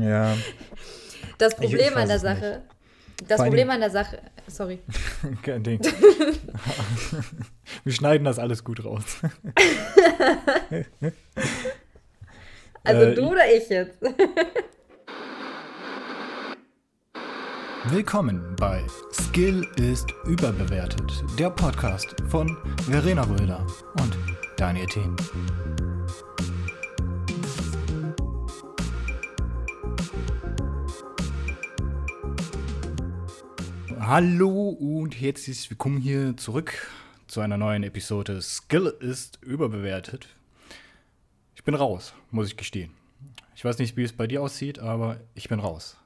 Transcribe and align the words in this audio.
Ja. 0.00 0.36
Das 1.38 1.54
Ich- 1.54 1.60
ich 1.64 1.70
Problem 1.70 1.94
weiß 1.94 2.02
an 2.02 2.08
der 2.08 2.18
Sache. 2.18 2.62
Das 3.28 3.36
Vor 3.36 3.46
Problem 3.46 3.70
an 3.70 3.80
der 3.80 3.90
Sache. 3.90 4.18
Sorry. 4.46 4.78
Kein 5.42 5.62
Ding. 5.62 5.80
Wir 7.84 7.92
schneiden 7.92 8.24
das 8.24 8.38
alles 8.38 8.64
gut 8.64 8.84
raus. 8.84 9.04
Also 12.82 13.02
Äh, 13.02 13.14
du 13.14 13.30
oder 13.30 13.42
ich 13.54 13.68
jetzt? 13.68 13.98
Willkommen 17.90 18.56
bei 18.58 18.82
Skill 19.12 19.66
ist 19.76 20.06
überbewertet, 20.24 21.12
der 21.38 21.50
Podcast 21.50 22.14
von 22.28 22.56
Verena 22.88 23.22
Röder 23.24 23.66
und 24.00 24.16
Daniel 24.56 24.86
Thien. 24.86 25.14
Hallo 34.10 34.70
und 34.70 35.20
herzlich 35.20 35.70
willkommen 35.70 35.98
hier 36.00 36.36
zurück 36.36 36.88
zu 37.28 37.40
einer 37.40 37.56
neuen 37.56 37.84
Episode 37.84 38.42
Skill 38.42 38.92
ist 38.98 39.38
überbewertet. 39.40 40.26
Ich 41.54 41.62
bin 41.62 41.76
raus, 41.76 42.12
muss 42.32 42.48
ich 42.48 42.56
gestehen. 42.56 42.90
Ich 43.54 43.64
weiß 43.64 43.78
nicht, 43.78 43.96
wie 43.96 44.02
es 44.02 44.12
bei 44.12 44.26
dir 44.26 44.42
aussieht, 44.42 44.80
aber 44.80 45.20
ich 45.36 45.48
bin 45.48 45.60
raus. 45.60 45.96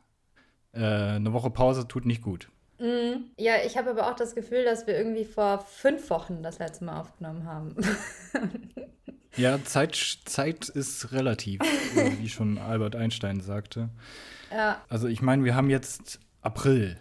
Äh, 0.75 0.81
eine 0.85 1.33
Woche 1.33 1.48
Pause 1.48 1.89
tut 1.89 2.05
nicht 2.05 2.21
gut. 2.21 2.51
Mhm. 2.79 3.31
Ja, 3.39 3.55
ich 3.65 3.79
habe 3.79 3.89
aber 3.89 4.11
auch 4.11 4.17
das 4.17 4.34
Gefühl, 4.34 4.67
dass 4.67 4.87
wir 4.87 4.98
irgendwie 4.98 5.25
vor 5.25 5.61
fünf 5.61 6.11
Wochen 6.11 6.43
das 6.43 6.59
letzte 6.59 6.84
Mal 6.84 7.01
aufgenommen 7.01 7.47
haben. 7.47 7.75
Ja, 9.37 9.59
Zeit, 9.65 9.97
Zeit 10.27 10.69
ist 10.69 11.11
relativ, 11.11 11.61
wie 12.21 12.29
schon 12.29 12.57
Albert 12.57 12.95
Einstein 12.95 13.41
sagte. 13.41 13.89
ja, 14.53 14.81
Also 14.89 15.09
ich 15.09 15.23
meine, 15.23 15.43
wir 15.43 15.57
haben 15.57 15.71
jetzt 15.71 16.21
April. 16.41 16.98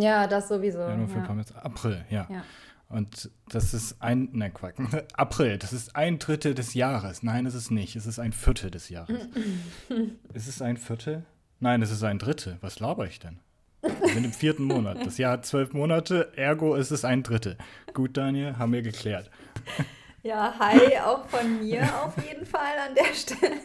Ja, 0.00 0.26
das 0.26 0.48
sowieso. 0.48 0.80
Ja. 0.80 1.06
Februar, 1.06 1.34
März, 1.34 1.52
April, 1.52 2.04
ja. 2.10 2.26
Ja. 2.30 2.42
Und 2.88 3.30
das 3.48 3.72
ist 3.72 4.02
ein, 4.02 4.30
ne 4.32 4.50
Quack, 4.50 4.74
April, 5.14 5.58
das 5.58 5.72
ist 5.72 5.94
ein 5.94 6.18
Drittel 6.18 6.54
des 6.54 6.74
Jahres. 6.74 7.22
Nein, 7.22 7.46
es 7.46 7.54
ist 7.54 7.70
nicht, 7.70 7.94
es 7.94 8.04
ist 8.04 8.18
ein 8.18 8.32
Viertel 8.32 8.70
des 8.70 8.88
Jahres. 8.88 9.16
ist 10.34 10.48
es 10.48 10.60
ein 10.60 10.76
Viertel? 10.76 11.24
Nein, 11.60 11.82
es 11.82 11.92
ist 11.92 12.02
ein 12.02 12.18
Drittel. 12.18 12.58
Was 12.62 12.80
laber 12.80 13.06
ich 13.06 13.20
denn? 13.20 13.38
Wir 13.82 14.12
sind 14.12 14.24
im 14.24 14.32
vierten 14.32 14.64
Monat. 14.64 14.98
Das 15.06 15.18
Jahr 15.18 15.32
hat 15.32 15.46
zwölf 15.46 15.72
Monate, 15.72 16.32
ergo 16.36 16.74
ist 16.74 16.90
es 16.90 17.04
ein 17.04 17.22
Drittel. 17.22 17.56
Gut, 17.94 18.16
Daniel, 18.16 18.58
haben 18.58 18.72
wir 18.72 18.82
geklärt. 18.82 19.30
ja, 20.22 20.54
hi, 20.58 20.98
auch 20.98 21.26
von 21.26 21.60
mir 21.60 21.82
auf 22.02 22.14
jeden 22.26 22.44
Fall 22.44 22.76
an 22.88 22.94
der 22.94 23.14
Stelle. 23.14 23.60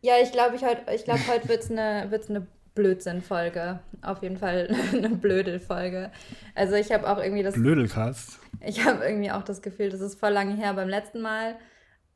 ja, 0.00 0.14
ich 0.22 0.32
glaube, 0.32 0.56
ich 0.56 0.64
heut, 0.64 0.78
ich 0.94 1.04
glaub, 1.04 1.18
heute 1.28 1.48
wird 1.48 1.62
es 1.62 1.70
eine 1.70 2.10
wird's 2.10 2.30
ne 2.30 2.46
Blödsinn-Folge. 2.74 3.80
Auf 4.02 4.22
jeden 4.22 4.38
Fall 4.38 4.74
eine 4.92 5.10
Blödel-Folge. 5.10 6.10
Also 6.54 6.74
ich 6.74 6.92
habe 6.92 7.08
auch 7.08 7.18
irgendwie 7.18 7.42
das 7.42 7.54
Blödelcast. 7.54 8.38
Ich 8.60 8.84
habe 8.84 9.04
irgendwie 9.04 9.30
auch 9.30 9.42
das 9.42 9.62
Gefühl, 9.62 9.90
das 9.90 10.00
ist 10.00 10.18
voll 10.18 10.32
lange 10.32 10.54
her. 10.56 10.74
Beim 10.74 10.88
letzten 10.88 11.20
Mal 11.20 11.56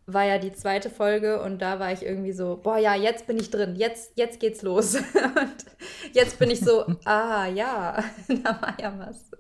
war 0.07 0.25
ja 0.25 0.39
die 0.39 0.53
zweite 0.53 0.91
Folge 0.91 1.43
und 1.43 1.63
da 1.63 1.81
war 1.81 1.93
ich 1.93 2.03
irgendwie 2.03 2.33
so, 2.33 2.61
boah 2.63 2.79
ja, 2.79 2.95
jetzt 2.95 3.27
bin 3.27 3.39
ich 3.39 3.51
drin, 3.51 3.75
jetzt, 3.77 4.13
jetzt 4.17 4.39
geht's 4.39 4.63
los. 4.63 4.97
Und 5.25 5.65
jetzt 6.13 6.39
bin 6.39 6.51
ich 6.51 6.61
so, 6.61 6.85
ah 7.05 7.47
ja, 7.47 8.05
da 8.29 8.61
war 8.61 8.77
ja 8.79 8.95
was. 8.99 9.31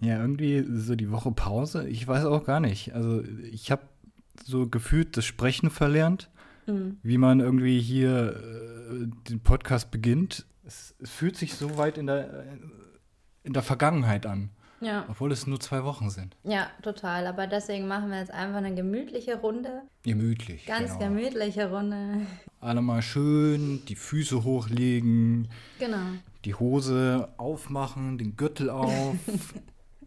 Ja, 0.00 0.20
irgendwie 0.20 0.64
so 0.68 0.94
die 0.94 1.10
Woche 1.10 1.32
Pause. 1.32 1.88
Ich 1.88 2.06
weiß 2.06 2.26
auch 2.26 2.44
gar 2.44 2.60
nicht. 2.60 2.94
Also 2.94 3.22
ich 3.50 3.70
habe 3.70 3.82
so 4.44 4.68
gefühlt 4.68 5.16
das 5.16 5.24
Sprechen 5.24 5.70
verlernt, 5.70 6.28
Mhm. 6.66 6.98
wie 7.02 7.18
man 7.18 7.40
irgendwie 7.40 7.80
hier 7.80 8.36
äh, 8.36 9.06
den 9.30 9.40
Podcast 9.40 9.90
beginnt. 9.90 10.46
Es, 10.64 10.94
es 11.00 11.10
fühlt 11.10 11.36
sich 11.36 11.54
so 11.54 11.78
weit 11.78 11.96
in 11.98 12.06
der, 12.06 12.32
äh, 12.44 12.44
in 13.44 13.52
der 13.52 13.62
Vergangenheit 13.62 14.26
an, 14.26 14.50
Ja, 14.80 15.04
obwohl 15.08 15.30
es 15.30 15.46
nur 15.46 15.60
zwei 15.60 15.84
Wochen 15.84 16.10
sind. 16.10 16.36
ja, 16.42 16.66
total. 16.82 17.26
Aber 17.28 17.46
deswegen 17.46 17.86
machen 17.86 18.10
wir 18.10 18.18
jetzt 18.18 18.32
einfach 18.32 18.56
eine 18.58 18.74
gemütliche 18.74 19.36
Runde. 19.36 19.82
Gemütlich. 20.02 20.66
Ganz 20.66 20.98
genau. 20.98 21.14
gemütliche 21.14 21.70
Runde. 21.70 22.22
Alle 22.60 22.82
mal 22.82 23.02
schön 23.02 23.84
die 23.86 23.94
Füße 23.96 24.42
hochlegen, 24.42 25.48
Genau. 25.78 25.98
die 26.44 26.54
Hose 26.54 27.28
aufmachen, 27.36 28.18
den 28.18 28.36
Gürtel 28.36 28.70
auf, 28.70 29.14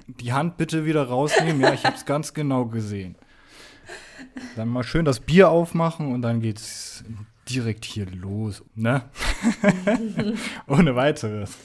die 0.07 0.33
Hand 0.33 0.57
bitte 0.57 0.85
wieder 0.85 1.03
rausnehmen. 1.07 1.61
Ja, 1.61 1.73
ich 1.73 1.85
habe 1.85 1.95
es 1.95 2.05
ganz 2.05 2.33
genau 2.33 2.65
gesehen. 2.65 3.15
Dann 4.55 4.67
mal 4.69 4.83
schön 4.83 5.05
das 5.05 5.19
Bier 5.19 5.49
aufmachen 5.49 6.13
und 6.13 6.21
dann 6.21 6.41
geht's 6.41 7.03
direkt 7.49 7.85
hier 7.85 8.05
los, 8.05 8.63
ne? 8.75 9.03
Ohne 10.67 10.95
weiteres. 10.95 11.57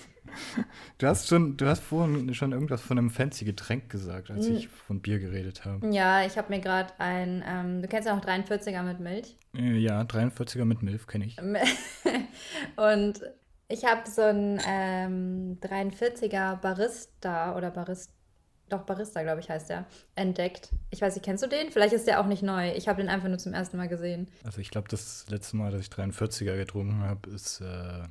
Du 0.98 1.06
hast 1.06 1.28
schon, 1.28 1.56
du 1.56 1.66
hast 1.66 1.80
vorhin 1.80 2.34
schon 2.34 2.52
irgendwas 2.52 2.80
von 2.80 2.98
einem 2.98 3.10
fancy 3.10 3.44
Getränk 3.44 3.88
gesagt, 3.88 4.30
als 4.30 4.46
ich 4.48 4.68
von 4.68 5.00
Bier 5.00 5.20
geredet 5.20 5.64
habe. 5.64 5.88
Ja, 5.90 6.24
ich 6.24 6.36
habe 6.36 6.52
mir 6.52 6.60
gerade 6.60 6.92
ein, 6.98 7.44
ähm, 7.46 7.82
du 7.82 7.88
kennst 7.88 8.08
ja 8.08 8.16
noch 8.16 8.24
43er 8.24 8.82
mit 8.82 8.98
Milch. 9.00 9.36
Äh, 9.54 9.76
Ja, 9.78 10.00
43er 10.02 10.64
mit 10.64 10.82
Milf 10.82 11.06
kenne 11.06 11.26
ich. 11.26 11.36
Und 12.76 13.20
ich 13.68 13.84
habe 13.84 14.08
so 14.10 14.22
einen 14.22 14.60
ähm, 14.66 15.58
43er 15.62 16.56
Barista 16.56 17.56
oder 17.56 17.70
Barista, 17.70 18.12
doch 18.76 18.84
Barista, 18.84 19.22
glaube 19.22 19.40
ich, 19.40 19.48
heißt 19.50 19.70
der, 19.70 19.84
entdeckt. 20.14 20.68
Ich 20.90 21.00
weiß 21.00 21.14
nicht, 21.14 21.24
kennst 21.24 21.42
du 21.44 21.48
den? 21.48 21.70
Vielleicht 21.70 21.92
ist 21.94 22.06
der 22.06 22.20
auch 22.20 22.26
nicht 22.26 22.42
neu. 22.42 22.72
Ich 22.72 22.88
habe 22.88 23.00
den 23.00 23.08
einfach 23.10 23.28
nur 23.28 23.38
zum 23.38 23.52
ersten 23.54 23.76
Mal 23.76 23.88
gesehen. 23.88 24.28
Also 24.44 24.60
ich 24.60 24.70
glaube, 24.70 24.88
das 24.88 25.26
letzte 25.28 25.56
Mal, 25.56 25.70
dass 25.72 25.80
ich 25.80 25.88
43er 25.88 26.56
getrunken 26.56 27.00
habe, 27.02 27.30
ist 27.30 27.60
äh, 27.60 28.02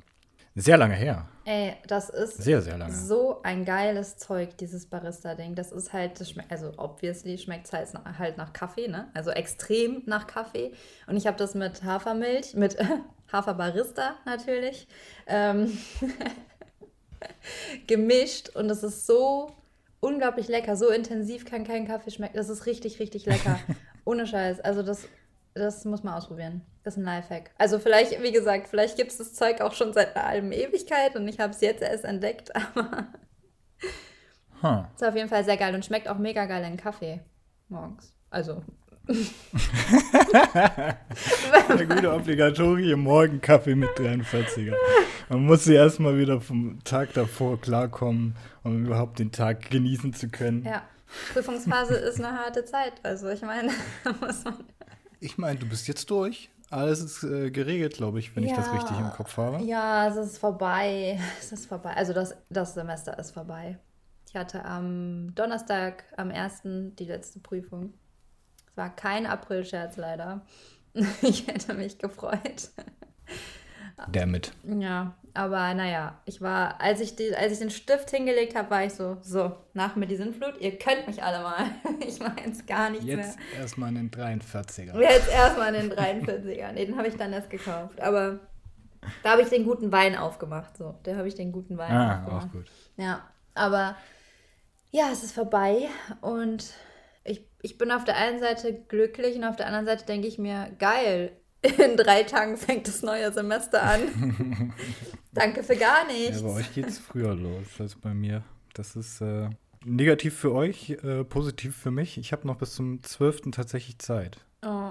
sehr 0.56 0.76
lange 0.76 0.94
her. 0.94 1.28
Ey, 1.44 1.74
das 1.88 2.10
ist 2.10 2.36
Sehr, 2.38 2.62
sehr 2.62 2.78
lange. 2.78 2.94
so 2.94 3.42
ein 3.42 3.64
geiles 3.64 4.16
Zeug, 4.18 4.56
dieses 4.58 4.86
Barista-Ding. 4.86 5.54
Das 5.56 5.72
ist 5.72 5.92
halt, 5.92 6.20
das 6.20 6.30
schmeckt, 6.30 6.50
also 6.52 6.72
obviously 6.76 7.36
schmeckt 7.38 7.66
es 7.66 7.72
halt, 7.72 7.92
nach- 7.92 8.18
halt 8.18 8.36
nach 8.38 8.52
Kaffee, 8.52 8.86
ne? 8.88 9.08
Also 9.14 9.30
extrem 9.30 10.02
nach 10.06 10.26
Kaffee. 10.26 10.72
Und 11.06 11.16
ich 11.16 11.26
habe 11.26 11.36
das 11.36 11.54
mit 11.54 11.82
Hafermilch, 11.82 12.54
mit 12.54 12.76
Haferbarista 13.32 14.14
natürlich, 14.26 14.86
ähm, 15.26 15.76
gemischt. 17.86 18.50
Und 18.50 18.68
das 18.68 18.82
ist 18.82 19.06
so 19.06 19.52
unglaublich 20.04 20.48
lecker. 20.48 20.76
So 20.76 20.90
intensiv 20.90 21.44
kann 21.44 21.64
kein 21.64 21.86
Kaffee 21.86 22.10
schmecken. 22.10 22.36
Das 22.36 22.48
ist 22.48 22.66
richtig, 22.66 23.00
richtig 23.00 23.26
lecker. 23.26 23.58
Ohne 24.04 24.26
Scheiß. 24.26 24.60
Also 24.60 24.82
das, 24.82 25.08
das 25.54 25.84
muss 25.84 26.02
man 26.02 26.14
ausprobieren. 26.14 26.62
Das 26.82 26.94
ist 26.94 26.98
ein 26.98 27.04
Lifehack. 27.04 27.50
Also 27.58 27.78
vielleicht, 27.78 28.22
wie 28.22 28.32
gesagt, 28.32 28.68
vielleicht 28.68 28.96
gibt 28.96 29.10
es 29.10 29.18
das 29.18 29.32
Zeug 29.34 29.60
auch 29.60 29.72
schon 29.72 29.92
seit 29.92 30.14
einer 30.14 30.28
halben 30.28 30.52
Ewigkeit 30.52 31.16
und 31.16 31.26
ich 31.26 31.40
habe 31.40 31.52
es 31.52 31.60
jetzt 31.60 31.82
erst 31.82 32.04
entdeckt, 32.04 32.54
aber 32.76 33.08
Huh. 34.62 34.84
ist 34.94 35.04
auf 35.04 35.14
jeden 35.14 35.28
Fall 35.28 35.44
sehr 35.44 35.58
geil 35.58 35.74
und 35.74 35.84
schmeckt 35.84 36.08
auch 36.08 36.16
mega 36.16 36.46
geil 36.46 36.64
in 36.64 36.76
Kaffee 36.78 37.20
morgens. 37.68 38.14
Also. 38.30 38.62
Der 40.34 41.86
gute 41.86 42.12
obligatorische 42.12 42.96
Morgenkaffee 42.96 43.74
mit 43.74 43.90
43er. 43.90 44.74
Man 45.28 45.44
muss 45.44 45.64
sie 45.64 45.74
erstmal 45.74 46.18
wieder 46.18 46.40
vom 46.40 46.78
Tag 46.84 47.12
davor 47.14 47.60
klarkommen, 47.60 48.36
um 48.62 48.86
überhaupt 48.86 49.18
den 49.18 49.32
Tag 49.32 49.70
genießen 49.70 50.12
zu 50.14 50.28
können. 50.28 50.64
ja. 50.64 50.82
Prüfungsphase 51.32 51.94
ist 51.94 52.18
eine 52.18 52.36
harte 52.36 52.64
Zeit. 52.64 52.94
Also 53.04 53.28
ich 53.28 53.42
meine, 53.42 53.70
muss 54.20 54.42
man. 54.44 54.64
Ich 55.20 55.38
meine, 55.38 55.58
du 55.60 55.66
bist 55.68 55.86
jetzt 55.86 56.10
durch. 56.10 56.50
Alles 56.70 57.00
ist 57.00 57.22
äh, 57.22 57.50
geregelt, 57.52 57.94
glaube 57.94 58.18
ich, 58.18 58.34
wenn 58.34 58.42
ich 58.42 58.52
das 58.52 58.66
Ja. 58.66 58.72
richtig 58.72 58.98
im 58.98 59.10
Kopf 59.10 59.36
habe. 59.36 59.62
Ja, 59.64 60.08
es 60.08 60.16
ist 60.16 60.38
vorbei. 60.38 61.20
Es 61.38 61.52
ist 61.52 61.66
vorbei. 61.66 61.92
Also 61.94 62.12
das, 62.14 62.34
das 62.50 62.74
Semester 62.74 63.16
ist 63.18 63.30
vorbei. 63.30 63.78
Ich 64.28 64.34
hatte 64.34 64.64
am 64.64 65.32
Donnerstag, 65.36 66.02
am 66.16 66.30
1. 66.32 66.62
die 66.98 67.04
letzte 67.04 67.38
Prüfung. 67.38 67.94
Es 68.74 68.76
war 68.76 68.90
kein 68.94 69.26
Aprilscherz 69.26 69.96
leider. 69.96 70.40
Ich 71.22 71.46
hätte 71.46 71.74
mich 71.74 71.98
gefreut. 71.98 72.70
Damit. 74.10 74.52
Ja, 74.64 75.14
aber 75.34 75.72
naja, 75.74 76.18
ich 76.24 76.40
war, 76.40 76.80
als 76.80 77.00
ich, 77.00 77.14
die, 77.14 77.34
als 77.34 77.52
ich 77.52 77.58
den 77.60 77.70
Stift 77.70 78.10
hingelegt 78.10 78.56
habe, 78.56 78.70
war 78.70 78.84
ich 78.84 78.92
so, 78.94 79.18
so, 79.22 79.56
nach 79.72 79.94
mir 79.94 80.06
die 80.06 80.16
Sintflut, 80.16 80.60
ihr 80.60 80.76
könnt 80.78 81.06
mich 81.06 81.22
alle 81.22 81.42
mal. 81.42 81.66
Ich 82.06 82.18
mache 82.20 82.40
jetzt 82.44 82.66
gar 82.66 82.90
nichts 82.90 83.06
Jetzt 83.06 83.38
erstmal 83.56 83.88
einen 83.88 84.10
43er. 84.10 84.94
mehr. 84.96 85.10
Jetzt 85.12 85.28
erstmal 85.30 85.72
den 85.72 85.92
43er. 85.92 86.72
Nee, 86.72 86.86
den 86.86 86.96
habe 86.98 87.08
ich 87.08 87.16
dann 87.16 87.32
erst 87.32 87.50
gekauft. 87.50 88.00
Aber 88.00 88.40
da 89.22 89.30
habe 89.32 89.42
ich 89.42 89.48
den 89.48 89.64
guten 89.64 89.90
Wein 89.92 90.16
aufgemacht. 90.16 90.76
So, 90.76 90.94
da 91.04 91.16
habe 91.16 91.28
ich 91.28 91.34
den 91.34 91.50
guten 91.52 91.78
Wein 91.78 91.90
Ah, 91.92 92.18
aufgemacht. 92.20 92.46
auch 92.48 92.52
gut. 92.52 92.70
Ja, 92.96 93.22
aber 93.54 93.96
ja, 94.90 95.08
es 95.12 95.22
ist 95.24 95.32
vorbei 95.32 95.88
und 96.20 96.72
ich, 97.64 97.78
bin 97.78 97.90
auf 97.90 98.04
der 98.04 98.16
einen 98.16 98.38
Seite 98.40 98.72
glücklich 98.88 99.36
und 99.36 99.44
auf 99.44 99.56
der 99.56 99.66
anderen 99.66 99.86
Seite 99.86 100.04
denke 100.06 100.26
ich 100.28 100.38
mir, 100.38 100.70
geil, 100.78 101.32
in 101.62 101.96
drei 101.96 102.22
Tagen 102.24 102.56
fängt 102.56 102.86
das 102.88 103.02
neue 103.02 103.32
Semester 103.32 103.82
an. 103.82 104.72
Danke 105.32 105.62
für 105.62 105.76
gar 105.76 106.06
Ja, 106.08 106.12
nichts. 106.12 106.42
bei 106.42 106.50
euch 106.50 106.74
geht 106.74 106.86
es 106.86 106.98
früher 106.98 107.34
los 107.34 107.66
als 107.78 107.94
bei 107.96 108.14
mir. 108.14 108.44
Das 108.74 108.96
ist 108.96 109.20
äh, 109.20 109.48
negativ 109.84 110.36
für 110.38 110.52
euch, 110.52 110.90
äh, 110.90 111.24
positiv 111.24 111.76
für 111.76 111.90
mich. 111.90 112.18
Ich 112.18 112.32
habe 112.32 112.46
noch 112.46 112.56
bis 112.56 112.74
zum 112.74 113.02
12. 113.02 113.50
tatsächlich 113.52 113.98
Zeit. 113.98 114.38
Oh, 114.64 114.90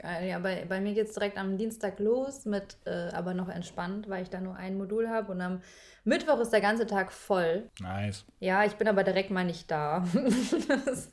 Geil, 0.00 0.28
ja, 0.28 0.38
bei, 0.38 0.64
bei 0.66 0.80
mir 0.80 0.94
geht 0.94 1.08
es 1.08 1.12
direkt 1.12 1.36
am 1.36 1.58
Dienstag 1.58 1.98
los, 1.98 2.46
mit 2.46 2.78
äh, 2.86 3.10
aber 3.12 3.34
noch 3.34 3.50
entspannt, 3.50 4.08
weil 4.08 4.22
ich 4.22 4.30
da 4.30 4.40
nur 4.40 4.56
ein 4.56 4.78
Modul 4.78 5.10
habe. 5.10 5.30
Und 5.30 5.42
am 5.42 5.60
Mittwoch 6.04 6.40
ist 6.40 6.54
der 6.54 6.62
ganze 6.62 6.86
Tag 6.86 7.12
voll. 7.12 7.68
Nice. 7.80 8.24
Ja, 8.38 8.64
ich 8.64 8.76
bin 8.76 8.88
aber 8.88 9.04
direkt 9.04 9.30
mal 9.30 9.44
nicht 9.44 9.70
da. 9.70 10.02
das 10.14 11.10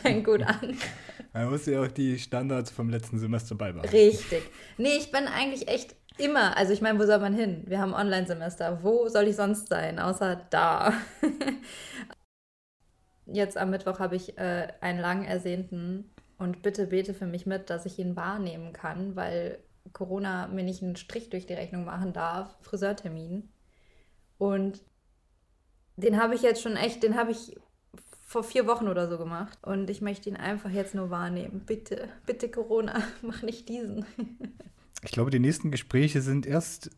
fängt 0.00 0.24
gut 0.24 0.42
an. 0.42 0.78
Man 1.34 1.50
muss 1.50 1.66
ja 1.66 1.82
auch 1.82 1.88
die 1.88 2.18
Standards 2.18 2.70
vom 2.70 2.88
letzten 2.88 3.18
Semester 3.18 3.54
beibehalten. 3.54 3.94
Richtig. 3.94 4.44
Nee, 4.78 4.96
ich 4.96 5.12
bin 5.12 5.26
eigentlich 5.26 5.68
echt 5.68 5.94
immer, 6.16 6.56
also 6.56 6.72
ich 6.72 6.80
meine, 6.80 6.98
wo 6.98 7.04
soll 7.04 7.18
man 7.18 7.34
hin? 7.34 7.64
Wir 7.66 7.80
haben 7.80 7.92
Online-Semester. 7.92 8.82
Wo 8.82 9.08
soll 9.08 9.28
ich 9.28 9.36
sonst 9.36 9.68
sein, 9.68 9.98
außer 9.98 10.36
da? 10.48 10.94
Jetzt 13.26 13.58
am 13.58 13.68
Mittwoch 13.68 13.98
habe 13.98 14.16
ich 14.16 14.38
äh, 14.38 14.68
einen 14.80 15.00
lang 15.00 15.26
ersehnten 15.26 16.11
und 16.42 16.62
bitte 16.62 16.88
bete 16.88 17.14
für 17.14 17.26
mich 17.26 17.46
mit, 17.46 17.70
dass 17.70 17.86
ich 17.86 17.98
ihn 17.98 18.16
wahrnehmen 18.16 18.72
kann, 18.72 19.16
weil 19.16 19.58
Corona 19.92 20.48
mir 20.48 20.64
nicht 20.64 20.82
einen 20.82 20.96
Strich 20.96 21.30
durch 21.30 21.46
die 21.46 21.54
Rechnung 21.54 21.84
machen 21.84 22.12
darf. 22.12 22.56
Friseurtermin. 22.62 23.48
Und 24.38 24.82
den 25.96 26.20
habe 26.20 26.34
ich 26.34 26.42
jetzt 26.42 26.62
schon 26.62 26.76
echt, 26.76 27.02
den 27.02 27.16
habe 27.16 27.30
ich 27.30 27.56
vor 28.24 28.42
vier 28.42 28.66
Wochen 28.66 28.88
oder 28.88 29.08
so 29.08 29.18
gemacht. 29.18 29.58
Und 29.62 29.88
ich 29.90 30.00
möchte 30.00 30.28
ihn 30.28 30.36
einfach 30.36 30.70
jetzt 30.70 30.94
nur 30.94 31.10
wahrnehmen. 31.10 31.62
Bitte, 31.66 32.08
bitte 32.26 32.50
Corona, 32.50 33.02
mach 33.22 33.42
nicht 33.42 33.68
diesen. 33.68 34.04
Ich 35.02 35.12
glaube, 35.12 35.30
die 35.30 35.38
nächsten 35.38 35.70
Gespräche 35.70 36.22
sind 36.22 36.46
erst, 36.46 36.90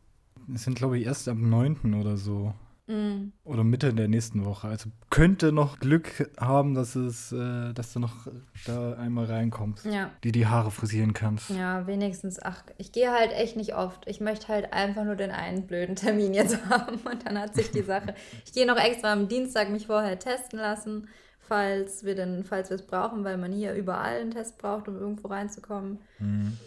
sind 0.55 0.77
glaube 0.77 0.99
ich 0.99 1.07
erst 1.07 1.29
am 1.29 1.49
9. 1.51 1.95
oder 1.95 2.17
so. 2.17 2.55
Mm. 2.87 3.33
Oder 3.45 3.65
Mitte 3.65 3.95
der 3.95 4.09
nächsten 4.09 4.45
Woche. 4.45 4.69
Also 4.69 4.91
könnte 5.09 5.53
noch 5.53 5.79
Glück 5.79 6.31
haben, 6.39 6.75
dass 6.75 6.95
es, 6.97 7.33
äh, 7.33 7.73
dass 7.73 7.93
du 7.95 8.01
noch 8.01 8.29
da 8.67 8.95
einmal 8.95 9.25
reinkommst. 9.25 9.87
Ja. 9.87 10.11
Die 10.23 10.33
die 10.33 10.47
Haare 10.47 10.71
frisieren 10.71 11.15
kannst. 11.15 11.51
Ja, 11.51 11.87
wenigstens. 11.87 12.39
Ach, 12.43 12.63
ich 12.77 12.93
gehe 12.93 13.11
halt 13.11 13.33
echt 13.33 13.57
nicht 13.57 13.75
oft. 13.75 14.07
Ich 14.07 14.21
möchte 14.21 14.49
halt 14.49 14.73
einfach 14.73 15.05
nur 15.05 15.17
den 15.17 15.31
einen 15.31 15.67
blöden 15.67 15.97
Termin 15.97 16.35
jetzt 16.35 16.59
haben 16.69 16.97
und 16.97 17.27
dann 17.27 17.39
hat 17.39 17.55
sich 17.55 17.71
die 17.71 17.83
Sache. 17.83 18.15
Ich 18.45 18.53
gehe 18.53 18.67
noch 18.67 18.79
extra 18.79 19.13
am 19.13 19.29
Dienstag 19.29 19.71
mich 19.71 19.87
vorher 19.87 20.19
testen 20.19 20.59
lassen, 20.59 21.09
falls 21.41 22.05
wir 22.05 22.15
denn, 22.15 22.45
falls 22.45 22.69
wir 22.69 22.77
es 22.77 22.87
brauchen, 22.87 23.25
weil 23.25 23.39
man 23.39 23.53
hier 23.53 23.73
überall 23.75 24.21
einen 24.21 24.31
Test 24.31 24.59
braucht, 24.59 24.89
um 24.89 24.99
irgendwo 24.99 25.29
reinzukommen. 25.29 26.01
Mhm. 26.19 26.59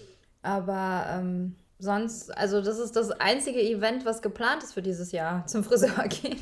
Aber 0.41 1.05
ähm, 1.11 1.55
sonst, 1.79 2.35
also 2.35 2.61
das 2.61 2.79
ist 2.79 2.95
das 2.95 3.11
einzige 3.11 3.61
Event, 3.61 4.05
was 4.05 4.21
geplant 4.21 4.63
ist 4.63 4.73
für 4.73 4.81
dieses 4.81 5.11
Jahr, 5.11 5.45
zum 5.45 5.63
Friseur 5.63 6.03
gehen. 6.09 6.39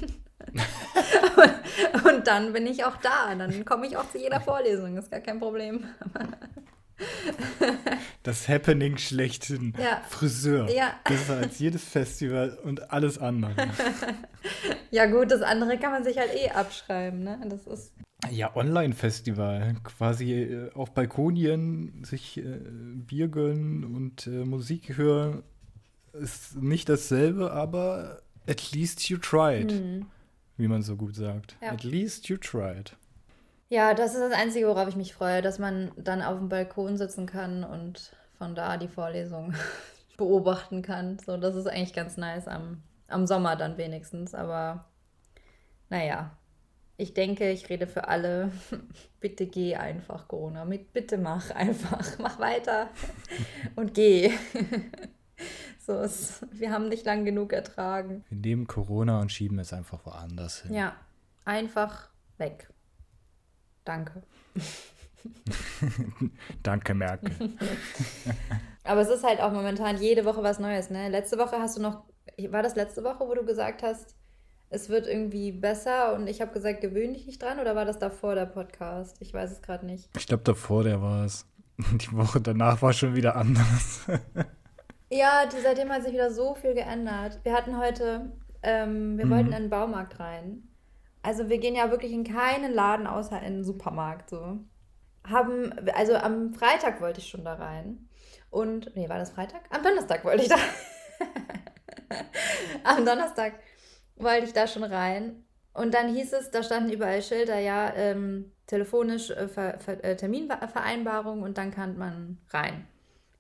und, 1.36 2.06
und 2.06 2.28
dann 2.28 2.54
bin 2.54 2.68
ich 2.68 2.86
auch 2.86 2.98
da. 2.98 3.34
Dann 3.36 3.66
komme 3.66 3.88
ich 3.88 3.98
auch 3.98 4.10
zu 4.10 4.18
jeder 4.18 4.40
Vorlesung, 4.40 4.98
ist 4.98 5.12
gar 5.12 5.20
kein 5.22 5.40
Problem. 5.40 5.86
Das 8.24 8.48
Happening 8.48 8.98
schlechthin. 8.98 9.74
Ja. 9.78 10.02
Friseur. 10.10 10.70
Ja. 10.70 10.96
Besser 11.04 11.38
als 11.38 11.60
jedes 11.60 11.84
Festival 11.84 12.58
und 12.64 12.92
alles 12.92 13.18
andere. 13.18 13.54
Ja, 14.92 15.06
gut, 15.06 15.32
das 15.32 15.42
andere 15.42 15.78
kann 15.78 15.92
man 15.92 16.04
sich 16.04 16.18
halt 16.18 16.32
eh 16.34 16.50
abschreiben, 16.50 17.24
ne? 17.24 17.40
Das 17.48 17.68
ist. 17.68 17.94
Ja, 18.32 18.56
Online-Festival. 18.56 19.76
Quasi 19.84 20.34
äh, 20.34 20.72
auf 20.74 20.94
Balkonien 20.94 22.04
sich 22.04 22.38
äh, 22.38 22.60
Bier 22.96 23.28
gönnen 23.28 23.84
und 23.84 24.28
äh, 24.28 24.46
Musik 24.46 24.98
hören. 24.98 25.44
Ist 26.14 26.56
nicht 26.56 26.88
dasselbe, 26.90 27.52
aber 27.52 28.22
at 28.48 28.72
least 28.72 29.10
you 29.10 29.18
tried. 29.18 29.72
Hm. 29.72 30.06
Wie 30.58 30.68
man 30.68 30.82
so 30.82 30.96
gut 30.96 31.16
sagt. 31.16 31.58
Ja. 31.62 31.72
At 31.72 31.84
least 31.84 32.30
you 32.30 32.38
tried. 32.38 32.96
Ja, 33.70 33.94
das 33.94 34.14
ist 34.14 34.22
das 34.22 34.34
Einzige, 34.34 34.68
worauf 34.68 34.88
ich 34.88 34.96
mich 34.96 35.14
freue, 35.14 35.42
dass 35.42 35.58
man 35.58 35.92
dann 35.98 36.22
auf 36.22 36.38
dem 36.38 36.50
Balkon 36.50 36.98
sitzen 36.98 37.26
kann 37.26 37.64
und 37.64 38.16
von 38.38 38.54
da 38.54 38.78
die 38.78 38.88
Vorlesung 38.88 39.54
beobachten 40.18 40.82
kann. 40.82 41.18
So, 41.20 41.38
das 41.38 41.56
ist 41.56 41.68
eigentlich 41.68 41.94
ganz 41.94 42.18
nice 42.18 42.48
am, 42.48 42.84
am 43.08 43.26
Sommer 43.26 43.56
dann 43.56 43.78
wenigstens. 43.78 44.36
Aber 44.36 44.86
naja, 45.90 46.38
ich 46.98 47.14
denke, 47.16 47.50
ich 47.52 47.68
rede 47.70 47.88
für 47.88 48.08
alle. 48.08 48.52
Bitte 49.20 49.48
geh 49.48 49.76
einfach, 49.76 50.28
Corona. 50.28 50.64
Mit, 50.64 50.94
bitte 50.94 51.18
mach 51.18 51.50
einfach. 51.50 52.20
Mach 52.20 52.40
weiter 52.40 52.90
und 53.76 53.96
geh. 53.96 54.32
so 55.80 56.00
ist, 56.00 56.46
wir 56.52 56.72
haben 56.72 56.88
nicht 56.90 57.06
lang 57.06 57.26
genug 57.26 57.52
ertragen. 57.52 58.24
Wir 58.30 58.38
nehmen 58.38 58.68
Corona 58.68 59.20
und 59.22 59.32
schieben 59.32 59.58
es 59.58 59.74
einfach 59.74 60.06
woanders 60.06 60.62
hin. 60.62 60.76
Ja, 60.76 60.96
einfach 61.44 62.10
weg. 62.38 62.70
Danke. 63.86 64.24
Danke, 66.64 66.94
Merkel. 66.94 67.32
Aber 68.84 69.02
es 69.02 69.10
ist 69.10 69.24
halt 69.24 69.42
auch 69.42 69.52
momentan 69.52 69.98
jede 69.98 70.26
Woche 70.26 70.44
was 70.44 70.60
Neues, 70.60 70.90
ne? 70.90 71.10
Letzte 71.10 71.38
Woche 71.38 71.58
hast 71.60 71.78
du 71.78 71.82
noch, 71.82 72.04
war 72.50 72.62
das 72.64 72.76
letzte 72.76 73.04
Woche, 73.04 73.28
wo 73.28 73.34
du 73.34 73.46
gesagt 73.46 73.82
hast, 73.84 74.16
es 74.70 74.90
wird 74.90 75.08
irgendwie 75.08 75.52
besser 75.52 76.14
und 76.16 76.28
ich 76.28 76.42
habe 76.42 76.52
gesagt, 76.52 76.82
gewöhn 76.82 77.14
dich 77.14 77.26
nicht 77.26 77.42
dran 77.42 77.60
oder 77.60 77.76
war 77.76 77.86
das 77.86 78.00
davor 78.00 78.36
der 78.36 78.46
Podcast? 78.46 79.18
Ich 79.22 79.34
weiß 79.34 79.52
es 79.52 79.62
gerade 79.62 79.86
nicht. 79.86 80.10
Ich 80.18 80.28
glaube, 80.28 80.44
davor 80.44 80.84
der 80.84 81.02
war 81.02 81.26
es. 81.26 81.46
Die 81.78 82.12
Woche 82.14 82.42
danach 82.42 82.82
war 82.82 82.94
schon 82.94 83.16
wieder 83.16 83.36
anders. 83.36 84.06
Ja, 85.12 85.46
die, 85.46 85.62
seitdem 85.62 85.90
hat 85.92 86.04
sich 86.04 86.14
wieder 86.14 86.32
so 86.32 86.56
viel 86.56 86.74
geändert. 86.74 87.40
Wir 87.44 87.54
hatten 87.54 87.78
heute, 87.78 88.32
ähm, 88.64 89.18
wir 89.18 89.26
Mhm. 89.26 89.30
wollten 89.30 89.48
in 89.54 89.64
den 89.64 89.70
Baumarkt 89.70 90.20
rein. 90.20 90.64
Also 91.26 91.50
wir 91.50 91.58
gehen 91.58 91.76
ja 91.76 91.90
wirklich 91.90 92.12
in 92.12 92.24
keinen 92.24 92.72
Laden 92.72 93.08
außer 93.08 93.42
in 93.42 93.56
den 93.56 93.64
Supermarkt 93.64 94.30
so. 94.30 94.60
Haben, 95.28 95.74
also 95.96 96.16
am 96.16 96.54
Freitag 96.54 97.02
wollte 97.02 97.20
ich 97.20 97.28
schon 97.28 97.44
da 97.44 97.56
rein. 97.56 98.08
Und, 98.52 98.96
nee, 98.96 99.10
war 99.10 99.18
das 99.18 99.32
Freitag? 99.32 99.62
Am 99.72 99.82
Donnerstag 99.82 100.24
wollte 100.24 100.44
ich 100.44 100.50
da. 100.50 100.58
am 102.84 103.06
Donnerstag 103.06 103.54
wollte 104.18 104.46
ich 104.46 104.54
da 104.54 104.68
schon 104.68 104.84
rein. 104.84 105.44
Und 105.74 105.96
dann 105.96 106.14
hieß 106.14 106.32
es, 106.34 106.52
da 106.52 106.62
standen 106.62 106.92
überall 106.92 107.24
Schilder, 107.24 107.58
ja, 107.58 107.92
ähm, 107.96 108.52
telefonisch 108.68 109.32
äh, 109.32 109.48
Ver, 109.48 109.80
Ver, 109.80 110.04
äh, 110.04 110.16
Terminvereinbarung 110.16 111.42
und 111.42 111.58
dann 111.58 111.72
kann 111.72 111.98
man 111.98 112.38
rein. 112.52 112.88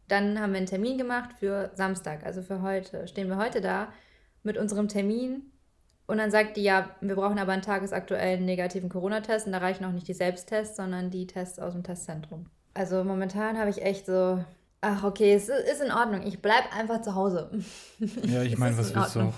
Dann 0.08 0.42
haben 0.42 0.54
wir 0.54 0.58
einen 0.58 0.66
Termin 0.66 0.98
gemacht 0.98 1.36
für 1.40 1.70
Samstag, 1.76 2.26
also 2.26 2.42
für 2.42 2.64
heute. 2.64 3.08
Stehen 3.08 3.30
wir 3.30 3.38
heute 3.38 3.62
da 3.62 3.94
mit 4.42 4.58
unserem 4.58 4.88
Termin 4.88 5.52
und 6.08 6.18
dann 6.18 6.32
sagt 6.32 6.58
die, 6.58 6.64
ja, 6.64 6.90
wir 7.02 7.16
brauchen 7.16 7.40
aber 7.40 7.52
einen 7.54 7.62
tagesaktuellen 7.62 8.46
negativen 8.46 8.90
Corona-Test 8.90 9.48
und 9.48 9.52
da 9.54 9.58
reichen 9.60 9.86
auch 9.86 9.92
nicht 9.92 10.08
die 10.08 10.14
Selbsttests, 10.14 10.76
sondern 10.78 11.10
die 11.10 11.28
Tests 11.28 11.60
aus 11.60 11.74
dem 11.74 11.84
Testzentrum. 11.84 12.46
Also 12.74 13.04
momentan 13.04 13.58
habe 13.58 13.70
ich 13.70 13.82
echt 13.82 14.06
so, 14.06 14.44
ach 14.82 15.04
okay, 15.04 15.34
es 15.34 15.50
ist 15.50 15.82
in 15.82 15.92
Ordnung, 15.92 16.24
ich 16.28 16.42
bleibe 16.42 16.72
einfach 16.74 17.02
zu 17.02 17.16
Hause. 17.16 17.50
Ja, 18.24 18.44
ich 18.44 18.58
meine, 18.58 18.78
was 18.78 18.94
willst 18.94 19.16
du 19.16 19.22
auch 19.22 19.34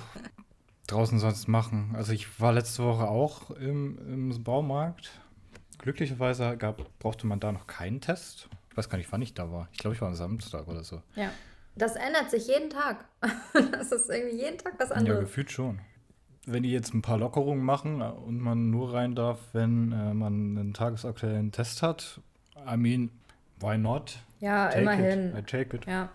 draußen 0.88 1.20
sonst 1.20 1.48
machen? 1.48 1.94
Also 1.96 2.14
ich 2.14 2.40
war 2.40 2.54
letzte 2.54 2.84
Woche 2.84 3.08
auch 3.08 3.52
im, 3.52 3.98
im 4.32 4.44
Baumarkt. 4.44 5.12
Glücklicherweise 5.80 6.58
gab, 6.58 6.82
brauchte 7.00 7.28
man 7.28 7.40
da 7.40 7.52
noch 7.52 7.68
keinen 7.68 8.02
Test. 8.02 8.50
Ich 8.72 8.78
weiß 8.78 8.90
gar 8.90 8.98
nicht, 8.98 9.12
wann 9.12 9.22
ich 9.22 9.34
da 9.34 9.52
war. 9.52 9.68
Ich 9.72 9.78
glaube, 9.80 9.96
ich 9.96 10.02
war 10.02 10.08
am 10.08 10.16
Samstag 10.16 10.68
oder 10.68 10.84
so. 10.84 11.02
Ja. 11.16 11.30
Das 11.76 11.96
ändert 11.96 12.32
sich 12.32 12.48
jeden 12.48 12.70
Tag. 12.72 13.06
Das 13.72 13.92
ist 13.92 14.10
irgendwie 14.10 14.38
jeden 14.38 14.58
Tag 14.58 14.74
was 14.80 14.90
Ja, 14.90 14.96
anderes. 14.96 15.20
gefühlt 15.20 15.52
schon. 15.52 15.80
Wenn 16.50 16.64
die 16.64 16.72
jetzt 16.72 16.94
ein 16.94 17.02
paar 17.02 17.18
Lockerungen 17.18 17.64
machen 17.64 18.02
und 18.02 18.40
man 18.40 18.72
nur 18.72 18.94
rein 18.94 19.16
darf, 19.16 19.40
wenn 19.54 19.92
äh, 19.92 20.14
man 20.14 20.58
einen 20.58 20.74
tagesaktuellen 20.74 21.52
Test 21.52 21.84
hat, 21.84 22.22
I 22.66 22.78
mean, 22.78 23.12
why 23.60 23.78
not? 23.78 24.20
Ja, 24.40 24.70
Take 24.70 24.82
immerhin. 24.82 25.30
It. 25.30 25.38
I 25.38 25.42
take 25.42 25.76
it. 25.76 25.86
Ja. 25.86 26.10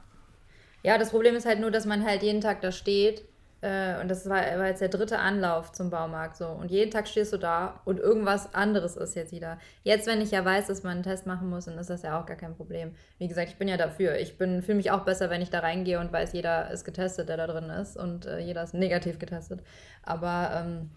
Ja, 0.83 0.99
das 0.99 1.11
Problem 1.11 1.37
ist 1.37 1.47
halt 1.47 1.61
nur, 1.61 1.71
dass 1.71 1.87
man 1.87 2.05
halt 2.05 2.23
jeden 2.23 2.41
Tag 2.41 2.61
da 2.61 2.73
steht. 2.73 3.25
Äh, 3.63 4.01
und 4.01 4.11
das 4.11 4.29
war, 4.29 4.41
war 4.59 4.67
jetzt 4.67 4.81
der 4.81 4.89
dritte 4.89 5.21
Anlauf 5.21 5.71
zum 5.71 5.89
Baumarkt 5.89 6.37
so. 6.37 6.49
Und 6.49 6.71
jeden 6.71 6.91
Tag 6.91 7.07
stehst 7.07 7.33
du 7.33 7.39
da 7.39 7.81
und 7.85 8.01
irgendwas 8.01 8.53
anderes 8.55 8.97
ist 8.97 9.15
jetzt 9.15 9.33
wieder. 9.33 9.59
Jetzt, 9.85 10.09
wenn 10.09 10.21
ich 10.21 10.33
ja 10.33 10.45
weiß, 10.45 10.67
dass 10.67 10.83
man 10.83 10.95
einen 10.95 11.03
Test 11.05 11.27
machen 11.27 11.49
muss, 11.49 11.67
dann 11.67 11.79
ist 11.79 11.89
das 11.89 12.03
ja 12.03 12.21
auch 12.21 12.27
gar 12.27 12.37
kein 12.37 12.57
Problem. 12.57 12.95
Wie 13.19 13.29
gesagt, 13.29 13.51
ich 13.51 13.57
bin 13.57 13.69
ja 13.69 13.77
dafür. 13.77 14.17
Ich 14.17 14.35
fühle 14.35 14.75
mich 14.75 14.91
auch 14.91 15.05
besser, 15.05 15.31
wenn 15.31 15.43
ich 15.43 15.51
da 15.51 15.61
reingehe 15.61 16.01
und 16.01 16.13
weiß, 16.13 16.33
jeder 16.33 16.73
ist 16.73 16.85
getestet, 16.85 17.29
der 17.29 17.37
da 17.37 17.47
drin 17.47 17.71
ist. 17.71 17.97
Und 17.97 18.27
äh, 18.27 18.41
jeder 18.41 18.65
ist 18.65 18.75
negativ 18.75 19.21
getestet. 19.21 19.61
Aber 20.03 20.51
ähm, 20.57 20.91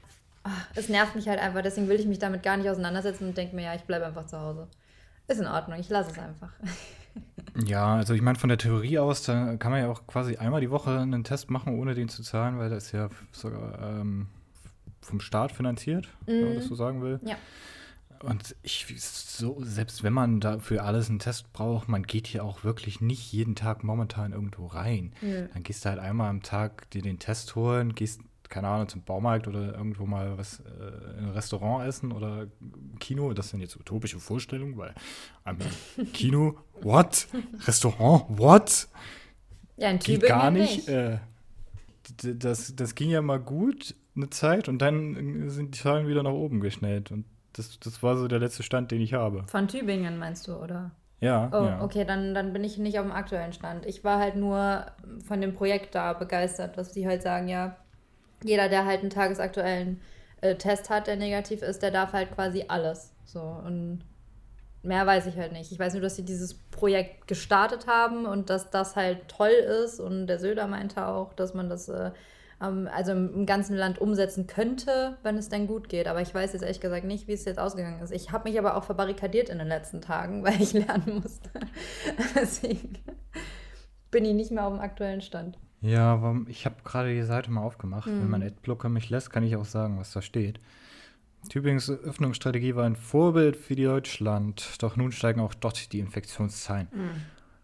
ach, 0.43 0.67
es 0.74 0.89
nervt 0.89 1.15
mich 1.15 1.27
halt 1.27 1.39
einfach. 1.39 1.62
Deswegen 1.62 1.88
will 1.88 2.00
ich 2.00 2.07
mich 2.07 2.19
damit 2.19 2.41
gar 2.41 2.57
nicht 2.57 2.69
auseinandersetzen 2.69 3.27
und 3.27 3.38
denke 3.38 3.55
mir, 3.55 3.65
ja, 3.65 3.75
ich 3.75 3.84
bleibe 3.84 4.07
einfach 4.07 4.25
zu 4.25 4.41
Hause. 4.41 4.67
Ist 5.27 5.39
in 5.39 5.48
Ordnung, 5.48 5.79
ich 5.79 5.89
lasse 5.89 6.10
es 6.12 6.17
einfach. 6.17 6.53
Ja, 7.65 7.95
also 7.95 8.13
ich 8.13 8.22
meine, 8.22 8.38
von 8.38 8.50
der 8.50 8.57
Theorie 8.57 9.00
aus, 9.00 9.24
da 9.24 9.55
kann 9.55 9.72
man 9.72 9.81
ja 9.81 9.88
auch 9.88 10.05
quasi 10.07 10.36
einmal 10.38 10.60
die 10.62 10.69
Woche 10.72 11.00
einen 11.00 11.24
Test 11.24 11.50
machen, 11.50 11.79
ohne 11.79 11.95
den 11.95 12.10
zu 12.10 12.22
zahlen, 12.22 12.57
weil 12.57 12.69
das 12.69 12.88
ist 12.88 12.91
ja 12.91 13.10
sogar 13.31 13.79
ähm, 13.81 14.27
vom 15.01 15.22
Staat 15.22 15.51
finanziert, 15.53 16.10
wenn 16.25 16.41
man 16.41 16.50
Mhm. 16.51 16.55
das 16.55 16.65
so 16.65 16.75
sagen 16.75 17.01
will. 17.01 17.19
Ja. 17.24 17.36
Und 18.24 18.55
ich, 18.63 18.86
so, 18.98 19.57
selbst 19.62 20.03
wenn 20.03 20.13
man 20.13 20.39
dafür 20.39 20.84
alles 20.84 21.10
einen 21.10 21.19
Test 21.19 21.53
braucht, 21.53 21.88
man 21.89 22.03
geht 22.03 22.27
hier 22.27 22.43
auch 22.43 22.63
wirklich 22.63 23.00
nicht 23.00 23.31
jeden 23.31 23.55
Tag 23.55 23.84
momentan 23.84 24.31
irgendwo 24.34 24.65
rein. 24.67 25.13
Nö. 25.22 25.48
Dann 25.53 25.63
gehst 25.63 25.86
du 25.86 25.89
halt 25.89 26.00
einmal 26.00 26.29
am 26.29 26.41
Tag 26.41 26.89
dir 26.91 27.01
den 27.01 27.19
Test 27.19 27.55
holen, 27.55 27.93
gehst 27.93 28.22
keine 28.50 28.68
Ahnung, 28.68 28.88
zum 28.88 29.04
Baumarkt 29.04 29.48
oder 29.48 29.75
irgendwo 29.75 30.06
mal 30.06 30.38
was 30.38 30.60
äh, 30.60 31.18
in 31.20 31.25
ein 31.25 31.32
Restaurant 31.32 31.88
essen 31.88 32.12
oder 32.12 32.48
Kino. 33.00 33.34
Das 33.34 33.50
sind 33.50 33.62
jetzt 33.62 33.75
utopische 33.80 34.20
Vorstellungen, 34.20 34.78
weil 34.78 34.94
Kino, 36.14 36.58
what? 36.82 37.28
Restaurant, 37.66 38.25
what? 38.30 38.88
Ja, 39.78 39.90
in 39.90 40.00
Geht 40.00 40.22
Tübingen 40.22 40.28
gar 40.28 40.52
nicht. 40.52 40.88
Äh, 40.88 41.20
d- 42.24 42.36
das, 42.38 42.75
das 42.75 42.96
ging 42.96 43.10
ja 43.10 43.22
mal 43.22 43.40
gut 43.40 43.96
eine 44.16 44.30
Zeit 44.30 44.70
und 44.70 44.80
dann 44.80 45.50
sind 45.50 45.75
die 45.75 45.80
Zahlen 45.80 46.08
wieder 46.08 46.24
nach 46.24 46.32
oben 46.32 46.60
geschnellt. 46.62 47.12
Und 47.12 47.25
das, 47.54 47.80
das 47.80 48.02
war 48.04 48.18
so 48.18 48.28
der 48.28 48.40
letzte 48.40 48.64
Stand, 48.64 48.92
den 48.92 49.02
ich 49.02 49.14
habe. 49.14 49.44
Von 49.48 49.68
Tübingen 49.68 50.18
meinst 50.18 50.48
du, 50.48 50.56
oder? 50.56 50.92
Ja, 51.22 51.50
Oh, 51.54 51.66
ja. 51.66 51.82
okay, 51.82 52.06
dann, 52.06 52.34
dann 52.34 52.54
bin 52.54 52.64
ich 52.64 52.78
nicht 52.78 53.00
auf 53.00 53.06
dem 53.06 53.14
aktuellen 53.14 53.54
Stand. 53.54 53.86
Ich 53.86 54.04
war 54.04 54.20
halt 54.20 54.36
nur 54.36 54.86
von 55.25 55.42
dem 55.42 55.54
Projekt 55.54 55.96
da 55.96 56.14
begeistert, 56.14 56.78
dass 56.78 56.92
die 56.92 57.08
halt 57.08 57.24
sagen, 57.24 57.48
ja, 57.48 57.78
jeder, 58.44 58.70
der 58.70 58.86
halt 58.86 59.01
einen 59.01 59.10
tagesaktuellen 59.10 60.01
äh, 60.42 60.56
Test 60.56 60.89
hat, 60.89 61.08
der 61.08 61.15
negativ 61.15 61.62
ist, 61.62 61.82
der 61.82 61.92
darf 61.92 62.13
halt 62.13 62.34
quasi 62.34 62.65
alles. 62.68 63.13
So, 63.25 63.42
und 63.42 64.01
mehr 64.84 65.06
weiß 65.06 65.27
ich 65.27 65.38
halt 65.38 65.51
nicht. 65.51 65.72
Ich 65.72 65.80
weiß 65.80 65.94
nur, 65.94 66.01
dass 66.01 66.15
sie 66.15 66.25
dieses 66.25 66.54
Projekt 66.54 67.27
gestartet 67.27 67.88
haben 67.88 68.25
und 68.25 68.50
dass 68.50 68.70
das 68.70 68.96
halt 68.96 69.27
toll 69.27 69.50
ist. 69.50 70.00
Und 70.00 70.27
der 70.27 70.39
Söder 70.39 70.68
meinte 70.68 71.08
auch, 71.08 71.34
dass 71.34 71.54
man 71.54 71.70
das 71.70 71.89
äh, 71.89 72.12
also 72.60 73.12
im 73.12 73.46
ganzen 73.46 73.75
Land 73.75 74.00
umsetzen 74.00 74.48
könnte, 74.48 75.18
wenn 75.24 75.38
es 75.38 75.50
denn 75.50 75.68
gut 75.68 75.89
geht. 75.89 76.08
Aber 76.08 76.22
ich 76.22 76.34
weiß 76.34 76.54
jetzt 76.54 76.62
ehrlich 76.62 76.80
gesagt 76.80 77.06
nicht, 77.06 77.27
wie 77.27 77.34
es 77.34 77.46
jetzt 77.46 77.60
ausgegangen 77.60 78.01
ist. 78.01 78.12
Ich 78.12 78.32
habe 78.32 78.50
mich 78.50 78.58
aber 78.58 78.77
auch 78.77 78.84
verbarrikadiert 78.84 79.50
in 79.50 79.58
den 79.58 79.68
letzten 79.68 80.01
Tagen, 80.01 80.44
weil 80.46 80.62
ich 80.62 80.74
lernen 80.74 81.22
musste. 81.22 81.50
Deswegen 82.36 82.98
bin 84.12 84.25
ich 84.25 84.34
nicht 84.34 84.51
mehr 84.51 84.65
auf 84.65 84.74
dem 84.74 84.82
aktuellen 84.82 85.22
Stand. 85.22 85.58
Ja, 85.86 86.13
aber 86.13 86.42
ich 86.48 86.65
habe 86.65 86.75
gerade 86.84 87.13
die 87.13 87.22
Seite 87.24 87.51
mal 87.51 87.62
aufgemacht. 87.62 88.08
Wenn 88.08 88.24
Mhm. 88.25 88.30
mein 88.32 88.44
Adblocker 88.44 88.89
mich 88.89 89.10
lässt, 89.10 89.30
kann 89.30 89.44
ich 89.44 89.56
auch 89.56 89.65
sagen, 89.65 90.00
was 90.00 90.12
da 90.12 90.22
steht. 90.22 90.60
Tübingens 91.50 91.89
Öffnungsstrategie 91.92 92.75
war 92.75 92.86
ein 92.86 92.96
Vorbild 92.96 93.56
für 93.56 93.75
Deutschland, 93.75 94.82
doch 94.82 94.96
nun 94.96 95.12
steigen 95.12 95.39
auch 95.42 95.54
dort 95.54 95.94
die 95.94 96.00
Infektionszahlen. 96.00 96.88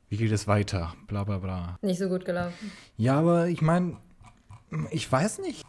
Wie 0.09 0.17
geht 0.17 0.31
es 0.31 0.45
weiter? 0.47 0.93
Bla 1.07 1.23
bla 1.23 1.39
bla. 1.39 1.79
Nicht 1.81 1.97
so 1.97 2.07
gut 2.09 2.23
gelaufen. 2.25 2.71
Ja, 2.97 3.17
aber 3.17 3.47
ich 3.47 3.61
meine, 3.61 3.97
ich 4.91 5.11
weiß 5.11 5.39
nicht. 5.39 5.65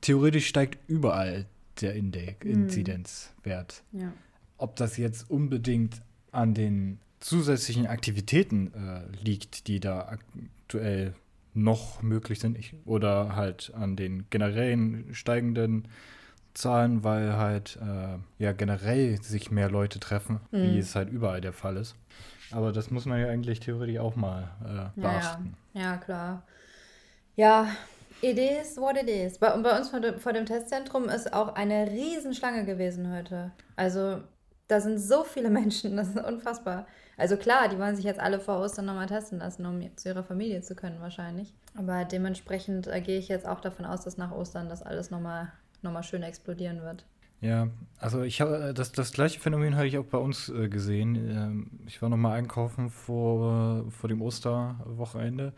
Theoretisch 0.00 0.46
steigt 0.46 0.78
überall 0.88 1.46
der 1.80 1.94
Index, 1.94 2.44
Inzidenzwert. 2.46 3.82
Ja. 3.92 4.12
Ob 4.58 4.76
das 4.76 4.96
jetzt 4.96 5.28
unbedingt 5.28 6.00
an 6.30 6.54
den 6.54 7.00
zusätzlichen 7.18 7.86
Aktivitäten 7.88 8.72
äh, 8.74 9.02
liegt, 9.24 9.66
die 9.66 9.80
da 9.80 10.06
aktuell 10.08 11.14
noch 11.56 12.02
möglich 12.02 12.40
sind, 12.40 12.58
ich, 12.58 12.74
oder 12.84 13.36
halt 13.36 13.72
an 13.74 13.96
den 13.96 14.28
generellen 14.30 15.14
steigenden 15.14 15.88
Zahlen, 16.54 17.04
weil 17.04 17.36
halt 17.36 17.78
äh, 17.82 18.18
ja 18.42 18.52
generell 18.52 19.20
sich 19.22 19.50
mehr 19.50 19.70
Leute 19.70 20.00
treffen, 20.00 20.40
wie 20.52 20.78
Mhm. 20.78 20.80
es 20.80 20.94
halt 20.94 21.10
überall 21.10 21.40
der 21.40 21.52
Fall 21.52 21.76
ist. 21.76 21.96
Aber 22.50 22.72
das 22.72 22.90
muss 22.90 23.06
man 23.06 23.20
ja 23.20 23.28
eigentlich 23.28 23.60
theoretisch 23.60 23.98
auch 23.98 24.16
mal 24.16 24.50
äh, 24.64 24.66
Ja, 24.66 24.92
ja. 24.96 25.02
beachten. 25.02 25.54
ja, 25.74 25.96
klar. 25.98 26.42
Ja, 27.36 27.68
it 28.20 28.38
is 28.38 28.76
what 28.78 28.96
it 28.96 29.08
is. 29.08 29.38
Bei, 29.38 29.52
und 29.54 29.62
bei 29.62 29.76
uns 29.78 29.90
vor 29.90 30.00
dem, 30.00 30.18
vor 30.18 30.32
dem 30.32 30.46
Testzentrum 30.46 31.08
ist 31.08 31.32
auch 31.32 31.54
eine 31.54 31.90
Riesenschlange 31.90 32.64
gewesen 32.64 33.12
heute. 33.12 33.52
Also, 33.76 34.22
da 34.68 34.80
sind 34.80 34.98
so 34.98 35.24
viele 35.24 35.50
Menschen, 35.60 35.96
das 35.96 36.08
ist 36.08 36.18
unfassbar. 36.24 36.86
Also 37.16 37.36
klar, 37.36 37.68
die 37.68 37.78
wollen 37.78 37.96
sich 37.96 38.04
jetzt 38.04 38.20
alle 38.20 38.38
vor 38.38 38.60
Ostern 38.60 38.84
nochmal 38.84 39.06
testen 39.06 39.38
lassen, 39.38 39.64
um 39.64 39.80
zu 39.96 40.08
ihrer 40.10 40.22
Familie 40.22 40.60
zu 40.60 40.74
können 40.74 41.00
wahrscheinlich. 41.00 41.54
Aber 41.74 42.04
dementsprechend 42.04 42.86
äh, 42.86 43.00
gehe 43.00 43.18
ich 43.18 43.28
jetzt 43.28 43.46
auch 43.46 43.60
davon 43.60 43.86
aus, 43.86 44.04
dass 44.04 44.18
nach 44.18 44.32
Ostern 44.32 44.68
das 44.68 44.82
alles 44.82 45.10
nochmal 45.10 45.52
noch 45.82 45.92
mal 45.92 46.02
schön 46.02 46.22
explodieren 46.22 46.82
wird. 46.82 47.06
Ja, 47.40 47.68
also 47.98 48.22
ich 48.22 48.40
habe 48.40 48.72
das, 48.74 48.92
das 48.92 49.12
gleiche 49.12 49.40
Phänomen 49.40 49.76
habe 49.76 49.86
ich 49.86 49.98
auch 49.98 50.04
bei 50.04 50.18
uns 50.18 50.48
äh, 50.48 50.68
gesehen. 50.68 51.16
Ähm, 51.16 51.70
ich 51.86 52.00
war 52.00 52.08
noch 52.08 52.16
mal 52.16 52.34
einkaufen 52.34 52.90
vor, 52.90 53.84
vor 53.90 54.08
dem 54.08 54.22
Osterwochenende, 54.22 55.52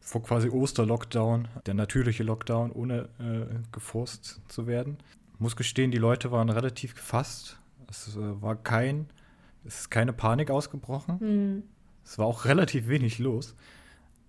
vor 0.00 0.22
quasi 0.22 0.48
Osterlockdown, 0.48 1.48
der 1.66 1.74
natürliche 1.74 2.24
Lockdown, 2.24 2.72
ohne 2.72 3.08
äh, 3.18 3.54
geforst 3.72 4.40
zu 4.48 4.66
werden. 4.66 4.98
Muss 5.38 5.56
gestehen, 5.56 5.90
die 5.90 5.98
Leute 5.98 6.32
waren 6.32 6.50
relativ 6.50 6.94
gefasst. 6.94 7.58
Es 7.88 8.16
äh, 8.16 8.42
war 8.42 8.56
kein, 8.56 9.06
es 9.64 9.80
ist 9.80 9.90
keine 9.90 10.12
Panik 10.12 10.50
ausgebrochen. 10.50 11.18
Es 12.04 12.18
war 12.18 12.26
auch 12.26 12.44
relativ 12.44 12.88
wenig 12.88 13.18
los. 13.18 13.54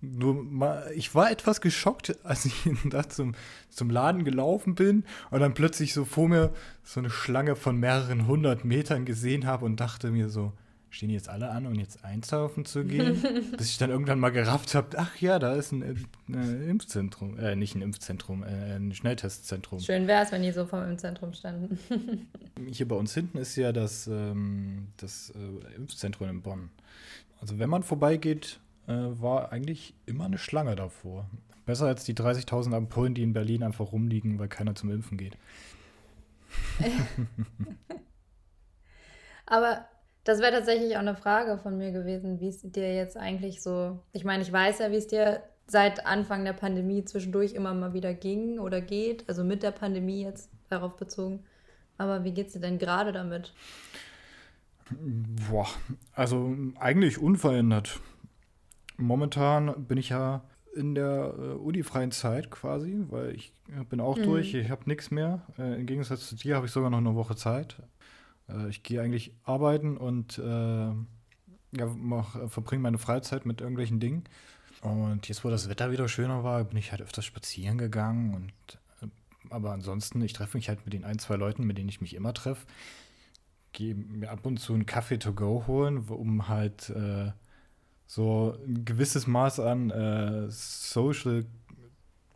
Nur 0.00 0.34
mal, 0.34 0.90
ich 0.94 1.14
war 1.14 1.30
etwas 1.30 1.60
geschockt, 1.60 2.16
als 2.24 2.44
ich 2.44 2.68
da 2.90 3.08
zum, 3.08 3.34
zum 3.70 3.90
Laden 3.90 4.24
gelaufen 4.24 4.74
bin 4.74 5.04
und 5.30 5.40
dann 5.40 5.54
plötzlich 5.54 5.94
so 5.94 6.04
vor 6.04 6.28
mir 6.28 6.52
so 6.82 7.00
eine 7.00 7.10
Schlange 7.10 7.56
von 7.56 7.76
mehreren 7.78 8.26
hundert 8.26 8.64
Metern 8.64 9.04
gesehen 9.04 9.46
habe 9.46 9.64
und 9.64 9.80
dachte 9.80 10.10
mir 10.10 10.28
so, 10.28 10.52
stehen 10.96 11.10
jetzt 11.10 11.28
alle 11.28 11.50
an, 11.50 11.66
um 11.66 11.74
jetzt 11.74 12.04
einkaufen 12.04 12.64
zu 12.64 12.84
gehen? 12.84 13.22
Bis 13.56 13.68
ich 13.70 13.78
dann 13.78 13.90
irgendwann 13.90 14.18
mal 14.18 14.30
gerafft 14.30 14.74
habe, 14.74 14.96
ach 14.96 15.16
ja, 15.18 15.38
da 15.38 15.54
ist 15.54 15.72
ein, 15.72 15.82
äh, 15.82 16.70
Impfzentrum, 16.70 17.38
äh, 17.38 17.54
nicht 17.54 17.74
ein 17.74 17.82
Impfzentrum, 17.82 18.42
äh, 18.42 18.76
ein 18.76 18.94
Schnelltestzentrum. 18.94 19.80
Schön 19.80 20.06
wäre 20.06 20.24
es, 20.24 20.32
wenn 20.32 20.42
die 20.42 20.52
so 20.52 20.64
vor 20.64 20.82
im 20.84 20.98
Zentrum 20.98 21.34
standen. 21.34 21.78
Hier 22.70 22.88
bei 22.88 22.96
uns 22.96 23.12
hinten 23.12 23.36
ist 23.38 23.56
ja 23.56 23.72
das, 23.72 24.06
ähm, 24.06 24.88
das 24.96 25.30
äh, 25.30 25.76
Impfzentrum 25.76 26.30
in 26.30 26.40
Bonn. 26.40 26.70
Also 27.40 27.58
wenn 27.58 27.68
man 27.68 27.82
vorbeigeht, 27.82 28.58
äh, 28.86 28.92
war 28.92 29.52
eigentlich 29.52 29.94
immer 30.06 30.24
eine 30.24 30.38
Schlange 30.38 30.76
davor. 30.76 31.28
Besser 31.66 31.86
als 31.86 32.04
die 32.04 32.14
30.000 32.14 32.74
Ampullen, 32.74 33.12
die 33.14 33.22
in 33.22 33.34
Berlin 33.34 33.62
einfach 33.62 33.92
rumliegen, 33.92 34.38
weil 34.38 34.48
keiner 34.48 34.74
zum 34.74 34.90
Impfen 34.90 35.18
geht. 35.18 35.36
Aber 39.46 39.86
das 40.26 40.40
wäre 40.40 40.52
tatsächlich 40.52 40.96
auch 40.96 41.00
eine 41.00 41.14
Frage 41.14 41.56
von 41.58 41.78
mir 41.78 41.92
gewesen, 41.92 42.40
wie 42.40 42.48
es 42.48 42.60
dir 42.62 42.94
jetzt 42.94 43.16
eigentlich 43.16 43.62
so. 43.62 43.98
Ich 44.12 44.24
meine, 44.24 44.42
ich 44.42 44.52
weiß 44.52 44.80
ja, 44.80 44.90
wie 44.90 44.96
es 44.96 45.06
dir 45.06 45.42
seit 45.68 46.04
Anfang 46.04 46.44
der 46.44 46.52
Pandemie 46.52 47.04
zwischendurch 47.04 47.54
immer 47.54 47.74
mal 47.74 47.92
wieder 47.94 48.12
ging 48.12 48.58
oder 48.58 48.80
geht, 48.80 49.28
also 49.28 49.44
mit 49.44 49.62
der 49.62 49.70
Pandemie 49.70 50.22
jetzt 50.22 50.50
darauf 50.68 50.96
bezogen. 50.96 51.44
Aber 51.96 52.24
wie 52.24 52.32
geht's 52.32 52.52
dir 52.52 52.60
denn 52.60 52.78
gerade 52.78 53.12
damit? 53.12 53.52
Boah, 55.48 55.66
also 56.12 56.56
eigentlich 56.78 57.18
unverändert. 57.18 58.00
Momentan 58.96 59.86
bin 59.86 59.98
ich 59.98 60.10
ja 60.10 60.42
in 60.74 60.94
der 60.94 61.34
äh, 61.38 61.42
unifreien 61.54 62.12
Zeit 62.12 62.50
quasi, 62.50 62.98
weil 63.08 63.34
ich 63.34 63.52
bin 63.88 64.00
auch 64.00 64.16
Mhm. 64.18 64.24
durch, 64.24 64.54
ich 64.54 64.70
habe 64.70 64.82
nichts 64.86 65.10
mehr. 65.10 65.42
Äh, 65.58 65.80
Im 65.80 65.86
Gegensatz 65.86 66.28
zu 66.28 66.36
dir 66.36 66.56
habe 66.56 66.66
ich 66.66 66.72
sogar 66.72 66.90
noch 66.90 66.98
eine 66.98 67.14
Woche 67.14 67.34
Zeit. 67.34 67.76
Äh, 68.48 68.68
ich 68.68 68.82
gehe 68.82 69.00
eigentlich 69.00 69.32
arbeiten 69.44 69.96
und 69.96 70.38
äh, 70.38 70.42
ja, 70.42 71.86
mach, 71.96 72.36
äh, 72.36 72.48
verbringe 72.48 72.82
meine 72.82 72.98
Freizeit 72.98 73.46
mit 73.46 73.60
irgendwelchen 73.60 74.00
Dingen. 74.00 74.24
Und 74.82 75.28
jetzt, 75.28 75.44
wo 75.44 75.50
das 75.50 75.68
Wetter 75.68 75.90
wieder 75.90 76.08
schöner 76.08 76.44
war, 76.44 76.62
bin 76.64 76.78
ich 76.78 76.90
halt 76.90 77.02
öfters 77.02 77.24
spazieren 77.24 77.78
gegangen. 77.78 78.34
Und, 78.34 78.78
äh, 79.02 79.08
aber 79.50 79.72
ansonsten, 79.72 80.20
ich 80.22 80.32
treffe 80.32 80.56
mich 80.56 80.68
halt 80.68 80.84
mit 80.84 80.92
den 80.92 81.04
ein, 81.04 81.18
zwei 81.18 81.36
Leuten, 81.36 81.64
mit 81.64 81.78
denen 81.78 81.88
ich 81.88 82.00
mich 82.00 82.14
immer 82.14 82.34
treffe. 82.34 82.66
Gehe 83.72 83.94
mir 83.94 84.30
ab 84.30 84.46
und 84.46 84.58
zu 84.58 84.74
einen 84.74 84.86
Kaffee 84.86 85.18
to 85.18 85.32
go 85.32 85.64
holen, 85.66 85.98
um 86.08 86.48
halt 86.48 86.90
äh, 86.90 87.32
so 88.06 88.56
ein 88.66 88.84
gewisses 88.84 89.26
Maß 89.26 89.60
an 89.60 89.90
äh, 89.90 90.46
Social 90.50 91.44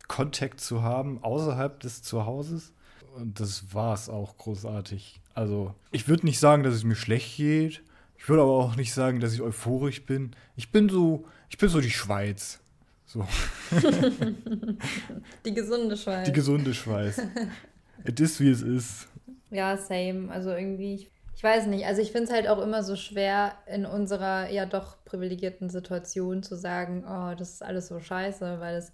Contact 0.09 0.61
zu 0.61 0.83
haben 0.83 1.23
außerhalb 1.23 1.79
des 1.81 2.03
Zuhauses. 2.03 2.75
Und 3.15 3.39
das 3.41 3.73
war 3.73 3.95
es 3.95 4.09
auch 4.09 4.37
großartig. 4.37 5.20
Also, 5.35 5.75
ich 5.91 6.09
würde 6.09 6.27
nicht 6.27 6.39
sagen, 6.41 6.63
dass 6.63 6.75
es 6.75 6.85
mir 6.85 6.95
schlecht 6.97 7.37
geht. 7.37 7.83
Ich 8.17 8.29
würde 8.29 8.43
aber 8.43 8.53
auch 8.53 8.77
nicht 8.77 8.93
sagen, 8.93 9.21
dass 9.21 9.33
ich 9.33 9.41
euphorisch 9.41 10.05
bin. 10.05 10.33
Ich 10.57 10.71
bin 10.73 10.89
so, 10.89 11.25
ich 11.49 11.57
bin 11.59 11.69
so 11.69 11.81
die 11.81 11.91
Schweiz. 11.91 12.61
So, 13.07 13.27
Die 15.45 15.55
gesunde 15.55 15.97
Schweiz. 15.97 16.27
die 16.27 16.33
gesunde 16.33 16.75
Schweiz. 16.75 17.21
es 18.05 18.21
ist, 18.21 18.41
wie 18.41 18.51
es 18.51 18.63
ist. 18.63 19.09
Ja, 19.51 19.77
same. 19.77 20.31
Also 20.31 20.51
irgendwie, 20.51 20.95
ich, 20.95 21.11
ich 21.35 21.43
weiß 21.43 21.67
nicht. 21.67 21.87
Also 21.87 22.03
ich 22.03 22.13
finde 22.13 22.29
es 22.29 22.33
halt 22.33 22.47
auch 22.49 22.63
immer 22.63 22.83
so 22.85 22.95
schwer, 22.97 23.55
in 23.67 23.85
unserer 23.85 24.49
ja 24.51 24.67
doch 24.67 25.05
privilegierten 25.05 25.71
Situation 25.71 26.43
zu 26.43 26.57
sagen, 26.57 27.05
oh, 27.05 27.35
das 27.37 27.55
ist 27.55 27.63
alles 27.65 27.89
so 27.89 27.99
scheiße, 27.99 28.61
weil 28.61 28.77
es 28.77 28.93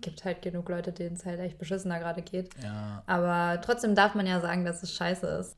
gibt 0.00 0.24
halt 0.24 0.40
genug 0.40 0.68
Leute, 0.70 0.92
denen 0.92 1.16
es 1.16 1.26
halt 1.26 1.40
echt 1.40 1.58
beschissener 1.58 1.98
gerade 1.98 2.22
geht. 2.22 2.50
Ja. 2.62 3.02
Aber 3.06 3.60
trotzdem 3.60 3.94
darf 3.94 4.14
man 4.14 4.26
ja 4.26 4.40
sagen, 4.40 4.64
dass 4.64 4.82
es 4.82 4.94
scheiße 4.94 5.26
ist. 5.26 5.56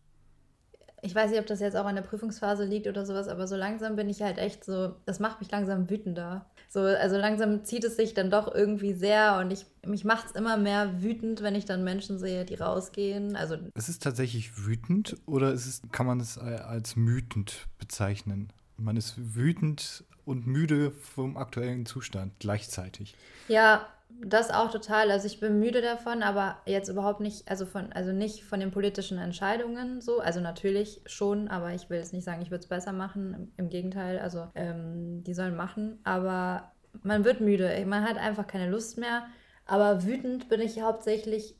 Ich 1.04 1.14
weiß 1.14 1.30
nicht, 1.30 1.40
ob 1.40 1.46
das 1.46 1.58
jetzt 1.58 1.76
auch 1.76 1.84
an 1.84 1.96
der 1.96 2.02
Prüfungsphase 2.02 2.64
liegt 2.64 2.86
oder 2.86 3.04
sowas, 3.04 3.26
aber 3.26 3.48
so 3.48 3.56
langsam 3.56 3.96
bin 3.96 4.08
ich 4.08 4.22
halt 4.22 4.38
echt 4.38 4.64
so, 4.64 4.94
das 5.04 5.18
macht 5.18 5.40
mich 5.40 5.50
langsam 5.50 5.90
wütender. 5.90 6.46
So, 6.68 6.80
also 6.80 7.16
langsam 7.16 7.64
zieht 7.64 7.82
es 7.82 7.96
sich 7.96 8.14
dann 8.14 8.30
doch 8.30 8.54
irgendwie 8.54 8.94
sehr 8.94 9.38
und 9.38 9.50
ich, 9.50 9.66
mich 9.84 10.04
macht 10.04 10.26
es 10.26 10.32
immer 10.32 10.56
mehr 10.56 11.02
wütend, 11.02 11.42
wenn 11.42 11.56
ich 11.56 11.64
dann 11.64 11.82
Menschen 11.82 12.20
sehe, 12.20 12.44
die 12.44 12.54
rausgehen. 12.54 13.34
Also 13.34 13.56
Ist 13.74 13.88
es 13.88 13.98
tatsächlich 13.98 14.64
wütend 14.64 15.16
oder 15.26 15.52
ist 15.52 15.66
es, 15.66 15.82
kann 15.90 16.06
man 16.06 16.20
es 16.20 16.38
als 16.38 16.94
mütend 16.94 17.66
bezeichnen? 17.78 18.52
Man 18.76 18.96
ist 18.96 19.34
wütend 19.34 20.04
und 20.24 20.46
müde 20.46 20.92
vom 20.92 21.36
aktuellen 21.36 21.84
Zustand 21.84 22.32
gleichzeitig. 22.38 23.16
Ja, 23.48 23.86
das 24.24 24.50
auch 24.50 24.70
total. 24.70 25.10
Also 25.10 25.26
ich 25.26 25.40
bin 25.40 25.58
müde 25.58 25.82
davon, 25.82 26.22
aber 26.22 26.58
jetzt 26.66 26.88
überhaupt 26.88 27.20
nicht, 27.20 27.48
also 27.48 27.66
von, 27.66 27.92
also 27.92 28.12
nicht 28.12 28.44
von 28.44 28.60
den 28.60 28.70
politischen 28.70 29.18
Entscheidungen 29.18 30.00
so. 30.00 30.20
Also 30.20 30.40
natürlich 30.40 31.00
schon, 31.06 31.48
aber 31.48 31.72
ich 31.72 31.90
will 31.90 31.98
jetzt 31.98 32.12
nicht 32.12 32.24
sagen, 32.24 32.42
ich 32.42 32.50
würde 32.50 32.62
es 32.62 32.68
besser 32.68 32.92
machen. 32.92 33.52
Im 33.56 33.68
Gegenteil, 33.68 34.18
also 34.18 34.48
ähm, 34.54 35.24
die 35.24 35.34
sollen 35.34 35.56
machen. 35.56 35.98
Aber 36.04 36.72
man 37.02 37.24
wird 37.24 37.40
müde. 37.40 37.84
Man 37.86 38.04
hat 38.04 38.16
einfach 38.16 38.46
keine 38.46 38.70
Lust 38.70 38.98
mehr. 38.98 39.26
Aber 39.66 40.04
wütend 40.04 40.48
bin 40.48 40.60
ich 40.60 40.82
hauptsächlich 40.82 41.56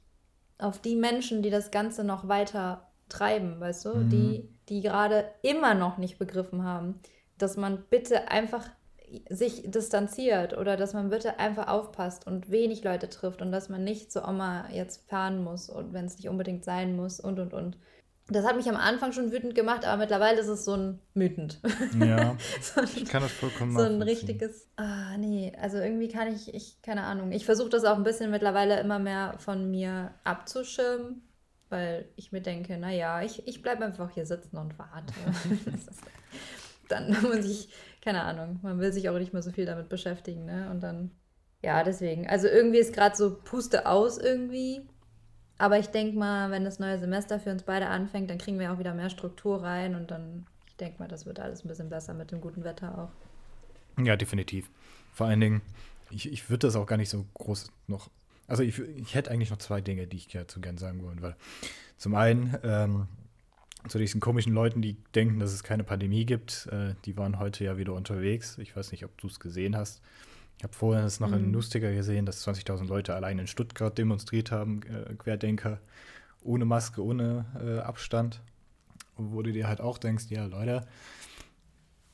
auf 0.59 0.81
die 0.81 0.97
Menschen, 0.97 1.43
die 1.43 1.51
das 1.51 1.71
Ganze 1.71 2.05
noch 2.05 2.29
weiter 2.29 2.93
treiben, 3.09 3.61
weißt 3.61 3.85
du? 3.85 3.95
Mhm. 3.95 4.09
Die, 4.09 4.49
die 4.69 4.81
gerade 4.81 5.25
immer 5.43 5.75
noch 5.75 5.99
nicht 5.99 6.19
begriffen 6.19 6.65
haben, 6.65 7.01
dass 7.39 7.57
man 7.57 7.85
bitte 7.91 8.31
einfach 8.31 8.69
sich 9.29 9.71
distanziert 9.71 10.57
oder 10.57 10.77
dass 10.77 10.95
man 10.95 11.11
bitte 11.11 11.39
einfach 11.39 11.69
aufpasst 11.69 12.27
und 12.27 12.51
wenig 12.51 12.85
Leute 12.85 13.09
trifft 13.09 13.43
und 13.43 13.53
dass 13.53 13.69
man 13.69 13.85
nicht 13.85 14.13
zu 14.13 14.27
Oma 14.27 14.69
jetzt 14.73 15.09
fahren 15.09 15.43
muss 15.43 15.69
und 15.69 15.93
wenn 15.93 16.07
es 16.07 16.17
nicht 16.17 16.29
unbedingt 16.29 16.65
sein 16.65 16.97
muss 16.97 17.21
und 17.21 17.39
und 17.39 17.55
und. 17.55 17.77
Das 18.29 18.47
hat 18.47 18.57
mich 18.57 18.69
am 18.69 18.77
Anfang 18.77 19.13
schon 19.13 19.33
wütend 19.33 19.55
gemacht, 19.55 19.85
aber 19.85 19.99
mittlerweile 19.99 20.41
ist 20.41 20.49
es 20.49 20.65
so 20.65 20.75
ein 20.75 21.01
wütend. 21.13 21.61
Ja, 21.99 22.37
so 22.61 22.81
ein, 22.81 22.89
ich 22.95 23.05
kann 23.07 23.23
das 23.23 23.33
vollkommen 23.33 23.77
So 23.77 23.83
ein 23.83 24.01
richtiges, 24.01 24.69
ah 24.77 25.17
nee, 25.19 25.53
also 25.61 25.79
irgendwie 25.79 26.09
kann 26.09 26.33
ich, 26.33 26.55
ich 26.55 26.81
keine 26.83 27.03
Ahnung. 27.03 27.33
Ich 27.33 27.45
versuche 27.45 27.69
das 27.69 27.85
auch 27.85 27.97
ein 27.97 28.05
bisschen 28.05 28.31
mittlerweile 28.31 28.81
immer 28.81 28.99
mehr 28.99 29.35
von 29.39 29.71
mir 29.71 30.15
abzuschirmen, 30.25 31.23
weil 31.69 32.09
ich 32.17 32.33
mir 32.33 32.41
denke, 32.41 32.79
naja, 32.79 33.23
ich, 33.23 33.47
ich 33.47 33.61
bleibe 33.61 33.85
einfach 33.85 34.11
hier 34.11 34.25
sitzen 34.25 34.57
und 34.57 34.79
warte. 34.79 35.13
dann 36.89 37.11
muss 37.23 37.45
ich 37.45 37.69
keine 38.03 38.25
Ahnung, 38.25 38.59
man 38.63 38.81
will 38.81 38.93
sich 38.93 39.09
auch 39.09 39.19
nicht 39.19 39.33
mehr 39.33 39.43
so 39.43 39.53
viel 39.53 39.65
damit 39.65 39.89
beschäftigen, 39.89 40.45
ne? 40.45 40.69
Und 40.71 40.81
dann, 40.83 41.13
ja, 41.63 41.83
deswegen. 41.85 42.29
Also 42.29 42.49
irgendwie 42.49 42.79
ist 42.79 42.93
gerade 42.93 43.17
so 43.17 43.37
Puste 43.37 43.87
aus 43.87 44.19
irgendwie. 44.19 44.83
Aber 45.59 45.79
ich 45.79 45.87
denke 45.87 46.19
mal, 46.19 46.51
wenn 46.51 46.65
das 46.65 46.81
neue 46.81 46.99
Semester 46.99 47.39
für 47.39 47.51
uns 47.51 47.63
beide 47.63 47.87
anfängt, 47.87 48.29
dann 48.29 48.39
kriegen 48.39 48.59
wir 48.59 48.73
auch 48.73 48.81
wieder 48.81 48.95
mehr 48.95 49.11
Struktur 49.11 49.63
rein 49.63 49.95
und 49.95 50.11
dann, 50.11 50.47
ich 50.67 50.77
denke 50.77 50.99
mal, 50.99 51.07
das 51.07 51.25
wird 51.25 51.39
alles 51.39 51.65
ein 51.65 51.69
bisschen 51.69 51.89
besser 51.89 52.15
mit 52.15 52.33
dem 52.33 52.41
guten 52.41 52.65
Wetter 52.65 52.99
auch. 52.99 54.03
Ja, 54.03 54.17
definitiv. 54.17 54.71
Vor 55.13 55.29
allen 55.29 55.41
Dingen, 55.41 55.63
ich, 56.11 56.33
ich 56.33 56.51
würde 56.51 56.67
das 56.67 56.75
auch 56.75 56.87
gar 56.87 56.97
nicht 56.97 57.11
so 57.11 57.27
groß 57.35 57.71
noch. 57.87 58.11
Also 58.49 58.65
ich, 58.65 58.79
ich 58.81 59.15
hätte 59.15 59.31
eigentlich 59.31 59.51
noch 59.51 59.59
zwei 59.59 59.81
Dinge, 59.81 60.09
die 60.09 60.17
ich 60.17 60.27
dazu 60.27 60.61
gerne 60.61 60.79
sagen 60.79 61.05
wollen, 61.05 61.23
weil 61.23 61.37
zum 61.97 62.17
einen, 62.17 62.59
ähm, 62.65 63.07
zu 63.89 63.99
diesen 63.99 64.21
komischen 64.21 64.53
Leuten, 64.53 64.83
die 64.83 64.97
denken, 65.15 65.41
dass 65.41 65.53
es 65.53 65.63
keine 65.63 65.85
Pandemie 65.85 66.25
gibt. 66.25 66.69
Äh, 66.71 66.95
die 67.05 67.17
waren 67.17 67.39
heute 67.39 67.65
ja 67.65 67.77
wieder 67.77 67.95
unterwegs. 67.95 68.59
Ich 68.59 68.77
weiß 68.77 68.93
nicht, 68.93 69.05
ob 69.05 69.17
du 69.19 69.27
es 69.27 69.41
gesehen 69.41 69.77
hast. 69.77 70.01
Ich 70.59 70.65
habe 70.65 70.75
vorhin 70.75 71.05
es 71.05 71.19
noch 71.19 71.29
mhm. 71.29 71.35
in 71.35 71.51
Newsticker 71.51 71.93
gesehen, 71.93 72.27
dass 72.27 72.47
20.000 72.47 72.87
Leute 72.87 73.15
allein 73.15 73.39
in 73.39 73.47
Stuttgart 73.47 73.97
demonstriert 73.97 74.53
haben, 74.53 74.83
äh, 74.83 75.15
Querdenker, 75.15 75.81
ohne 76.43 76.65
Maske, 76.65 77.05
ohne 77.05 77.47
äh, 77.61 77.81
Abstand. 77.81 78.41
Wo 79.17 79.43
du 79.43 79.53
dir 79.53 79.69
halt 79.69 79.81
auch 79.81 79.99
denkst, 79.99 80.27
ja 80.31 80.47
Leute, 80.47 80.87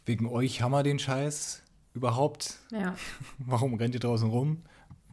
wegen 0.05 0.27
euch 0.27 0.63
haben 0.63 0.73
wir 0.73 0.83
den 0.83 0.99
Scheiß 0.99 1.63
überhaupt. 1.95 2.59
Ja. 2.73 2.97
Warum 3.39 3.75
rennt 3.75 3.95
ihr 3.95 4.01
draußen 4.01 4.29
rum? 4.29 4.63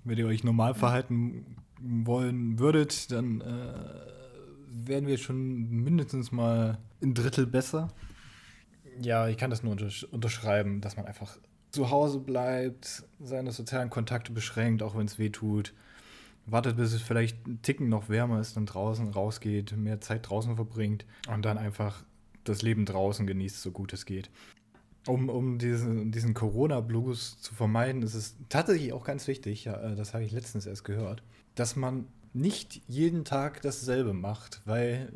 Wenn 0.03 0.17
ihr 0.17 0.27
euch 0.27 0.43
normal 0.43 0.73
verhalten 0.73 1.57
wollen 1.81 2.59
würdet, 2.59 3.11
dann 3.11 3.41
äh, 3.41 4.24
wären 4.83 5.07
wir 5.07 5.17
schon 5.17 5.69
mindestens 5.83 6.31
mal 6.31 6.77
ein 7.01 7.13
Drittel 7.13 7.47
besser. 7.47 7.89
Ja, 9.01 9.27
ich 9.27 9.37
kann 9.37 9.49
das 9.49 9.63
nur 9.63 9.71
untersch 9.71 10.03
unterschreiben, 10.05 10.81
dass 10.81 10.97
man 10.97 11.05
einfach 11.05 11.37
zu 11.71 11.91
Hause 11.91 12.19
bleibt, 12.19 13.03
seine 13.19 13.51
sozialen 13.51 13.89
Kontakte 13.89 14.31
beschränkt, 14.31 14.81
auch 14.81 14.95
wenn 14.95 15.05
es 15.05 15.19
weh 15.19 15.29
tut. 15.29 15.73
Wartet, 16.45 16.77
bis 16.77 16.93
es 16.93 17.01
vielleicht 17.01 17.45
ein 17.47 17.61
Ticken 17.61 17.89
noch 17.89 18.07
wärmer 18.07 18.39
ist, 18.39 18.55
dann 18.55 18.65
draußen 18.65 19.09
rausgeht, 19.09 19.75
mehr 19.75 19.99
Zeit 19.99 20.29
draußen 20.29 20.55
verbringt 20.55 21.05
und 21.27 21.43
dann 21.43 21.57
einfach 21.57 22.03
das 22.43 22.61
Leben 22.61 22.85
draußen 22.85 23.25
genießt, 23.25 23.61
so 23.61 23.71
gut 23.71 23.91
es 23.93 24.05
geht. 24.05 24.29
Um, 25.07 25.29
um 25.29 25.57
diesen, 25.57 26.11
diesen 26.11 26.33
Corona-Blues 26.33 27.39
zu 27.39 27.53
vermeiden, 27.53 28.01
ist 28.03 28.15
es 28.15 28.37
tatsächlich 28.49 28.93
auch 28.93 29.03
ganz 29.03 29.27
wichtig, 29.27 29.65
ja, 29.65 29.75
äh, 29.75 29.95
das 29.95 30.13
habe 30.13 30.23
ich 30.23 30.31
letztens 30.31 30.65
erst 30.65 30.83
gehört, 30.83 31.23
dass 31.55 31.75
man 31.75 32.07
nicht 32.35 32.81
jeden 32.87 33.23
Tag 33.23 33.61
dasselbe 33.61 34.13
macht, 34.13 34.61
weil 34.65 35.11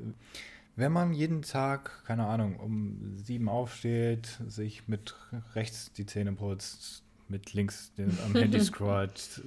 wenn 0.76 0.94
man 0.94 1.14
jeden 1.14 1.42
Tag, 1.42 2.06
keine 2.06 2.26
Ahnung, 2.26 2.56
um 2.56 3.18
sieben 3.18 3.50
aufsteht, 3.50 4.40
sich 4.48 4.88
mit 4.88 5.16
rechts 5.54 5.92
die 5.92 6.06
Zähne 6.06 6.32
putzt, 6.32 7.04
mit 7.28 7.54
links 7.54 7.92
den, 7.98 8.18
am 8.26 8.34
Handy 8.34 8.60
scrollt, 8.64 9.42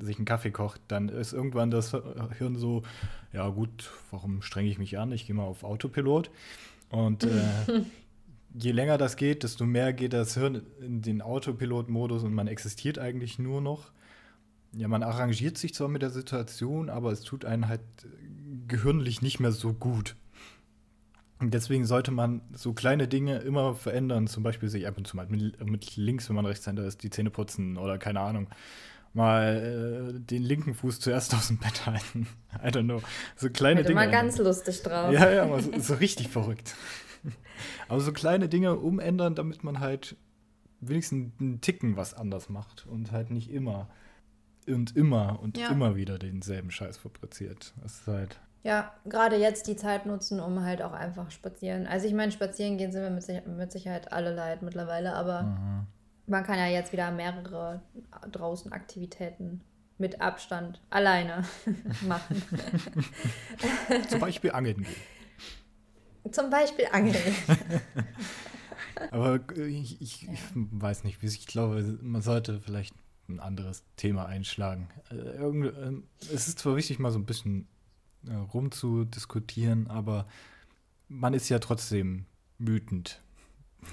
sich 0.00 0.16
einen 0.16 0.24
Kaffee 0.24 0.50
kocht, 0.50 0.80
dann 0.88 1.10
ist 1.10 1.34
irgendwann 1.34 1.70
das 1.70 1.94
Hirn 2.38 2.56
so, 2.56 2.82
ja 3.32 3.48
gut, 3.48 3.90
warum 4.10 4.40
strenge 4.40 4.70
ich 4.70 4.78
mich 4.78 4.98
an? 4.98 5.12
Ich 5.12 5.26
gehe 5.26 5.36
mal 5.36 5.44
auf 5.44 5.62
Autopilot. 5.62 6.30
Und 6.88 7.24
äh, 7.24 7.82
je 8.54 8.72
länger 8.72 8.96
das 8.96 9.16
geht, 9.16 9.42
desto 9.42 9.66
mehr 9.66 9.92
geht 9.92 10.14
das 10.14 10.34
Hirn 10.34 10.62
in 10.80 11.02
den 11.02 11.20
Autopilot-Modus 11.20 12.24
und 12.24 12.32
man 12.32 12.46
existiert 12.46 12.98
eigentlich 12.98 13.38
nur 13.38 13.60
noch 13.60 13.90
ja, 14.76 14.88
man 14.88 15.02
arrangiert 15.02 15.56
sich 15.56 15.74
zwar 15.74 15.88
mit 15.88 16.02
der 16.02 16.10
Situation, 16.10 16.90
aber 16.90 17.10
es 17.10 17.22
tut 17.22 17.44
einen 17.44 17.68
halt 17.68 17.80
gehirnlich 18.68 19.22
nicht 19.22 19.40
mehr 19.40 19.52
so 19.52 19.72
gut. 19.72 20.16
Und 21.38 21.52
deswegen 21.52 21.84
sollte 21.84 22.10
man 22.10 22.40
so 22.52 22.72
kleine 22.72 23.08
Dinge 23.08 23.38
immer 23.38 23.74
verändern, 23.74 24.26
zum 24.26 24.42
Beispiel 24.42 24.68
sich 24.68 24.86
ab 24.86 24.96
und 24.96 25.06
zu 25.06 25.16
mal 25.16 25.26
mit, 25.28 25.64
mit 25.64 25.96
links, 25.96 26.28
wenn 26.28 26.36
man 26.36 26.46
Rechtshänder 26.46 26.84
ist, 26.84 27.02
die 27.02 27.10
Zähne 27.10 27.30
putzen 27.30 27.76
oder 27.76 27.98
keine 27.98 28.20
Ahnung, 28.20 28.48
mal 29.12 30.14
äh, 30.14 30.20
den 30.20 30.42
linken 30.42 30.74
Fuß 30.74 31.00
zuerst 31.00 31.34
aus 31.34 31.48
dem 31.48 31.58
Bett 31.58 31.86
halten. 31.86 32.26
I 32.54 32.68
don't 32.68 32.84
know. 32.84 33.02
So 33.34 33.50
kleine 33.50 33.82
Dinge. 33.82 33.94
mal 33.94 34.10
ganz 34.10 34.38
lustig 34.38 34.82
drauf. 34.82 35.12
Ja, 35.12 35.30
ja, 35.30 35.42
aber 35.44 35.60
so, 35.60 35.78
so 35.78 35.94
richtig 35.94 36.28
verrückt. 36.28 36.76
Aber 37.88 38.00
so 38.00 38.12
kleine 38.12 38.50
Dinge 38.50 38.76
umändern, 38.76 39.34
damit 39.34 39.64
man 39.64 39.80
halt 39.80 40.16
wenigstens 40.80 41.32
einen 41.40 41.62
Ticken 41.62 41.96
was 41.96 42.12
anders 42.12 42.50
macht 42.50 42.86
und 42.86 43.12
halt 43.12 43.30
nicht 43.30 43.50
immer 43.50 43.88
und 44.68 44.96
immer 44.96 45.38
und 45.42 45.58
ja. 45.58 45.70
immer 45.70 45.96
wieder 45.96 46.18
denselben 46.18 46.70
Scheiß 46.70 46.98
fabriziert. 46.98 47.74
Das 47.82 48.00
ist 48.00 48.06
halt. 48.06 48.40
Ja, 48.62 48.92
gerade 49.04 49.36
jetzt 49.36 49.68
die 49.68 49.76
Zeit 49.76 50.06
nutzen, 50.06 50.40
um 50.40 50.64
halt 50.64 50.82
auch 50.82 50.92
einfach 50.92 51.30
spazieren. 51.30 51.86
Also 51.86 52.08
ich 52.08 52.14
meine, 52.14 52.32
spazieren 52.32 52.78
gehen 52.78 52.90
sind 52.90 53.02
wir 53.02 53.10
mit, 53.10 53.22
Sicher 53.22 53.42
mit 53.46 53.70
Sicherheit 53.70 54.12
alle 54.12 54.34
leid 54.34 54.62
mittlerweile, 54.62 55.14
aber 55.14 55.42
mhm. 55.42 55.86
man 56.26 56.42
kann 56.42 56.58
ja 56.58 56.66
jetzt 56.66 56.92
wieder 56.92 57.10
mehrere 57.12 57.80
draußen 58.32 58.72
Aktivitäten 58.72 59.60
mit 59.98 60.20
Abstand 60.20 60.80
alleine 60.90 61.44
machen. 62.08 62.42
Zum 64.08 64.20
Beispiel 64.20 64.50
angeln 64.50 64.82
gehen. 64.82 66.32
Zum 66.32 66.50
Beispiel 66.50 66.86
angeln. 66.90 67.36
aber 69.12 69.40
ich, 69.56 70.00
ich, 70.00 70.28
ich 70.28 70.40
weiß 70.54 71.04
nicht, 71.04 71.22
ich 71.22 71.46
glaube, 71.46 71.98
man 72.02 72.20
sollte 72.20 72.60
vielleicht 72.60 72.94
ein 73.28 73.40
anderes 73.40 73.84
Thema 73.96 74.26
einschlagen. 74.26 74.88
Äh, 75.10 75.14
ähm, 75.14 76.04
es 76.20 76.48
ist 76.48 76.58
zwar 76.58 76.76
wichtig, 76.76 76.98
mal 76.98 77.10
so 77.10 77.18
ein 77.18 77.26
bisschen 77.26 77.66
äh, 78.28 78.34
rumzudiskutieren, 78.34 79.88
aber 79.88 80.26
man 81.08 81.34
ist 81.34 81.48
ja 81.48 81.58
trotzdem 81.58 82.26
wütend 82.58 83.20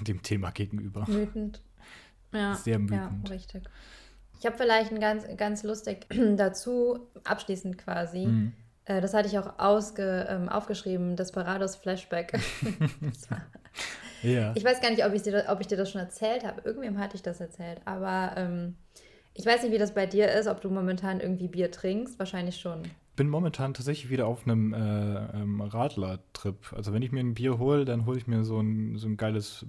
dem 0.02 0.22
Thema 0.22 0.50
gegenüber. 0.50 1.06
Wütend. 1.06 1.62
Ja, 2.32 2.56
Sehr 2.56 2.80
wütend. 2.80 3.28
Ja, 3.28 3.32
richtig. 3.32 3.62
Ich 4.40 4.44
habe 4.44 4.56
vielleicht 4.56 4.90
ein 4.90 4.98
ganz, 4.98 5.24
ganz 5.36 5.62
lustig 5.62 6.06
dazu, 6.36 7.06
abschließend 7.22 7.78
quasi. 7.78 8.26
Mhm. 8.26 8.52
Äh, 8.86 9.00
das 9.00 9.14
hatte 9.14 9.28
ich 9.28 9.38
auch 9.38 9.58
ausge, 9.58 10.26
ähm, 10.28 10.48
aufgeschrieben, 10.48 11.16
Desperados 11.16 11.76
Flashback. 11.76 12.32
ja. 14.22 14.52
Ich 14.54 14.64
weiß 14.64 14.80
gar 14.80 14.90
nicht, 14.90 15.04
ob 15.04 15.12
ich 15.14 15.22
dir, 15.22 15.44
ob 15.48 15.60
ich 15.60 15.66
dir 15.66 15.76
das 15.76 15.90
schon 15.90 16.00
erzählt 16.00 16.44
habe. 16.44 16.60
Irgendwem 16.62 16.98
hatte 16.98 17.16
ich 17.16 17.22
das 17.22 17.40
erzählt. 17.40 17.80
Aber 17.84 18.32
ähm, 18.36 18.76
ich 19.34 19.44
weiß 19.44 19.62
nicht, 19.62 19.72
wie 19.72 19.78
das 19.78 19.94
bei 19.94 20.06
dir 20.06 20.30
ist, 20.32 20.46
ob 20.46 20.60
du 20.60 20.70
momentan 20.70 21.20
irgendwie 21.20 21.48
Bier 21.48 21.70
trinkst. 21.70 22.18
Wahrscheinlich 22.18 22.56
schon. 22.56 22.82
Bin 23.16 23.28
momentan 23.28 23.74
tatsächlich 23.74 24.10
wieder 24.10 24.26
auf 24.26 24.46
einem 24.46 24.72
äh, 24.72 24.76
ähm, 25.36 25.60
Radler-Trip. 25.60 26.72
Also 26.72 26.92
wenn 26.92 27.02
ich 27.02 27.12
mir 27.12 27.20
ein 27.20 27.34
Bier 27.34 27.58
hole, 27.58 27.84
dann 27.84 28.06
hole 28.06 28.16
ich 28.16 28.26
mir 28.26 28.44
so 28.44 28.60
ein, 28.60 28.96
so 28.96 29.08
ein 29.08 29.16
geiles 29.16 29.66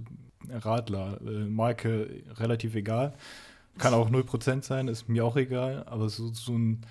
Radler. 0.49 1.19
Äh, 1.21 1.45
Marke 1.45 2.23
relativ 2.37 2.75
egal. 2.75 3.13
Kann 3.77 3.93
auch 3.93 4.09
0% 4.09 4.63
sein, 4.63 4.87
ist 4.87 5.09
mir 5.09 5.25
auch 5.25 5.35
egal. 5.35 5.83
Aber 5.87 6.09
so, 6.09 6.27
so 6.31 6.53
ein 6.53 6.81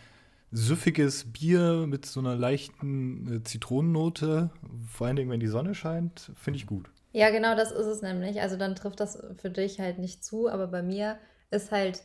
süffiges 0.51 1.33
Bier 1.33 1.87
mit 1.87 2.07
so 2.07 2.21
einer 2.21 2.35
leichten 2.35 3.37
äh, 3.37 3.43
Zitronennote, 3.43 4.51
vor 4.89 5.07
allen 5.07 5.17
Dingen, 5.17 5.31
wenn 5.31 5.41
die 5.41 5.47
Sonne 5.47 5.75
scheint, 5.75 6.33
finde 6.35 6.59
ich 6.59 6.67
gut. 6.67 6.91
Ja, 7.13 7.31
genau 7.31 7.55
das 7.55 7.71
ist 7.71 7.87
es 7.87 8.03
nämlich. 8.03 8.41
Also 8.41 8.57
dann 8.57 8.75
trifft 8.75 8.99
das 8.99 9.23
für 9.37 9.51
dich 9.51 9.79
halt 9.79 9.99
nicht 9.99 10.25
zu, 10.25 10.49
aber 10.49 10.67
bei 10.67 10.83
mir 10.83 11.19
ist 11.51 11.71
halt 11.71 12.03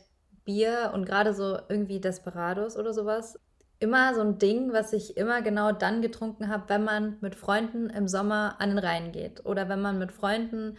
Bier 0.50 0.90
und 0.94 1.06
gerade 1.06 1.32
so 1.32 1.58
irgendwie 1.68 2.00
Desperados 2.00 2.76
oder 2.76 2.92
sowas 2.92 3.38
immer 3.78 4.14
so 4.14 4.20
ein 4.20 4.38
Ding, 4.38 4.72
was 4.72 4.92
ich 4.92 5.16
immer 5.16 5.42
genau 5.42 5.72
dann 5.72 6.02
getrunken 6.02 6.48
habe, 6.48 6.64
wenn 6.68 6.84
man 6.84 7.16
mit 7.20 7.36
Freunden 7.36 7.88
im 7.88 8.08
Sommer 8.08 8.56
an 8.58 8.70
den 8.70 8.78
Rhein 8.78 9.12
geht 9.12 9.46
oder 9.46 9.68
wenn 9.68 9.80
man 9.80 9.98
mit 9.98 10.12
Freunden 10.12 10.76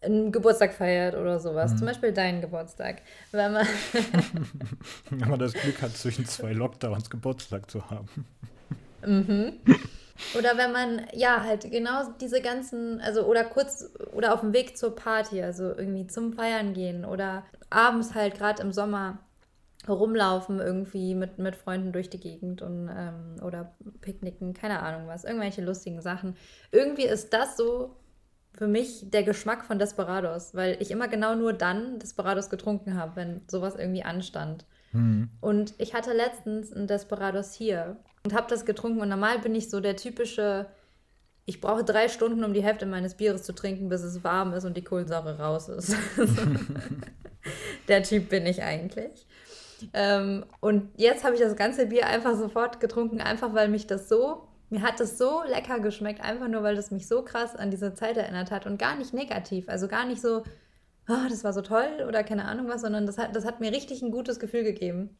einen 0.00 0.32
Geburtstag 0.32 0.74
feiert 0.74 1.14
oder 1.14 1.38
sowas. 1.38 1.72
Mhm. 1.72 1.76
Zum 1.78 1.86
Beispiel 1.86 2.12
deinen 2.12 2.40
Geburtstag. 2.40 3.02
Wenn 3.30 3.52
man, 3.52 3.66
wenn 5.10 5.28
man 5.28 5.38
das 5.38 5.52
Glück 5.52 5.80
hat, 5.80 5.92
zwischen 5.92 6.26
zwei 6.26 6.52
Lockdowns 6.52 7.08
Geburtstag 7.08 7.70
zu 7.70 7.88
haben. 7.90 8.26
Mhm. 9.06 9.60
Oder 10.38 10.56
wenn 10.56 10.72
man, 10.72 11.02
ja, 11.12 11.42
halt 11.42 11.70
genau 11.70 12.02
diese 12.20 12.40
ganzen, 12.40 13.00
also 13.00 13.24
oder 13.24 13.44
kurz 13.44 13.90
oder 14.12 14.34
auf 14.34 14.40
dem 14.40 14.52
Weg 14.52 14.76
zur 14.76 14.94
Party, 14.94 15.42
also 15.42 15.64
irgendwie 15.76 16.06
zum 16.06 16.32
Feiern 16.32 16.72
gehen 16.72 17.04
oder 17.04 17.44
abends 17.74 18.14
halt 18.14 18.36
gerade 18.36 18.62
im 18.62 18.72
Sommer 18.72 19.18
rumlaufen 19.88 20.60
irgendwie 20.60 21.14
mit, 21.14 21.38
mit 21.38 21.56
Freunden 21.56 21.92
durch 21.92 22.08
die 22.08 22.20
Gegend 22.20 22.62
und 22.62 22.88
ähm, 22.88 23.36
oder 23.42 23.74
picknicken, 24.00 24.54
keine 24.54 24.80
Ahnung 24.80 25.06
was, 25.06 25.24
irgendwelche 25.24 25.62
lustigen 25.62 26.00
Sachen. 26.00 26.36
Irgendwie 26.72 27.04
ist 27.04 27.32
das 27.32 27.56
so 27.56 27.96
für 28.54 28.68
mich 28.68 29.10
der 29.10 29.24
Geschmack 29.24 29.64
von 29.64 29.78
Desperados, 29.78 30.54
weil 30.54 30.76
ich 30.80 30.90
immer 30.90 31.08
genau 31.08 31.34
nur 31.34 31.52
dann 31.52 31.98
Desperados 31.98 32.50
getrunken 32.50 32.96
habe, 32.96 33.16
wenn 33.16 33.42
sowas 33.48 33.74
irgendwie 33.74 34.04
anstand. 34.04 34.64
Mhm. 34.92 35.28
Und 35.40 35.74
ich 35.78 35.92
hatte 35.92 36.12
letztens 36.12 36.72
ein 36.72 36.86
Desperados 36.86 37.52
hier 37.52 37.96
und 38.24 38.32
habe 38.32 38.46
das 38.48 38.64
getrunken 38.64 39.00
und 39.00 39.08
normal 39.08 39.40
bin 39.40 39.54
ich 39.54 39.70
so 39.70 39.80
der 39.80 39.96
typische, 39.96 40.66
ich 41.46 41.60
brauche 41.60 41.84
drei 41.84 42.08
Stunden, 42.08 42.44
um 42.44 42.54
die 42.54 42.62
Hälfte 42.62 42.86
meines 42.86 43.16
Bieres 43.16 43.42
zu 43.42 43.52
trinken, 43.52 43.88
bis 43.88 44.02
es 44.02 44.22
warm 44.22 44.54
ist 44.54 44.64
und 44.64 44.76
die 44.76 44.84
Kohlensäure 44.84 45.38
raus 45.38 45.68
ist. 45.68 45.96
der 47.88 48.02
Typ 48.02 48.28
bin 48.28 48.46
ich 48.46 48.62
eigentlich. 48.62 49.26
Ähm, 49.92 50.44
und 50.60 50.90
jetzt 50.96 51.24
habe 51.24 51.34
ich 51.34 51.40
das 51.40 51.56
ganze 51.56 51.86
Bier 51.86 52.06
einfach 52.06 52.36
sofort 52.36 52.80
getrunken, 52.80 53.20
einfach 53.20 53.54
weil 53.54 53.68
mich 53.68 53.86
das 53.86 54.08
so 54.08 54.48
mir 54.74 54.82
hat 54.82 55.00
es 55.00 55.18
so 55.18 55.42
lecker 55.46 55.78
geschmeckt, 55.78 56.20
einfach 56.20 56.48
nur, 56.48 56.62
weil 56.62 56.76
es 56.76 56.90
mich 56.90 57.06
so 57.06 57.22
krass 57.22 57.54
an 57.54 57.70
diese 57.70 57.94
Zeit 57.94 58.16
erinnert 58.16 58.50
hat 58.50 58.66
und 58.66 58.78
gar 58.78 58.96
nicht 58.96 59.14
negativ. 59.14 59.68
Also 59.68 59.88
gar 59.88 60.06
nicht 60.06 60.20
so, 60.20 60.42
oh, 61.08 61.28
das 61.28 61.44
war 61.44 61.52
so 61.52 61.62
toll 61.62 62.04
oder 62.08 62.24
keine 62.24 62.44
Ahnung 62.46 62.68
was, 62.68 62.80
sondern 62.80 63.06
das 63.06 63.16
hat, 63.16 63.36
das 63.36 63.44
hat 63.44 63.60
mir 63.60 63.72
richtig 63.72 64.02
ein 64.02 64.10
gutes 64.10 64.40
Gefühl 64.40 64.64
gegeben. 64.64 65.16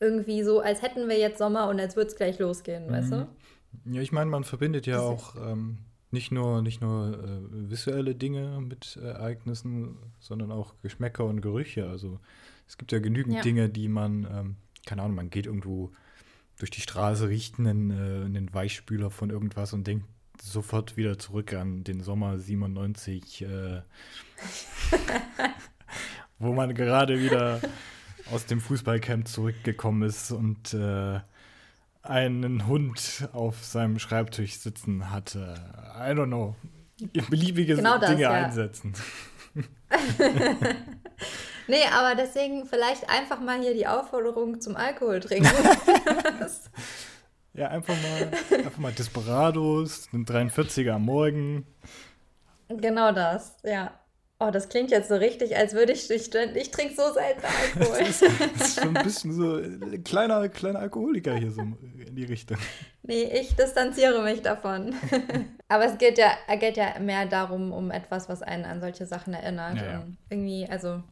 Irgendwie 0.00 0.42
so, 0.42 0.60
als 0.60 0.82
hätten 0.82 1.08
wir 1.08 1.18
jetzt 1.18 1.38
Sommer 1.38 1.68
und 1.68 1.80
als 1.80 1.96
würde 1.96 2.08
es 2.10 2.16
gleich 2.16 2.38
losgehen, 2.38 2.88
mhm. 2.88 2.92
weißt 2.92 3.12
du? 3.12 3.28
Ja, 3.84 4.00
ich 4.00 4.12
meine, 4.12 4.30
man 4.30 4.44
verbindet 4.44 4.86
ja 4.86 5.00
auch 5.00 5.36
ähm, 5.36 5.78
nicht 6.16 6.32
nur, 6.32 6.62
nicht 6.62 6.80
nur 6.80 7.22
äh, 7.22 7.70
visuelle 7.70 8.14
Dinge 8.14 8.58
mit 8.62 8.96
äh, 8.96 9.06
Ereignissen, 9.06 9.98
sondern 10.18 10.50
auch 10.50 10.74
Geschmäcker 10.82 11.26
und 11.26 11.42
Gerüche. 11.42 11.90
Also 11.90 12.18
es 12.66 12.78
gibt 12.78 12.90
ja 12.90 13.00
genügend 13.00 13.36
ja. 13.36 13.42
Dinge, 13.42 13.68
die 13.68 13.86
man, 13.88 14.26
ähm, 14.32 14.56
keine 14.86 15.02
Ahnung, 15.02 15.16
man 15.16 15.28
geht 15.28 15.44
irgendwo 15.44 15.92
durch 16.58 16.70
die 16.70 16.80
Straße, 16.80 17.28
riecht 17.28 17.58
einen, 17.58 17.90
äh, 17.90 18.24
einen 18.24 18.54
Weichspüler 18.54 19.10
von 19.10 19.28
irgendwas 19.28 19.74
und 19.74 19.86
denkt 19.86 20.06
sofort 20.40 20.96
wieder 20.96 21.18
zurück 21.18 21.52
an 21.52 21.84
den 21.84 22.00
Sommer 22.00 22.38
97, 22.38 23.42
äh, 23.42 23.82
wo 26.38 26.54
man 26.54 26.74
gerade 26.74 27.20
wieder 27.20 27.60
aus 28.32 28.46
dem 28.46 28.62
Fußballcamp 28.62 29.28
zurückgekommen 29.28 30.02
ist 30.02 30.32
und 30.32 30.72
äh, 30.72 31.20
einen 32.08 32.66
Hund 32.66 33.28
auf 33.32 33.64
seinem 33.64 33.98
Schreibtisch 33.98 34.58
sitzen 34.58 35.10
hatte. 35.10 35.54
I 35.96 36.10
don't 36.10 36.26
know. 36.26 36.54
Beliebige 37.28 37.76
genau 37.76 37.98
das, 37.98 38.10
Dinge 38.10 38.22
ja. 38.22 38.30
einsetzen. 38.30 38.94
Nee, 41.68 41.84
aber 41.92 42.14
deswegen 42.14 42.66
vielleicht 42.66 43.08
einfach 43.10 43.40
mal 43.40 43.60
hier 43.60 43.74
die 43.74 43.86
Aufforderung 43.86 44.60
zum 44.60 44.76
Alkohol 44.76 45.20
trinken. 45.20 45.48
ja, 47.54 47.68
einfach 47.68 47.94
mal, 47.94 48.58
einfach 48.58 48.78
mal 48.78 48.92
Desperados, 48.92 50.08
einen 50.12 50.24
43er 50.24 50.92
am 50.92 51.04
Morgen. 51.04 51.66
Genau 52.68 53.12
das, 53.12 53.56
ja. 53.64 53.92
Oh, 54.38 54.50
das 54.50 54.68
klingt 54.68 54.90
jetzt 54.90 55.08
so 55.08 55.14
richtig, 55.14 55.56
als 55.56 55.72
würde 55.72 55.92
ich 55.92 56.10
ich, 56.10 56.34
ich 56.34 56.70
trinke 56.70 56.94
so 56.94 57.10
selten 57.12 57.42
Alkohol. 57.46 57.98
das, 58.04 58.20
ist, 58.20 58.40
das 58.40 58.68
ist 58.68 58.80
schon 58.80 58.94
ein 58.96 59.02
bisschen 59.02 59.32
so 59.32 59.54
ein 59.54 60.04
kleiner, 60.04 60.46
kleiner 60.50 60.80
Alkoholiker 60.80 61.34
hier 61.36 61.50
so 61.50 61.62
in 61.62 62.14
die 62.14 62.24
Richtung. 62.24 62.58
Nee, 63.02 63.30
ich 63.32 63.56
distanziere 63.56 64.22
mich 64.22 64.42
davon. 64.42 64.94
Aber 65.68 65.86
es 65.86 65.96
geht 65.96 66.18
ja, 66.18 66.32
geht 66.56 66.76
ja 66.76 66.98
mehr 66.98 67.24
darum, 67.24 67.72
um 67.72 67.90
etwas, 67.90 68.28
was 68.28 68.42
einen 68.42 68.66
an 68.66 68.80
solche 68.80 69.06
Sachen 69.06 69.32
erinnert. 69.32 69.76
Ja, 69.76 69.84
ja. 69.84 70.06
irgendwie, 70.28 70.66
also 70.68 71.02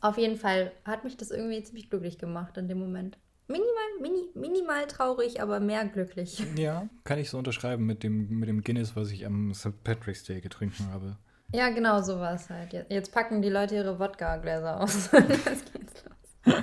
auf 0.00 0.16
jeden 0.16 0.36
Fall 0.36 0.70
hat 0.84 1.02
mich 1.02 1.16
das 1.16 1.32
irgendwie 1.32 1.62
ziemlich 1.64 1.90
glücklich 1.90 2.18
gemacht 2.18 2.56
in 2.56 2.68
dem 2.68 2.78
Moment. 2.78 3.18
Minimal, 3.48 4.00
mini, 4.00 4.28
minimal 4.34 4.86
traurig, 4.86 5.42
aber 5.42 5.58
mehr 5.58 5.84
glücklich. 5.86 6.40
Ja, 6.56 6.88
kann 7.02 7.18
ich 7.18 7.30
so 7.30 7.38
unterschreiben 7.38 7.84
mit 7.84 8.04
dem, 8.04 8.38
mit 8.38 8.48
dem 8.48 8.62
Guinness, 8.62 8.94
was 8.94 9.10
ich 9.10 9.26
am 9.26 9.52
St. 9.54 9.82
Patrick's 9.82 10.22
Day 10.22 10.40
getrunken 10.40 10.86
habe. 10.92 11.16
Ja, 11.52 11.70
genau 11.70 12.00
sowas 12.02 12.48
halt. 12.50 12.72
Jetzt 12.88 13.12
packen 13.12 13.42
die 13.42 13.48
Leute 13.48 13.74
ihre 13.74 13.98
Wodka-Gläser 13.98 14.80
aus. 14.80 15.10
Jetzt 15.12 15.72
geht's 15.72 16.04
los. 16.04 16.54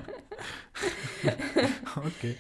okay. 1.96 2.36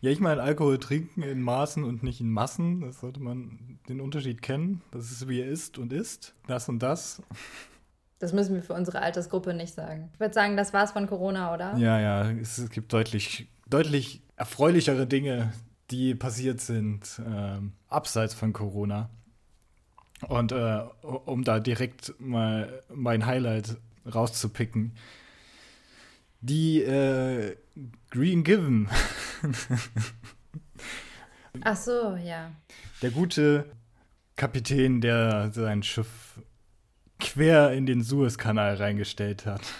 Ja, 0.00 0.10
ich 0.10 0.20
meine, 0.20 0.42
Alkohol 0.42 0.78
trinken 0.78 1.22
in 1.22 1.42
Maßen 1.42 1.84
und 1.84 2.02
nicht 2.02 2.20
in 2.20 2.30
Massen. 2.30 2.80
Das 2.80 3.00
sollte 3.00 3.20
man 3.20 3.78
den 3.88 4.00
Unterschied 4.00 4.42
kennen. 4.42 4.82
Das 4.92 5.10
ist, 5.10 5.28
wie 5.28 5.40
er 5.40 5.48
ist 5.48 5.78
und 5.78 5.92
ist. 5.92 6.34
Das 6.46 6.68
und 6.68 6.80
das. 6.80 7.22
Das 8.18 8.32
müssen 8.32 8.54
wir 8.54 8.62
für 8.62 8.74
unsere 8.74 9.00
Altersgruppe 9.00 9.54
nicht 9.54 9.74
sagen. 9.74 10.10
Ich 10.12 10.20
würde 10.20 10.34
sagen, 10.34 10.56
das 10.56 10.72
war's 10.72 10.92
von 10.92 11.06
Corona, 11.06 11.54
oder? 11.54 11.76
Ja, 11.76 11.98
ja, 11.98 12.30
es, 12.30 12.68
gibt 12.70 12.92
deutlich, 12.92 13.48
deutlich 13.68 14.22
erfreulichere 14.36 15.06
Dinge, 15.06 15.52
die 15.90 16.14
passiert 16.14 16.60
sind 16.60 17.20
ähm, 17.26 17.72
abseits 17.88 18.34
von 18.34 18.52
Corona. 18.52 19.10
Und 20.28 20.52
äh, 20.52 20.82
um 21.02 21.44
da 21.44 21.60
direkt 21.60 22.14
mal 22.20 22.82
mein 22.92 23.26
Highlight 23.26 23.76
rauszupicken, 24.12 24.92
die 26.40 26.82
äh, 26.82 27.56
Green 28.10 28.44
Given. 28.44 28.88
Ach 31.62 31.76
so, 31.76 32.16
ja. 32.16 32.50
Der 33.02 33.10
gute 33.10 33.66
Kapitän, 34.36 35.00
der 35.00 35.50
sein 35.52 35.82
Schiff 35.82 36.40
quer 37.18 37.72
in 37.72 37.86
den 37.86 38.02
Suezkanal 38.02 38.74
reingestellt 38.76 39.46
hat. 39.46 39.62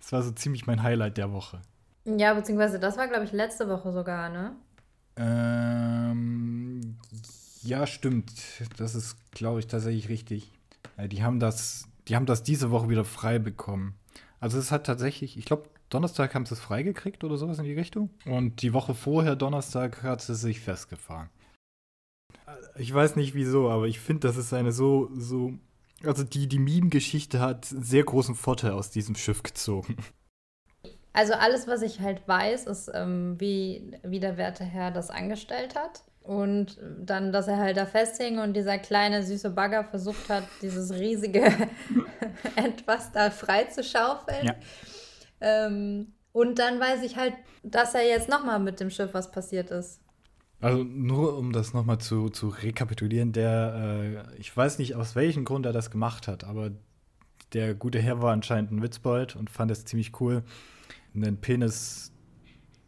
Das 0.00 0.12
war 0.12 0.22
so 0.22 0.30
ziemlich 0.30 0.66
mein 0.66 0.82
Highlight 0.82 1.16
der 1.16 1.32
Woche. 1.32 1.60
Ja, 2.04 2.34
beziehungsweise 2.34 2.78
das 2.78 2.96
war, 2.96 3.08
glaube 3.08 3.24
ich, 3.24 3.32
letzte 3.32 3.68
Woche 3.68 3.90
sogar, 3.90 4.28
ne? 4.28 4.54
Ähm, 5.16 6.96
ja, 7.64 7.86
stimmt. 7.86 8.32
Das 8.76 8.94
ist, 8.94 9.16
glaube 9.32 9.60
ich, 9.60 9.66
tatsächlich 9.66 10.08
richtig. 10.08 10.52
Die 11.08 11.22
haben 11.22 11.40
das, 11.40 11.88
die 12.08 12.16
haben 12.16 12.26
das 12.26 12.42
diese 12.42 12.70
Woche 12.70 12.88
wieder 12.88 13.04
frei 13.04 13.38
bekommen. 13.38 13.94
Also 14.40 14.58
es 14.58 14.70
hat 14.70 14.84
tatsächlich, 14.86 15.36
ich 15.36 15.44
glaube, 15.44 15.68
Donnerstag 15.88 16.34
haben 16.34 16.46
sie 16.46 16.54
es 16.54 16.60
freigekriegt 16.60 17.24
oder 17.24 17.36
sowas 17.36 17.58
in 17.58 17.64
die 17.64 17.72
Richtung. 17.72 18.10
Und 18.26 18.62
die 18.62 18.72
Woche 18.72 18.94
vorher, 18.94 19.36
Donnerstag, 19.36 20.02
hat 20.02 20.20
sie 20.20 20.34
sich 20.34 20.60
festgefahren. 20.60 21.30
Ich 22.76 22.92
weiß 22.92 23.16
nicht 23.16 23.34
wieso, 23.34 23.70
aber 23.70 23.86
ich 23.86 24.00
finde, 24.00 24.28
das 24.28 24.36
ist 24.36 24.52
eine 24.52 24.72
so, 24.72 25.10
so 25.14 25.54
also 26.02 26.24
die, 26.24 26.48
die 26.48 26.58
Meme-Geschichte 26.58 27.40
hat 27.40 27.64
sehr 27.64 28.04
großen 28.04 28.34
Vorteil 28.34 28.72
aus 28.72 28.90
diesem 28.90 29.14
Schiff 29.14 29.42
gezogen. 29.42 29.96
Also 31.12 31.34
alles, 31.34 31.68
was 31.68 31.82
ich 31.82 32.00
halt 32.00 32.26
weiß, 32.26 32.66
ist, 32.66 32.90
ähm, 32.92 33.36
wie, 33.38 33.96
wie 34.02 34.18
der 34.18 34.36
werte 34.36 34.64
Herr 34.64 34.90
das 34.90 35.10
angestellt 35.10 35.76
hat. 35.76 36.02
Und 36.24 36.78
dann, 36.98 37.32
dass 37.32 37.48
er 37.48 37.58
halt 37.58 37.76
da 37.76 37.84
festhing 37.84 38.38
und 38.38 38.54
dieser 38.54 38.78
kleine 38.78 39.22
süße 39.22 39.50
Bagger 39.50 39.84
versucht 39.84 40.30
hat, 40.30 40.44
dieses 40.62 40.90
riesige 40.90 41.44
etwas 42.56 43.12
da 43.12 43.30
frei 43.30 43.64
zu 43.64 43.84
schaufeln. 43.84 44.46
Ja. 44.46 44.54
Ähm, 45.42 46.14
und 46.32 46.58
dann 46.58 46.80
weiß 46.80 47.02
ich 47.02 47.18
halt, 47.18 47.34
dass 47.62 47.94
er 47.94 48.08
jetzt 48.08 48.30
nochmal 48.30 48.58
mit 48.58 48.80
dem 48.80 48.88
Schiff 48.88 49.12
was 49.12 49.30
passiert 49.30 49.70
ist. 49.70 50.00
Also 50.62 50.82
nur 50.82 51.36
um 51.36 51.52
das 51.52 51.74
nochmal 51.74 51.98
zu, 51.98 52.30
zu 52.30 52.48
rekapitulieren, 52.48 53.32
der, 53.32 54.24
äh, 54.34 54.40
ich 54.40 54.56
weiß 54.56 54.78
nicht 54.78 54.94
aus 54.94 55.14
welchem 55.14 55.44
Grund 55.44 55.66
er 55.66 55.74
das 55.74 55.90
gemacht 55.90 56.26
hat, 56.26 56.44
aber 56.44 56.70
der 57.52 57.74
gute 57.74 58.00
Herr 58.00 58.22
war 58.22 58.32
anscheinend 58.32 58.72
ein 58.72 58.82
Witzbold 58.82 59.36
und 59.36 59.50
fand 59.50 59.70
es 59.70 59.84
ziemlich 59.84 60.18
cool, 60.20 60.42
einen 61.14 61.36
Penis 61.36 62.12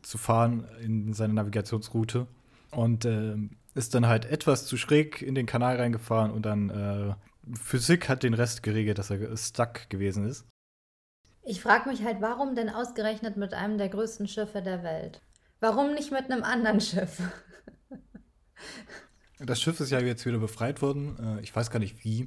zu 0.01 0.17
fahren 0.17 0.67
in 0.81 1.13
seine 1.13 1.35
Navigationsroute 1.35 2.27
und 2.71 3.05
äh, 3.05 3.37
ist 3.75 3.95
dann 3.95 4.07
halt 4.07 4.25
etwas 4.25 4.67
zu 4.67 4.77
schräg 4.77 5.23
in 5.23 5.35
den 5.35 5.47
Kanal 5.47 5.77
reingefahren 5.77 6.31
und 6.31 6.47
dann 6.47 6.71
äh, 6.71 7.15
Physik 7.55 8.09
hat 8.09 8.23
den 8.23 8.35
Rest 8.35 8.63
geregelt, 8.63 8.99
dass 8.99 9.11
er 9.11 9.37
stuck 9.37 9.89
gewesen 9.91 10.27
ist. 10.27 10.47
Ich 11.43 11.61
frage 11.61 11.89
mich 11.89 12.03
halt, 12.03 12.21
warum 12.21 12.57
denn 12.57 12.69
ausgerechnet 12.69 13.37
mit 13.37 13.55
einem 13.55 13.79
der 13.79 13.89
größten 13.89 14.27
Schiffe 14.27 14.63
der 14.63 14.83
Welt? 14.83 15.23
Warum 15.61 15.95
nicht 15.95 16.11
mit 16.11 16.31
einem 16.31 16.43
anderen 16.43 16.81
Schiff? 16.81 17.23
Das 19.39 19.61
Schiff 19.61 19.81
ist 19.81 19.91
ja 19.91 20.01
jetzt 20.01 20.25
wieder 20.25 20.39
befreit 20.39 20.81
worden. 20.81 21.39
Äh, 21.39 21.43
ich 21.43 21.55
weiß 21.55 21.71
gar 21.71 21.79
nicht 21.79 22.03
wie. 22.05 22.27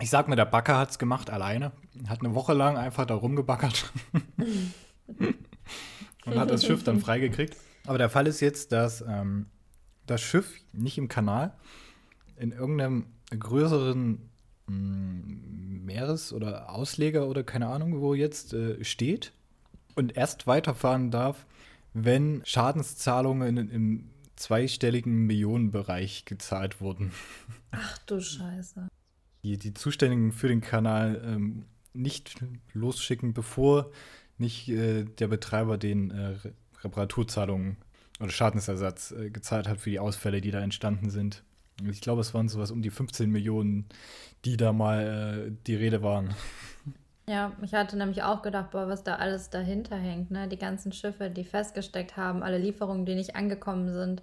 Ich 0.00 0.08
sag 0.08 0.28
mir, 0.28 0.36
der 0.36 0.46
Backer 0.46 0.78
hat 0.78 0.90
es 0.90 0.98
gemacht 0.98 1.28
alleine. 1.28 1.72
Hat 2.08 2.20
eine 2.20 2.34
Woche 2.34 2.54
lang 2.54 2.78
einfach 2.78 3.04
da 3.04 3.14
rumgebackert. 3.14 3.92
und 6.24 6.38
hat 6.38 6.50
das 6.50 6.64
Schiff 6.64 6.82
dann 6.84 7.00
freigekriegt. 7.02 7.56
Aber 7.86 7.98
der 7.98 8.10
Fall 8.10 8.26
ist 8.26 8.40
jetzt, 8.40 8.72
dass 8.72 9.02
ähm, 9.06 9.46
das 10.06 10.20
Schiff 10.20 10.58
nicht 10.72 10.98
im 10.98 11.08
Kanal 11.08 11.54
in 12.36 12.52
irgendeinem 12.52 13.06
größeren 13.30 14.28
mh, 14.66 14.74
mm, 14.74 15.84
Meeres- 15.84 16.32
oder 16.32 16.70
Ausleger 16.70 17.26
oder 17.26 17.42
keine 17.42 17.68
Ahnung, 17.68 18.00
wo 18.00 18.14
jetzt 18.14 18.52
äh, 18.52 18.82
steht 18.84 19.32
und 19.94 20.16
erst 20.16 20.46
weiterfahren 20.46 21.10
darf, 21.10 21.46
wenn 21.92 22.42
Schadenszahlungen 22.44 23.56
in, 23.56 23.70
im 23.70 24.10
zweistelligen 24.36 25.26
Millionenbereich 25.26 26.24
gezahlt 26.24 26.80
wurden. 26.80 27.12
Ach 27.70 27.98
du 27.98 28.20
Scheiße. 28.20 28.88
Die, 29.42 29.58
die 29.58 29.74
Zuständigen 29.74 30.32
für 30.32 30.48
den 30.48 30.60
Kanal 30.60 31.20
ähm, 31.24 31.64
nicht 31.92 32.36
losschicken, 32.72 33.34
bevor 33.34 33.90
nicht 34.38 34.68
äh, 34.68 35.04
der 35.04 35.28
Betreiber 35.28 35.78
den 35.78 36.10
äh, 36.10 36.34
Reparaturzahlungen 36.84 37.76
oder 38.20 38.30
Schadensersatz 38.30 39.12
äh, 39.12 39.30
gezahlt 39.30 39.68
hat 39.68 39.78
für 39.78 39.90
die 39.90 39.98
Ausfälle, 39.98 40.40
die 40.40 40.50
da 40.50 40.60
entstanden 40.60 41.10
sind. 41.10 41.42
Ich 41.90 42.00
glaube, 42.00 42.20
es 42.20 42.34
waren 42.34 42.48
sowas 42.48 42.70
um 42.70 42.82
die 42.82 42.90
15 42.90 43.30
Millionen, 43.30 43.86
die 44.44 44.56
da 44.56 44.72
mal 44.72 45.48
äh, 45.48 45.52
die 45.66 45.74
Rede 45.74 46.02
waren. 46.02 46.34
Ja, 47.28 47.52
ich 47.62 47.72
hatte 47.72 47.96
nämlich 47.96 48.22
auch 48.24 48.42
gedacht, 48.42 48.72
boah, 48.72 48.88
was 48.88 49.04
da 49.04 49.14
alles 49.16 49.48
dahinter 49.48 49.96
hängt, 49.96 50.30
ne? 50.30 50.48
Die 50.48 50.58
ganzen 50.58 50.92
Schiffe, 50.92 51.30
die 51.30 51.44
festgesteckt 51.44 52.16
haben, 52.16 52.42
alle 52.42 52.58
Lieferungen, 52.58 53.06
die 53.06 53.14
nicht 53.14 53.36
angekommen 53.36 53.92
sind 53.92 54.22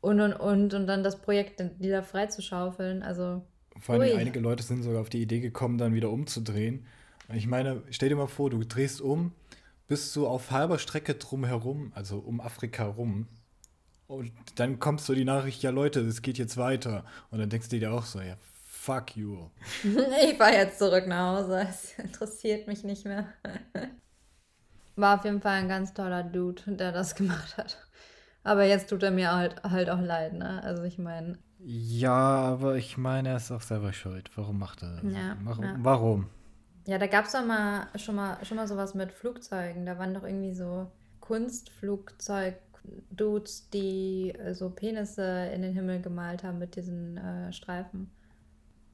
und 0.00 0.20
und 0.20 0.32
und 0.32 0.74
und 0.74 0.86
dann 0.86 1.02
das 1.04 1.20
Projekt, 1.20 1.62
die 1.78 1.90
da 1.90 2.02
freizuschaufeln. 2.02 3.02
Also. 3.02 3.42
Vor 3.78 3.96
allem 3.96 4.18
einige 4.18 4.40
Leute 4.40 4.62
sind 4.62 4.82
sogar 4.82 5.00
auf 5.00 5.10
die 5.10 5.22
Idee 5.22 5.40
gekommen, 5.40 5.78
dann 5.78 5.94
wieder 5.94 6.10
umzudrehen. 6.10 6.86
Ich 7.32 7.46
meine, 7.46 7.82
stell 7.90 8.08
dir 8.08 8.16
mal 8.16 8.26
vor, 8.26 8.50
du 8.50 8.64
drehst 8.64 9.00
um, 9.00 9.32
bist 9.90 10.12
so 10.12 10.28
auf 10.28 10.52
halber 10.52 10.78
Strecke 10.78 11.16
drumherum, 11.16 11.90
also 11.96 12.18
um 12.18 12.40
Afrika 12.40 12.84
rum. 12.84 13.26
Und 14.06 14.30
dann 14.54 14.78
kommst 14.78 15.06
so 15.06 15.14
die 15.14 15.24
Nachricht, 15.24 15.64
ja 15.64 15.70
Leute, 15.70 15.98
es 16.00 16.22
geht 16.22 16.38
jetzt 16.38 16.56
weiter. 16.56 17.04
Und 17.32 17.40
dann 17.40 17.50
denkst 17.50 17.68
du 17.70 17.78
dir 17.80 17.92
auch 17.92 18.04
so, 18.04 18.20
ja, 18.20 18.36
fuck 18.68 19.16
you. 19.16 19.48
Ich 20.24 20.38
fahre 20.38 20.52
jetzt 20.52 20.78
zurück 20.78 21.08
nach 21.08 21.38
Hause. 21.38 21.66
Es 21.68 21.98
interessiert 21.98 22.68
mich 22.68 22.84
nicht 22.84 23.04
mehr. 23.04 23.26
War 24.96 25.18
auf 25.18 25.24
jeden 25.24 25.40
Fall 25.40 25.58
ein 25.58 25.68
ganz 25.68 25.92
toller 25.92 26.22
Dude, 26.22 26.62
der 26.66 26.92
das 26.92 27.16
gemacht 27.16 27.56
hat. 27.56 27.76
Aber 28.44 28.64
jetzt 28.64 28.90
tut 28.90 29.02
er 29.02 29.10
mir 29.10 29.32
halt, 29.32 29.60
halt 29.64 29.90
auch 29.90 30.00
leid, 30.00 30.34
ne? 30.34 30.62
Also 30.62 30.84
ich 30.84 30.98
meine, 30.98 31.36
Ja, 31.58 32.12
aber 32.12 32.76
ich 32.76 32.96
meine, 32.96 33.30
er 33.30 33.36
ist 33.38 33.50
auch 33.50 33.60
selber 33.60 33.92
schuld. 33.92 34.30
Warum 34.36 34.60
macht 34.60 34.82
er 34.82 35.00
das? 35.02 35.12
Ja, 35.12 35.36
warum? 35.42 35.64
ja. 35.64 35.74
warum? 35.78 36.26
Ja, 36.86 36.98
da 36.98 37.06
gab 37.06 37.26
es 37.26 37.32
doch 37.32 37.44
mal 37.44 37.88
schon 37.96 38.14
mal 38.16 38.44
schon 38.44 38.56
mal 38.56 38.68
sowas 38.68 38.94
mit 38.94 39.12
Flugzeugen. 39.12 39.86
Da 39.86 39.98
waren 39.98 40.14
doch 40.14 40.24
irgendwie 40.24 40.54
so 40.54 40.90
Kunstflugzeug-Dudes, 41.20 43.70
die 43.70 44.32
äh, 44.32 44.54
so 44.54 44.70
Penisse 44.70 45.50
in 45.54 45.62
den 45.62 45.74
Himmel 45.74 46.00
gemalt 46.00 46.42
haben 46.42 46.58
mit 46.58 46.74
diesen 46.76 47.16
äh, 47.16 47.52
Streifen. 47.52 48.10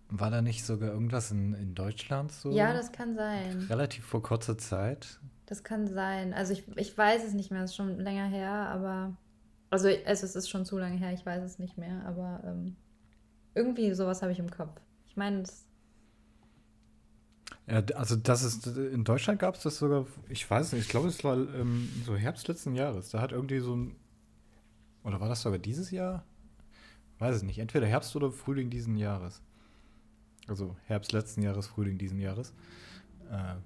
War 0.08 0.30
da 0.30 0.40
nicht 0.40 0.64
sogar 0.64 0.92
irgendwas 0.92 1.32
in, 1.32 1.52
in 1.54 1.74
Deutschland 1.74 2.30
so? 2.30 2.52
Ja, 2.52 2.72
das 2.72 2.92
kann 2.92 3.16
sein. 3.16 3.66
Relativ 3.68 4.04
vor 4.04 4.22
kurzer 4.22 4.56
Zeit. 4.56 5.18
Das 5.46 5.64
kann 5.64 5.88
sein. 5.88 6.32
Also 6.32 6.52
ich, 6.52 6.62
ich 6.76 6.96
weiß 6.96 7.24
es 7.24 7.32
nicht 7.32 7.50
mehr, 7.50 7.62
es 7.62 7.70
ist 7.70 7.76
schon 7.76 7.98
länger 7.98 8.26
her, 8.26 8.50
aber. 8.50 9.16
Also, 9.70 9.88
also 9.88 10.24
es 10.24 10.36
ist 10.36 10.48
schon 10.48 10.64
zu 10.64 10.78
lange 10.78 10.96
her, 10.96 11.12
ich 11.12 11.26
weiß 11.26 11.42
es 11.42 11.58
nicht 11.58 11.76
mehr, 11.76 12.04
aber 12.06 12.40
ähm, 12.46 12.76
irgendwie 13.54 13.92
sowas 13.94 14.22
habe 14.22 14.30
ich 14.30 14.38
im 14.38 14.50
Kopf. 14.50 14.80
Ich 15.08 15.16
meine, 15.16 15.40
das, 15.40 15.65
Ja, 17.66 17.82
also 17.96 18.16
das 18.16 18.42
ist, 18.42 18.66
in 18.66 19.04
Deutschland 19.04 19.40
gab 19.40 19.56
es 19.56 19.62
das 19.62 19.78
sogar, 19.78 20.06
ich 20.28 20.48
weiß 20.48 20.72
nicht, 20.72 20.82
ich 20.82 20.88
glaube, 20.88 21.08
es 21.08 21.24
war 21.24 21.36
ähm, 21.36 21.88
so 22.04 22.16
Herbst 22.16 22.46
letzten 22.48 22.74
Jahres. 22.74 23.10
Da 23.10 23.20
hat 23.20 23.32
irgendwie 23.32 23.58
so 23.58 23.74
ein, 23.74 23.96
oder 25.02 25.20
war 25.20 25.28
das 25.28 25.42
sogar 25.42 25.58
dieses 25.58 25.90
Jahr? 25.90 26.24
Weiß 27.18 27.34
es 27.34 27.42
nicht, 27.42 27.58
entweder 27.58 27.86
Herbst 27.86 28.14
oder 28.14 28.30
Frühling 28.30 28.70
diesen 28.70 28.96
Jahres. 28.96 29.42
Also 30.46 30.76
Herbst 30.84 31.12
letzten 31.12 31.42
Jahres, 31.42 31.66
Frühling 31.66 31.98
diesen 31.98 32.20
Jahres. 32.20 32.52
Äh, 33.30 33.56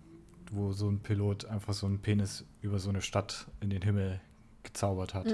wo 0.51 0.73
so 0.73 0.89
ein 0.89 1.01
Pilot 1.01 1.45
einfach 1.45 1.73
so 1.73 1.87
einen 1.87 2.03
Penis 2.03 2.45
über 2.61 2.79
so 2.79 2.89
eine 2.89 3.03
Stadt 3.03 3.47
in 3.61 3.71
den 3.71 3.83
Himmel 3.83 4.21
gezaubert 4.63 5.15
hat. 5.15 5.27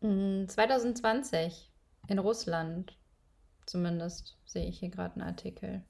Mm, 0.00 0.46
2020 0.46 1.70
in 2.08 2.18
Russland, 2.18 2.96
zumindest 3.66 4.36
sehe 4.44 4.66
ich 4.66 4.78
hier 4.78 4.90
gerade 4.90 5.14
einen 5.14 5.28
Artikel. 5.28 5.84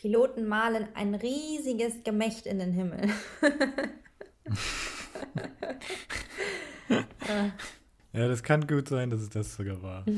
Piloten 0.00 0.48
malen 0.48 0.88
ein 0.94 1.14
riesiges 1.14 2.02
Gemächt 2.04 2.46
in 2.46 2.58
den 2.58 2.72
Himmel. 2.72 3.10
Ja, 8.12 8.26
das 8.26 8.42
kann 8.42 8.66
gut 8.66 8.88
sein, 8.88 9.08
dass 9.08 9.20
es 9.20 9.30
das 9.30 9.54
sogar 9.54 9.80
war. 9.82 10.04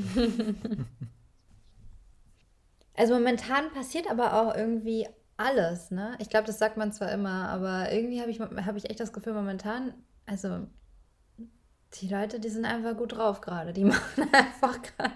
Also 2.94 3.14
momentan 3.14 3.72
passiert 3.72 4.08
aber 4.10 4.34
auch 4.34 4.54
irgendwie 4.54 5.08
alles, 5.38 5.90
ne? 5.90 6.14
Ich 6.20 6.28
glaube, 6.28 6.46
das 6.46 6.58
sagt 6.58 6.76
man 6.76 6.92
zwar 6.92 7.10
immer, 7.10 7.48
aber 7.48 7.90
irgendwie 7.90 8.20
habe 8.20 8.30
ich, 8.30 8.38
hab 8.38 8.76
ich 8.76 8.90
echt 8.90 9.00
das 9.00 9.14
Gefühl, 9.14 9.32
momentan, 9.32 9.94
also 10.26 10.66
die 11.94 12.08
Leute, 12.08 12.38
die 12.38 12.50
sind 12.50 12.66
einfach 12.66 12.96
gut 12.96 13.16
drauf 13.16 13.40
gerade. 13.40 13.72
Die 13.72 13.84
machen 13.84 14.28
einfach 14.32 14.80
gerade. 14.82 15.14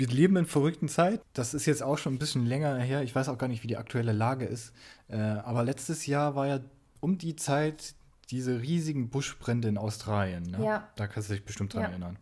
Wir 0.00 0.08
leben 0.08 0.36
in 0.38 0.46
verrückten 0.46 0.88
Zeit. 0.88 1.20
Das 1.34 1.52
ist 1.52 1.66
jetzt 1.66 1.82
auch 1.82 1.98
schon 1.98 2.14
ein 2.14 2.18
bisschen 2.18 2.46
länger 2.46 2.74
her. 2.78 3.02
Ich 3.02 3.14
weiß 3.14 3.28
auch 3.28 3.36
gar 3.36 3.48
nicht, 3.48 3.62
wie 3.62 3.66
die 3.66 3.76
aktuelle 3.76 4.12
Lage 4.12 4.46
ist. 4.46 4.72
Äh, 5.08 5.18
aber 5.18 5.62
letztes 5.62 6.06
Jahr 6.06 6.34
war 6.34 6.46
ja 6.46 6.60
um 7.00 7.18
die 7.18 7.36
Zeit 7.36 7.94
diese 8.30 8.62
riesigen 8.62 9.10
Buschbrände 9.10 9.68
in 9.68 9.76
Australien. 9.76 10.44
Ne? 10.44 10.64
Ja. 10.64 10.88
Da 10.96 11.06
kannst 11.06 11.28
du 11.28 11.34
dich 11.34 11.44
bestimmt 11.44 11.74
dran 11.74 11.82
Ja. 11.82 11.88
erinnern. 11.90 12.18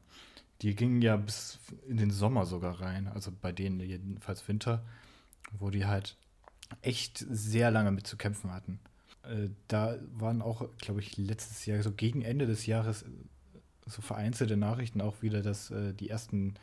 Die 0.61 0.75
gingen 0.75 1.03
ja 1.03 1.15
bis 1.17 1.61
in 1.87 1.99
den 1.99 2.11
Sommer 2.11 2.47
sogar 2.47 2.81
rein. 2.81 3.07
Also 3.07 3.31
bei 3.41 3.53
denen 3.53 3.79
jedenfalls 3.79 4.49
Winter, 4.49 4.85
wo 5.53 5.71
die 5.71 5.87
halt 5.87 6.17
echt 6.83 7.25
sehr 7.31 7.71
lange 7.71 7.93
mit 7.93 8.09
zu 8.09 8.17
kämpfen 8.17 8.53
hatten. 8.53 8.81
Äh, 9.23 9.51
da 9.69 9.99
waren 10.15 10.43
auch, 10.43 10.69
glaube 10.79 10.99
ich, 10.99 11.17
letztes 11.17 11.65
Jahr, 11.65 11.81
so 11.85 11.93
gegen 11.93 12.23
Ende 12.23 12.47
des 12.47 12.67
Jahres, 12.67 13.03
äh, 13.03 13.07
so 13.87 14.03
vereinzelte 14.03 14.57
Nachrichten 14.57 15.01
auch 15.01 15.23
wieder, 15.23 15.43
dass 15.43 15.71
äh, 15.71 15.95
die 15.95 16.11
ersten 16.11 16.55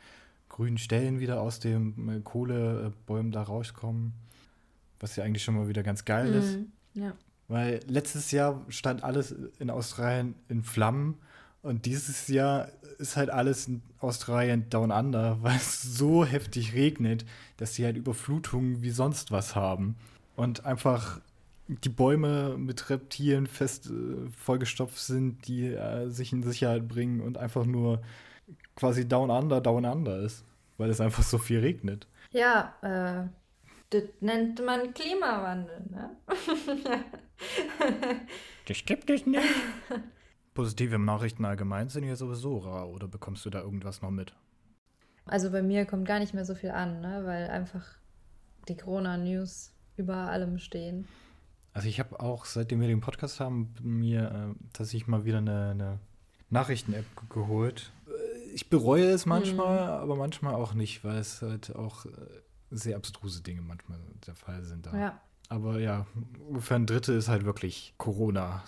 grünen 0.48 0.78
Stellen 0.78 1.20
wieder 1.20 1.40
aus 1.40 1.60
den 1.60 2.08
äh, 2.08 2.20
Kohlebäumen 2.20 3.32
da 3.32 3.42
rauskommen. 3.42 4.12
Was 5.00 5.16
ja 5.16 5.24
eigentlich 5.24 5.44
schon 5.44 5.56
mal 5.56 5.68
wieder 5.68 5.82
ganz 5.82 6.04
geil 6.04 6.34
ist. 6.34 6.56
Mhm. 6.56 6.72
Ja. 6.94 7.12
Weil 7.48 7.80
letztes 7.86 8.30
Jahr 8.30 8.64
stand 8.68 9.04
alles 9.04 9.34
in 9.58 9.70
Australien 9.70 10.34
in 10.48 10.62
Flammen 10.62 11.18
und 11.62 11.84
dieses 11.84 12.28
Jahr 12.28 12.68
ist 12.98 13.16
halt 13.16 13.28
alles 13.28 13.66
in 13.66 13.82
Australien 13.98 14.70
down 14.70 14.92
under, 14.92 15.38
weil 15.42 15.56
es 15.56 15.82
so 15.82 16.24
heftig 16.24 16.74
regnet, 16.74 17.26
dass 17.56 17.74
sie 17.74 17.84
halt 17.84 17.96
Überflutungen 17.96 18.82
wie 18.82 18.90
sonst 18.90 19.32
was 19.32 19.54
haben. 19.54 19.96
Und 20.36 20.64
einfach 20.64 21.20
die 21.68 21.88
Bäume 21.88 22.56
mit 22.56 22.88
Reptilien 22.90 23.46
fest 23.46 23.90
äh, 23.90 24.30
vollgestopft 24.38 24.98
sind, 24.98 25.48
die 25.48 25.66
äh, 25.66 26.08
sich 26.08 26.32
in 26.32 26.42
Sicherheit 26.42 26.86
bringen 26.86 27.20
und 27.20 27.38
einfach 27.38 27.66
nur 27.66 28.00
quasi 28.74 29.06
down 29.08 29.30
under, 29.30 29.60
down 29.60 29.84
under 29.84 30.18
ist, 30.20 30.44
weil 30.78 30.90
es 30.90 31.00
einfach 31.00 31.22
so 31.22 31.38
viel 31.38 31.60
regnet. 31.60 32.06
Ja, 32.32 32.74
äh, 32.82 33.28
das 33.90 34.02
nennt 34.20 34.64
man 34.64 34.92
Klimawandel, 34.94 35.82
ne? 35.90 36.10
Das 38.66 38.84
gibt 38.84 39.10
es 39.10 39.26
nicht. 39.26 39.42
Positive 40.54 40.98
Nachrichten 40.98 41.44
allgemein 41.44 41.88
sind 41.88 42.04
ja 42.04 42.16
sowieso 42.16 42.58
rar, 42.58 42.88
oder 42.88 43.06
bekommst 43.08 43.44
du 43.44 43.50
da 43.50 43.60
irgendwas 43.60 44.02
noch 44.02 44.10
mit? 44.10 44.32
Also 45.26 45.50
bei 45.50 45.62
mir 45.62 45.84
kommt 45.86 46.06
gar 46.06 46.18
nicht 46.18 46.34
mehr 46.34 46.44
so 46.44 46.54
viel 46.54 46.70
an, 46.70 47.00
ne? 47.00 47.22
Weil 47.24 47.48
einfach 47.48 47.84
die 48.68 48.76
Corona-News 48.76 49.72
über 49.96 50.16
allem 50.16 50.58
stehen. 50.58 51.06
Also 51.72 51.88
ich 51.88 52.00
habe 52.00 52.18
auch, 52.20 52.44
seitdem 52.46 52.80
wir 52.80 52.88
den 52.88 53.00
Podcast 53.00 53.38
haben, 53.38 53.74
mir 53.82 54.54
äh, 54.56 54.64
tatsächlich 54.72 55.06
mal 55.06 55.24
wieder 55.24 55.38
eine, 55.38 55.70
eine 55.70 55.98
Nachrichten-App 56.50 57.04
ge- 57.16 57.28
geholt. 57.28 57.92
Ich 58.56 58.70
bereue 58.70 59.10
es 59.10 59.26
manchmal, 59.26 59.80
aber 59.80 60.16
manchmal 60.16 60.54
auch 60.54 60.72
nicht, 60.72 61.04
weil 61.04 61.18
es 61.18 61.42
halt 61.42 61.76
auch 61.76 62.06
äh, 62.06 62.10
sehr 62.70 62.96
abstruse 62.96 63.42
Dinge 63.42 63.60
manchmal 63.60 63.98
der 64.26 64.34
Fall 64.34 64.64
sind 64.64 64.86
da. 64.86 64.98
Ja. 64.98 65.20
Aber 65.50 65.78
ja, 65.78 66.06
ungefähr 66.48 66.78
ein 66.78 66.86
Drittel 66.86 67.18
ist 67.18 67.28
halt 67.28 67.44
wirklich 67.44 67.92
Corona. 67.98 68.64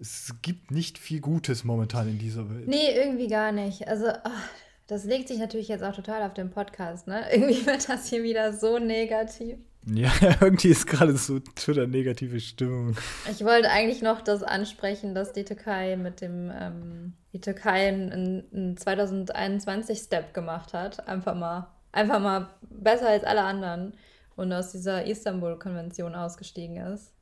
Es 0.00 0.34
gibt 0.42 0.72
nicht 0.72 0.98
viel 0.98 1.20
Gutes 1.20 1.62
momentan 1.62 2.08
in 2.08 2.18
dieser 2.18 2.50
Welt. 2.50 2.66
Nee, 2.66 2.90
irgendwie 2.92 3.28
gar 3.28 3.52
nicht. 3.52 3.86
Also, 3.86 4.08
ach, 4.08 4.48
das 4.88 5.04
legt 5.04 5.28
sich 5.28 5.38
natürlich 5.38 5.68
jetzt 5.68 5.84
auch 5.84 5.94
total 5.94 6.24
auf 6.24 6.34
den 6.34 6.50
Podcast, 6.50 7.06
ne? 7.06 7.24
Irgendwie 7.32 7.64
wird 7.66 7.88
das 7.88 8.08
hier 8.08 8.24
wieder 8.24 8.52
so 8.52 8.80
negativ. 8.80 9.60
Ja, 9.94 10.10
irgendwie 10.40 10.68
ist 10.68 10.86
gerade 10.86 11.16
so 11.16 11.38
Twitter 11.38 11.86
negative 11.86 12.40
Stimmung. 12.40 12.96
Ich 13.30 13.44
wollte 13.44 13.70
eigentlich 13.70 14.02
noch 14.02 14.20
das 14.20 14.42
ansprechen, 14.42 15.14
dass 15.14 15.32
die 15.32 15.44
Türkei 15.44 15.96
mit 15.96 16.20
dem, 16.20 16.50
ähm, 16.54 17.14
die 17.32 17.40
Türkei 17.40 17.88
einen, 17.88 18.44
einen 18.52 18.76
2021-Step 18.76 20.34
gemacht 20.34 20.74
hat. 20.74 21.08
Einfach 21.08 21.34
mal, 21.34 21.68
einfach 21.92 22.20
mal 22.20 22.50
besser 22.62 23.08
als 23.08 23.24
alle 23.24 23.42
anderen 23.42 23.94
und 24.36 24.52
aus 24.52 24.72
dieser 24.72 25.06
Istanbul-Konvention 25.06 26.14
ausgestiegen 26.14 26.76
ist. 26.76 27.12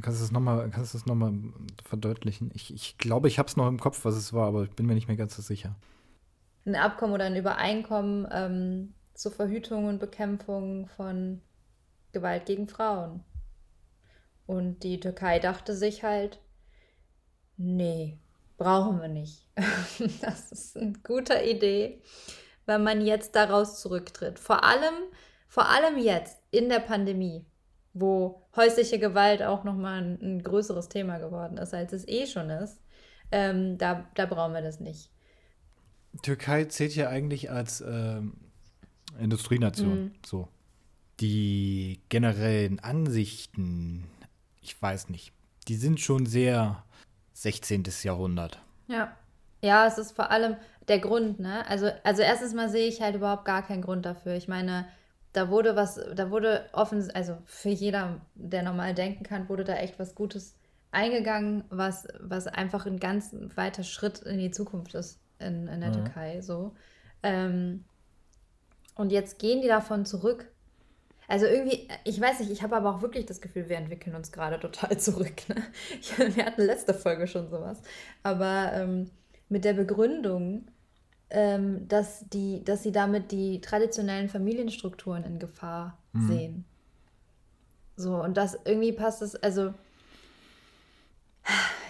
Kannst 0.00 0.20
du 0.20 0.24
das 0.24 0.32
nochmal 0.32 1.36
noch 1.36 1.52
verdeutlichen? 1.84 2.50
Ich, 2.54 2.74
ich 2.74 2.98
glaube, 2.98 3.28
ich 3.28 3.38
habe 3.38 3.48
es 3.48 3.56
noch 3.56 3.68
im 3.68 3.78
Kopf, 3.78 4.04
was 4.04 4.16
es 4.16 4.32
war, 4.32 4.48
aber 4.48 4.64
ich 4.64 4.70
bin 4.70 4.86
mir 4.86 4.94
nicht 4.94 5.06
mehr 5.08 5.16
ganz 5.16 5.36
so 5.36 5.42
sicher. 5.42 5.76
Ein 6.66 6.74
Abkommen 6.74 7.14
oder 7.14 7.26
ein 7.26 7.36
Übereinkommen, 7.36 8.26
ähm, 8.32 8.94
zur 9.14 9.30
Verhütung 9.30 9.86
und 9.86 10.00
Bekämpfung 10.00 10.88
von 10.88 11.40
Gewalt 12.14 12.46
gegen 12.46 12.66
Frauen. 12.66 13.22
Und 14.46 14.82
die 14.82 15.00
Türkei 15.00 15.38
dachte 15.38 15.74
sich 15.74 16.02
halt, 16.02 16.40
nee, 17.56 18.18
brauchen 18.56 19.00
wir 19.00 19.08
nicht. 19.08 19.46
das 20.20 20.52
ist 20.52 20.76
eine 20.76 20.94
gute 21.02 21.34
Idee, 21.42 22.00
wenn 22.66 22.82
man 22.82 23.04
jetzt 23.04 23.34
daraus 23.34 23.80
zurücktritt. 23.80 24.38
Vor 24.38 24.64
allem, 24.64 24.94
vor 25.48 25.68
allem 25.68 25.98
jetzt 25.98 26.38
in 26.50 26.68
der 26.68 26.80
Pandemie, 26.80 27.44
wo 27.92 28.42
häusliche 28.56 28.98
Gewalt 28.98 29.42
auch 29.42 29.64
nochmal 29.64 30.02
ein, 30.02 30.18
ein 30.20 30.42
größeres 30.42 30.88
Thema 30.88 31.18
geworden 31.18 31.58
ist, 31.58 31.74
als 31.74 31.92
es 31.92 32.08
eh 32.08 32.26
schon 32.26 32.50
ist. 32.50 32.80
Ähm, 33.30 33.78
da, 33.78 34.08
da 34.14 34.26
brauchen 34.26 34.54
wir 34.54 34.62
das 34.62 34.80
nicht. 34.80 35.10
Türkei 36.22 36.64
zählt 36.64 36.94
ja 36.94 37.08
eigentlich 37.08 37.50
als 37.50 37.80
ähm, 37.80 38.34
Industrienation. 39.18 40.04
Mhm. 40.04 40.12
So. 40.24 40.48
Die 41.20 42.00
generellen 42.08 42.80
Ansichten, 42.80 44.06
ich 44.60 44.80
weiß 44.80 45.08
nicht, 45.10 45.32
die 45.68 45.76
sind 45.76 46.00
schon 46.00 46.26
sehr 46.26 46.84
16. 47.34 47.84
Jahrhundert. 48.02 48.60
Ja. 48.88 49.16
Ja, 49.62 49.86
es 49.86 49.96
ist 49.96 50.12
vor 50.12 50.30
allem 50.30 50.56
der 50.88 50.98
Grund, 50.98 51.40
ne? 51.40 51.66
Also, 51.66 51.90
also 52.02 52.20
erstens 52.20 52.52
mal 52.52 52.68
sehe 52.68 52.86
ich 52.86 53.00
halt 53.00 53.14
überhaupt 53.14 53.46
gar 53.46 53.62
keinen 53.62 53.80
Grund 53.80 54.04
dafür. 54.04 54.34
Ich 54.34 54.46
meine, 54.46 54.86
da 55.32 55.48
wurde 55.48 55.74
was, 55.74 55.98
da 56.14 56.30
wurde 56.30 56.68
offen, 56.72 57.10
also 57.12 57.38
für 57.46 57.70
jeder, 57.70 58.20
der 58.34 58.62
normal 58.62 58.94
denken 58.94 59.24
kann, 59.24 59.48
wurde 59.48 59.64
da 59.64 59.74
echt 59.76 59.98
was 59.98 60.14
Gutes 60.14 60.54
eingegangen, 60.92 61.64
was, 61.70 62.06
was 62.20 62.46
einfach 62.46 62.86
ein 62.86 63.00
ganz 63.00 63.34
weiter 63.56 63.82
Schritt 63.82 64.20
in 64.20 64.38
die 64.38 64.50
Zukunft 64.50 64.94
ist 64.94 65.18
in, 65.38 65.66
in 65.66 65.80
der 65.80 65.90
mhm. 65.90 65.94
Türkei. 65.94 66.40
So. 66.40 66.74
Ähm, 67.22 67.84
und 68.94 69.10
jetzt 69.10 69.38
gehen 69.38 69.60
die 69.60 69.68
davon 69.68 70.06
zurück. 70.06 70.52
Also 71.28 71.46
irgendwie, 71.46 71.88
ich 72.04 72.20
weiß 72.20 72.40
nicht, 72.40 72.50
ich 72.50 72.62
habe 72.62 72.76
aber 72.76 72.90
auch 72.90 73.02
wirklich 73.02 73.26
das 73.26 73.40
Gefühl, 73.40 73.68
wir 73.68 73.76
entwickeln 73.76 74.14
uns 74.14 74.32
gerade 74.32 74.60
total 74.60 74.98
zurück. 74.98 75.48
Ne? 75.48 75.62
Ich, 76.00 76.18
wir 76.18 76.44
hatten 76.44 76.62
letzte 76.62 76.94
Folge 76.94 77.26
schon 77.26 77.48
sowas. 77.48 77.80
Aber 78.22 78.72
ähm, 78.74 79.10
mit 79.48 79.64
der 79.64 79.74
Begründung, 79.74 80.66
ähm, 81.30 81.88
dass, 81.88 82.28
die, 82.28 82.62
dass 82.64 82.82
sie 82.82 82.92
damit 82.92 83.32
die 83.32 83.60
traditionellen 83.60 84.28
Familienstrukturen 84.28 85.24
in 85.24 85.38
Gefahr 85.38 85.98
mhm. 86.12 86.28
sehen. 86.28 86.64
So, 87.96 88.22
und 88.22 88.36
das 88.36 88.58
irgendwie 88.64 88.92
passt 88.92 89.22
es, 89.22 89.36
also 89.36 89.72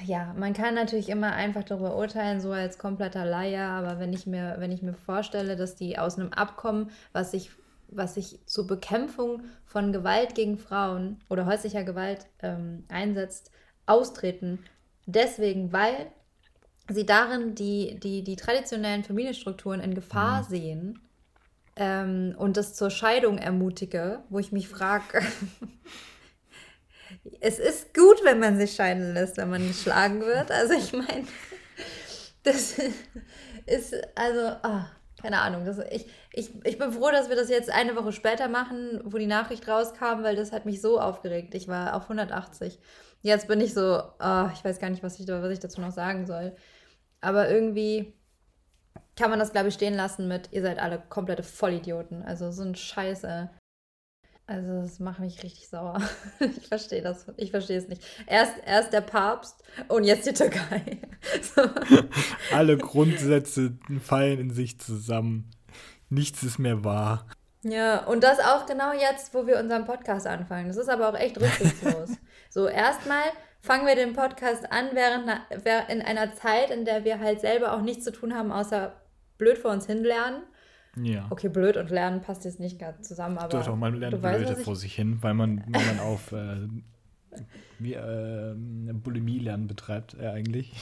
ja, 0.05 0.35
man 0.37 0.53
kann 0.53 0.75
natürlich 0.75 1.09
immer 1.09 1.33
einfach 1.33 1.65
darüber 1.65 1.97
urteilen, 1.97 2.41
so 2.41 2.53
als 2.53 2.79
kompletter 2.79 3.25
Laie, 3.25 3.63
aber 3.63 3.99
wenn 3.99 4.13
ich 4.13 4.27
mir, 4.27 4.57
wenn 4.59 4.73
ich 4.73 4.83
mir 4.83 4.95
vorstelle, 4.95 5.57
dass 5.57 5.77
die 5.77 5.99
aus 5.99 6.19
einem 6.19 6.33
Abkommen, 6.33 6.91
was 7.13 7.31
sich, 7.31 7.51
was 7.97 8.15
sich 8.15 8.39
zur 8.47 8.67
Bekämpfung 8.67 9.43
von 9.65 9.93
Gewalt 9.93 10.35
gegen 10.35 10.59
Frauen 10.59 11.21
oder 11.29 11.47
häuslicher 11.47 11.85
Gewalt 11.85 12.27
ähm, 12.43 12.85
einsetzt, 12.89 13.51
austreten, 13.87 14.59
deswegen, 15.07 15.73
weil 15.73 16.11
sie 16.91 17.07
darin 17.07 17.55
die, 17.55 17.99
die, 18.01 18.23
die 18.23 18.37
traditionellen 18.37 19.05
Familienstrukturen 19.05 19.81
in 19.81 19.95
Gefahr 19.95 20.43
mhm. 20.43 20.47
sehen 20.49 21.01
ähm, 21.77 22.35
und 22.39 22.57
das 22.57 22.75
zur 22.75 22.91
Scheidung 22.91 23.39
ermutige, 23.39 24.23
wo 24.29 24.39
ich 24.39 24.53
mich 24.53 24.69
frage, 24.69 25.23
es 27.41 27.59
ist 27.59 27.95
gut, 27.95 28.23
wenn 28.25 28.39
man 28.39 28.59
sich 28.59 28.75
scheiden 28.75 29.15
lässt, 29.15 29.37
wenn 29.37 29.51
man 29.51 29.67
geschlagen 29.67 30.21
wird. 30.21 30.51
Also 30.51 30.75
ich 30.75 30.93
meine, 30.93 31.25
das 32.43 32.77
ist, 33.67 33.95
also, 34.15 34.57
oh, 34.63 34.83
keine 35.25 35.41
Ahnung. 35.41 35.65
Das, 35.65 35.79
ich, 35.91 36.07
ich, 36.33 36.51
ich 36.65 36.79
bin 36.79 36.93
froh, 36.93 37.11
dass 37.11 37.31
wir 37.31 37.37
das 37.37 37.49
jetzt 37.49 37.71
eine 37.71 37.97
Woche 37.97 38.13
später 38.13 38.47
machen, 38.47 39.01
wo 39.05 39.17
die 39.17 39.27
Nachricht 39.27 39.67
rauskam, 39.67 40.23
weil 40.23 40.37
das 40.37 40.53
hat 40.53 40.67
mich 40.67 40.83
so 40.83 41.01
aufgeregt. 41.01 41.55
Ich 41.55 41.67
war 41.67 41.97
auf 41.97 42.03
180. 42.03 42.79
Jetzt 43.23 43.49
bin 43.49 43.63
ich 43.63 43.73
so, 43.73 44.03
oh, 44.21 44.49
ich 44.53 44.63
weiß 44.63 44.79
gar 44.81 44.91
nicht, 44.91 45.03
was 45.03 45.19
ich, 45.19 45.27
was 45.27 45.51
ich 45.51 45.61
dazu 45.61 45.81
noch 45.81 45.93
sagen 45.93 46.27
soll. 46.27 46.55
Aber 47.23 47.49
irgendwie 47.49 48.13
kann 49.17 49.31
man 49.31 49.39
das, 49.39 49.53
glaube 49.53 49.69
ich, 49.69 49.75
stehen 49.75 49.95
lassen 49.95 50.29
mit, 50.29 50.53
ihr 50.53 50.61
seid 50.61 50.79
alle 50.79 51.03
komplette 51.09 51.43
Vollidioten. 51.43 52.23
Also 52.23 52.53
so 52.53 52.63
ein 52.63 52.75
Scheiße. 52.75 53.49
Also 54.47 54.83
das 54.83 55.01
macht 55.01 55.21
mich 55.21 55.43
richtig 55.43 55.69
sauer. 55.69 56.01
Ich 56.41 56.69
verstehe 56.69 57.03
das. 57.03 57.27
Ich 57.37 57.51
verstehe 57.51 57.79
es 57.79 57.89
nicht. 57.89 58.03
Erst, 58.27 58.55
erst 58.67 58.93
der 58.93 59.01
Papst 59.01 59.63
und 59.89 60.05
jetzt 60.05 60.27
die 60.27 60.35
Türkei. 60.35 60.99
So. 61.55 61.63
Alle 62.53 62.77
Grundsätze 62.77 63.79
fallen 64.03 64.39
in 64.39 64.51
sich 64.51 64.79
zusammen. 64.79 65.51
Nichts 66.11 66.43
ist 66.43 66.59
mehr 66.59 66.85
wahr. 66.85 67.27
Ja, 67.63 68.05
und 68.05 68.23
das 68.23 68.41
auch 68.41 68.67
genau 68.67 68.93
jetzt, 68.93 69.33
wo 69.33 69.47
wir 69.47 69.59
unseren 69.59 69.87
Podcast 69.87 70.27
anfangen. 70.27 70.69
Das 70.69 70.77
ist 70.77 70.91
aber 70.91 71.09
auch 71.09 71.19
echt 71.19 71.41
rücksichtslos. 71.41 72.11
so, 72.51 72.69
erstmal 72.69 73.23
fangen 73.63 73.87
wir 73.87 73.95
den 73.95 74.13
Podcast 74.13 74.71
an, 74.71 74.91
während 74.93 75.31
in 75.89 76.03
einer 76.03 76.35
Zeit, 76.35 76.71
in 76.71 76.85
der 76.85 77.05
wir 77.05 77.21
halt 77.21 77.41
selber 77.41 77.73
auch 77.73 77.81
nichts 77.81 78.05
zu 78.05 78.13
tun 78.13 78.35
haben, 78.35 78.53
außer 78.53 78.93
blöd 79.39 79.57
vor 79.57 79.71
uns 79.71 79.87
hinlernen. 79.87 80.43
Ja. 81.03 81.27
Okay, 81.31 81.49
blöd 81.49 81.77
und 81.77 81.91
lernen 81.91 82.21
passt 82.21 82.45
jetzt 82.45 82.61
nicht 82.61 82.79
ganz 82.79 83.09
zusammen, 83.09 83.39
aber. 83.39 83.49
Doch, 83.49 83.65
doch, 83.65 83.77
man 83.77 83.95
lernt 83.95 84.21
blöde 84.21 84.57
vor 84.57 84.77
sich 84.77 84.95
hin, 84.95 85.19
weil 85.21 85.35
man, 85.35 85.65
weil 85.69 85.85
man 85.87 86.01
auf 86.01 86.33
äh, 86.33 86.69
wie, 87.79 87.95
äh, 87.95 88.55
Bulimie 88.55 89.39
lernen 89.39 89.67
betreibt, 89.67 90.17
äh, 90.21 90.29
eigentlich. 90.29 90.73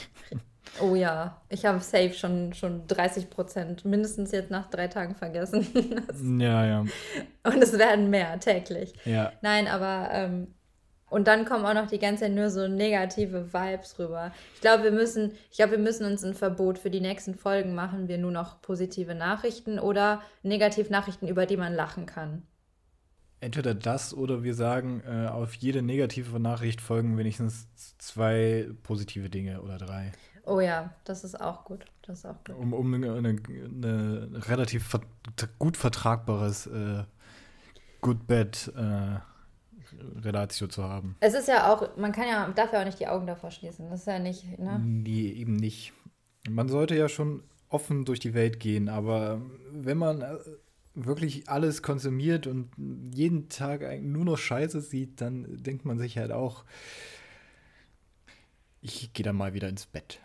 Oh 0.81 0.95
ja, 0.95 1.41
ich 1.49 1.65
habe 1.65 1.79
safe 1.81 2.13
schon, 2.13 2.53
schon 2.53 2.87
30 2.87 3.29
Prozent 3.29 3.85
mindestens 3.85 4.31
jetzt 4.31 4.49
nach 4.49 4.69
drei 4.69 4.87
Tagen 4.87 5.13
vergessen. 5.13 5.67
ja, 6.39 6.65
ja. 6.65 6.79
Und 7.43 7.61
es 7.61 7.77
werden 7.77 8.09
mehr 8.09 8.39
täglich. 8.39 8.93
Ja. 9.05 9.33
Nein, 9.41 9.67
aber 9.67 10.09
ähm, 10.11 10.47
und 11.13 11.27
dann 11.27 11.45
kommen 11.45 11.63
auch 11.63 11.75
noch 11.75 11.85
die 11.85 11.99
ganze 11.99 12.23
Zeit 12.23 12.31
nur 12.31 12.49
so 12.49 12.67
negative 12.67 13.53
Vibes 13.53 13.99
rüber. 13.99 14.31
Ich 14.55 14.61
glaube, 14.61 14.85
wir 14.85 14.91
müssen, 14.91 15.33
ich 15.51 15.57
glaube, 15.57 15.73
wir 15.73 15.77
müssen 15.77 16.07
uns 16.07 16.23
ein 16.23 16.33
Verbot 16.33 16.79
für 16.79 16.89
die 16.89 17.01
nächsten 17.01 17.35
Folgen 17.35 17.75
machen, 17.75 18.07
wir 18.07 18.17
nur 18.17 18.31
noch 18.31 18.63
positive 18.63 19.13
Nachrichten 19.13 19.77
oder 19.77 20.23
Negativnachrichten, 20.41 21.27
über 21.27 21.45
die 21.45 21.55
man 21.55 21.75
lachen 21.75 22.07
kann. 22.07 22.41
Entweder 23.41 23.75
das 23.75 24.15
oder 24.15 24.41
wir 24.41 24.55
sagen, 24.55 25.03
äh, 25.05 25.27
auf 25.27 25.53
jede 25.53 25.83
negative 25.83 26.39
Nachricht 26.39 26.81
folgen 26.81 27.15
wenigstens 27.15 27.67
zwei 27.99 28.69
positive 28.81 29.29
Dinge 29.29 29.61
oder 29.61 29.77
drei. 29.77 30.13
Oh 30.45 30.61
ja, 30.61 30.95
das 31.03 31.23
ist 31.23 31.39
auch 31.39 31.63
gut. 31.63 31.85
Das 32.01 32.19
ist 32.19 32.25
auch 32.25 32.43
gut. 32.43 32.55
Um, 32.55 32.73
um 32.73 32.91
eine, 32.91 33.13
eine, 33.13 34.29
relativ 34.47 34.87
ver 34.87 35.01
gut 35.59 35.77
vertragbares 35.77 36.65
äh, 36.65 37.03
Good 38.01 38.25
Bad 38.25 38.73
äh, 38.75 39.19
Relatio 40.21 40.67
zu 40.67 40.83
haben. 40.83 41.15
Es 41.19 41.33
ist 41.33 41.47
ja 41.47 41.71
auch, 41.71 41.97
man 41.97 42.11
kann 42.11 42.27
ja, 42.27 42.47
darf 42.49 42.73
ja 42.73 42.81
auch 42.81 42.85
nicht 42.85 42.99
die 42.99 43.07
Augen 43.07 43.27
davor 43.27 43.51
schließen. 43.51 43.89
Das 43.89 44.01
ist 44.01 44.07
ja 44.07 44.19
nicht, 44.19 44.59
ne? 44.59 44.79
Nee, 44.83 45.29
eben 45.29 45.55
nicht. 45.55 45.93
Man 46.49 46.69
sollte 46.69 46.95
ja 46.95 47.09
schon 47.09 47.43
offen 47.69 48.05
durch 48.05 48.19
die 48.19 48.33
Welt 48.33 48.59
gehen, 48.59 48.89
aber 48.89 49.41
wenn 49.71 49.97
man 49.97 50.21
äh, 50.21 50.37
wirklich 50.93 51.49
alles 51.49 51.81
konsumiert 51.81 52.47
und 52.47 52.69
jeden 53.13 53.49
Tag 53.49 53.81
nur 54.01 54.25
noch 54.25 54.37
Scheiße 54.37 54.81
sieht, 54.81 55.21
dann 55.21 55.45
denkt 55.63 55.85
man 55.85 55.97
sich 55.97 56.17
halt 56.17 56.31
auch, 56.31 56.65
ich 58.81 59.13
gehe 59.13 59.23
dann 59.23 59.35
mal 59.35 59.53
wieder 59.53 59.69
ins 59.69 59.85
Bett. 59.85 60.19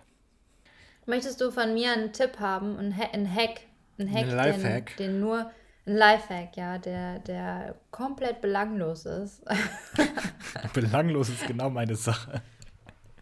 Möchtest 1.07 1.41
du 1.41 1.51
von 1.51 1.73
mir 1.73 1.93
einen 1.93 2.13
Tipp 2.13 2.39
haben, 2.39 2.77
einen 2.77 2.95
Hack, 2.95 3.13
einen 3.17 3.35
Hack, 3.35 3.61
einen 3.99 4.65
Hack, 4.65 4.97
den, 4.97 5.13
den 5.13 5.21
nur 5.21 5.51
ein 5.89 5.97
Lifehack, 5.97 6.57
ja, 6.57 6.79
der, 6.79 7.19
der 7.21 7.75
komplett 7.91 8.41
belanglos 8.41 9.07
ist. 9.07 9.43
belanglos 10.73 11.31
ist 11.31 11.47
genau 11.47 11.71
meine 11.71 11.97
Sache. 11.97 12.43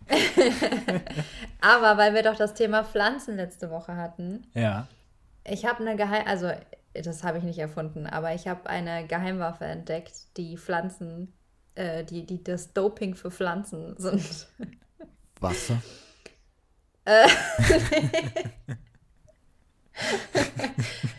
Aber 1.60 1.96
weil 1.96 2.14
wir 2.14 2.22
doch 2.22 2.36
das 2.36 2.54
Thema 2.54 2.84
Pflanzen 2.84 3.36
letzte 3.36 3.70
Woche 3.70 3.96
hatten. 3.96 4.46
Ja. 4.54 4.86
Ich 5.44 5.64
habe 5.64 5.80
eine 5.80 5.96
Geheim, 5.96 6.26
also 6.26 6.50
das 6.92 7.24
habe 7.24 7.38
ich 7.38 7.44
nicht 7.44 7.58
erfunden, 7.58 8.06
aber 8.06 8.34
ich 8.34 8.48
habe 8.48 8.68
eine 8.68 9.06
Geheimwaffe 9.06 9.64
entdeckt, 9.64 10.36
die 10.36 10.56
Pflanzen, 10.56 11.32
äh, 11.74 12.04
die, 12.04 12.26
die 12.26 12.42
das 12.42 12.72
Doping 12.72 13.14
für 13.14 13.30
Pflanzen 13.30 13.94
sind. 13.98 14.48
Wasser? 15.38 15.80
äh, 17.04 17.28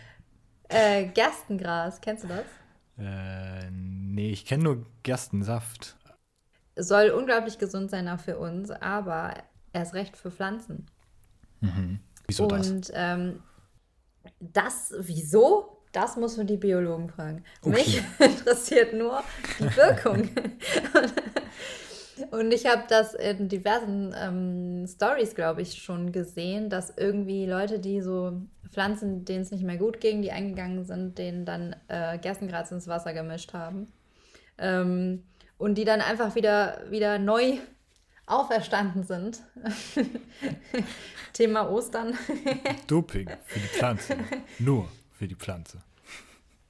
äh, 0.69 1.05
Gerstengras, 1.05 2.01
kennst 2.01 2.23
du 2.23 2.27
das? 2.27 2.45
Äh, 2.99 3.69
nee, 3.71 4.31
ich 4.31 4.45
kenne 4.45 4.63
nur 4.63 4.85
Gerstensaft. 5.03 5.95
Soll 6.75 7.09
unglaublich 7.09 7.57
gesund 7.57 7.89
sein 7.89 8.07
auch 8.07 8.19
für 8.19 8.37
uns, 8.37 8.69
aber 8.69 9.35
erst 9.73 9.93
recht 9.93 10.17
für 10.17 10.31
Pflanzen. 10.31 10.85
Mhm. 11.61 11.99
Wieso 12.27 12.43
Und, 12.43 12.51
das? 12.51 12.69
Und 12.69 12.91
ähm, 12.93 13.43
das, 14.39 14.93
wieso? 14.99 15.83
Das 15.91 16.17
muss 16.17 16.37
man 16.37 16.47
die 16.47 16.57
Biologen 16.57 17.09
fragen. 17.09 17.43
Okay. 17.61 17.75
Mich 17.75 18.03
interessiert 18.19 18.93
nur 18.93 19.23
die 19.59 19.75
Wirkung. 19.75 20.29
Und 22.31 22.53
ich 22.53 22.65
habe 22.65 22.83
das 22.87 23.13
in 23.13 23.49
diversen 23.49 24.13
ähm, 24.17 24.87
Stories, 24.87 25.35
glaube 25.35 25.61
ich, 25.61 25.81
schon 25.81 26.11
gesehen, 26.11 26.69
dass 26.69 26.93
irgendwie 26.97 27.45
Leute, 27.45 27.79
die 27.79 28.01
so 28.01 28.41
Pflanzen, 28.71 29.25
denen 29.25 29.41
es 29.41 29.51
nicht 29.51 29.63
mehr 29.63 29.77
gut 29.77 30.01
ging, 30.01 30.21
die 30.21 30.31
eingegangen 30.31 30.85
sind, 30.85 31.17
denen 31.17 31.45
dann 31.45 31.75
äh, 31.87 32.17
Gerstengras 32.17 32.71
ins 32.71 32.87
Wasser 32.87 33.13
gemischt 33.13 33.53
haben. 33.53 33.91
Ähm, 34.57 35.23
und 35.57 35.75
die 35.75 35.85
dann 35.85 36.01
einfach 36.01 36.35
wieder, 36.35 36.81
wieder 36.89 37.19
neu 37.19 37.57
auferstanden 38.25 39.03
sind. 39.03 39.41
Thema 41.33 41.69
Ostern. 41.69 42.17
Doping 42.87 43.29
für 43.45 43.59
die 43.59 43.67
Pflanze. 43.67 44.17
Nur 44.59 44.87
für 45.13 45.27
die 45.27 45.35
Pflanze. 45.35 45.79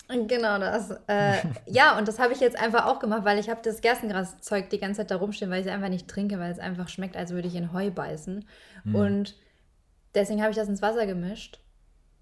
Genau 0.09 0.57
das. 0.57 0.91
Äh, 1.07 1.33
ja, 1.65 1.97
und 1.97 2.07
das 2.07 2.17
habe 2.19 2.31
ich 2.31 2.39
jetzt 2.39 2.57
einfach 2.57 2.85
auch 2.85 2.99
gemacht, 2.99 3.25
weil 3.25 3.39
ich 3.39 3.49
habe 3.49 3.61
das 3.61 3.81
Gerstengraszeug 3.81 4.69
die 4.69 4.79
ganze 4.79 5.01
Zeit 5.01 5.11
da 5.11 5.17
rumstehen, 5.17 5.51
weil 5.51 5.59
ich 5.59 5.67
es 5.67 5.73
einfach 5.73 5.89
nicht 5.89 6.07
trinke, 6.07 6.39
weil 6.39 6.51
es 6.51 6.59
einfach 6.59 6.87
schmeckt, 6.87 7.17
als 7.17 7.31
würde 7.31 7.47
ich 7.47 7.55
in 7.55 7.73
Heu 7.73 7.91
beißen. 7.91 8.45
Mhm. 8.85 8.95
Und 8.95 9.35
deswegen 10.15 10.41
habe 10.41 10.51
ich 10.51 10.57
das 10.57 10.69
ins 10.69 10.81
Wasser 10.81 11.05
gemischt. 11.05 11.59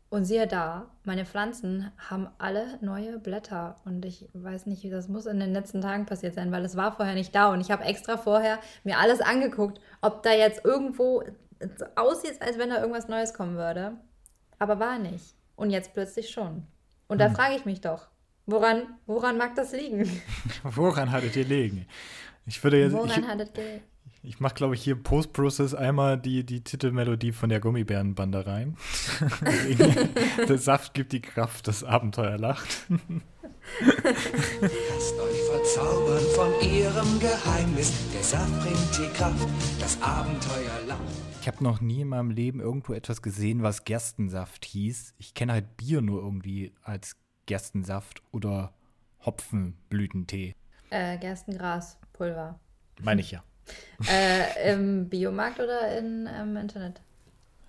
Und 0.09 0.23
siehe 0.25 0.47
da, 0.47 0.91
meine 1.03 1.25
Pflanzen 1.25 1.91
haben 1.97 2.29
alle 2.37 2.77
neue 2.81 3.19
Blätter. 3.19 3.75
Und 3.85 4.05
ich 4.05 4.29
weiß 4.33 4.65
nicht, 4.65 4.83
wie 4.83 4.89
das 4.89 5.07
muss 5.07 5.25
in 5.25 5.39
den 5.39 5.53
letzten 5.53 5.81
Tagen 5.81 6.05
passiert 6.05 6.35
sein, 6.35 6.51
weil 6.51 6.63
es 6.63 6.77
war 6.77 6.95
vorher 6.95 7.15
nicht 7.15 7.35
da. 7.35 7.51
Und 7.51 7.59
ich 7.59 7.69
habe 7.69 7.83
extra 7.83 8.17
vorher 8.17 8.59
mir 8.83 8.97
alles 8.97 9.21
angeguckt, 9.21 9.79
ob 10.01 10.23
da 10.23 10.31
jetzt 10.31 10.63
irgendwo 10.63 11.23
aussieht, 11.95 12.41
als 12.41 12.57
wenn 12.57 12.69
da 12.69 12.79
irgendwas 12.79 13.07
Neues 13.07 13.33
kommen 13.33 13.57
würde. 13.57 13.93
Aber 14.57 14.79
war 14.79 14.97
nicht. 14.99 15.35
Und 15.55 15.69
jetzt 15.69 15.93
plötzlich 15.93 16.29
schon. 16.29 16.65
Und 17.07 17.19
da 17.19 17.27
hm. 17.27 17.35
frage 17.35 17.55
ich 17.55 17.65
mich 17.65 17.81
doch, 17.81 18.07
woran, 18.45 18.83
woran 19.05 19.37
mag 19.37 19.55
das 19.55 19.71
liegen? 19.71 20.09
woran 20.63 21.11
hattet 21.11 21.35
ihr 21.35 21.45
liegen? 21.45 21.85
Ich 22.45 22.63
würde 22.63 22.79
jetzt. 22.79 22.93
Woran 22.93 23.21
ich, 23.21 23.27
hattet 23.27 23.57
ihr 23.57 23.81
ich 24.27 24.39
mache, 24.39 24.55
glaube 24.55 24.73
ich, 24.73 24.81
hier 24.81 24.95
Post-Process 24.95 25.75
einmal 25.75 26.17
die, 26.17 26.43
die 26.43 26.61
Titelmelodie 26.61 27.31
von 27.31 27.49
der 27.49 27.59
Gummibärenbande 27.59 28.45
rein. 28.47 28.75
der 30.49 30.57
Saft 30.57 30.93
gibt 30.95 31.11
die 31.13 31.21
Kraft, 31.21 31.67
das 31.67 31.83
Abenteuer 31.83 32.37
lacht. 32.37 32.87
Lasst 34.61 35.19
euch 35.19 35.41
verzaubern 35.51 36.23
von 36.35 36.51
ihrem 36.67 37.19
Geheimnis. 37.19 37.93
Der 38.13 38.23
Saft 38.23 38.59
bringt 38.61 38.97
die 38.97 39.15
Kraft, 39.15 39.47
das 39.79 40.01
Abenteuer 40.01 40.87
lacht. 40.87 41.34
Ich 41.45 41.47
habe 41.47 41.63
noch 41.63 41.79
nie 41.79 42.01
in 42.01 42.07
meinem 42.07 42.31
Leben 42.31 42.59
irgendwo 42.59 42.93
etwas 42.93 43.21
gesehen, 43.21 43.61
was 43.61 43.83
Gerstensaft 43.83 44.65
hieß. 44.65 45.13
Ich 45.19 45.35
kenne 45.35 45.53
halt 45.53 45.77
Bier 45.77 46.01
nur 46.01 46.23
irgendwie 46.23 46.73
als 46.81 47.17
Gerstensaft 47.45 48.23
oder 48.31 48.73
Hopfenblütentee. 49.23 50.55
Äh, 50.89 51.19
Gerstengraspulver. 51.19 52.59
Meine 52.99 53.21
ich 53.21 53.29
ja. 53.29 53.43
äh, 54.11 54.73
Im 54.73 55.07
Biomarkt 55.07 55.59
oder 55.59 55.95
in, 55.99 56.25
im 56.25 56.57
Internet? 56.57 57.03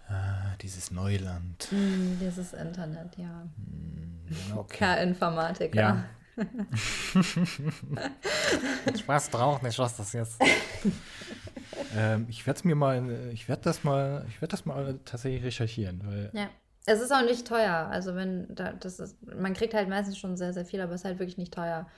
Ah, 0.08 0.56
dieses 0.62 0.90
Neuland. 0.90 1.68
Mm, 1.70 2.18
dieses 2.18 2.54
Internet, 2.54 3.18
ja. 3.18 3.46
Mm, 3.58 4.56
okay. 4.56 4.78
K-Informatiker. 4.78 5.78
Ja. 5.78 6.04
ich 8.94 9.06
weiß 9.06 9.28
drauf 9.28 9.60
nicht, 9.60 9.78
was 9.78 9.98
das 9.98 10.14
jetzt. 10.14 10.40
Ähm, 11.96 12.26
ich 12.28 12.46
werde 12.46 12.58
es 12.58 12.64
mir 12.64 12.74
mal, 12.74 13.30
ich 13.32 13.48
werde 13.48 13.62
das 13.62 13.84
mal, 13.84 14.24
ich 14.28 14.40
werde 14.40 14.52
das 14.52 14.66
mal 14.66 14.98
tatsächlich 15.04 15.42
recherchieren, 15.44 16.02
weil. 16.04 16.30
Ja. 16.32 16.48
Es 16.88 17.00
ist 17.00 17.12
auch 17.12 17.24
nicht 17.24 17.48
teuer. 17.48 17.88
Also 17.90 18.14
wenn 18.14 18.54
da, 18.54 18.72
das 18.72 19.00
ist, 19.00 19.16
man 19.26 19.54
kriegt 19.54 19.74
halt 19.74 19.88
meistens 19.88 20.16
schon 20.18 20.36
sehr, 20.36 20.52
sehr 20.52 20.64
viel, 20.64 20.80
aber 20.80 20.92
es 20.92 21.00
ist 21.00 21.04
halt 21.04 21.18
wirklich 21.18 21.36
nicht 21.36 21.52
teuer. 21.52 21.88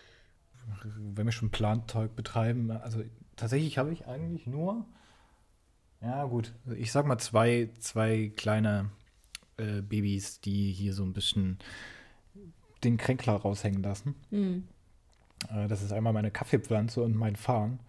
Wenn 0.82 1.26
wir 1.26 1.32
schon 1.32 1.50
Planteug 1.50 2.16
betreiben, 2.16 2.70
also 2.70 3.02
tatsächlich 3.36 3.76
habe 3.76 3.92
ich 3.92 4.06
eigentlich 4.06 4.46
nur, 4.46 4.86
ja 6.00 6.24
gut, 6.24 6.54
ich 6.74 6.90
sag 6.90 7.04
mal 7.04 7.18
zwei, 7.18 7.68
zwei 7.80 8.32
kleine 8.34 8.90
äh, 9.58 9.82
Babys, 9.82 10.40
die 10.40 10.72
hier 10.72 10.94
so 10.94 11.02
ein 11.02 11.12
bisschen 11.12 11.58
den 12.82 12.96
Kränkler 12.96 13.34
raushängen 13.34 13.82
lassen. 13.82 14.14
Mhm. 14.30 14.68
Äh, 15.50 15.68
das 15.68 15.82
ist 15.82 15.92
einmal 15.92 16.14
meine 16.14 16.30
Kaffeepflanze 16.30 17.02
und 17.02 17.14
mein 17.14 17.36
Farn. 17.36 17.80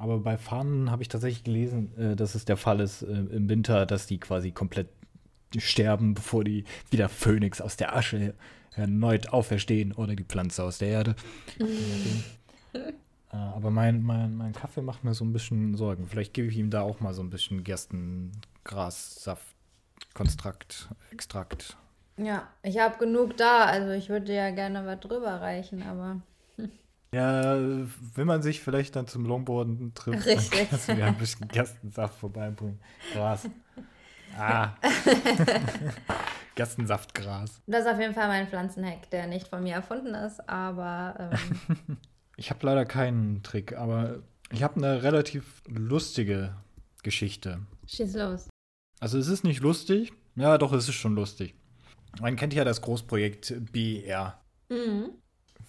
Aber 0.00 0.18
bei 0.20 0.38
Fahnen 0.38 0.90
habe 0.90 1.02
ich 1.02 1.08
tatsächlich 1.08 1.44
gelesen, 1.44 1.96
äh, 1.98 2.16
dass 2.16 2.34
es 2.34 2.46
der 2.46 2.56
Fall 2.56 2.80
ist 2.80 3.02
äh, 3.02 3.06
im 3.06 3.50
Winter, 3.50 3.84
dass 3.84 4.06
die 4.06 4.18
quasi 4.18 4.50
komplett 4.50 4.88
sterben, 5.58 6.14
bevor 6.14 6.42
die 6.42 6.64
wieder 6.90 7.10
Phönix 7.10 7.60
aus 7.60 7.76
der 7.76 7.94
Asche 7.94 8.32
erneut 8.74 9.28
auferstehen 9.28 9.92
oder 9.92 10.16
die 10.16 10.24
Pflanze 10.24 10.64
aus 10.64 10.78
der 10.78 10.88
Erde. 10.88 11.16
Mhm. 11.58 12.24
Äh, 13.32 13.36
aber 13.36 13.70
mein, 13.70 14.02
mein, 14.02 14.36
mein 14.36 14.52
Kaffee 14.54 14.80
macht 14.80 15.04
mir 15.04 15.12
so 15.12 15.24
ein 15.24 15.32
bisschen 15.32 15.76
Sorgen. 15.76 16.08
Vielleicht 16.08 16.32
gebe 16.32 16.48
ich 16.48 16.56
ihm 16.56 16.70
da 16.70 16.80
auch 16.80 17.00
mal 17.00 17.12
so 17.12 17.22
ein 17.22 17.30
bisschen 17.30 17.62
Gerstengrassaft, 17.62 19.54
Konstrakt, 20.14 20.88
Extrakt. 21.12 21.76
Ja, 22.16 22.48
ich 22.62 22.78
habe 22.78 22.98
genug 22.98 23.36
da. 23.36 23.66
Also 23.66 23.90
ich 23.92 24.08
würde 24.08 24.34
ja 24.34 24.50
gerne 24.50 24.86
was 24.86 25.00
drüber 25.00 25.40
reichen, 25.40 25.82
aber. 25.82 26.22
Ja, 27.12 27.58
wenn 28.14 28.26
man 28.26 28.40
sich 28.42 28.60
vielleicht 28.60 28.94
dann 28.94 29.08
zum 29.08 29.26
Longboarden 29.26 29.94
trifft, 29.94 30.26
Richtig. 30.26 30.50
dann 30.50 30.68
kannst 30.68 30.88
du 30.88 30.94
mir 30.94 31.06
ein 31.06 31.18
bisschen 31.18 31.48
Gerstensaft 31.48 32.18
vorbeibringen. 32.18 32.80
Gras. 33.12 33.48
Ah. 34.38 34.74
Gerstensaftgras. 36.54 37.60
Das 37.66 37.84
ist 37.84 37.90
auf 37.90 37.98
jeden 37.98 38.14
Fall 38.14 38.28
mein 38.28 38.46
Pflanzenhack, 38.46 39.10
der 39.10 39.26
nicht 39.26 39.48
von 39.48 39.62
mir 39.62 39.74
erfunden 39.74 40.14
ist, 40.14 40.48
aber. 40.48 41.32
Ähm, 41.32 41.96
ich 42.36 42.50
habe 42.50 42.64
leider 42.64 42.84
keinen 42.84 43.42
Trick, 43.42 43.76
aber 43.76 44.22
ich 44.52 44.62
habe 44.62 44.76
eine 44.76 45.02
relativ 45.02 45.62
lustige 45.66 46.54
Geschichte. 47.02 47.60
Schieß 47.86 48.14
los. 48.14 48.48
Also 49.00 49.18
es 49.18 49.26
ist 49.26 49.42
nicht 49.42 49.60
lustig. 49.60 50.12
Ja, 50.36 50.58
doch, 50.58 50.72
es 50.72 50.88
ist 50.88 50.94
schon 50.94 51.14
lustig. 51.14 51.54
Man 52.20 52.36
kennt 52.36 52.54
ja 52.54 52.64
das 52.64 52.82
Großprojekt 52.82 53.72
BR. 53.72 54.40
Mhm. 54.68 55.10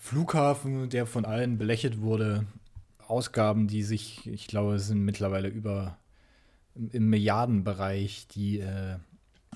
Flughafen, 0.02 0.90
der 0.90 1.06
von 1.06 1.26
allen 1.26 1.60
belächelt 1.60 2.02
wurde. 2.02 2.48
Ausgaben, 3.08 3.68
die 3.68 3.84
sich, 3.84 4.26
ich 4.26 4.48
glaube, 4.48 4.80
sind 4.80 5.06
mittlerweile 5.06 5.48
über 5.48 5.96
im 6.74 7.10
Milliardenbereich, 7.10 8.28
die, 8.30 8.62
äh, 8.62 8.98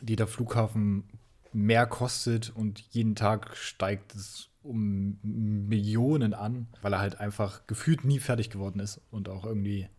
die 0.02 0.16
der 0.16 0.28
Flughafen 0.28 1.06
mehr 1.52 1.88
kostet 1.88 2.56
und 2.56 2.80
jeden 2.92 3.16
Tag 3.16 3.58
steigt 3.58 4.14
es 4.14 4.50
um 4.62 5.18
Millionen 5.24 6.36
an, 6.36 6.68
weil 6.84 6.94
er 6.94 7.00
halt 7.00 7.20
einfach 7.20 7.66
gefühlt 7.66 8.06
nie 8.06 8.20
fertig 8.20 8.52
geworden 8.52 8.80
ist 8.80 9.02
und 9.10 9.30
auch 9.30 9.46
irgendwie 9.46 9.90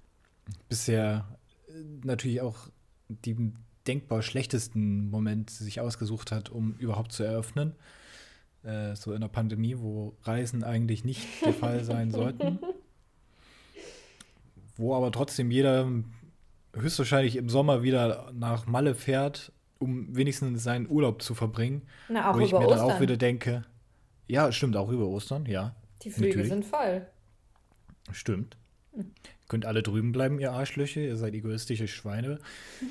bisher 0.69 1.27
äh, 1.69 1.73
natürlich 2.05 2.41
auch 2.41 2.69
die 3.09 3.53
denkbar 3.89 4.23
schlechtesten 4.23 5.11
Moment 5.11 5.51
sich 5.51 5.81
ausgesucht 5.81 6.31
hat, 6.31 6.51
um 6.51 6.77
überhaupt 6.79 7.11
zu 7.11 7.25
eröffnen. 7.25 7.75
Äh, 8.67 8.97
so 8.97 9.12
in 9.12 9.21
der 9.21 9.29
Pandemie, 9.29 9.77
wo 9.79 10.17
Reisen 10.25 10.64
eigentlich 10.64 11.05
nicht 11.05 11.25
der 11.45 11.53
Fall 11.53 11.85
sein 11.85 12.11
sollten. 12.11 12.59
Wo 14.79 14.95
aber 14.95 15.11
trotzdem 15.11 15.51
jeder 15.51 15.91
höchstwahrscheinlich 16.75 17.37
im 17.37 17.49
Sommer 17.49 17.83
wieder 17.83 18.31
nach 18.35 18.67
Malle 18.67 18.95
fährt, 18.95 19.53
um 19.79 20.14
wenigstens 20.14 20.62
seinen 20.62 20.87
Urlaub 20.87 21.23
zu 21.23 21.35
verbringen. 21.35 21.83
Na, 22.11 22.31
auch 22.31 22.35
wo 22.35 22.41
ich 22.41 22.53
mir 22.53 22.59
Ostern. 22.59 22.77
dann 22.77 22.91
auch 22.91 23.01
wieder 23.01 23.17
denke, 23.17 23.64
ja, 24.27 24.53
stimmt, 24.53 24.77
auch 24.77 24.91
über 24.91 25.07
Ostern, 25.07 25.47
ja. 25.47 25.75
Die 26.03 26.11
Flüge 26.11 26.31
natürlich. 26.31 26.49
sind 26.49 26.64
voll. 26.67 27.07
Stimmt. 28.12 28.59
Hm. 28.93 29.12
Könnt 29.49 29.64
alle 29.64 29.83
drüben 29.83 30.12
bleiben, 30.12 30.39
ihr 30.41 30.53
Arschlöcher, 30.53 31.01
ihr 31.01 31.17
seid 31.17 31.33
egoistische 31.33 31.89
Schweine. 31.89 32.39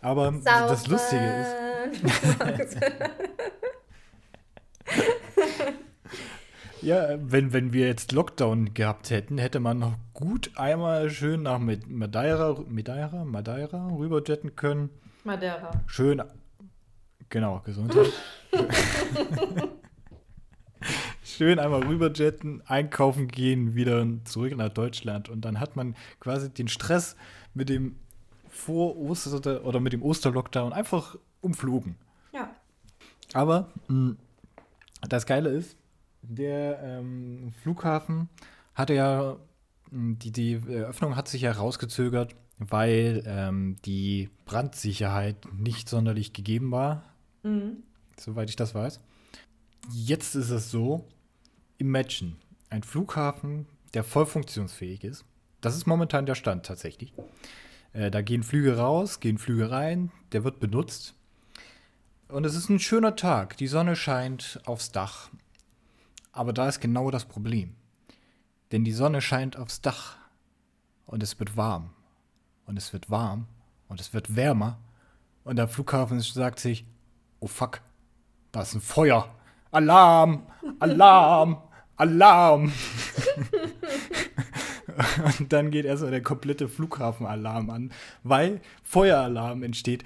Aber 0.00 0.32
Sauber. 0.32 0.68
das 0.68 0.86
Lustige 0.86 1.46
ist. 1.92 2.76
ja, 6.82 7.18
wenn, 7.20 7.52
wenn 7.52 7.72
wir 7.72 7.86
jetzt 7.86 8.12
Lockdown 8.12 8.74
gehabt 8.74 9.10
hätten, 9.10 9.38
hätte 9.38 9.60
man 9.60 9.78
noch 9.78 9.96
gut 10.14 10.52
einmal 10.56 11.10
schön 11.10 11.42
nach 11.42 11.58
Madeira, 11.58 12.56
Madeira, 12.68 13.24
Madeira 13.24 13.88
rüberjetten 13.88 14.54
können. 14.56 14.90
Madeira. 15.24 15.70
Schön. 15.86 16.22
Genau, 17.28 17.60
Gesundheit. 17.64 18.12
schön 21.22 21.58
einmal 21.58 21.82
rüberjetten, 21.82 22.62
einkaufen 22.66 23.28
gehen, 23.28 23.74
wieder 23.74 24.06
zurück 24.24 24.56
nach 24.56 24.70
Deutschland. 24.70 25.28
Und 25.28 25.44
dann 25.44 25.60
hat 25.60 25.76
man 25.76 25.94
quasi 26.20 26.50
den 26.50 26.68
Stress 26.68 27.16
mit 27.52 27.68
dem 27.68 27.96
vor 28.58 28.96
Oster 28.98 29.64
oder 29.64 29.80
mit 29.80 29.92
dem 29.92 30.02
Osterlockdown 30.02 30.72
einfach 30.72 31.16
umflogen. 31.40 31.96
Ja. 32.32 32.50
Aber 33.32 33.68
mh, 33.86 34.16
das 35.08 35.26
Geile 35.26 35.50
ist, 35.50 35.76
der 36.22 36.80
ähm, 36.82 37.52
Flughafen 37.62 38.28
hatte 38.74 38.94
ja, 38.94 39.36
die, 39.90 40.32
die 40.32 40.60
Eröffnung 40.68 41.16
hat 41.16 41.28
sich 41.28 41.42
ja 41.42 41.52
rausgezögert, 41.52 42.34
weil 42.58 43.22
ähm, 43.26 43.76
die 43.84 44.28
Brandsicherheit 44.44 45.36
nicht 45.56 45.88
sonderlich 45.88 46.32
gegeben 46.32 46.72
war, 46.72 47.04
mhm. 47.44 47.84
soweit 48.18 48.50
ich 48.50 48.56
das 48.56 48.74
weiß. 48.74 49.00
Jetzt 49.92 50.34
ist 50.34 50.50
es 50.50 50.70
so, 50.70 51.06
imagine, 51.78 52.34
ein 52.70 52.82
Flughafen, 52.82 53.66
der 53.94 54.04
voll 54.04 54.26
funktionsfähig 54.26 55.04
ist. 55.04 55.24
Das 55.60 55.76
ist 55.76 55.86
momentan 55.86 56.26
der 56.26 56.34
Stand 56.34 56.66
tatsächlich. 56.66 57.12
Äh, 57.92 58.10
da 58.10 58.22
gehen 58.22 58.42
Flüge 58.42 58.76
raus, 58.76 59.20
gehen 59.20 59.38
Flüge 59.38 59.70
rein, 59.70 60.10
der 60.32 60.44
wird 60.44 60.60
benutzt. 60.60 61.14
Und 62.28 62.44
es 62.44 62.54
ist 62.54 62.68
ein 62.68 62.78
schöner 62.78 63.16
Tag. 63.16 63.56
Die 63.56 63.66
Sonne 63.66 63.96
scheint 63.96 64.60
aufs 64.66 64.92
Dach. 64.92 65.30
Aber 66.32 66.52
da 66.52 66.68
ist 66.68 66.80
genau 66.80 67.10
das 67.10 67.24
Problem. 67.24 67.74
Denn 68.70 68.84
die 68.84 68.92
Sonne 68.92 69.22
scheint 69.22 69.56
aufs 69.56 69.80
Dach. 69.80 70.16
Und 71.06 71.22
es 71.22 71.38
wird 71.38 71.56
warm. 71.56 71.90
Und 72.66 72.76
es 72.76 72.92
wird 72.92 73.10
warm. 73.10 73.46
Und 73.88 74.00
es 74.00 74.12
wird 74.12 74.36
wärmer. 74.36 74.78
Und 75.42 75.56
der 75.56 75.68
Flughafen 75.68 76.20
sagt 76.20 76.60
sich, 76.60 76.84
oh 77.40 77.46
fuck, 77.46 77.80
da 78.52 78.60
ist 78.60 78.74
ein 78.74 78.82
Feuer. 78.82 79.34
Alarm, 79.70 80.46
Alarm, 80.78 81.62
Alarm. 81.96 82.72
und 85.38 85.52
dann 85.52 85.70
geht 85.70 85.84
erstmal 85.84 86.10
der 86.10 86.22
komplette 86.22 86.68
Flughafenalarm 86.68 87.70
an, 87.70 87.92
weil 88.22 88.60
Feueralarm 88.82 89.62
entsteht, 89.62 90.04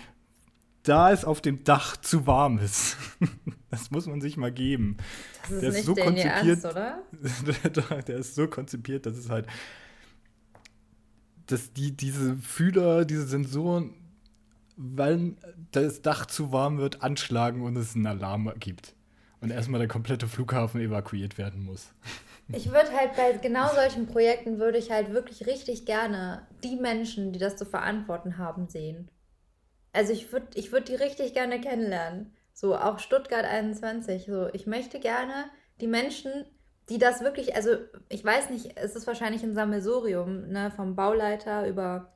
da 0.82 1.12
es 1.12 1.24
auf 1.24 1.40
dem 1.40 1.64
Dach 1.64 1.96
zu 1.96 2.26
warm 2.26 2.58
ist. 2.58 2.96
Das 3.70 3.90
muss 3.90 4.06
man 4.06 4.20
sich 4.20 4.36
mal 4.36 4.52
geben. 4.52 4.98
Das 5.44 5.50
ist 5.52 5.62
Der 5.62 5.68
ist 5.70 5.74
nicht 5.76 5.84
so 5.86 5.94
der 5.94 6.04
in 6.04 6.10
konzipiert. 6.10 6.44
Ernst, 6.44 6.66
oder? 6.66 7.02
der, 7.88 8.02
der 8.02 8.16
ist 8.18 8.34
so 8.34 8.46
konzipiert, 8.46 9.06
dass 9.06 9.16
es 9.16 9.30
halt, 9.30 9.46
dass 11.46 11.72
die, 11.72 11.96
diese 11.96 12.36
Fühler, 12.36 13.06
diese 13.06 13.26
Sensoren, 13.26 13.94
weil 14.76 15.36
das 15.70 16.02
Dach 16.02 16.26
zu 16.26 16.52
warm 16.52 16.76
wird, 16.76 17.02
anschlagen 17.02 17.62
und 17.62 17.76
es 17.76 17.96
einen 17.96 18.06
Alarm 18.06 18.52
gibt. 18.60 18.94
Und 19.40 19.50
erstmal 19.50 19.78
der 19.78 19.88
komplette 19.88 20.28
Flughafen 20.28 20.78
evakuiert 20.82 21.38
werden 21.38 21.64
muss. 21.64 21.94
Ich 22.54 22.66
würde 22.66 22.92
halt 22.92 23.16
bei 23.16 23.32
genau 23.32 23.68
solchen 23.74 24.06
Projekten 24.06 24.58
würde 24.58 24.76
ich 24.78 24.90
halt 24.90 25.12
wirklich 25.12 25.46
richtig 25.46 25.86
gerne 25.86 26.46
die 26.62 26.76
Menschen, 26.76 27.32
die 27.32 27.38
das 27.38 27.56
zu 27.56 27.64
verantworten 27.64 28.36
haben, 28.36 28.68
sehen. 28.68 29.10
Also 29.92 30.12
ich 30.12 30.32
würde 30.32 30.48
ich 30.54 30.70
würd 30.70 30.88
die 30.88 30.94
richtig 30.94 31.32
gerne 31.32 31.60
kennenlernen. 31.60 32.34
So 32.52 32.76
auch 32.76 32.98
Stuttgart 32.98 33.44
21. 33.44 34.26
So, 34.26 34.48
ich 34.52 34.66
möchte 34.66 35.00
gerne 35.00 35.46
die 35.80 35.86
Menschen, 35.86 36.30
die 36.90 36.98
das 36.98 37.22
wirklich, 37.22 37.56
also 37.56 37.76
ich 38.10 38.24
weiß 38.24 38.50
nicht, 38.50 38.76
es 38.76 38.96
ist 38.96 39.06
wahrscheinlich 39.06 39.42
ein 39.42 39.54
Sammelsurium, 39.54 40.48
ne, 40.48 40.70
vom 40.70 40.94
Bauleiter 40.94 41.66
über 41.66 42.12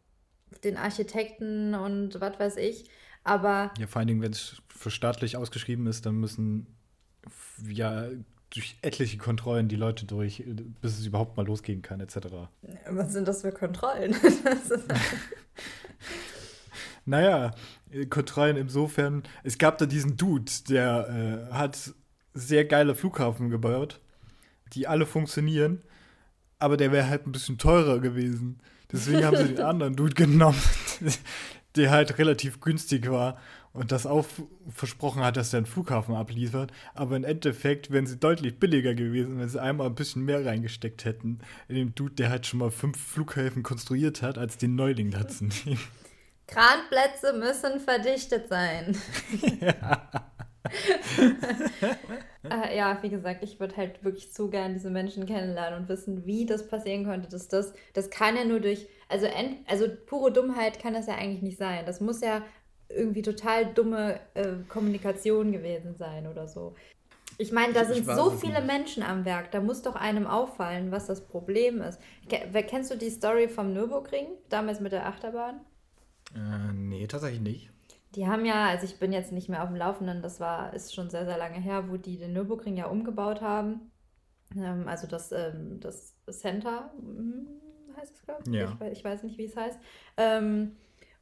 den 0.65 0.77
Architekten 0.77 1.75
und 1.75 2.21
was 2.21 2.39
weiß 2.39 2.57
ich. 2.59 2.91
Aber 3.25 3.73
Ja, 3.79 3.87
vor 3.87 4.01
allen 4.01 4.09
Dingen, 4.09 4.23
wenn 4.23 4.33
es 4.33 4.63
für 4.69 4.91
staatlich 4.91 5.37
ausgeschrieben 5.37 5.87
ist, 5.87 6.05
dann 6.05 6.17
müssen 6.17 6.77
ja 7.67 8.09
durch 8.57 8.77
etliche 8.81 9.19
Kontrollen 9.19 9.69
die 9.69 9.77
Leute 9.77 10.07
durch, 10.07 10.43
bis 10.81 10.99
es 10.99 11.07
überhaupt 11.07 11.37
mal 11.37 11.45
losgehen 11.47 11.83
kann, 11.83 12.01
etc. 12.01 12.29
was 12.89 13.13
sind 13.13 13.29
das 13.29 13.43
für 13.43 13.53
Kontrollen? 13.53 14.17
Das 14.45 14.81
Naja, 17.05 17.55
äh, 17.93 18.07
Kontrollen 18.07 18.57
insofern. 18.57 19.23
Es 19.45 19.59
gab 19.59 19.79
da 19.79 19.87
diesen 19.87 20.17
Dude, 20.17 20.51
der 20.69 21.49
äh, 21.51 21.55
hat 21.55 21.95
sehr 22.35 22.65
geile 22.65 22.95
Flughafen 22.95 23.49
gebaut, 23.49 24.01
die 24.73 24.87
alle 24.87 25.07
funktionieren, 25.07 25.83
aber 26.59 26.77
der 26.77 26.93
wäre 26.93 27.09
halt 27.09 27.27
ein 27.27 27.33
bisschen 27.33 27.59
teurer 27.59 28.01
gewesen. 28.01 28.59
Deswegen 28.91 29.25
haben 29.25 29.37
sie 29.37 29.55
den 29.55 29.61
anderen 29.65 29.97
Dude 29.97 30.15
genommen, 30.15 30.61
der 31.77 31.91
halt 31.91 32.19
relativ 32.19 32.61
günstig 32.61 33.11
war 33.11 33.39
und 33.77 33.93
das 33.93 34.07
auch 34.07 34.25
versprochen 34.69 35.23
hat, 35.23 35.37
dass 35.37 35.53
er 35.53 35.59
einen 35.59 35.67
Flughafen 35.67 36.15
abliefert. 36.15 36.73
Aber 36.95 37.17
im 37.17 37.25
Endeffekt 37.25 37.91
wären 37.91 38.07
sie 38.07 38.17
deutlich 38.17 38.59
billiger 38.59 38.95
gewesen, 38.95 39.39
wenn 39.39 39.49
sie 39.49 39.61
einmal 39.61 39.87
ein 39.87 39.95
bisschen 39.95 40.25
mehr 40.25 40.45
reingesteckt 40.45 41.05
hätten 41.05 41.41
in 41.69 41.77
den 41.77 41.95
Dude, 41.95 42.15
der 42.15 42.31
halt 42.31 42.47
schon 42.47 42.61
mal 42.61 42.71
fünf 42.71 42.99
Flughäfen 42.99 43.63
konstruiert 43.63 44.23
hat, 44.23 44.39
als 44.39 44.57
den 44.59 44.75
Neuling 44.75 45.11
dazu 45.11 45.45
nehmen. 45.45 45.81
Kranplätze 46.47 47.33
müssen 47.33 47.81
verdichtet 47.81 48.49
sein. 48.49 48.97
äh, 52.51 52.77
ja, 52.77 52.99
wie 53.03 53.09
gesagt, 53.09 53.43
ich 53.43 53.59
würde 53.59 53.77
halt 53.77 54.05
wirklich 54.05 54.33
zu 54.33 54.49
gern 54.49 54.75
diese 54.75 54.91
Menschen 54.91 55.27
kennenlernen 55.27 55.81
und 55.81 55.89
wissen, 55.89 56.25
wie 56.25 56.47
das 56.47 56.69
passieren 56.69 57.05
konnte. 57.05 57.29
Dass 57.29 57.49
das, 57.49 57.73
das 57.95 58.11
kann 58.11 58.37
ja 58.37 58.45
nur 58.45 58.61
durch, 58.61 58.87
also, 59.09 59.27
ent, 59.27 59.59
also 59.67 59.87
pure 60.07 60.33
Dummheit 60.33 60.79
kann 60.79 60.95
das 60.95 61.07
ja 61.07 61.15
eigentlich 61.15 61.43
nicht 61.43 61.59
sein. 61.59 61.85
Das 61.85 62.01
muss 62.01 62.21
ja 62.21 62.43
irgendwie 62.89 63.23
total 63.23 63.67
dumme 63.67 64.21
äh, 64.35 64.55
Kommunikation 64.69 65.53
gewesen 65.53 65.97
sein 65.97 66.27
oder 66.27 66.49
so. 66.49 66.75
Ich 67.39 67.53
meine, 67.53 67.73
da 67.73 67.85
sind 67.85 68.07
so 68.07 68.31
viele 68.31 68.61
nicht. 68.61 68.67
Menschen 68.67 69.03
am 69.03 69.25
Werk, 69.25 69.51
da 69.51 69.61
muss 69.61 69.83
doch 69.83 69.95
einem 69.95 70.27
auffallen, 70.27 70.91
was 70.91 71.07
das 71.07 71.27
Problem 71.27 71.83
ist. 71.83 72.01
Kennst 72.29 72.91
du 72.91 72.97
die 72.97 73.11
Story 73.11 73.49
vom 73.49 73.75
Nürburgring, 73.75 74.27
damals 74.49 74.81
mit 74.81 74.93
der 74.93 75.07
Achterbahn? 75.07 75.61
Äh, 76.35 76.73
nee, 76.73 77.07
tatsächlich 77.07 77.43
nicht. 77.43 77.71
Die 78.15 78.27
haben 78.27 78.47
ja, 78.47 78.67
also 78.67 78.87
ich 78.87 78.99
bin 78.99 79.13
jetzt 79.13 79.33
nicht 79.33 79.51
mehr 79.51 79.63
auf 79.63 79.69
dem 79.69 79.77
Laufenden, 79.77 80.23
das 80.23 80.41
war, 80.41 80.73
ist 80.73 80.95
schon 80.95 81.11
sehr, 81.11 81.27
sehr 81.27 81.37
lange 81.37 81.61
her, 81.61 81.91
wo 81.91 81.99
die 81.99 82.17
den 82.17 82.33
Nürburgring 82.33 82.77
ja 82.77 82.87
umgebaut 82.87 83.43
haben. 83.43 83.93
Ähm, 84.57 84.89
also 84.89 85.07
das, 85.07 85.33
ähm, 85.33 85.81
das 85.81 86.15
Center 86.31 86.91
hm, 86.99 87.47
heißt 87.97 88.15
es, 88.15 88.23
glaube 88.23 88.43
ich. 88.47 88.55
Ja. 88.55 88.79
Ich, 88.87 88.99
ich 88.99 89.05
weiß 89.05 89.23
nicht, 89.25 89.37
wie 89.37 89.45
es 89.45 89.57
heißt. 89.57 89.79
Ähm, 90.17 90.77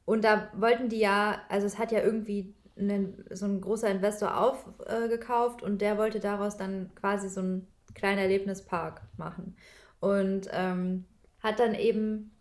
und 0.04 0.24
da 0.24 0.50
wollten 0.54 0.88
die 0.88 0.98
ja, 0.98 1.40
also 1.48 1.66
es 1.66 1.78
hat 1.78 1.92
ja 1.92 2.00
irgendwie 2.00 2.54
einen, 2.78 3.24
so 3.30 3.46
ein 3.46 3.60
großer 3.60 3.88
Investor 3.90 4.38
aufgekauft 4.38 5.62
äh, 5.62 5.64
und 5.64 5.80
der 5.80 5.96
wollte 5.98 6.20
daraus 6.20 6.56
dann 6.56 6.90
quasi 6.94 7.28
so 7.28 7.40
einen 7.40 7.68
kleinen 7.94 8.18
Erlebnispark 8.18 9.02
machen. 9.16 9.56
Und 10.00 10.48
ähm, 10.52 11.06
hat 11.40 11.60
dann 11.60 11.74
eben 11.74 12.32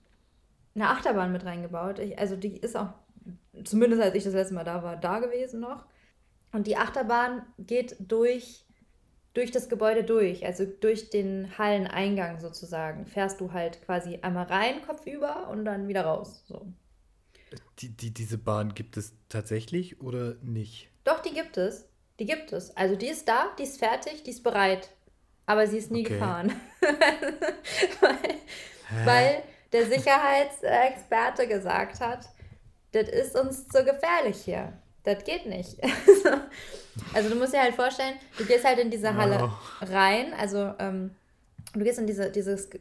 eine 0.76 0.90
Achterbahn 0.90 1.32
mit 1.32 1.46
reingebaut. 1.46 2.00
Ich, 2.00 2.18
also 2.18 2.36
die 2.36 2.58
ist 2.58 2.76
auch, 2.76 2.90
zumindest 3.64 4.02
als 4.02 4.16
ich 4.16 4.24
das 4.24 4.34
letzte 4.34 4.56
Mal 4.56 4.64
da 4.64 4.84
war, 4.84 4.98
da 4.98 5.20
gewesen 5.20 5.60
noch. 5.60 5.86
Und 6.52 6.68
die 6.68 6.78
Achterbahn 6.78 7.44
geht 7.60 7.96
durch, 8.00 8.66
durch 9.34 9.52
das 9.52 9.70
Gebäude 9.70 10.04
durch, 10.04 10.46
also 10.46 10.66
durch 10.66 11.10
den 11.10 11.58
Halleneingang 11.58 12.40
sozusagen. 12.40 13.06
Fährst 13.06 13.40
du 13.40 13.54
halt 13.54 13.82
quasi 13.86 14.20
einmal 14.22 14.46
rein, 14.46 14.82
kopfüber 14.86 15.48
und 15.50 15.64
dann 15.64 15.88
wieder 15.88 16.06
raus. 16.06 16.44
So. 16.48 16.68
Die, 17.80 17.90
die, 17.90 18.12
diese 18.12 18.38
Bahn 18.38 18.74
gibt 18.74 18.98
es 18.98 19.14
tatsächlich 19.30 20.02
oder 20.02 20.36
nicht? 20.42 20.90
Doch, 21.04 21.20
die 21.22 21.34
gibt 21.34 21.58
es. 21.58 21.86
Die 22.20 22.26
gibt 22.26 22.52
es. 22.54 22.76
Also 22.78 22.96
die 22.96 23.08
ist 23.08 23.28
da, 23.28 23.48
die 23.58 23.64
ist 23.64 23.80
fertig, 23.80 24.24
die 24.24 24.30
ist 24.32 24.44
bereit. 24.44 24.90
Aber 25.46 25.68
sie 25.68 25.78
ist 25.78 25.92
nie 25.92 26.06
Okay. 26.06 26.14
gefahren. 26.14 26.54
weil, 28.02 29.06
weil 29.06 29.44
der 29.72 29.86
Sicherheitsexperte 29.88 31.48
gesagt 31.48 32.00
hat, 32.00 32.30
das 32.92 33.10
ist 33.10 33.36
uns 33.38 33.68
zu 33.68 33.84
gefährlich 33.84 34.38
hier. 34.44 34.74
Das 35.04 35.24
geht 35.26 35.46
nicht. 35.48 35.78
also 37.14 37.30
du 37.30 37.36
musst 37.36 37.54
dir 37.54 37.62
halt 37.62 37.76
vorstellen, 37.76 38.16
du 38.38 38.46
gehst 38.46 38.64
halt 38.64 38.80
in 38.80 38.90
diese 38.92 39.16
Halle 39.16 39.40
Oh. 39.44 39.86
rein, 39.86 40.34
also 40.34 40.74
ähm, 40.80 41.14
du 41.74 41.80
gehst 41.84 42.00
in 42.00 42.08
diese, 42.08 42.30
dieses 42.32 42.70
Ge- 42.70 42.80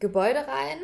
Gebäude 0.00 0.46
rein 0.46 0.78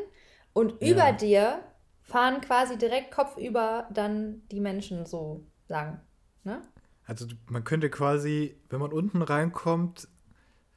und 0.53 0.83
Ja. 0.83 0.89
über 0.91 1.13
dir 1.13 1.61
fahren 2.05 2.41
quasi 2.41 2.79
direkt 2.79 3.11
kopfüber 3.13 3.89
dann 3.93 4.43
die 4.53 4.61
Menschen 4.61 5.07
so 5.07 5.45
lang. 5.69 6.01
Ne? 6.45 6.61
Also 7.07 7.27
man 7.51 7.65
könnte 7.65 7.91
quasi, 7.91 8.57
wenn 8.71 8.81
man 8.81 8.93
unten 8.93 9.23
reinkommt, 9.23 10.09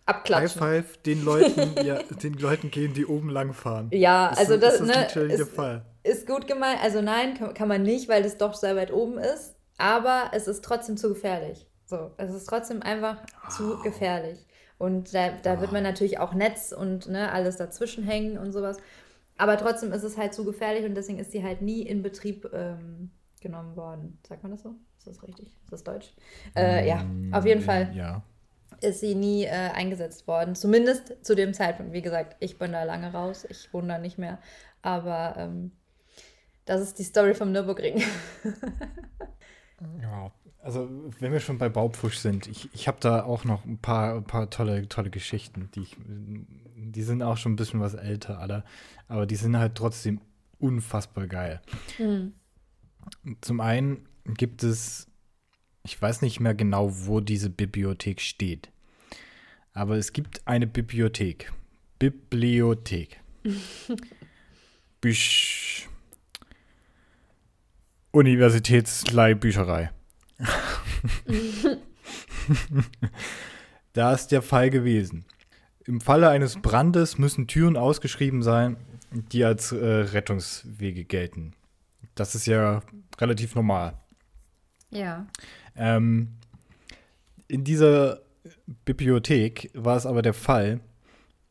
High. 0.10 0.50
Five 0.54 0.98
den 1.00 1.24
Leuten, 1.26 1.76
ja, 1.86 2.02
den 2.02 2.34
Leuten 2.36 2.72
gehen, 2.72 2.94
die 2.94 3.06
oben 3.06 3.30
lang 3.30 3.54
fahren. 3.54 3.90
Ja, 3.92 4.30
Ist 4.30 4.38
also 4.40 4.54
so- 4.54 4.60
das, 4.62 4.74
ist 4.80 4.88
das 4.90 5.16
ne, 5.16 5.28
der 5.28 5.40
ist, 5.40 5.52
Fall. 5.54 5.86
ist 6.04 6.26
gut 6.28 6.48
gemeint. 6.48 6.82
Also 6.82 7.02
nein, 7.02 7.34
kann, 7.34 7.54
kann 7.54 7.68
man 7.68 7.84
nicht, 7.84 8.08
weil 8.08 8.24
das 8.24 8.38
doch 8.38 8.54
sehr 8.54 8.76
weit 8.78 8.92
oben 8.94 9.18
ist. 9.18 9.56
Aber 9.78 10.32
es 10.34 10.48
ist 10.48 10.64
trotzdem 10.64 10.96
zu 10.98 11.10
gefährlich. 11.10 11.68
So, 11.86 12.12
es 12.18 12.34
ist 12.34 12.46
trotzdem 12.46 12.82
einfach 12.82 13.18
zu 13.50 13.80
gefährlich. 13.82 14.40
Und 14.78 15.14
da, 15.14 15.32
da 15.44 15.60
wird 15.60 15.72
man 15.74 15.84
natürlich 15.84 16.20
auch 16.20 16.34
Netz 16.34 16.72
und 16.72 17.08
ne, 17.10 17.32
alles 17.32 17.58
dazwischen 17.58 18.04
hängen 18.06 18.38
und 18.38 18.52
sowas. 18.54 18.78
Aber 19.38 19.58
trotzdem 19.58 19.92
ist 19.92 20.04
es 20.04 20.18
halt 20.18 20.34
zu 20.34 20.44
gefährlich 20.46 20.86
und 20.86 20.96
deswegen 20.96 21.20
ist 21.20 21.32
sie 21.32 21.44
halt 21.44 21.62
nie 21.62 21.82
in 21.84 22.02
Betrieb 22.04 22.50
ähm, 22.54 23.12
genommen 23.42 23.76
worden. 23.76 24.20
Sagt 24.28 24.44
man 24.44 24.52
das 24.52 24.64
so? 24.64 24.76
Ist 24.98 25.08
das 25.08 25.24
richtig? 25.24 25.48
Ist 25.64 25.72
das 25.72 25.84
Deutsch? 25.84 26.12
Äh, 26.56 26.88
ja, 26.88 27.06
auf 27.32 27.46
jeden 27.46 27.62
Fall 27.62 27.92
Ja. 27.96 28.24
ist 28.82 29.00
sie 29.00 29.16
nie 29.16 29.44
äh, 29.46 29.50
eingesetzt 29.50 30.28
worden. 30.28 30.56
Zumindest 30.56 31.24
zu 31.24 31.36
dem 31.36 31.54
Zeitpunkt. 31.54 31.94
Wie 31.94 32.02
gesagt, 32.02 32.36
ich 32.40 32.58
bin 32.58 32.72
da 32.72 32.84
lange 32.84 33.12
raus. 33.14 33.46
Ich 33.50 33.72
wohne 33.74 33.90
da 33.90 33.98
nicht 34.00 34.18
mehr. 34.18 34.40
Aber 34.82 35.36
ähm, 35.38 35.72
das 36.66 36.82
ist 36.82 36.98
die 37.00 37.04
Story 37.04 37.34
vom 37.36 37.52
Nürburgring. 37.52 38.02
ja. 40.02 40.32
Also, 40.62 40.90
wenn 41.20 41.32
wir 41.32 41.40
schon 41.40 41.58
bei 41.58 41.70
Baupfusch 41.70 42.18
sind, 42.18 42.48
ich, 42.48 42.70
ich 42.74 42.88
habe 42.88 42.98
da 43.00 43.24
auch 43.24 43.46
noch 43.46 43.64
ein 43.66 43.78
paar, 43.78 44.16
ein 44.16 44.24
paar 44.24 44.50
tolle, 44.50 44.90
tolle 44.90 45.10
Geschichten, 45.10 45.70
die 45.76 45.82
ich, 45.82 45.96
die 46.76 47.04
sind 47.04 47.22
auch 47.22 47.38
schon 47.38 47.54
ein 47.54 47.58
bisschen 47.58 47.80
was 47.80 47.94
älter, 47.94 48.40
alle, 48.40 48.64
aber 49.08 49.26
die 49.26 49.36
sind 49.36 49.56
halt 49.58 49.76
trotzdem 49.76 50.20
unfassbar 50.60 51.28
geil. 51.28 51.62
Hm. 51.98 52.34
Zum 53.40 53.62
einen 53.62 54.08
gibt 54.26 54.64
es, 54.64 55.08
ich 55.84 56.02
weiß 56.02 56.22
nicht 56.22 56.40
mehr 56.40 56.56
genau, 56.56 56.92
wo 57.06 57.22
diese 57.22 57.50
Bibliothek 57.50 58.20
steht, 58.20 58.70
aber 59.74 59.96
es 59.96 60.12
gibt 60.12 60.46
eine 60.48 60.68
Bibliothek, 60.68 61.54
Bibliothek. 62.00 63.22
Büch. 65.02 65.88
Universitätsleihbücherei. 68.18 69.92
da 73.94 74.14
ist 74.14 74.32
der 74.32 74.42
Fall 74.42 74.72
gewesen. 74.72 75.26
Im 75.86 76.02
Falle 76.02 76.30
eines 76.30 76.58
Brandes 76.58 77.20
müssen 77.20 77.48
Türen 77.48 77.78
ausgeschrieben 77.78 78.42
sein, 78.42 78.78
die 79.12 79.46
als 79.46 79.72
äh, 79.72 79.86
Rettungswege 79.86 81.06
gelten. 81.06 81.54
Das 82.16 82.34
ist 82.34 82.48
ja 82.48 82.82
relativ 83.20 83.54
normal. 83.56 83.94
Ja. 84.90 85.28
Ähm, 85.76 86.34
in 87.48 87.64
dieser 87.64 88.22
Bibliothek 88.84 89.70
war 89.74 89.96
es 89.96 90.06
aber 90.08 90.24
der 90.24 90.34
Fall, 90.34 90.80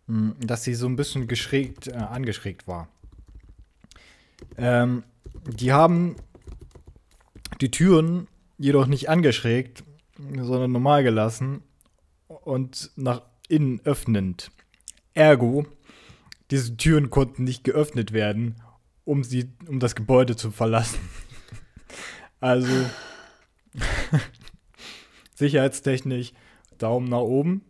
mh, 0.09 0.35
dass 0.41 0.65
sie 0.65 0.75
so 0.75 0.87
ein 0.87 0.97
bisschen 0.97 1.29
geschrägt, 1.29 1.87
äh, 1.87 1.93
angeschrägt 1.93 2.67
war. 2.67 2.89
Ähm, 4.59 5.05
die 5.47 5.73
haben 5.73 6.17
die 7.61 7.71
Türen 7.71 8.29
jedoch 8.59 8.87
nicht 8.87 9.09
angeschrägt, 9.09 9.85
sondern 10.19 10.73
normal 10.73 11.03
gelassen 11.03 11.63
und 12.29 12.91
nach 12.97 13.23
innen 13.49 13.81
öffnend. 13.85 14.51
Ergo, 15.15 15.67
diese 16.51 16.77
Türen 16.77 17.11
konnten 17.11 17.45
nicht 17.45 17.65
geöffnet 17.65 18.13
werden, 18.13 18.57
um 19.05 19.25
sie, 19.25 19.53
um 19.67 19.81
das 19.81 19.95
Gebäude 19.95 20.37
zu 20.37 20.51
verlassen. 20.51 20.99
Also 22.39 22.69
sicherheitstechnisch 25.35 26.35
Daumen 26.77 27.09
nach 27.09 27.21
oben. 27.21 27.63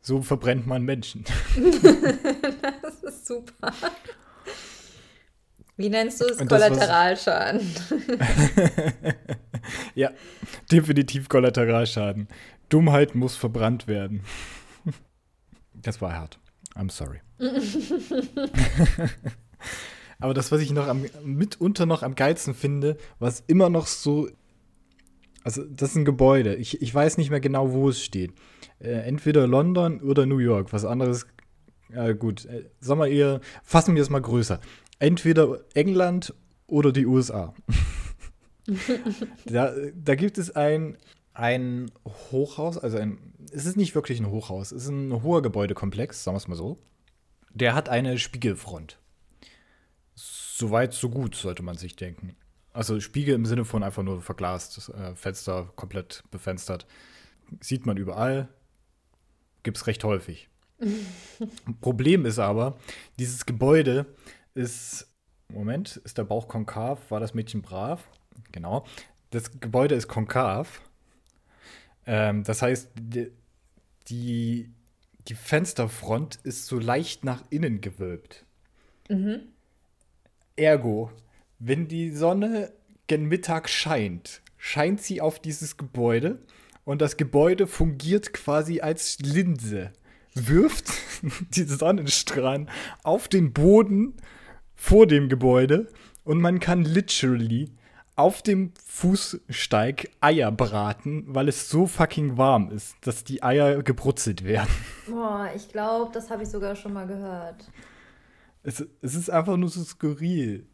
So 0.00 0.22
verbrennt 0.22 0.66
man 0.66 0.82
Menschen. 0.82 1.24
das 2.82 3.02
ist 3.02 3.26
super. 3.26 3.72
Wie 5.78 5.88
nennst 5.88 6.20
du 6.20 6.26
es? 6.26 6.38
Kollateralschaden. 6.38 7.60
Ja, 9.94 10.12
definitiv 10.72 11.28
Kollateralschaden. 11.28 12.28
Dummheit 12.70 13.14
muss 13.14 13.36
verbrannt 13.36 13.86
werden. 13.86 14.22
Das 15.74 16.00
war 16.00 16.14
hart. 16.14 16.38
I'm 16.74 16.90
sorry. 16.90 17.20
Aber 20.20 20.32
das, 20.32 20.50
was 20.52 20.62
ich 20.62 20.70
noch 20.72 20.88
am, 20.88 21.04
mitunter 21.22 21.84
noch 21.84 22.02
am 22.02 22.14
geilsten 22.14 22.54
finde, 22.54 22.96
was 23.18 23.44
immer 23.46 23.68
noch 23.68 23.86
so. 23.86 24.30
Also, 25.44 25.64
das 25.64 25.90
ist 25.90 25.96
ein 25.96 26.06
Gebäude. 26.06 26.54
Ich, 26.54 26.80
ich 26.80 26.94
weiß 26.94 27.18
nicht 27.18 27.28
mehr 27.30 27.40
genau, 27.40 27.72
wo 27.72 27.90
es 27.90 28.02
steht. 28.02 28.32
Äh, 28.80 29.00
entweder 29.06 29.46
London 29.46 30.00
oder 30.00 30.24
New 30.24 30.38
York. 30.38 30.72
Was 30.72 30.86
anderes. 30.86 31.26
Ja, 31.92 32.12
gut. 32.12 32.46
Äh, 32.46 32.70
sag 32.80 32.96
mal 32.96 33.08
eher, 33.10 33.40
fassen 33.62 33.94
wir 33.94 34.02
es 34.02 34.08
mal 34.08 34.22
größer. 34.22 34.60
Entweder 34.98 35.64
England 35.74 36.34
oder 36.66 36.92
die 36.92 37.06
USA. 37.06 37.54
Da, 39.46 39.72
da 39.94 40.14
gibt 40.14 40.36
es 40.36 40.54
ein, 40.54 40.98
ein 41.32 41.90
Hochhaus, 42.04 42.76
also 42.76 42.98
ein, 42.98 43.32
es 43.50 43.64
ist 43.64 43.78
nicht 43.78 43.94
wirklich 43.94 44.20
ein 44.20 44.28
Hochhaus, 44.28 44.72
es 44.72 44.82
ist 44.82 44.90
ein 44.90 45.22
hoher 45.22 45.40
Gebäudekomplex, 45.40 46.22
sagen 46.22 46.34
wir 46.34 46.38
es 46.38 46.48
mal 46.48 46.54
so. 46.54 46.78
Der 47.54 47.74
hat 47.74 47.88
eine 47.88 48.18
Spiegelfront. 48.18 48.98
Soweit, 50.14 50.92
so 50.92 51.08
gut, 51.08 51.34
sollte 51.34 51.62
man 51.62 51.78
sich 51.78 51.96
denken. 51.96 52.36
Also 52.72 53.00
Spiegel 53.00 53.34
im 53.34 53.46
Sinne 53.46 53.64
von 53.64 53.82
einfach 53.82 54.02
nur 54.02 54.20
verglast, 54.20 54.90
äh, 54.90 55.14
Fenster 55.14 55.72
komplett 55.74 56.24
befenstert. 56.30 56.86
Sieht 57.60 57.86
man 57.86 57.96
überall, 57.96 58.48
gibt 59.62 59.78
es 59.78 59.86
recht 59.86 60.04
häufig. 60.04 60.48
Problem 61.80 62.26
ist 62.26 62.38
aber, 62.38 62.78
dieses 63.18 63.46
Gebäude 63.46 64.06
ist, 64.58 65.06
Moment, 65.48 65.96
ist 66.04 66.18
der 66.18 66.24
Bauch 66.24 66.48
konkav? 66.48 67.10
War 67.10 67.20
das 67.20 67.32
Mädchen 67.32 67.62
brav? 67.62 68.10
Genau. 68.52 68.84
Das 69.30 69.60
Gebäude 69.60 69.94
ist 69.94 70.08
konkav. 70.08 70.82
Ähm, 72.06 72.42
das 72.42 72.60
heißt, 72.60 72.90
die, 72.98 73.30
die, 74.08 74.70
die 75.28 75.34
Fensterfront 75.34 76.36
ist 76.42 76.66
so 76.66 76.78
leicht 76.78 77.24
nach 77.24 77.44
innen 77.50 77.80
gewölbt. 77.80 78.44
Ergo, 80.56 81.12
wenn 81.58 81.86
die 81.86 82.10
Sonne 82.10 82.72
gen 83.06 83.26
Mittag 83.26 83.68
scheint, 83.68 84.42
scheint 84.56 85.00
sie 85.00 85.20
auf 85.20 85.38
dieses 85.38 85.76
Gebäude 85.76 86.42
und 86.84 87.00
das 87.00 87.16
Gebäude 87.16 87.66
fungiert 87.66 88.32
quasi 88.32 88.80
als 88.80 89.18
Linse. 89.20 89.92
Wirft 90.34 90.90
die 91.54 91.64
Sonnenstrahlen 91.64 92.68
auf 93.02 93.28
den 93.28 93.52
Boden 93.52 94.14
vor 94.78 95.06
dem 95.06 95.28
Gebäude 95.28 95.88
und 96.24 96.40
man 96.40 96.60
kann 96.60 96.84
literally 96.84 97.70
auf 98.16 98.42
dem 98.42 98.72
Fußsteig 98.86 100.10
Eier 100.20 100.50
braten, 100.50 101.24
weil 101.26 101.48
es 101.48 101.68
so 101.68 101.86
fucking 101.86 102.38
warm 102.38 102.70
ist, 102.70 102.96
dass 103.02 103.24
die 103.24 103.42
Eier 103.42 103.82
gebrutzelt 103.82 104.44
werden. 104.44 104.70
Boah, 105.08 105.50
ich 105.54 105.68
glaube, 105.68 106.10
das 106.12 106.30
habe 106.30 106.44
ich 106.44 106.48
sogar 106.48 106.74
schon 106.74 106.94
mal 106.94 107.06
gehört. 107.06 107.70
Es, 108.62 108.84
es 109.02 109.14
ist 109.14 109.30
einfach 109.30 109.56
nur 109.56 109.68
so 109.68 109.82
skurril. 109.82 110.66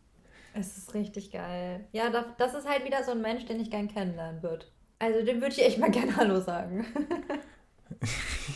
Es 0.52 0.76
ist 0.76 0.94
richtig 0.94 1.32
geil. 1.32 1.86
Ja, 1.92 2.10
das, 2.10 2.26
das 2.38 2.54
ist 2.54 2.68
halt 2.68 2.84
wieder 2.84 3.02
so 3.02 3.12
ein 3.12 3.22
Mensch, 3.22 3.46
den 3.46 3.58
ich 3.58 3.70
gern 3.70 3.88
kennenlernen 3.88 4.42
würde. 4.42 4.66
Also 4.98 5.24
dem 5.24 5.40
würde 5.40 5.54
ich 5.54 5.64
echt 5.64 5.78
mal 5.78 5.90
gerne 5.90 6.16
Hallo 6.16 6.40
sagen. 6.40 6.86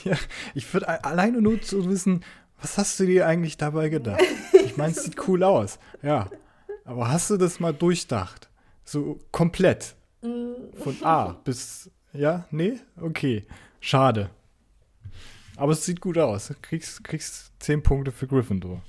Ja, 0.04 0.16
ich 0.54 0.72
würde 0.74 1.04
alleine 1.04 1.40
nur 1.40 1.60
zu 1.62 1.88
wissen, 1.88 2.24
was 2.60 2.76
hast 2.76 2.98
du 2.98 3.06
dir 3.06 3.26
eigentlich 3.26 3.56
dabei 3.56 3.88
gedacht? 3.88 4.20
Ich 4.78 4.80
meine, 4.80 4.92
es 4.92 5.02
sieht 5.02 5.26
cool 5.26 5.42
aus, 5.42 5.80
ja. 6.04 6.30
Aber 6.84 7.10
hast 7.10 7.30
du 7.30 7.36
das 7.36 7.58
mal 7.58 7.74
durchdacht? 7.74 8.48
So 8.84 9.18
komplett. 9.32 9.96
Von 10.20 10.96
A 11.02 11.32
bis. 11.42 11.90
Ja, 12.12 12.46
nee? 12.52 12.78
Okay. 13.00 13.44
Schade. 13.80 14.30
Aber 15.56 15.72
es 15.72 15.84
sieht 15.84 16.00
gut 16.00 16.16
aus. 16.16 16.54
Kriegst, 16.62 17.02
kriegst 17.02 17.50
10 17.58 17.82
Punkte 17.82 18.12
für 18.12 18.28
Gryffindor. 18.28 18.80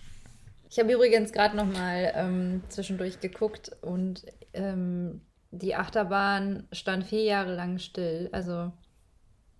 Ich 0.70 0.78
habe 0.78 0.94
übrigens 0.94 1.32
gerade 1.32 1.58
noch 1.58 1.66
mal 1.66 2.14
ähm, 2.14 2.62
zwischendurch 2.70 3.20
geguckt 3.20 3.72
und 3.82 4.28
ähm, 4.54 5.22
die 5.50 5.74
Achterbahn 5.74 6.68
stand 6.72 7.08
vier 7.08 7.24
Jahre 7.24 7.56
lang 7.56 7.80
still. 7.80 8.30
Also 8.32 8.72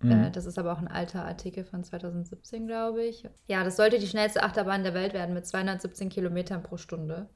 äh, 0.02 0.30
das 0.30 0.46
ist 0.46 0.58
aber 0.58 0.72
auch 0.72 0.78
ein 0.78 0.88
alter 0.88 1.24
Artikel 1.24 1.64
von 1.64 1.84
2017, 1.84 2.66
glaube 2.66 3.04
ich. 3.04 3.28
Ja, 3.48 3.64
das 3.64 3.76
sollte 3.76 3.98
die 3.98 4.06
schnellste 4.06 4.42
Achterbahn 4.42 4.82
der 4.82 4.94
Welt 4.94 5.12
werden 5.12 5.34
mit 5.34 5.46
217 5.46 6.08
Kilometern 6.08 6.62
pro 6.62 6.76
Stunde. 6.76 7.28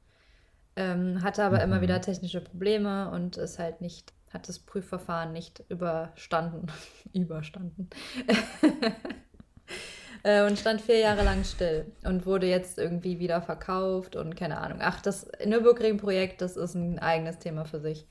Ähm, 0.76 1.22
hatte 1.22 1.44
aber 1.44 1.62
immer 1.62 1.80
wieder 1.82 2.00
technische 2.00 2.40
Probleme 2.40 3.10
und 3.10 3.36
ist 3.36 3.58
halt 3.58 3.80
nicht, 3.80 4.12
hat 4.32 4.48
das 4.48 4.58
Prüfverfahren 4.58 5.32
nicht 5.32 5.62
überstanden. 5.68 6.66
überstanden. 7.12 7.90
Äh, 10.26 10.46
und 10.46 10.58
stand 10.58 10.80
vier 10.80 10.98
Jahre 10.98 11.22
lang 11.22 11.44
still 11.44 11.92
und 12.02 12.24
wurde 12.24 12.46
jetzt 12.46 12.78
irgendwie 12.78 13.18
wieder 13.18 13.42
verkauft 13.42 14.16
und 14.16 14.34
keine 14.34 14.56
Ahnung. 14.56 14.78
Ach, 14.80 15.02
das 15.02 15.30
Nürburgring-Projekt, 15.44 16.40
das 16.40 16.56
ist 16.56 16.74
ein 16.74 16.98
eigenes 16.98 17.38
Thema 17.38 17.66
für 17.66 17.78
sich. 17.78 18.06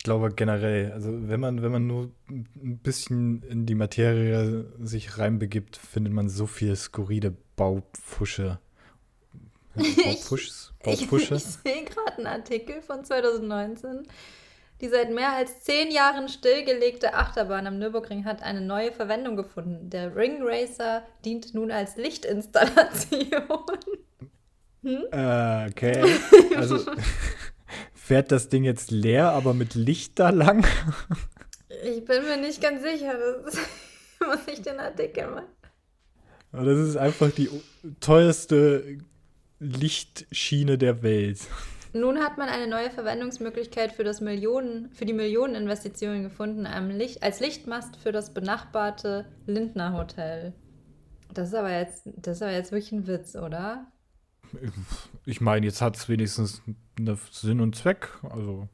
Ich 0.00 0.04
glaube 0.04 0.30
generell, 0.30 0.92
also 0.92 1.10
wenn 1.12 1.40
man, 1.40 1.60
wenn 1.60 1.72
man 1.72 1.86
nur 1.86 2.10
ein 2.30 2.80
bisschen 2.82 3.42
in 3.42 3.66
die 3.66 3.74
Materie 3.74 4.64
sich 4.80 5.18
reinbegibt, 5.18 5.76
findet 5.76 6.14
man 6.14 6.30
so 6.30 6.46
viel 6.46 6.74
skurrile 6.74 7.36
Baupfusche. 7.54 8.60
Baupfuschs? 9.74 10.72
Ich, 10.86 11.00
Baupfusche? 11.00 11.34
ich 11.36 11.44
sehe 11.44 11.84
gerade 11.84 12.16
einen 12.16 12.26
Artikel 12.28 12.80
von 12.80 13.04
2019. 13.04 14.08
Die 14.80 14.88
seit 14.88 15.10
mehr 15.10 15.34
als 15.34 15.64
zehn 15.64 15.90
Jahren 15.90 16.30
stillgelegte 16.30 17.12
Achterbahn 17.12 17.66
am 17.66 17.78
Nürburgring 17.78 18.24
hat 18.24 18.42
eine 18.42 18.62
neue 18.62 18.92
Verwendung 18.92 19.36
gefunden. 19.36 19.90
Der 19.90 20.16
Ring 20.16 20.38
Racer 20.40 21.02
dient 21.26 21.52
nun 21.52 21.70
als 21.70 21.96
Lichtinstallation. 21.96 23.20
Äh, 24.82 25.68
okay. 25.68 26.02
Also 26.56 26.78
fährt 28.10 28.32
das 28.32 28.48
Ding 28.48 28.64
jetzt 28.64 28.90
leer, 28.90 29.30
aber 29.30 29.54
mit 29.54 29.76
Licht 29.76 30.18
da 30.18 30.30
lang? 30.30 30.66
Ich 31.84 32.04
bin 32.04 32.24
mir 32.24 32.38
nicht 32.38 32.60
ganz 32.60 32.82
sicher. 32.82 33.14
Das 33.44 33.54
muss 34.26 34.52
ich 34.52 34.62
den 34.62 34.80
Artikel. 34.80 35.44
Aber 36.50 36.64
Das 36.64 36.76
ist 36.80 36.96
einfach 36.96 37.30
die 37.30 37.48
teuerste 38.00 38.98
Lichtschiene 39.60 40.76
der 40.76 41.04
Welt. 41.04 41.38
Nun 41.92 42.18
hat 42.18 42.36
man 42.36 42.48
eine 42.48 42.66
neue 42.66 42.90
Verwendungsmöglichkeit 42.90 43.92
für, 43.92 44.02
das 44.02 44.20
Millionen, 44.20 44.90
für 44.90 45.04
die 45.04 45.12
Millioneninvestitionen 45.12 46.24
gefunden 46.24 46.66
Licht, 46.90 47.22
als 47.22 47.38
Lichtmast 47.38 47.94
für 47.94 48.10
das 48.10 48.34
benachbarte 48.34 49.26
Lindner 49.46 49.96
Hotel. 49.96 50.52
Das 51.32 51.50
ist 51.50 51.54
aber 51.54 51.78
jetzt, 51.78 52.08
das 52.16 52.38
ist 52.38 52.42
aber 52.42 52.54
jetzt 52.54 52.72
wirklich 52.72 52.90
ein 52.90 53.06
Witz, 53.06 53.36
oder? 53.36 53.86
Ich 55.24 55.40
meine, 55.40 55.66
jetzt 55.66 55.80
hat 55.80 55.96
es 55.96 56.08
wenigstens 56.08 56.62
einen 56.98 57.18
Sinn 57.30 57.60
und 57.60 57.76
Zweck. 57.76 58.08
Also 58.22 58.68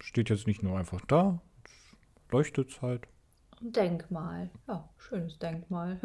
steht 0.00 0.30
jetzt 0.30 0.46
nicht 0.46 0.62
nur 0.62 0.78
einfach 0.78 1.00
da, 1.06 1.40
leuchtet 2.30 2.70
es 2.70 2.82
halt. 2.82 3.06
Ein 3.60 3.72
Denkmal. 3.72 4.50
Ja, 4.66 4.88
schönes 4.98 5.38
Denkmal. 5.38 6.00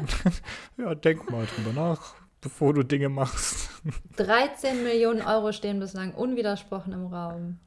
ja, 0.76 0.94
denk 0.94 1.30
mal 1.30 1.46
drüber 1.46 1.72
nach, 1.72 2.14
bevor 2.40 2.74
du 2.74 2.82
Dinge 2.82 3.08
machst. 3.08 3.70
13 4.16 4.82
Millionen 4.82 5.22
Euro 5.22 5.52
stehen 5.52 5.78
bislang 5.78 6.12
unwidersprochen 6.14 6.92
im 6.92 7.06
Raum. 7.06 7.60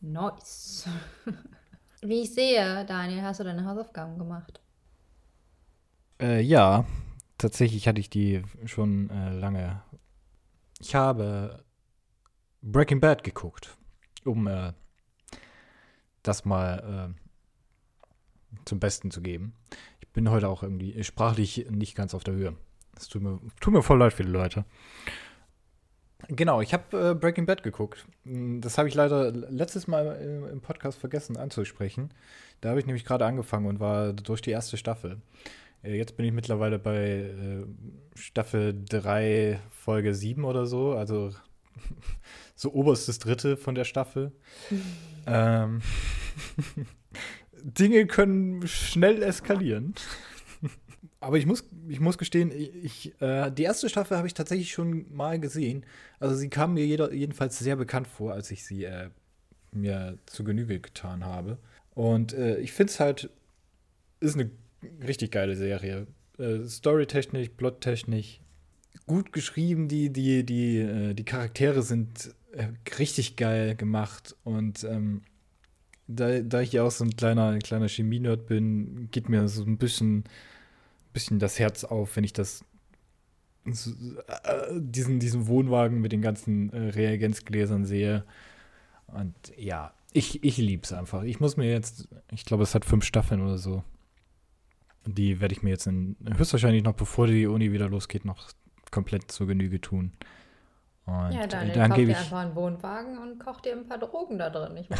Nice. 0.00 0.88
Wie 2.02 2.22
ich 2.22 2.34
sehe, 2.34 2.84
Daniel, 2.86 3.22
hast 3.22 3.40
du 3.40 3.44
deine 3.44 3.64
Hausaufgaben 3.64 4.18
gemacht? 4.18 4.60
Äh, 6.20 6.40
ja, 6.42 6.84
tatsächlich 7.38 7.88
hatte 7.88 8.00
ich 8.00 8.10
die 8.10 8.42
schon 8.66 9.10
äh, 9.10 9.30
lange. 9.30 9.82
Ich 10.80 10.94
habe 10.94 11.64
Breaking 12.62 13.00
Bad 13.00 13.24
geguckt, 13.24 13.76
um 14.24 14.46
äh, 14.46 14.72
das 16.22 16.44
mal 16.44 17.14
äh, 17.14 18.58
zum 18.64 18.80
Besten 18.80 19.10
zu 19.10 19.20
geben. 19.20 19.54
Ich 20.00 20.08
bin 20.08 20.30
heute 20.30 20.48
auch 20.48 20.62
irgendwie 20.62 21.02
sprachlich 21.04 21.66
nicht 21.70 21.94
ganz 21.94 22.14
auf 22.14 22.24
der 22.24 22.34
Höhe. 22.34 22.56
Das 22.94 23.08
tut 23.08 23.22
mir, 23.22 23.40
tut 23.60 23.72
mir 23.72 23.82
voll 23.82 23.98
leid 23.98 24.12
für 24.12 24.24
die 24.24 24.30
Leute. 24.30 24.64
Genau, 26.28 26.60
ich 26.60 26.72
habe 26.72 27.10
äh, 27.10 27.14
Breaking 27.14 27.46
Bad 27.46 27.62
geguckt. 27.62 28.06
Das 28.24 28.78
habe 28.78 28.88
ich 28.88 28.94
leider 28.94 29.30
letztes 29.30 29.86
Mal 29.86 30.16
im, 30.22 30.48
im 30.48 30.60
Podcast 30.60 30.98
vergessen 30.98 31.36
anzusprechen. 31.36 32.14
Da 32.60 32.70
habe 32.70 32.80
ich 32.80 32.86
nämlich 32.86 33.04
gerade 33.04 33.26
angefangen 33.26 33.66
und 33.66 33.80
war 33.80 34.12
durch 34.12 34.40
die 34.40 34.50
erste 34.50 34.76
Staffel. 34.76 35.20
Äh, 35.84 35.96
jetzt 35.96 36.16
bin 36.16 36.26
ich 36.26 36.32
mittlerweile 36.32 36.78
bei 36.78 36.98
äh, 36.98 37.64
Staffel 38.14 38.74
3, 38.88 39.60
Folge 39.70 40.14
7 40.14 40.44
oder 40.44 40.66
so, 40.66 40.92
also 40.92 41.30
so 42.54 42.72
oberstes 42.72 43.18
Dritte 43.18 43.56
von 43.56 43.74
der 43.74 43.84
Staffel. 43.84 44.32
ähm, 45.26 45.82
Dinge 47.62 48.06
können 48.06 48.66
schnell 48.66 49.22
eskalieren. 49.22 49.94
Aber 51.20 51.38
ich 51.38 51.46
muss, 51.46 51.64
ich 51.88 52.00
muss 52.00 52.18
gestehen, 52.18 52.52
ich, 52.52 53.18
äh, 53.22 53.50
die 53.50 53.62
erste 53.62 53.88
Staffel 53.88 54.18
habe 54.18 54.26
ich 54.26 54.34
tatsächlich 54.34 54.72
schon 54.72 55.06
mal 55.10 55.40
gesehen. 55.40 55.86
Also 56.20 56.34
sie 56.34 56.50
kam 56.50 56.74
mir 56.74 56.84
jeder, 56.84 57.14
jedenfalls 57.14 57.58
sehr 57.58 57.76
bekannt 57.76 58.06
vor, 58.06 58.34
als 58.34 58.50
ich 58.50 58.62
sie 58.62 58.84
äh, 58.84 59.08
mir 59.72 60.18
zu 60.26 60.44
Genüge 60.44 60.80
getan 60.80 61.24
habe. 61.24 61.56
Und 61.94 62.34
äh, 62.34 62.58
ich 62.58 62.72
finde 62.72 62.92
es 62.92 63.00
halt, 63.00 63.30
ist 64.20 64.34
eine 64.34 64.50
richtig 65.06 65.32
geile 65.32 65.56
Serie. 65.56 66.06
Äh, 66.38 66.64
Storytechnisch, 66.64 67.50
plottechnisch, 67.50 68.40
gut 69.06 69.32
geschrieben. 69.32 69.88
Die, 69.88 70.10
die, 70.10 70.44
die, 70.44 70.78
äh, 70.78 71.14
die 71.14 71.24
Charaktere 71.24 71.82
sind 71.82 72.34
äh, 72.52 72.68
richtig 72.98 73.36
geil 73.36 73.76
gemacht. 73.76 74.36
Und 74.44 74.84
ähm, 74.84 75.22
da, 76.06 76.40
da 76.40 76.60
ich 76.60 76.72
ja 76.72 76.82
auch 76.82 76.90
so 76.90 77.04
ein 77.04 77.16
kleiner, 77.16 77.58
kleiner 77.58 77.88
Chemie-Nerd 77.88 78.46
bin, 78.46 79.08
geht 79.10 79.28
mir 79.28 79.48
so 79.48 79.64
ein 79.64 79.78
bisschen 79.78 80.24
bisschen 81.14 81.38
das 81.38 81.58
Herz 81.58 81.84
auf, 81.84 82.16
wenn 82.16 82.24
ich 82.24 82.34
das 82.34 82.62
diesen, 83.66 85.20
diesen 85.20 85.46
Wohnwagen 85.46 86.02
mit 86.02 86.12
den 86.12 86.20
ganzen 86.20 86.70
äh, 86.70 86.90
Reagenzgläsern 86.90 87.86
sehe. 87.86 88.26
Und 89.06 89.34
ja, 89.56 89.94
ich, 90.12 90.44
ich 90.44 90.58
es 90.82 90.92
einfach. 90.92 91.22
Ich 91.22 91.40
muss 91.40 91.56
mir 91.56 91.70
jetzt, 91.70 92.08
ich 92.30 92.44
glaube, 92.44 92.62
es 92.62 92.74
hat 92.74 92.84
fünf 92.84 93.04
Staffeln 93.06 93.40
oder 93.40 93.56
so. 93.56 93.82
Die 95.06 95.40
werde 95.40 95.54
ich 95.54 95.62
mir 95.62 95.70
jetzt 95.70 95.86
in, 95.86 96.16
höchstwahrscheinlich 96.36 96.82
noch, 96.82 96.94
bevor 96.94 97.26
die 97.26 97.46
Uni 97.46 97.72
wieder 97.72 97.88
losgeht, 97.88 98.24
noch 98.24 98.50
komplett 98.90 99.30
zur 99.30 99.46
Genüge 99.46 99.80
tun. 99.80 100.12
Und 101.06 101.32
ja, 101.32 101.46
dann, 101.46 101.72
dann 101.72 101.90
kauf 101.90 101.98
dir 101.98 102.16
einfach 102.16 102.38
einen 102.38 102.54
Wohnwagen 102.54 103.18
und 103.18 103.38
koch 103.38 103.60
dir 103.60 103.72
ein 103.72 103.86
paar 103.86 103.98
Drogen 103.98 104.38
da 104.38 104.50
drin. 104.50 104.76
Ich. 104.76 104.88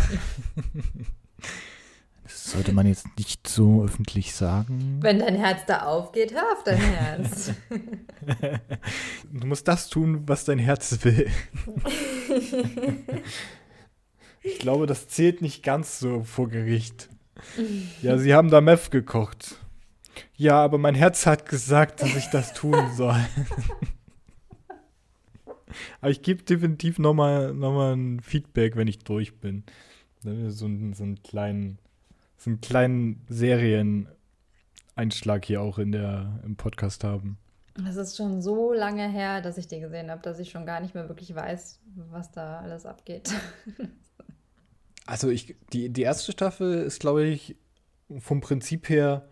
Das 2.24 2.52
sollte 2.52 2.72
man 2.72 2.86
jetzt 2.86 3.07
nicht 3.18 3.46
so 3.46 3.84
öffentlich 3.84 4.34
sagen. 4.34 4.98
Wenn 5.02 5.18
dein 5.18 5.36
Herz 5.36 5.66
da 5.66 5.82
aufgeht, 5.82 6.32
hör 6.32 6.52
auf 6.55 6.64
dein 6.64 6.78
Herz. 6.78 7.52
du 9.30 9.46
musst 9.46 9.68
das 9.68 9.90
tun, 9.90 10.22
was 10.26 10.46
dein 10.46 10.59
Herz 10.59 11.05
will. 11.05 11.30
ich 14.42 14.59
glaube, 14.59 14.86
das 14.86 15.09
zählt 15.09 15.42
nicht 15.42 15.62
ganz 15.62 15.98
so 15.98 16.22
vor 16.22 16.48
Gericht. 16.48 17.11
Ja, 18.00 18.16
sie 18.16 18.32
haben 18.32 18.48
da 18.48 18.62
Meth 18.62 18.90
gekocht. 18.90 19.59
Ja, 20.37 20.62
aber 20.62 20.79
mein 20.79 20.95
Herz 20.95 21.27
hat 21.27 21.49
gesagt, 21.49 22.03
dass 22.03 22.15
ich 22.17 22.29
das 22.31 22.55
tun 22.55 22.93
soll. 22.95 23.21
aber 26.01 26.11
ich 26.11 26.23
gebe 26.23 26.43
definitiv 26.43 26.99
nochmal 26.99 27.55
noch 27.55 27.73
mal 27.73 27.95
ein 27.95 28.21
Feedback, 28.21 28.77
wenn 28.77 28.89
ich 28.89 29.01
durch 29.01 29.39
bin. 29.41 29.65
So, 30.21 30.51
so 30.51 30.67
einen 30.67 31.23
kleinen 31.23 31.79
so 32.45 32.51
einen 32.51 32.61
kleinen 32.61 33.25
Serieneinschlag 33.29 35.45
hier 35.45 35.62
auch 35.62 35.79
in 35.79 35.93
der, 35.93 36.41
im 36.45 36.57
Podcast 36.57 37.05
haben. 37.05 37.39
Das 37.75 37.95
ist 37.97 38.17
schon 38.17 38.43
so 38.43 38.73
lange 38.73 39.09
her, 39.09 39.41
dass 39.41 39.59
ich 39.59 39.67
die 39.67 39.81
gesehen 39.81 40.09
habe, 40.11 40.23
dass 40.23 40.39
ich 40.39 40.51
schon 40.51 40.67
gar 40.67 40.81
nicht 40.81 40.95
mehr 40.95 41.09
wirklich 41.09 41.35
weiß, 41.35 41.81
was 42.11 42.31
da 42.31 42.61
alles 42.61 42.87
abgeht. 42.87 43.35
Also 45.07 45.29
ich, 45.29 45.55
die, 45.73 45.91
die 45.91 46.03
erste 46.03 46.33
Staffel 46.33 46.83
ist, 46.83 46.99
glaube 46.99 47.25
ich, 47.25 47.57
vom 48.19 48.41
Prinzip 48.41 48.89
her, 48.89 49.29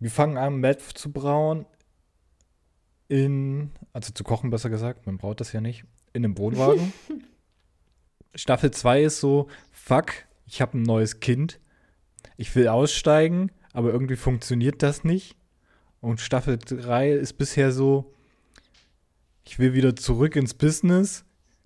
wir 0.00 0.10
fangen 0.10 0.36
an, 0.36 0.56
Meth 0.56 0.82
zu 0.82 1.12
brauen 1.12 1.66
in, 3.08 3.70
also 3.92 4.12
zu 4.12 4.24
kochen 4.24 4.50
besser 4.50 4.70
gesagt, 4.70 5.06
man 5.06 5.18
braut 5.18 5.40
das 5.40 5.52
ja 5.52 5.60
nicht, 5.60 5.84
in 6.12 6.24
einem 6.24 6.38
Wohnwagen. 6.38 6.92
Staffel 8.34 8.70
2 8.70 9.04
ist 9.04 9.20
so, 9.20 9.48
fuck, 9.70 10.12
ich 10.46 10.60
habe 10.60 10.78
ein 10.78 10.82
neues 10.82 11.20
Kind 11.20 11.60
ich 12.36 12.54
will 12.54 12.68
aussteigen, 12.68 13.50
aber 13.72 13.92
irgendwie 13.92 14.16
funktioniert 14.16 14.82
das 14.82 15.04
nicht. 15.04 15.36
Und 16.00 16.20
Staffel 16.20 16.58
3 16.58 17.12
ist 17.12 17.34
bisher 17.34 17.72
so, 17.72 18.14
ich 19.44 19.58
will 19.58 19.74
wieder 19.74 19.94
zurück 19.94 20.36
ins 20.36 20.54
Business. 20.54 21.24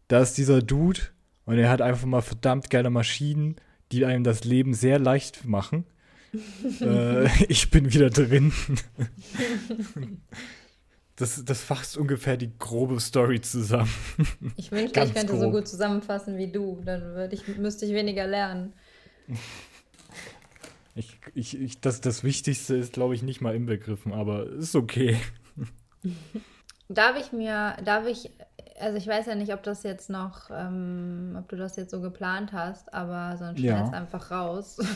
Da 0.09 0.21
ist 0.21 0.37
dieser 0.37 0.63
Dude 0.63 1.01
und 1.45 1.59
er 1.59 1.71
hat 1.71 1.81
einfach 1.81 2.07
mal 2.07 2.23
verdammt 2.23 2.71
geile 2.71 2.91
Maschinen, 2.91 3.57
die 3.93 4.05
einem 4.05 4.25
das 4.25 4.43
Leben 4.43 4.75
sehr 4.75 4.99
leicht 4.99 5.45
machen. 5.45 5.85
Äh, 6.81 7.29
ich 7.49 7.71
bin 7.71 7.93
wieder 7.93 8.11
drin. 8.11 8.53
das, 11.17 11.45
das 11.45 11.63
fasst 11.63 11.97
ungefähr 11.97 12.37
die 12.37 12.51
grobe 12.59 13.01
Story 13.01 13.41
zusammen. 13.41 13.93
Ich 14.57 14.71
wünschte, 14.73 15.01
ich 15.01 15.15
könnte 15.15 15.33
grob. 15.33 15.41
so 15.41 15.51
gut 15.51 15.69
zusammenfassen 15.69 16.37
wie 16.37 16.51
du. 16.51 16.81
Dann 16.85 17.31
ich, 17.31 17.47
müsste 17.57 17.87
ich 17.87 17.93
weniger 17.93 18.27
lernen. 18.27 18.73
Ich, 20.95 21.19
ich, 21.35 21.61
ich, 21.61 21.81
das, 21.81 22.01
das 22.01 22.23
Wichtigste 22.23 22.77
ist, 22.77 22.93
glaube 22.93 23.15
ich, 23.15 23.23
nicht 23.23 23.41
mal 23.41 23.55
inbegriffen, 23.55 24.13
aber 24.13 24.47
ist 24.47 24.77
okay. 24.77 25.19
Darf 26.89 27.19
ich 27.19 27.33
mir, 27.33 27.77
darf 27.85 28.07
ich, 28.07 28.31
also 28.79 28.97
ich 28.99 29.07
weiß 29.07 29.27
ja 29.27 29.35
nicht, 29.35 29.53
ob 29.53 29.63
das 29.63 29.83
jetzt 29.83 30.11
noch, 30.11 30.51
ähm, 30.51 31.37
ob 31.39 31.49
du 31.49 31.57
das 31.57 31.77
jetzt 31.77 31.91
so 31.91 32.01
geplant 32.01 32.53
hast, 32.53 32.93
aber 32.93 33.37
sonst 33.37 33.61
ja. 33.61 33.89
einfach 33.91 34.31
raus. 34.31 34.79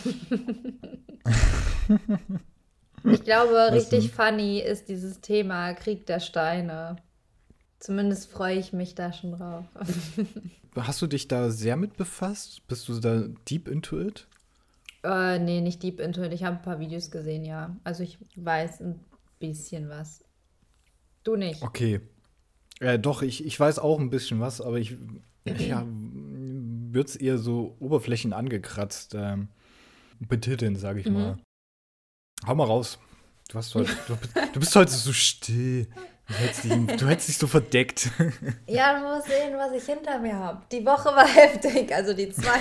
ich 3.04 3.24
glaube, 3.24 3.52
Was 3.52 3.72
richtig 3.72 4.06
denn? 4.06 4.14
funny 4.14 4.58
ist 4.60 4.88
dieses 4.88 5.20
Thema 5.20 5.74
Krieg 5.74 6.06
der 6.06 6.20
Steine. 6.20 6.96
Zumindest 7.78 8.30
freue 8.30 8.58
ich 8.58 8.72
mich 8.72 8.94
da 8.94 9.12
schon 9.12 9.32
drauf. 9.32 9.64
Hast 10.76 11.00
du 11.02 11.06
dich 11.06 11.28
da 11.28 11.50
sehr 11.50 11.76
mit 11.76 11.96
befasst? 11.96 12.66
Bist 12.66 12.88
du 12.88 12.98
da 12.98 13.24
deep 13.48 13.68
into 13.68 14.00
it? 14.00 14.26
Äh, 15.04 15.38
nee, 15.38 15.60
nicht 15.60 15.82
Deep 15.82 16.00
Into 16.00 16.22
it. 16.22 16.32
Ich 16.32 16.44
habe 16.44 16.56
ein 16.56 16.62
paar 16.62 16.80
Videos 16.80 17.10
gesehen, 17.10 17.44
ja. 17.44 17.76
Also 17.84 18.02
ich 18.02 18.18
weiß 18.36 18.80
ein 18.80 19.00
bisschen 19.38 19.88
was. 19.88 20.24
Du 21.22 21.36
nicht. 21.36 21.62
Okay. 21.62 22.00
Äh, 22.80 22.98
doch, 22.98 23.22
ich, 23.22 23.44
ich 23.44 23.58
weiß 23.58 23.78
auch 23.78 23.98
ein 23.98 24.10
bisschen 24.10 24.40
was, 24.40 24.60
aber 24.60 24.78
ich 24.78 24.96
ja, 25.44 25.84
würde 25.86 27.08
es 27.08 27.16
eher 27.16 27.38
so 27.38 27.76
Oberflächen 27.80 28.32
angekratzt 28.32 29.14
ähm, 29.14 29.48
betiteln, 30.20 30.76
sage 30.76 31.00
ich 31.00 31.06
mhm. 31.06 31.14
mal. 31.14 31.38
Hau 32.46 32.54
mal 32.54 32.64
raus. 32.64 32.98
Du, 33.48 33.58
hast 33.58 33.74
heute, 33.74 33.90
du, 34.06 34.16
du 34.52 34.60
bist 34.60 34.74
heute 34.76 34.92
so 34.92 35.12
still. 35.12 35.88
Du 36.28 36.34
hättest, 36.34 36.64
dich, 36.64 36.72
du 36.98 37.08
hättest 37.08 37.28
dich 37.28 37.38
so 37.38 37.46
verdeckt. 37.46 38.10
Ja, 38.66 38.98
du 38.98 39.06
musst 39.06 39.28
sehen, 39.28 39.56
was 39.56 39.72
ich 39.72 39.84
hinter 39.84 40.18
mir 40.18 40.34
habe. 40.34 40.62
Die 40.70 40.84
Woche 40.84 41.06
war 41.06 41.26
heftig, 41.34 41.92
also 41.94 42.12
die 42.12 42.28
zwei. 42.30 42.58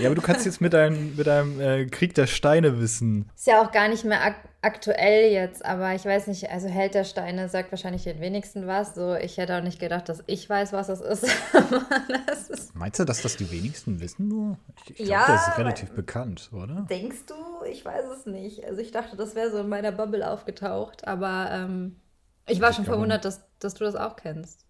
Ja, 0.00 0.06
aber 0.06 0.14
du 0.14 0.22
kannst 0.22 0.46
jetzt 0.46 0.62
mit 0.62 0.72
deinem, 0.72 1.14
mit 1.14 1.26
deinem 1.26 1.60
äh, 1.60 1.84
Krieg 1.86 2.14
der 2.14 2.26
Steine 2.26 2.80
wissen. 2.80 3.28
Ist 3.34 3.46
ja 3.46 3.60
auch 3.60 3.70
gar 3.70 3.88
nicht 3.88 4.04
mehr 4.04 4.22
ak 4.22 4.36
aktuell 4.66 5.30
jetzt, 5.32 5.64
aber 5.64 5.94
ich 5.94 6.04
weiß 6.04 6.26
nicht, 6.26 6.50
also 6.50 6.68
Held 6.68 6.94
der 6.94 7.04
Steine 7.04 7.48
sagt 7.48 7.70
wahrscheinlich 7.70 8.02
den 8.02 8.20
wenigsten 8.20 8.66
was. 8.66 8.96
So, 8.96 9.14
ich 9.14 9.36
hätte 9.36 9.56
auch 9.56 9.62
nicht 9.62 9.78
gedacht, 9.78 10.08
dass 10.08 10.24
ich 10.26 10.50
weiß, 10.50 10.72
was 10.72 10.88
das 10.88 11.00
ist. 11.00 11.24
das 12.26 12.50
ist 12.50 12.74
Meinst 12.74 12.98
du, 12.98 13.04
dass 13.04 13.22
das 13.22 13.36
die 13.36 13.48
wenigsten 13.52 14.00
wissen 14.00 14.26
nur? 14.26 14.58
Ich, 14.84 14.90
ich 14.90 14.96
glaube, 14.96 15.10
ja, 15.12 15.26
das 15.28 15.48
ist 15.48 15.58
relativ 15.58 15.92
bekannt, 15.92 16.50
oder? 16.52 16.84
Denkst 16.90 17.26
du? 17.28 17.64
Ich 17.70 17.84
weiß 17.84 18.06
es 18.18 18.26
nicht. 18.26 18.64
Also 18.64 18.80
ich 18.80 18.90
dachte, 18.90 19.16
das 19.16 19.36
wäre 19.36 19.52
so 19.52 19.58
in 19.58 19.68
meiner 19.68 19.92
Bubble 19.92 20.28
aufgetaucht, 20.28 21.06
aber 21.06 21.48
ähm, 21.52 22.00
ich 22.48 22.60
war 22.60 22.70
ich 22.70 22.76
schon 22.76 22.84
verwundert, 22.84 23.24
dass, 23.24 23.46
dass 23.60 23.74
du 23.74 23.84
das 23.84 23.94
auch 23.94 24.16
kennst. 24.16 24.66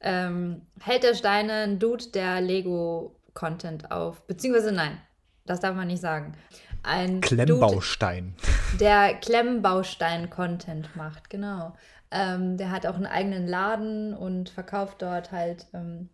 Ähm, 0.00 0.66
Held 0.80 1.04
der 1.04 1.14
Steine, 1.14 1.52
ein 1.52 1.78
Dude, 1.78 2.08
der 2.08 2.42
Lego 2.42 3.16
Content 3.32 3.90
auf, 3.90 4.26
beziehungsweise 4.26 4.72
nein, 4.72 5.00
das 5.46 5.60
darf 5.60 5.74
man 5.74 5.86
nicht 5.86 6.02
sagen. 6.02 6.34
Ein 6.82 7.20
Klemmbaustein. 7.20 8.34
Dude, 8.36 8.78
der 8.78 9.14
Klemmbaustein-Content 9.14 10.96
macht, 10.96 11.30
genau. 11.30 11.74
Ähm, 12.10 12.56
der 12.56 12.70
hat 12.70 12.86
auch 12.86 12.96
einen 12.96 13.06
eigenen 13.06 13.46
Laden 13.46 14.14
und 14.14 14.50
verkauft 14.50 15.00
dort 15.00 15.32
halt 15.32 15.66
ähm, 15.72 16.08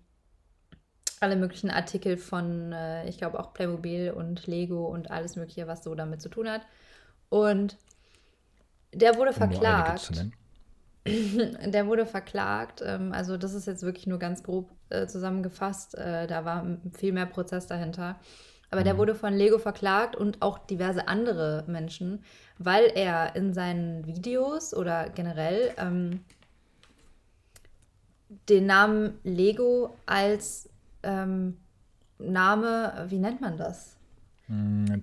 alle 1.20 1.36
möglichen 1.36 1.70
Artikel 1.70 2.16
von, 2.16 2.72
äh, 2.72 3.08
ich 3.08 3.18
glaube 3.18 3.40
auch 3.40 3.52
Playmobil 3.52 4.10
und 4.10 4.46
Lego 4.46 4.86
und 4.86 5.10
alles 5.10 5.36
Mögliche, 5.36 5.66
was 5.66 5.82
so 5.82 5.94
damit 5.94 6.22
zu 6.22 6.28
tun 6.28 6.48
hat. 6.48 6.62
Und 7.28 7.76
der 8.92 9.16
wurde 9.16 9.30
um 9.30 9.36
verklagt. 9.36 10.24
der 11.04 11.86
wurde 11.86 12.06
verklagt. 12.06 12.82
Ähm, 12.84 13.12
also 13.12 13.36
das 13.36 13.54
ist 13.54 13.66
jetzt 13.66 13.82
wirklich 13.82 14.06
nur 14.06 14.18
ganz 14.18 14.42
grob 14.42 14.70
äh, 14.90 15.06
zusammengefasst. 15.06 15.96
Äh, 15.96 16.26
da 16.26 16.44
war 16.44 16.78
viel 16.96 17.12
mehr 17.12 17.26
Prozess 17.26 17.66
dahinter. 17.66 18.20
Aber 18.70 18.80
mhm. 18.82 18.84
der 18.84 18.98
wurde 18.98 19.14
von 19.14 19.34
Lego 19.34 19.58
verklagt 19.58 20.16
und 20.16 20.42
auch 20.42 20.58
diverse 20.58 21.08
andere 21.08 21.64
Menschen, 21.66 22.22
weil 22.58 22.90
er 22.94 23.34
in 23.36 23.52
seinen 23.52 24.06
Videos 24.06 24.74
oder 24.74 25.08
generell 25.10 25.72
ähm, 25.78 26.20
den 28.48 28.66
Namen 28.66 29.18
Lego 29.24 29.96
als 30.06 30.68
ähm, 31.02 31.56
Name, 32.18 33.06
wie 33.08 33.18
nennt 33.18 33.40
man 33.40 33.56
das? 33.56 33.96
Hm, 34.46 35.02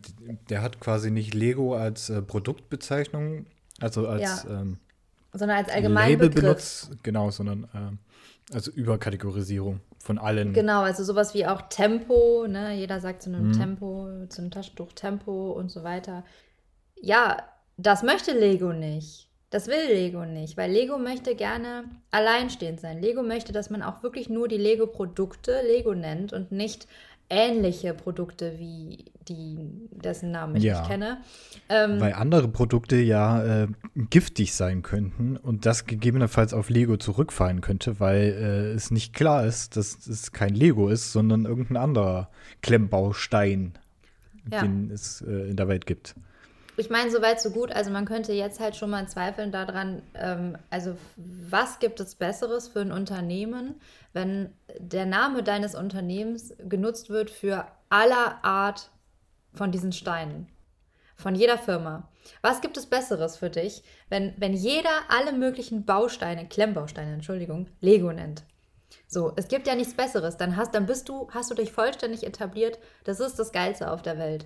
der 0.49 0.61
hat 0.61 0.79
quasi 0.79 1.11
nicht 1.11 1.33
Lego 1.33 1.75
als 1.75 2.09
äh, 2.09 2.21
Produktbezeichnung, 2.21 3.45
also 3.79 4.07
als 4.07 4.43
ja. 4.43 4.61
ähm, 4.61 4.79
sondern 5.33 5.57
als 5.57 5.69
Allgemeinbegriff. 5.69 6.41
benutzt, 6.41 6.91
genau, 7.03 7.29
sondern 7.29 7.65
äh, 7.73 8.53
also 8.53 8.71
Überkategorisierung 8.71 9.81
von 10.05 10.19
allen. 10.19 10.53
Genau, 10.53 10.81
also 10.81 11.03
sowas 11.03 11.33
wie 11.33 11.47
auch 11.47 11.63
Tempo, 11.63 12.45
ne? 12.47 12.75
Jeder 12.75 12.99
sagt 12.99 13.23
zu 13.23 13.29
einem 13.29 13.47
mhm. 13.47 13.53
Tempo, 13.53 14.07
zu 14.29 14.41
einem 14.41 14.51
Taschentuch 14.51 14.93
Tempo 14.93 15.51
und 15.51 15.71
so 15.71 15.83
weiter. 15.83 16.23
Ja, 17.01 17.37
das 17.77 18.03
möchte 18.03 18.31
Lego 18.37 18.71
nicht. 18.71 19.29
Das 19.49 19.67
will 19.67 19.87
Lego 19.87 20.25
nicht, 20.25 20.57
weil 20.57 20.71
Lego 20.71 20.99
möchte 20.99 21.33
gerne 21.33 21.85
alleinstehend 22.11 22.79
sein. 22.79 23.01
Lego 23.01 23.23
möchte, 23.23 23.51
dass 23.51 23.69
man 23.69 23.81
auch 23.81 24.03
wirklich 24.03 24.29
nur 24.29 24.47
die 24.47 24.57
Lego-Produkte 24.57 25.61
Lego 25.65 25.95
nennt 25.95 26.33
und 26.33 26.51
nicht 26.51 26.87
ähnliche 27.29 27.93
Produkte 27.93 28.59
wie 28.59 29.05
die, 29.27 29.57
dessen 29.91 30.31
Namen 30.31 30.55
ich 30.55 30.63
ja, 30.63 30.79
nicht 30.79 30.89
kenne. 30.89 31.17
Ähm, 31.69 31.99
weil 31.99 32.13
andere 32.13 32.47
Produkte 32.47 32.97
ja 32.97 33.63
äh, 33.63 33.67
giftig 33.95 34.53
sein 34.53 34.83
könnten 34.83 35.35
und 35.37 35.65
das 35.65 35.85
gegebenenfalls 35.85 36.53
auf 36.53 36.69
Lego 36.69 36.97
zurückfallen 36.97 37.61
könnte, 37.61 37.99
weil 37.99 38.21
äh, 38.21 38.73
es 38.73 38.91
nicht 38.91 39.13
klar 39.13 39.45
ist, 39.45 39.77
dass 39.77 40.05
es 40.07 40.31
kein 40.31 40.53
Lego 40.53 40.89
ist, 40.89 41.11
sondern 41.11 41.45
irgendein 41.45 41.77
anderer 41.77 42.29
Klemmbaustein, 42.61 43.73
ja. 44.51 44.61
den 44.61 44.91
es 44.91 45.21
äh, 45.21 45.49
in 45.49 45.55
der 45.55 45.67
Welt 45.67 45.85
gibt. 45.85 46.15
Ich 46.77 46.89
meine, 46.89 47.09
soweit 47.09 47.39
so 47.39 47.51
gut. 47.51 47.71
Also 47.71 47.89
man 47.91 48.05
könnte 48.05 48.33
jetzt 48.33 48.59
halt 48.59 48.75
schon 48.75 48.89
mal 48.89 49.07
zweifeln 49.07 49.51
daran, 49.51 50.01
ähm, 50.13 50.57
also 50.69 50.97
was 51.15 51.79
gibt 51.79 51.99
es 51.99 52.15
Besseres 52.15 52.67
für 52.67 52.81
ein 52.81 52.91
Unternehmen, 52.91 53.79
wenn 54.13 54.53
der 54.77 55.05
Name 55.05 55.43
deines 55.43 55.75
Unternehmens 55.75 56.53
genutzt 56.59 57.09
wird 57.09 57.29
für 57.29 57.65
aller 57.89 58.43
Art 58.43 58.89
von 59.53 59.71
diesen 59.71 59.93
Steinen. 59.93 60.47
Von 61.15 61.35
jeder 61.35 61.57
Firma. 61.57 62.09
Was 62.41 62.59
gibt 62.59 62.75
es 62.75 62.87
Besseres 62.87 63.37
für 63.37 63.49
dich, 63.49 63.83
wenn, 64.09 64.33
wenn 64.37 64.53
jeder 64.53 64.89
alle 65.07 65.31
möglichen 65.31 65.85
Bausteine, 65.85 66.47
Klemmbausteine, 66.47 67.13
Entschuldigung, 67.13 67.69
Lego 67.79 68.11
nennt? 68.11 68.43
So, 69.07 69.31
es 69.37 69.47
gibt 69.47 69.67
ja 69.67 69.75
nichts 69.75 69.93
Besseres. 69.93 70.35
Dann 70.35 70.57
hast, 70.57 70.75
dann 70.75 70.87
bist 70.87 71.07
du, 71.07 71.29
hast 71.31 71.51
du 71.51 71.55
dich 71.55 71.71
vollständig 71.71 72.25
etabliert. 72.25 72.79
Das 73.05 73.21
ist 73.21 73.39
das 73.39 73.53
Geilste 73.53 73.91
auf 73.91 74.01
der 74.01 74.17
Welt. 74.17 74.45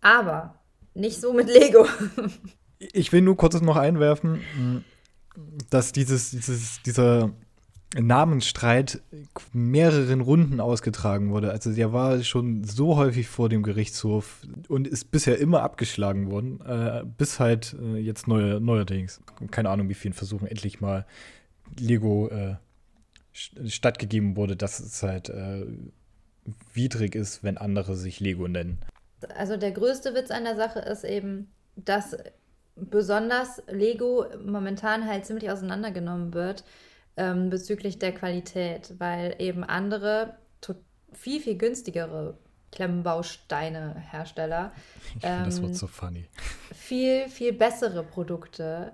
Aber 0.00 0.58
nicht 0.94 1.20
so 1.20 1.32
mit 1.32 1.48
Lego. 1.48 1.86
ich 2.78 3.12
will 3.12 3.20
nur 3.20 3.36
kurz 3.36 3.60
noch 3.60 3.76
einwerfen, 3.76 4.40
dass 5.70 5.92
dieses, 5.92 6.30
dieses, 6.30 6.82
dieser 6.82 7.32
Namensstreit 7.96 9.02
mehreren 9.52 10.20
Runden 10.20 10.60
ausgetragen 10.60 11.30
wurde. 11.30 11.50
Also 11.50 11.72
der 11.72 11.92
war 11.92 12.22
schon 12.22 12.64
so 12.64 12.96
häufig 12.96 13.28
vor 13.28 13.48
dem 13.48 13.62
Gerichtshof 13.62 14.40
und 14.68 14.88
ist 14.88 15.10
bisher 15.10 15.38
immer 15.38 15.62
abgeschlagen 15.62 16.30
worden, 16.30 16.60
äh, 16.60 17.04
bis 17.04 17.38
halt 17.38 17.76
äh, 17.80 17.98
jetzt 17.98 18.26
neue, 18.26 18.60
neuerdings, 18.60 19.20
keine 19.50 19.70
Ahnung 19.70 19.88
wie 19.88 19.94
vielen 19.94 20.14
Versuchen, 20.14 20.46
endlich 20.48 20.80
mal 20.80 21.06
Lego 21.78 22.28
äh, 22.28 22.56
stattgegeben 23.32 24.36
wurde, 24.36 24.56
dass 24.56 24.80
es 24.80 25.02
halt 25.02 25.28
äh, 25.28 25.64
widrig 26.72 27.14
ist, 27.14 27.42
wenn 27.42 27.58
andere 27.58 27.96
sich 27.96 28.20
Lego 28.20 28.48
nennen 28.48 28.78
also 29.36 29.56
der 29.56 29.72
größte 29.72 30.14
Witz 30.14 30.30
an 30.30 30.44
der 30.44 30.56
Sache 30.56 30.80
ist 30.80 31.04
eben, 31.04 31.52
dass 31.76 32.16
besonders 32.76 33.62
Lego 33.68 34.26
momentan 34.44 35.06
halt 35.06 35.26
ziemlich 35.26 35.50
auseinandergenommen 35.50 36.34
wird 36.34 36.64
ähm, 37.16 37.50
bezüglich 37.50 37.98
der 37.98 38.12
Qualität, 38.12 38.94
weil 38.98 39.36
eben 39.38 39.64
andere 39.64 40.36
viel, 41.14 41.40
viel 41.40 41.56
günstigere 41.56 42.36
Klemmbausteine-Hersteller 42.72 44.72
ähm, 45.22 45.44
das 45.44 45.62
wird 45.62 45.76
so 45.76 45.86
funny. 45.86 46.26
viel, 46.74 47.28
viel 47.28 47.52
bessere 47.52 48.02
Produkte 48.02 48.92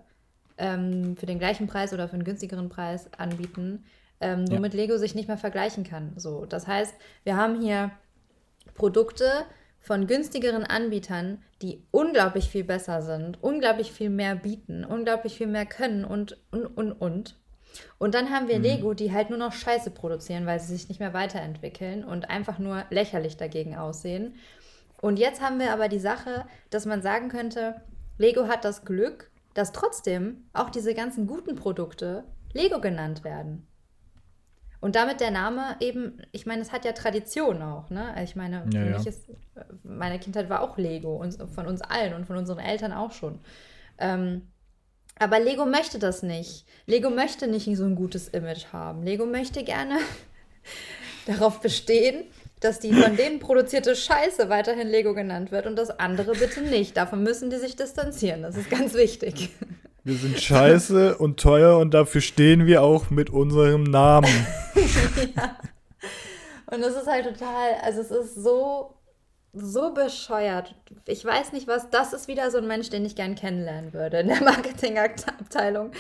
ähm, 0.59 1.17
für 1.17 1.25
den 1.27 1.39
gleichen 1.39 1.67
Preis 1.67 1.95
oder 1.95 2.09
für 2.09 2.15
einen 2.15 2.25
günstigeren 2.25 2.69
Preis 2.69 3.09
anbieten, 3.17 3.85
ähm, 4.21 4.45
womit 4.51 4.75
ja. 4.75 4.81
Lego 4.81 4.99
sich 4.99 5.15
nicht 5.15 5.29
mehr 5.29 5.39
vergleichen 5.39 5.85
kann. 5.85 6.13
So, 6.17 6.45
das 6.45 6.67
heißt, 6.67 6.95
wir 7.25 7.37
haben 7.37 7.61
hier 7.61 7.91
Produkte, 8.75 9.31
von 9.81 10.07
günstigeren 10.07 10.65
Anbietern, 10.65 11.43
die 11.63 11.83
unglaublich 11.91 12.49
viel 12.49 12.65
besser 12.65 13.03
sind, 13.03 13.43
unglaublich 13.43 13.93
viel 13.93 14.11
mehr 14.11 14.35
bieten, 14.35 14.85
unglaublich 14.85 15.37
viel 15.37 15.47
mehr 15.47 15.67
können 15.67 16.05
und, 16.05 16.39
und, 16.51 16.67
und, 16.67 16.93
und. 16.93 17.37
Und 17.99 18.15
dann 18.15 18.31
haben 18.31 18.49
wir 18.49 18.59
mhm. 18.59 18.65
Lego, 18.65 18.95
die 18.95 19.13
halt 19.13 19.31
nur 19.31 19.39
noch 19.39 19.53
Scheiße 19.53 19.91
produzieren, 19.91 20.47
weil 20.47 20.61
sie 20.61 20.77
sich 20.77 20.89
nicht 20.89 21.01
mehr 21.01 21.15
weiterentwickeln 21.15 22.05
und 22.05 22.29
einfach 22.29 22.59
nur 22.59 22.85
lächerlich 22.91 23.37
dagegen 23.37 23.77
aussehen. 23.77 24.35
Und 25.01 25.19
jetzt 25.19 25.41
haben 25.41 25.59
wir 25.59 25.73
aber 25.73 25.89
die 25.89 25.99
Sache, 25.99 26.47
dass 26.69 26.85
man 26.85 27.01
sagen 27.01 27.29
könnte, 27.29 27.81
Lego 28.19 28.49
hat 28.49 28.65
das 28.65 28.85
Glück, 28.85 29.31
dass 29.55 29.73
trotzdem 29.73 30.45
auch 30.53 30.71
diese 30.71 30.95
ganzen 30.95 31.27
guten 31.27 31.57
Produkte 31.57 32.25
Lego 32.53 32.81
genannt 32.81 33.25
werden. 33.25 33.67
Und 34.81 34.97
damit 34.97 35.21
der 35.21 35.31
Name 35.31 35.77
eben, 35.81 36.23
ich 36.33 36.47
meine, 36.47 36.63
es 36.63 36.73
hat 36.73 36.87
ja 36.87 36.93
Tradition 36.93 37.63
auch, 37.63 37.91
ne? 37.91 38.15
Also 38.15 38.25
ich 38.25 38.37
meine, 38.37 38.65
für 38.71 38.79
ja, 38.79 38.97
mich 38.97 39.07
ist, 39.07 39.29
meine 39.83 40.19
Kindheit 40.19 40.49
war 40.49 40.63
auch 40.63 40.79
Lego 40.79 41.17
und 41.17 41.37
von 41.55 41.67
uns 41.67 41.83
allen 41.83 42.15
und 42.15 42.27
von 42.27 42.37
unseren 42.37 42.59
Eltern 42.59 42.93
auch 42.93 43.13
schon. 43.13 43.41
Ähm, 43.99 44.49
aber 45.19 45.39
Lego 45.39 45.67
möchte 45.67 45.99
das 45.99 46.23
nicht. 46.23 46.65
Lego 46.87 47.11
möchte 47.11 47.47
nicht 47.47 47.67
so 47.77 47.85
ein 47.85 47.95
gutes 47.95 48.29
Image 48.29 48.73
haben. 48.73 49.03
Lego 49.03 49.27
möchte 49.27 49.65
gerne 49.65 49.99
darauf 51.27 51.61
bestehen, 51.61 52.25
dass 52.61 52.81
die 52.81 52.95
von 52.95 53.17
denen 53.17 53.39
produzierte 53.39 53.95
Scheiße 53.95 54.49
weiterhin 54.49 54.89
Lego 54.89 55.13
genannt 55.13 55.53
wird 55.53 55.67
und 55.67 55.77
das 55.77 55.91
andere 55.91 56.33
bitte 56.33 56.63
nicht. 56.63 56.97
Davon 56.97 57.23
müssen 57.23 57.51
die 57.51 57.59
sich 57.59 57.77
distanzieren. 57.77 58.43
Das 58.43 58.57
ist 58.57 58.71
ganz 58.71 58.95
wichtig. 58.95 59.51
Wir 60.05 60.15
sind 60.15 60.41
scheiße 60.41 61.17
und 61.19 61.39
teuer 61.39 61.79
und 61.79 61.93
dafür 61.93 62.21
stehen 62.21 62.67
wir 62.67 62.83
auch 62.83 63.11
mit 63.11 63.31
unserem 63.31 63.85
Namen. 63.85 64.47
ja. 65.37 65.57
Und 66.67 66.83
es 66.83 66.95
ist 66.95 67.07
halt 67.07 67.27
total, 67.27 67.75
also 67.83 68.01
es 68.01 68.11
ist 68.11 68.35
so, 68.37 68.95
so 69.53 69.93
bescheuert. 69.93 70.75
Ich 71.07 71.25
weiß 71.25 71.53
nicht 71.53 71.67
was, 71.67 71.91
das 71.91 72.13
ist 72.13 72.29
wieder 72.29 72.51
so 72.51 72.59
ein 72.59 72.67
Mensch, 72.67 72.91
den 72.91 73.05
ich 73.05 73.17
gern 73.17 73.35
kennenlernen 73.35 73.93
würde 73.93 74.21
in 74.21 74.29
der 74.29 74.41
Marketingabteilung 74.45 75.93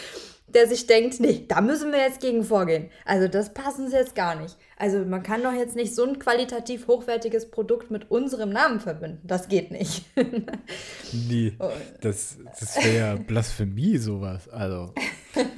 der 0.54 0.66
sich 0.66 0.86
denkt, 0.86 1.20
nee, 1.20 1.44
da 1.46 1.60
müssen 1.60 1.92
wir 1.92 2.00
jetzt 2.00 2.20
gegen 2.20 2.44
vorgehen. 2.44 2.90
Also 3.04 3.28
das 3.28 3.54
passen 3.54 3.88
sie 3.88 3.96
jetzt 3.96 4.14
gar 4.14 4.34
nicht. 4.34 4.56
Also 4.80 5.04
man 5.04 5.22
kann 5.22 5.42
doch 5.42 5.52
jetzt 5.52 5.76
nicht 5.76 5.94
so 5.94 6.04
ein 6.04 6.18
qualitativ 6.18 6.86
hochwertiges 6.86 7.50
Produkt 7.50 7.90
mit 7.90 8.10
unserem 8.10 8.48
Namen 8.48 8.80
verbinden. 8.80 9.20
Das 9.24 9.48
geht 9.48 9.70
nicht. 9.70 10.06
nee, 11.12 11.52
das, 12.00 12.38
das 12.58 12.76
wäre 12.82 12.96
ja 12.96 13.16
Blasphemie, 13.26 13.98
sowas. 13.98 14.48
Also. 14.48 14.94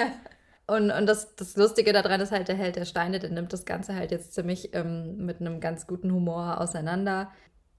und, 0.67 0.91
und 0.91 1.07
das, 1.07 1.37
das 1.37 1.57
Lustige 1.57 1.93
daran 1.93 2.21
ist 2.21 2.33
halt, 2.33 2.49
der 2.49 2.57
Held 2.57 2.75
der 2.75 2.85
Steine, 2.85 3.21
der 3.21 3.31
nimmt 3.31 3.53
das 3.53 3.65
Ganze 3.65 3.95
halt 3.95 4.11
jetzt 4.11 4.35
ziemlich 4.35 4.75
ähm, 4.75 5.25
mit 5.25 5.41
einem 5.41 5.61
ganz 5.61 5.87
guten 5.87 6.13
Humor 6.13 6.61
auseinander 6.61 7.31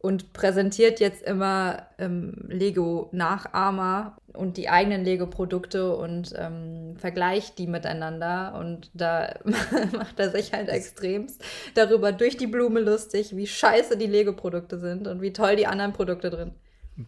und 0.04 0.34
präsentiert 0.34 1.00
jetzt 1.00 1.24
immer 1.24 1.88
ähm, 1.98 2.34
Lego-Nachahmer 2.50 4.18
und 4.34 4.58
die 4.58 4.68
eigenen 4.68 5.06
Lego-Produkte 5.06 5.96
und 5.96 6.34
ähm, 6.38 6.98
vergleicht 6.98 7.58
die 7.58 7.68
miteinander. 7.68 8.60
Und 8.60 8.92
da 8.94 9.34
macht 9.94 10.20
er 10.20 10.30
sich 10.30 10.52
halt 10.52 10.68
extremst 10.68 11.42
darüber 11.74 12.12
durch 12.12 12.36
die 12.36 12.48
Blume 12.48 12.82
lustig, 12.82 13.38
wie 13.38 13.48
scheiße 13.48 13.96
die 13.96 14.08
Lego-Produkte 14.08 14.78
sind 14.78 15.08
und 15.08 15.22
wie 15.22 15.32
toll 15.32 15.56
die 15.56 15.68
anderen 15.68 15.94
Produkte 15.94 16.30
drin. 16.30 16.52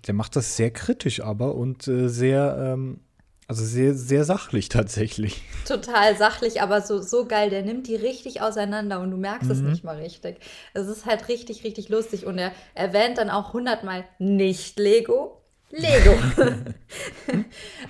Der 0.07 0.13
macht 0.13 0.37
das 0.37 0.55
sehr 0.55 0.71
kritisch 0.71 1.19
aber 1.19 1.53
und 1.55 1.89
äh, 1.89 2.07
sehr, 2.07 2.57
ähm, 2.57 3.01
Also 3.47 3.63
sehr, 3.63 3.93
sehr 3.93 4.23
sachlich 4.23 4.69
tatsächlich. 4.69 5.43
Total 5.67 6.17
sachlich, 6.17 6.61
aber 6.61 6.81
so, 6.81 6.99
so 6.99 7.25
geil. 7.27 7.51
Der 7.51 7.61
nimmt 7.61 7.87
die 7.87 7.95
richtig 7.95 8.41
auseinander 8.41 8.99
und 9.01 9.11
du 9.11 9.17
merkst 9.17 9.49
es 9.51 9.61
nicht 9.61 9.83
mal 9.83 9.97
richtig. 9.97 10.37
Es 10.73 10.87
ist 10.87 11.05
halt 11.05 11.27
richtig, 11.27 11.63
richtig 11.63 11.89
lustig. 11.89 12.25
Und 12.25 12.39
er 12.39 12.53
erwähnt 12.73 13.19
dann 13.19 13.29
auch 13.29 13.53
hundertmal 13.53 14.05
nicht 14.17 14.79
Lego. 14.79 15.43
Lego. 15.69 16.15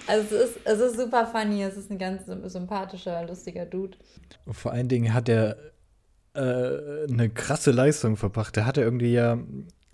also 0.08 0.36
es 0.36 0.50
ist, 0.50 0.60
es 0.66 0.80
ist 0.80 1.00
super 1.00 1.26
funny. 1.28 1.64
Es 1.64 1.78
ist 1.78 1.90
ein 1.90 2.00
ganz 2.00 2.24
sympathischer, 2.52 3.26
lustiger 3.26 3.66
Dude. 3.66 3.98
Und 4.46 4.56
vor 4.56 4.74
allen 4.74 4.90
Dingen 4.90 5.14
hat 5.14 5.30
er 5.30 5.56
äh, 6.34 7.08
eine 7.10 7.30
krasse 7.34 7.72
Leistung 7.72 8.18
verbracht. 8.18 8.58
Der 8.58 8.66
hatte 8.66 8.82
irgendwie 8.82 9.14
ja, 9.14 9.38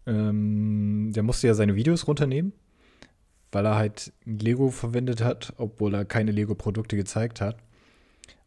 ähm, 0.07 1.11
der 1.13 1.21
musste 1.21 1.45
ja 1.45 1.53
seine 1.53 1.75
Videos 1.75 2.07
runternehmen 2.07 2.53
weil 3.51 3.65
er 3.65 3.75
halt 3.75 4.13
Lego 4.25 4.69
verwendet 4.69 5.23
hat, 5.23 5.53
obwohl 5.57 5.93
er 5.93 6.05
keine 6.05 6.31
Lego-Produkte 6.31 6.95
gezeigt 6.95 7.41
hat. 7.41 7.57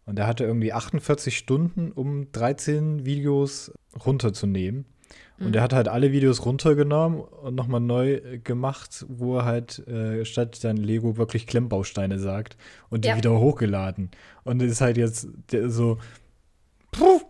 Und 0.06 0.18
er 0.18 0.26
hatte 0.26 0.44
irgendwie 0.44 0.72
48 0.72 1.36
Stunden, 1.36 1.92
um 1.92 2.30
13 2.32 3.06
Videos 3.06 3.72
runterzunehmen. 4.04 4.84
Und 5.38 5.48
mhm. 5.48 5.54
er 5.54 5.62
hat 5.62 5.72
halt 5.72 5.88
alle 5.88 6.12
Videos 6.12 6.44
runtergenommen 6.44 7.20
und 7.20 7.54
nochmal 7.54 7.80
neu 7.80 8.20
gemacht, 8.44 9.04
wo 9.08 9.38
er 9.38 9.44
halt 9.44 9.86
äh, 9.88 10.24
statt 10.24 10.62
dann 10.62 10.76
Lego 10.76 11.16
wirklich 11.16 11.46
Klemmbausteine 11.46 12.18
sagt 12.18 12.56
und 12.88 13.04
die 13.04 13.08
ja. 13.08 13.16
wieder 13.16 13.38
hochgeladen. 13.38 14.10
Und 14.44 14.62
es 14.62 14.72
ist 14.72 14.80
halt 14.80 14.96
jetzt 14.96 15.28
so, 15.68 15.98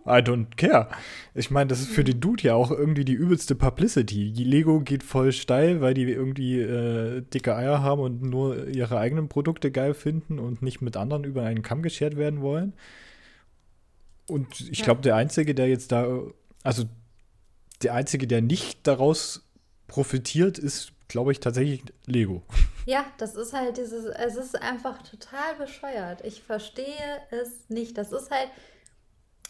I 0.07 0.21
don't 0.21 0.57
care. 0.57 0.89
Ich 1.35 1.51
meine, 1.51 1.69
das 1.69 1.81
ist 1.81 1.91
für 1.91 2.05
den 2.05 2.21
Dude 2.21 2.43
ja 2.43 2.55
auch 2.55 2.71
irgendwie 2.71 3.05
die 3.05 3.15
übelste 3.15 3.55
Publicity. 3.55 4.33
Die 4.33 4.45
Lego 4.45 4.81
geht 4.81 5.03
voll 5.03 5.33
steil, 5.33 5.81
weil 5.81 5.95
die 5.95 6.05
irgendwie 6.05 6.61
äh, 6.61 7.23
dicke 7.23 7.57
Eier 7.57 7.83
haben 7.83 8.01
und 8.01 8.23
nur 8.23 8.69
ihre 8.69 8.99
eigenen 8.99 9.29
Produkte 9.29 9.71
geil 9.71 9.95
finden 9.95 10.39
und 10.39 10.63
nicht 10.63 10.81
mit 10.81 10.97
anderen 10.97 11.25
über 11.25 11.43
einen 11.43 11.63
Kamm 11.63 11.83
geschert 11.83 12.17
werden 12.17 12.41
wollen. 12.43 12.75
Und 14.27 14.61
ich 14.71 14.83
glaube, 14.83 15.03
der 15.03 15.17
Einzige, 15.17 15.55
der 15.55 15.69
jetzt 15.69 15.93
da, 15.93 16.21
also 16.63 16.85
der 17.83 17.95
Einzige, 17.95 18.27
der 18.27 18.43
nicht 18.43 18.87
daraus 18.87 19.47
profitiert, 19.87 20.59
ist, 20.59 20.93
glaube 21.09 21.33
ich, 21.33 21.41
tatsächlich 21.41 21.83
Lego. 22.07 22.43
Ja, 22.87 23.05
das 23.19 23.35
ist 23.35 23.53
halt 23.53 23.77
dieses, 23.79 24.05
es 24.05 24.37
ist 24.37 24.61
einfach 24.61 25.03
total 25.03 25.55
bescheuert. 25.59 26.25
Ich 26.25 26.43
verstehe 26.43 26.85
es 27.31 27.69
nicht. 27.69 27.97
Das 27.97 28.13
ist 28.13 28.31
halt, 28.31 28.49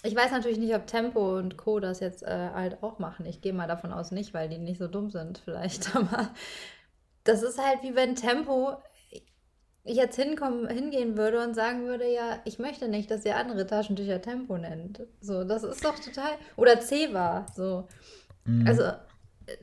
ich 0.04 0.14
weiß 0.14 0.30
natürlich 0.32 0.58
nicht, 0.58 0.74
ob 0.74 0.86
Tempo 0.86 1.38
und 1.38 1.56
Co. 1.56 1.80
das 1.80 2.00
jetzt 2.00 2.22
äh, 2.22 2.50
halt 2.54 2.82
auch 2.82 2.98
machen. 2.98 3.24
Ich 3.24 3.40
gehe 3.40 3.54
mal 3.54 3.66
davon 3.66 3.92
aus 3.92 4.10
nicht, 4.10 4.34
weil 4.34 4.48
die 4.50 4.58
nicht 4.58 4.78
so 4.78 4.86
dumm 4.86 5.10
sind 5.10 5.38
vielleicht. 5.38 5.96
Aber 5.96 6.30
das 7.24 7.42
ist 7.42 7.58
halt 7.58 7.82
wie 7.82 7.96
wenn 7.96 8.14
Tempo 8.14 8.76
jetzt 9.84 10.16
hinkommen, 10.16 10.68
hingehen 10.68 11.16
würde 11.16 11.42
und 11.42 11.54
sagen 11.54 11.86
würde, 11.86 12.10
ja, 12.10 12.40
ich 12.44 12.58
möchte 12.58 12.88
nicht, 12.88 13.10
dass 13.10 13.24
ihr 13.24 13.36
andere 13.36 13.66
Taschentücher 13.66 14.20
Tempo 14.20 14.58
nennt. 14.58 15.02
So, 15.20 15.44
das 15.44 15.62
ist 15.62 15.84
doch 15.84 15.98
total. 15.98 16.32
Oder 16.56 16.80
Ceva. 16.80 17.46
So. 17.54 17.88
Mhm. 18.44 18.66
Also, 18.66 18.84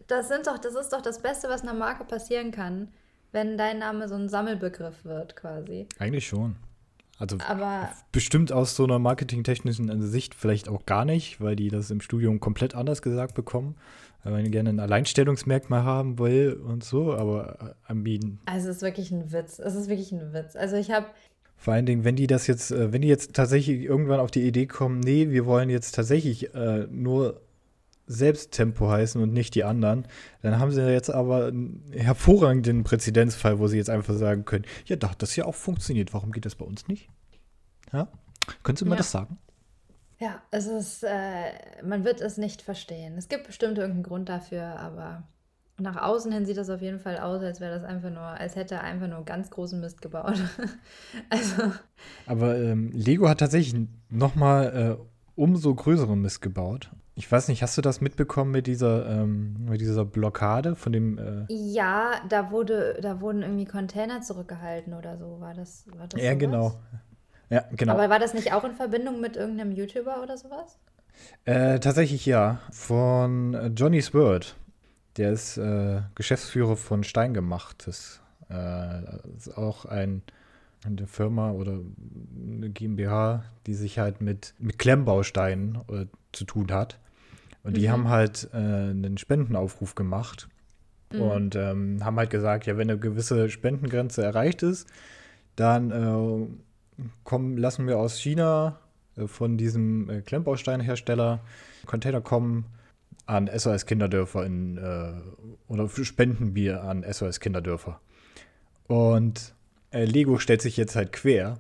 das 0.08 0.28
sind 0.28 0.48
doch, 0.48 0.58
das 0.58 0.76
ist 0.76 0.90
doch 0.90 1.02
das 1.02 1.22
Beste, 1.22 1.50
was 1.50 1.62
einer 1.62 1.74
Marke 1.74 2.04
passieren 2.04 2.52
kann, 2.52 2.90
wenn 3.32 3.58
dein 3.58 3.80
Name 3.80 4.08
so 4.08 4.16
ein 4.16 4.30
Sammelbegriff 4.30 5.06
wird, 5.06 5.36
quasi. 5.36 5.88
Eigentlich 6.00 6.28
schon. 6.28 6.56
Also 7.22 7.38
aber 7.48 7.90
bestimmt 8.12 8.52
aus 8.52 8.76
so 8.76 8.84
einer 8.84 8.98
marketingtechnischen 8.98 10.02
Sicht 10.02 10.34
vielleicht 10.34 10.68
auch 10.68 10.88
gar 10.88 11.06
nicht, 11.06 11.40
weil 11.40 11.56
die 11.56 11.70
das 11.70 11.92
im 11.92 12.02
Studium 12.02 12.40
komplett 12.40 12.74
anders 12.74 13.04
gesagt 13.04 13.36
bekommen, 13.36 13.76
weil 14.24 14.34
man 14.34 14.50
gerne 14.50 14.70
ein 14.70 14.80
Alleinstellungsmerkmal 14.80 15.84
haben 15.84 16.18
will 16.18 16.54
und 16.54 16.84
so, 16.84 17.14
aber 17.14 17.76
äh, 17.88 17.94
I 17.94 17.96
mean, 17.96 18.40
Also 18.46 18.70
es 18.70 18.78
ist 18.78 18.82
wirklich 18.82 19.12
ein 19.12 19.32
Witz. 19.32 19.60
Es 19.60 19.76
ist 19.76 19.88
wirklich 19.88 20.12
ein 20.12 20.34
Witz. 20.34 20.56
Also 20.56 20.78
ich 20.78 20.90
habe 20.90 21.06
vor 21.58 21.76
allen 21.76 21.86
Dingen, 21.86 22.04
wenn 22.04 22.16
die 22.16 22.26
das 22.26 22.48
jetzt, 22.48 22.72
äh, 22.72 22.92
wenn 22.92 23.04
die 23.04 23.08
jetzt 23.08 23.36
tatsächlich 23.36 23.82
irgendwann 23.82 24.20
auf 24.20 24.32
die 24.32 24.42
Idee 24.42 24.66
kommen, 24.66 25.00
nee, 25.00 25.30
wir 25.30 25.46
wollen 25.46 25.70
jetzt 25.70 25.94
tatsächlich 25.94 26.56
äh, 26.56 26.88
nur 26.90 27.40
selbst 28.08 28.52
Tempo 28.52 28.90
heißen 28.90 29.22
und 29.22 29.34
nicht 29.34 29.56
die 29.56 29.64
anderen, 29.64 30.08
dann 30.42 30.60
haben 30.60 30.72
sie 30.72 30.82
jetzt 30.90 31.10
aber 31.10 31.48
einen 31.48 31.92
hervorragenden 31.94 32.84
Präzedenzfall, 32.84 33.60
wo 33.60 33.68
sie 33.68 33.78
jetzt 33.78 33.90
einfach 33.90 34.16
sagen 34.16 34.46
können, 34.46 34.66
ja, 34.86 34.96
doch, 34.96 35.14
das 35.14 35.36
ja 35.36 35.46
auch 35.46 35.56
funktioniert, 35.56 36.14
warum 36.14 36.32
geht 36.32 36.46
das 36.46 36.56
bei 36.56 36.66
uns 36.66 36.88
nicht? 36.88 37.10
Ja? 37.94 38.08
Können 38.64 38.76
Sie 38.76 38.86
mir 38.86 38.92
ja. 38.92 38.98
das 38.98 39.12
sagen? 39.12 39.38
Ja, 40.20 40.42
es 40.52 40.68
ist, 40.68 41.04
äh, 41.04 41.52
man 41.84 42.04
wird 42.04 42.22
es 42.22 42.38
nicht 42.38 42.62
verstehen. 42.62 43.18
Es 43.18 43.28
gibt 43.28 43.48
bestimmt 43.48 43.78
irgendeinen 43.78 44.04
Grund 44.04 44.30
dafür, 44.30 44.80
aber 44.80 45.24
nach 45.78 45.96
außen 45.96 46.32
hin 46.32 46.46
sieht 46.46 46.58
das 46.58 46.70
auf 46.70 46.82
jeden 46.82 47.00
Fall 47.00 47.18
aus, 47.18 47.42
als 47.42 47.60
wäre 47.60 47.74
das 47.74 47.84
einfach 47.84 48.12
nur, 48.12 48.22
als 48.22 48.56
hätte 48.56 48.76
er 48.76 48.84
einfach 48.84 49.08
nur 49.08 49.26
ganz 49.26 49.50
großen 49.50 49.80
Mist 49.80 50.02
gebaut. 50.02 50.40
also. 51.30 51.74
Aber 52.28 52.56
ähm, 52.58 52.92
Lego 52.92 53.28
hat 53.28 53.40
tatsächlich 53.40 53.88
nochmal 54.10 55.00
äh, 55.00 55.11
umso 55.36 55.74
größeren 55.74 56.20
Mist 56.22 56.42
gebaut. 56.42 56.92
Ich 57.16 57.30
weiß 57.32 57.50
nicht, 57.50 57.62
hast 57.62 57.78
du 57.78 57.82
das 57.82 58.02
mitbekommen 58.02 58.52
mit 58.52 58.68
dieser, 58.68 59.06
ähm, 59.08 59.66
mit 59.66 59.82
dieser 59.82 60.06
Blockade 60.06 60.76
von 60.76 60.92
dem. 60.94 61.18
Äh 61.18 61.46
ja, 61.54 62.14
da 62.30 62.52
wurde, 62.52 63.00
da 63.02 63.20
wurden 63.22 63.42
irgendwie 63.42 63.66
Container 63.66 64.22
zurückgehalten 64.22 64.94
oder 64.94 65.18
so. 65.18 65.40
War 65.40 65.54
das, 65.54 65.86
war 65.98 66.08
das 66.08 66.22
Ja, 66.22 66.30
sowas? 66.32 66.40
genau. 66.40 66.80
Ja, 67.50 67.66
genau. 67.76 67.94
Aber 67.94 68.10
war 68.10 68.20
das 68.20 68.34
nicht 68.34 68.54
auch 68.54 68.64
in 68.64 68.74
Verbindung 68.74 69.20
mit 69.20 69.36
irgendeinem 69.36 69.74
YouTuber 69.74 70.24
oder 70.24 70.38
sowas? 70.38 70.80
Äh, 71.44 71.80
tatsächlich 71.80 72.26
ja. 72.26 72.60
Von 72.72 73.54
äh, 73.54 73.68
Johnny's 73.68 74.14
World. 74.14 74.56
Der 75.18 75.32
ist 75.34 75.58
äh, 75.58 76.02
Geschäftsführer 76.16 76.78
von 76.78 77.04
Steingemachtes. 77.04 78.22
Äh, 78.50 79.02
ist 79.36 79.58
auch 79.58 79.84
ein, 79.86 80.24
eine 80.84 81.08
Firma 81.08 81.52
oder 81.52 81.80
eine 82.54 82.70
GmbH, 82.70 83.44
die 83.68 83.74
sich 83.74 84.00
halt 84.00 84.22
mit, 84.22 84.56
mit 84.60 84.80
Klemmbausteinen 84.80 85.80
äh, 85.90 86.06
zu 86.32 86.46
tun 86.46 86.72
hat. 86.72 87.00
Und 87.64 87.78
die 87.78 87.88
mhm. 87.88 87.92
haben 87.92 88.10
halt 88.10 88.50
äh, 88.54 88.58
einen 88.58 89.18
Spendenaufruf 89.18 89.96
gemacht 89.96 90.48
mhm. 91.14 91.22
und 91.22 91.56
ähm, 91.56 92.04
haben 92.04 92.18
halt 92.18 92.32
gesagt, 92.32 92.66
ja, 92.66 92.78
wenn 92.78 92.90
eine 92.90 93.00
gewisse 93.00 93.50
Spendengrenze 93.50 94.24
erreicht 94.24 94.64
ist, 94.64 94.88
dann 95.56 95.92
äh, 95.92 97.04
kommen, 97.24 97.58
lassen 97.58 97.88
wir 97.88 98.00
aus 98.00 98.20
China 98.20 98.80
äh, 99.16 99.28
von 99.28 99.58
diesem 99.58 100.10
äh, 100.10 100.22
Klemmbausteinhersteller 100.22 101.42
Container 101.86 102.22
kommen 102.22 102.66
an 103.26 103.50
SOS 103.56 103.86
Kinderdörfer 103.86 104.46
in, 104.46 104.78
äh, 104.78 105.14
oder 105.68 105.88
spenden 105.90 106.56
wir 106.56 106.84
an 106.84 107.06
SOS 107.10 107.40
Kinderdörfer. 107.40 108.00
Und 108.88 109.54
äh, 109.92 110.06
Lego 110.06 110.40
stellt 110.40 110.62
sich 110.62 110.78
jetzt 110.78 110.96
halt 110.96 111.12
quer 111.12 111.60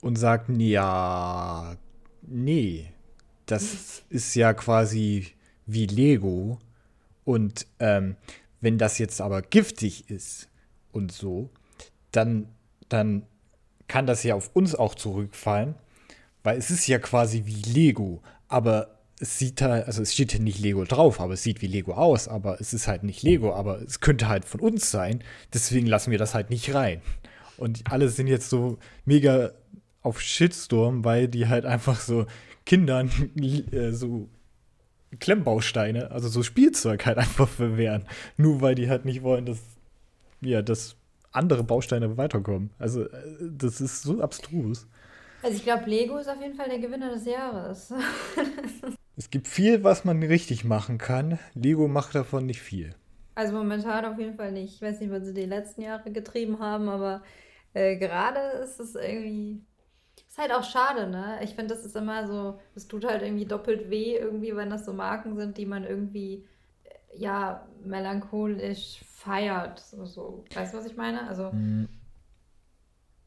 und 0.00 0.16
sagt, 0.16 0.48
ja, 0.50 1.76
nee, 2.22 2.92
das 3.46 4.02
ist 4.08 4.34
ja 4.34 4.54
quasi 4.54 5.28
wie 5.66 5.86
Lego. 5.86 6.58
Und 7.24 7.66
ähm, 7.80 8.16
wenn 8.60 8.78
das 8.78 8.98
jetzt 8.98 9.20
aber 9.20 9.42
giftig 9.42 10.10
ist 10.10 10.48
und 10.92 11.12
so, 11.12 11.50
dann, 12.12 12.48
dann 12.88 13.26
kann 13.88 14.06
das 14.06 14.22
ja 14.22 14.34
auf 14.34 14.50
uns 14.54 14.74
auch 14.74 14.94
zurückfallen, 14.94 15.74
weil 16.42 16.58
es 16.58 16.70
ist 16.70 16.86
ja 16.86 16.98
quasi 16.98 17.44
wie 17.46 17.62
Lego, 17.62 18.22
aber 18.48 18.95
es 19.18 19.38
sieht 19.38 19.62
halt, 19.62 19.86
also 19.86 20.02
es 20.02 20.12
steht 20.12 20.34
ja 20.34 20.38
nicht 20.38 20.58
Lego 20.58 20.84
drauf, 20.84 21.20
aber 21.20 21.34
es 21.34 21.42
sieht 21.42 21.62
wie 21.62 21.66
Lego 21.66 21.94
aus, 21.94 22.28
aber 22.28 22.60
es 22.60 22.74
ist 22.74 22.86
halt 22.86 23.02
nicht 23.02 23.22
Lego, 23.22 23.54
aber 23.54 23.80
es 23.80 24.00
könnte 24.00 24.28
halt 24.28 24.44
von 24.44 24.60
uns 24.60 24.90
sein, 24.90 25.22
deswegen 25.54 25.86
lassen 25.86 26.10
wir 26.10 26.18
das 26.18 26.34
halt 26.34 26.50
nicht 26.50 26.74
rein. 26.74 27.00
Und 27.56 27.90
alle 27.90 28.08
sind 28.08 28.26
jetzt 28.26 28.50
so 28.50 28.78
mega 29.06 29.52
auf 30.02 30.20
Shitstorm, 30.20 31.04
weil 31.04 31.28
die 31.28 31.48
halt 31.48 31.64
einfach 31.64 31.98
so 32.00 32.26
Kindern 32.66 33.10
äh, 33.72 33.92
so 33.92 34.28
Klemmbausteine, 35.18 36.10
also 36.10 36.28
so 36.28 36.42
Spielzeug 36.42 37.06
halt 37.06 37.18
einfach 37.18 37.48
verwehren. 37.48 38.04
Nur 38.36 38.60
weil 38.60 38.74
die 38.74 38.90
halt 38.90 39.04
nicht 39.04 39.22
wollen, 39.22 39.46
dass, 39.46 39.58
ja, 40.42 40.62
dass 40.62 40.96
andere 41.32 41.64
Bausteine 41.64 42.16
weiterkommen. 42.16 42.70
Also, 42.78 43.04
äh, 43.04 43.08
das 43.40 43.80
ist 43.80 44.02
so 44.02 44.20
abstrus. 44.20 44.86
Also, 45.42 45.56
ich 45.56 45.64
glaube, 45.64 45.88
Lego 45.88 46.18
ist 46.18 46.28
auf 46.28 46.40
jeden 46.40 46.54
Fall 46.54 46.68
der 46.68 46.78
Gewinner 46.78 47.10
des 47.10 47.24
Jahres. 47.24 47.92
es 49.16 49.30
gibt 49.30 49.48
viel, 49.48 49.82
was 49.82 50.04
man 50.04 50.22
richtig 50.22 50.64
machen 50.64 50.98
kann. 50.98 51.38
Lego 51.54 51.88
macht 51.88 52.14
davon 52.14 52.46
nicht 52.46 52.60
viel. 52.60 52.94
Also, 53.34 53.54
momentan 53.54 54.04
auf 54.04 54.18
jeden 54.18 54.36
Fall 54.36 54.52
nicht. 54.52 54.74
Ich 54.74 54.82
weiß 54.82 55.00
nicht, 55.00 55.10
was 55.10 55.24
sie 55.24 55.34
die 55.34 55.46
letzten 55.46 55.82
Jahre 55.82 56.10
getrieben 56.10 56.58
haben, 56.58 56.88
aber 56.88 57.22
äh, 57.74 57.96
gerade 57.96 58.40
ist 58.62 58.80
es 58.80 58.94
irgendwie 58.94 59.60
ist 60.36 60.38
halt 60.38 60.52
auch 60.52 60.64
schade, 60.64 61.08
ne? 61.08 61.38
Ich 61.42 61.54
finde, 61.54 61.74
das 61.74 61.84
ist 61.84 61.96
immer 61.96 62.26
so, 62.26 62.58
es 62.74 62.86
tut 62.88 63.06
halt 63.06 63.22
irgendwie 63.22 63.46
doppelt 63.46 63.88
weh, 63.88 64.16
irgendwie, 64.16 64.54
wenn 64.54 64.68
das 64.68 64.84
so 64.84 64.92
Marken 64.92 65.34
sind, 65.36 65.56
die 65.56 65.64
man 65.64 65.84
irgendwie, 65.84 66.44
äh, 66.84 67.18
ja, 67.18 67.66
melancholisch 67.82 69.00
feiert. 69.06 69.78
So, 69.78 70.04
so. 70.04 70.44
Weißt 70.54 70.74
du, 70.74 70.78
was 70.78 70.86
ich 70.86 70.96
meine? 70.96 71.26
Also. 71.26 71.52
Mhm. 71.52 71.88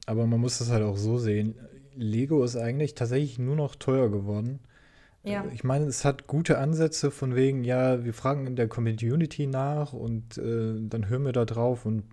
Aber 0.05 0.27
man 0.27 0.39
muss 0.39 0.59
das 0.59 0.69
halt 0.69 0.83
auch 0.83 0.97
so 0.97 1.17
sehen. 1.17 1.55
Lego 1.95 2.43
ist 2.43 2.55
eigentlich 2.55 2.93
tatsächlich 2.93 3.39
nur 3.39 3.55
noch 3.55 3.75
teuer 3.75 4.09
geworden. 4.09 4.59
Ja. 5.23 5.45
Ich 5.53 5.63
meine, 5.63 5.85
es 5.85 6.05
hat 6.05 6.27
gute 6.27 6.57
Ansätze 6.57 7.11
von 7.11 7.35
wegen, 7.35 7.63
ja, 7.63 8.03
wir 8.05 8.13
fragen 8.13 8.47
in 8.47 8.55
der 8.55 8.67
Community 8.67 9.47
nach 9.47 9.93
und 9.93 10.37
äh, 10.37 10.75
dann 10.79 11.09
hören 11.09 11.25
wir 11.25 11.33
da 11.33 11.45
drauf 11.45 11.85
und 11.85 12.03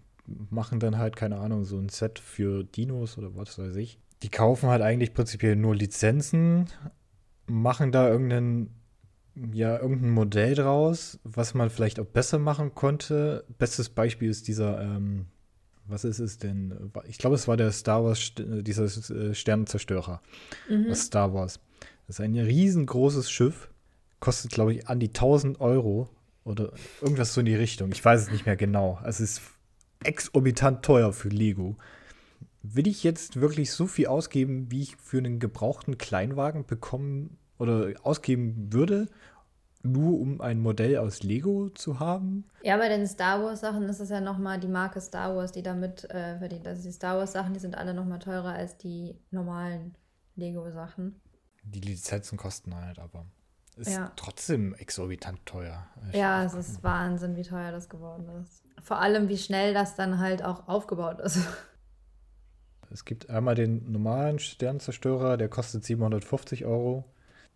machen 0.50 0.80
dann 0.80 0.98
halt, 0.98 1.14
keine 1.14 1.38
Ahnung, 1.38 1.64
so 1.64 1.78
ein 1.78 1.88
Set 1.88 2.18
für 2.18 2.64
Dinos 2.64 3.16
oder 3.16 3.36
was 3.36 3.58
weiß 3.58 3.76
ich. 3.76 3.98
Die 4.22 4.28
kaufen 4.28 4.68
halt 4.68 4.82
eigentlich 4.82 5.14
prinzipiell 5.14 5.54
nur 5.56 5.76
Lizenzen, 5.76 6.66
machen 7.46 7.92
da 7.92 8.08
irgendeinen, 8.08 8.70
ja, 9.52 9.78
irgendein 9.78 10.10
Modell 10.10 10.54
draus, 10.54 11.20
was 11.22 11.54
man 11.54 11.70
vielleicht 11.70 12.00
auch 12.00 12.06
besser 12.06 12.38
machen 12.38 12.74
konnte. 12.74 13.44
Bestes 13.58 13.88
Beispiel 13.88 14.30
ist 14.30 14.48
dieser, 14.48 14.80
ähm, 14.82 15.26
was 15.86 16.04
ist 16.04 16.18
es 16.18 16.38
denn? 16.38 16.90
Ich 17.06 17.18
glaube, 17.18 17.36
es 17.36 17.46
war 17.46 17.56
der 17.56 17.70
Star 17.70 18.02
Wars, 18.02 18.32
dieser 18.36 18.84
äh, 18.84 19.34
Sternenzerstörer 19.34 20.20
Mhm. 20.68 20.90
aus 20.90 21.02
Star 21.02 21.32
Wars. 21.32 21.60
Das 22.06 22.18
ist 22.18 22.24
ein 22.24 22.36
riesengroßes 22.36 23.30
Schiff, 23.30 23.68
kostet, 24.20 24.52
glaube 24.52 24.74
ich, 24.74 24.88
an 24.88 25.00
die 25.00 25.08
1000 25.08 25.60
Euro 25.60 26.08
oder 26.44 26.72
irgendwas 27.00 27.34
so 27.34 27.40
in 27.40 27.46
die 27.46 27.56
Richtung. 27.56 27.90
Ich 27.92 28.04
weiß 28.04 28.22
es 28.22 28.30
nicht 28.30 28.46
mehr 28.46 28.56
genau. 28.56 29.00
Es 29.04 29.20
ist 29.20 29.42
exorbitant 30.04 30.84
teuer 30.84 31.12
für 31.12 31.28
Lego. 31.28 31.76
Will 32.62 32.86
ich 32.86 33.02
jetzt 33.02 33.40
wirklich 33.40 33.72
so 33.72 33.86
viel 33.86 34.06
ausgeben, 34.06 34.70
wie 34.70 34.82
ich 34.82 34.96
für 34.96 35.18
einen 35.18 35.40
gebrauchten 35.40 35.98
Kleinwagen 35.98 36.64
bekommen 36.66 37.38
oder 37.58 37.92
ausgeben 38.02 38.72
würde, 38.72 39.06
nur 39.82 40.20
um 40.20 40.40
ein 40.40 40.60
Modell 40.60 40.98
aus 40.98 41.22
Lego 41.22 41.70
zu 41.70 42.00
haben? 42.00 42.44
Ja, 42.62 42.76
bei 42.76 42.88
den 42.88 43.06
Star 43.06 43.42
Wars 43.42 43.60
Sachen 43.60 43.88
ist 43.88 44.00
es 44.00 44.10
ja 44.10 44.20
nochmal 44.20 44.58
die 44.60 44.68
Marke 44.68 45.00
Star 45.00 45.34
Wars, 45.34 45.52
die 45.52 45.62
damit 45.62 46.04
äh, 46.10 46.38
verdient. 46.38 46.66
Also 46.66 46.82
die 46.82 46.92
Star 46.92 47.18
Wars 47.18 47.32
Sachen, 47.32 47.54
die 47.54 47.60
sind 47.60 47.76
alle 47.76 47.94
nochmal 47.94 48.18
teurer 48.18 48.52
als 48.52 48.76
die 48.76 49.16
normalen 49.30 49.94
Lego 50.34 50.70
Sachen. 50.70 51.20
Die 51.66 51.80
Lizenzen 51.80 52.38
kosten 52.38 52.74
halt, 52.74 52.98
aber 52.98 53.26
ist 53.76 53.90
Ja. 53.92 54.10
trotzdem 54.16 54.74
exorbitant 54.74 55.44
teuer. 55.44 55.86
Ich- 56.10 56.16
Ja, 56.16 56.44
es 56.44 56.54
ist 56.54 56.82
Wahnsinn, 56.82 57.36
wie 57.36 57.42
teuer 57.42 57.72
das 57.72 57.88
geworden 57.88 58.26
ist. 58.42 58.62
Vor 58.82 58.98
allem, 59.00 59.28
wie 59.28 59.36
schnell 59.36 59.74
das 59.74 59.96
dann 59.96 60.18
halt 60.18 60.42
auch 60.42 60.68
aufgebaut 60.68 61.20
ist. 61.20 61.38
Es 62.88 63.04
gibt 63.04 63.28
einmal 63.30 63.56
den 63.56 63.90
normalen 63.90 64.38
Sternzerstörer, 64.38 65.36
der 65.36 65.48
kostet 65.48 65.84
750 65.84 66.66
Euro. 66.66 67.04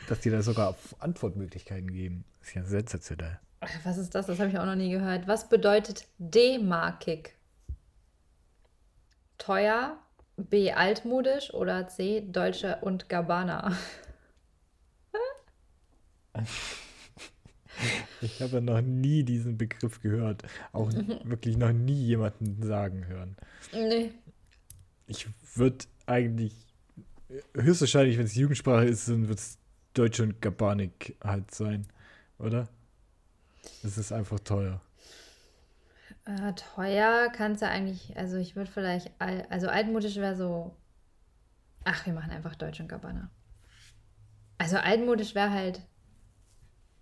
dass 0.09 0.19
die 0.19 0.29
da 0.29 0.41
sogar 0.41 0.75
Antwortmöglichkeiten 0.99 1.91
geben, 1.91 2.25
ist 2.41 2.53
ja 2.53 2.63
sensationell. 2.63 3.39
Was 3.83 3.97
ist 3.97 4.13
das? 4.13 4.27
Das 4.27 4.39
habe 4.39 4.49
ich 4.49 4.59
auch 4.59 4.65
noch 4.65 4.75
nie 4.75 4.91
gehört. 4.91 5.27
Was 5.27 5.49
bedeutet 5.49 6.07
D-markig? 6.19 7.33
Teuer, 9.37 9.97
B. 10.37 10.71
altmodisch 10.71 11.53
oder 11.53 11.87
C. 11.87 12.21
Deutsche 12.21 12.77
und 12.81 13.09
Gabbana? 13.09 13.75
Ich 18.21 18.41
habe 18.41 18.61
noch 18.61 18.81
nie 18.81 19.23
diesen 19.23 19.57
Begriff 19.57 20.01
gehört. 20.01 20.43
Auch 20.71 20.91
wirklich 21.23 21.57
noch 21.57 21.71
nie 21.71 22.05
jemanden 22.05 22.63
sagen 22.63 23.05
hören. 23.05 23.35
Nee. 23.71 24.11
Ich 25.05 25.27
würde 25.55 25.85
eigentlich, 26.05 26.53
höchstwahrscheinlich, 27.53 28.17
wenn 28.17 28.25
es 28.25 28.35
Jugendsprache 28.35 28.85
ist, 28.85 29.07
dann 29.07 29.27
wird 29.27 29.39
es 29.39 29.57
Deutsch 29.93 30.19
und 30.19 30.41
Gabanik 30.41 31.15
halt 31.23 31.53
sein, 31.53 31.87
oder? 32.39 32.67
Es 33.83 33.97
ist 33.97 34.11
einfach 34.11 34.39
teuer. 34.39 34.81
Äh, 36.27 36.53
teuer 36.53 37.29
kannst 37.31 37.61
du 37.63 37.67
eigentlich, 37.67 38.15
also 38.17 38.37
ich 38.37 38.55
würde 38.55 38.69
vielleicht, 38.71 39.11
al- 39.19 39.47
also 39.49 39.67
altmodisch 39.69 40.17
wäre 40.17 40.35
so, 40.35 40.75
ach, 41.85 42.05
wir 42.05 42.13
machen 42.13 42.29
einfach 42.31 42.53
Deutsch 42.55 42.79
und 42.79 42.87
Gabbana. 42.87 43.31
Also 44.59 44.77
altmodisch 44.77 45.33
wäre 45.33 45.49
halt 45.51 45.81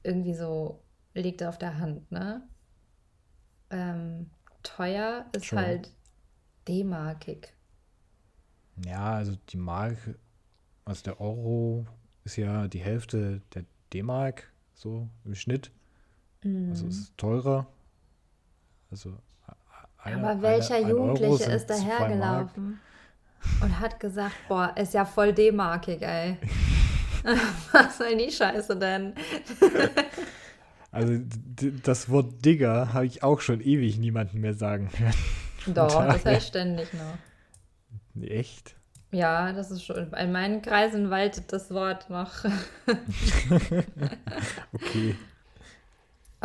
irgendwie 0.03 0.34
so, 0.34 0.82
liegt 1.13 1.43
auf 1.43 1.57
der 1.57 1.78
Hand, 1.80 2.09
ne? 2.11 2.47
Ähm, 3.69 4.32
teuer 4.63 5.26
ist 5.34 5.45
Schon. 5.45 5.59
halt 5.59 5.91
D-markig. 6.67 7.53
Ja, 8.86 9.15
also 9.15 9.36
die 9.49 9.57
Mark, 9.57 9.97
also 10.86 11.03
der 11.03 11.21
Euro 11.21 11.86
ist 12.26 12.38
ja 12.38 12.67
die 12.67 12.80
Hälfte 12.82 13.41
der 13.55 13.65
D-Mark, 13.93 14.51
so 14.76 15.09
im 15.26 15.36
Schnitt. 15.36 15.71
Also 16.69 16.88
es 16.88 16.99
ist 17.01 17.17
teurer. 17.17 17.67
Also 18.91 19.17
eine- 19.97 20.17
Aber 20.29 20.41
welcher 20.41 20.75
eine- 20.75 20.89
Jugendliche 20.89 21.51
ist 21.51 21.67
dahergelaufen 21.70 22.79
und 23.62 23.79
hat 23.79 23.99
gesagt, 23.99 24.36
boah, 24.47 24.74
ist 24.78 24.93
ja 24.93 25.05
voll 25.05 25.33
D-markig, 25.33 26.01
ey. 26.01 26.37
Was 27.71 27.97
soll 27.97 28.16
die 28.17 28.32
Scheiße 28.32 28.78
denn? 28.78 29.13
Also 30.91 31.20
das 31.83 32.09
Wort 32.09 32.45
Digger 32.45 32.93
habe 32.93 33.05
ich 33.05 33.24
auch 33.24 33.41
schon 33.41 33.59
ewig 33.62 33.97
niemanden 33.97 34.39
mehr 34.41 34.53
sagen 34.53 34.89
hören. 34.97 35.13
Doch, 35.67 35.87
das 35.87 36.24
daher- 36.24 36.36
heißt 36.36 36.47
ständig 36.47 36.87
noch. 36.93 38.21
Echt? 38.24 38.75
Ja, 39.12 39.51
das 39.53 39.71
ist 39.71 39.83
schon. 39.83 40.13
In 40.13 40.32
meinen 40.32 40.62
Kreisen 40.62 41.09
waltet 41.09 41.51
das 41.51 41.71
Wort 41.71 42.09
noch. 42.09 42.32
Okay. 44.74 45.16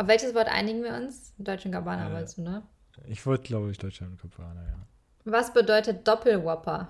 Auf 0.01 0.07
welches 0.07 0.33
Wort 0.33 0.47
einigen 0.47 0.81
wir 0.83 0.95
uns? 0.95 1.31
Deutsch 1.37 1.63
und 1.67 1.73
Gabbana 1.73 2.09
Äh. 2.09 2.13
wolltest 2.13 2.39
du, 2.39 2.41
ne? 2.41 2.63
Ich 3.05 3.23
wollte, 3.27 3.43
glaube 3.43 3.69
ich, 3.69 3.77
Deutschland 3.77 4.13
und 4.13 4.19
Kopfhörer, 4.19 4.55
ja. 4.55 4.87
Was 5.25 5.53
bedeutet 5.53 6.07
Doppelwhopper? 6.07 6.87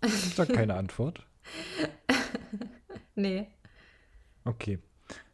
Ist 0.00 0.36
doch 0.40 0.48
keine 0.48 0.74
Antwort. 0.74 1.24
Nee. 3.14 3.46
Okay. 4.44 4.78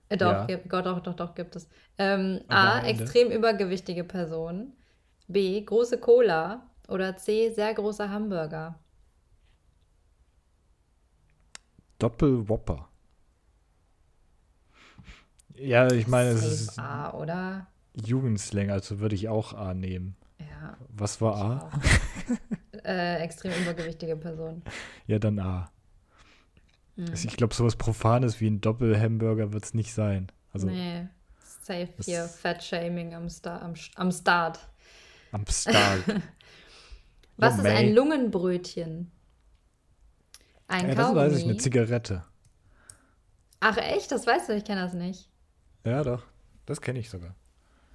Äh, 0.09 0.17
doch, 0.17 0.33
Ja. 0.33 0.45
gibt, 0.47 0.71
doch, 0.73 1.01
doch, 1.01 1.15
doch, 1.15 1.35
gibt 1.37 1.55
es. 1.57 1.69
Ähm, 1.97 2.41
A. 2.49 2.81
Extrem 2.81 3.31
übergewichtige 3.31 4.03
Person. 4.03 4.73
B. 5.29 5.63
Große 5.63 5.99
Cola. 5.99 6.67
Oder 6.89 7.17
C. 7.17 7.51
Sehr 7.53 7.73
großer 7.75 8.11
Hamburger. 8.11 8.81
Doppelwhopper. 12.01 12.88
Ja, 15.61 15.91
ich 15.93 16.07
meine, 16.07 16.31
es 16.31 16.45
ist 16.45 16.79
A, 16.79 17.13
oder? 17.13 17.67
Jugendslang, 17.95 18.71
also 18.71 19.01
würde 19.01 19.15
ich 19.15 19.29
auch 19.29 19.55
A 19.55 19.75
nehmen. 19.75 20.17
Ja. 20.39 20.77
Was 20.91 21.21
war 21.21 21.37
A? 21.37 21.71
äh, 22.85 23.17
extrem 23.23 23.53
übergewichtige 23.63 24.17
Person. 24.17 24.63
Ja, 25.07 25.19
dann 25.19 25.39
A. 25.39 25.71
Hm. 26.97 27.07
Also 27.11 27.29
ich 27.29 27.37
glaube, 27.37 27.55
sowas 27.55 27.77
Profanes 27.77 28.41
wie 28.41 28.49
ein 28.49 28.61
Doppelhamburger 28.61 29.53
wird 29.53 29.65
es 29.65 29.75
nicht 29.75 29.93
sein. 29.95 30.31
Also 30.53 30.69
nee. 30.69 31.09
Safe 31.41 31.89
hier, 32.05 32.25
Fat-Shaming 32.25 33.15
am, 33.15 33.29
Star 33.29 33.61
am, 33.63 33.75
am 33.97 34.11
Start. 34.13 34.59
am 35.33 35.45
Start. 35.47 36.05
Was 37.37 37.57
Ja, 37.57 37.63
ist 37.63 37.67
ein. 37.67 37.95
Lungenbrötchen? 37.95 39.13
Ein 40.67 40.89
Ja, 40.89 40.95
das 40.95 41.15
weiß 41.15 41.33
ich, 41.33 41.45
eine 41.45 41.55
Kaugummi. 41.55 41.57
Zigarette. 41.59 42.25
Ach 43.61 43.77
echt? 43.77 44.11
Das 44.13 44.27
weißt 44.27 44.49
du, 44.49 44.55
ich 44.57 44.65
kenne 44.65 44.83
das 44.83 44.95
nicht. 44.95 45.29
Ja, 45.89 46.05
doch. 46.05 46.23
Das 46.67 46.81
kenne 46.81 46.99
ich 46.99 47.09
sogar. 47.09 47.35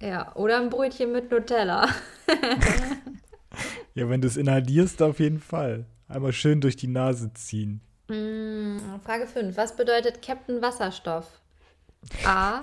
Ja, 0.00 0.34
oder 0.34 0.60
ein 0.60 0.70
Brötchen 0.70 1.12
mit 1.12 1.30
Nutella. 1.30 1.88
Ja, 3.94 4.08
wenn 4.08 4.20
du 4.20 4.26
es 4.26 4.36
inhalierst, 4.36 5.00
auf 5.02 5.20
jeden 5.20 5.38
Fall. 5.38 5.86
Einmal 6.08 6.32
schön 6.32 6.60
durch 6.60 6.74
die 6.74 6.88
Nase 6.88 7.32
ziehen. 7.34 7.80
Mm, 8.08 8.78
Frage 9.04 9.28
5. 9.28 9.56
Was 9.56 9.76
bedeutet 9.76 10.20
Captain 10.20 10.60
Wasserstoff? 10.60 11.40
A. 12.26 12.62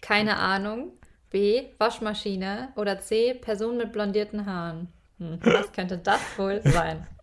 Keine 0.00 0.36
Ahnung. 0.36 0.92
B. 1.30 1.64
Waschmaschine. 1.78 2.68
Oder 2.76 3.00
C. 3.00 3.34
Person 3.34 3.76
mit 3.76 3.92
blondierten 3.92 4.46
Haaren. 4.46 4.88
Hm, 5.18 5.40
was 5.42 5.72
könnte 5.72 5.98
das 5.98 6.20
wohl 6.36 6.62
sein? 6.64 7.06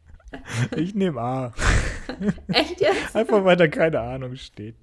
Ich 0.75 0.93
nehme 0.93 1.21
A. 1.21 1.53
Echt 2.49 2.81
jetzt? 2.81 3.15
Einfach 3.15 3.45
weil 3.45 3.55
da 3.55 3.69
keine 3.69 4.01
Ahnung 4.01 4.35
steht. 4.35 4.75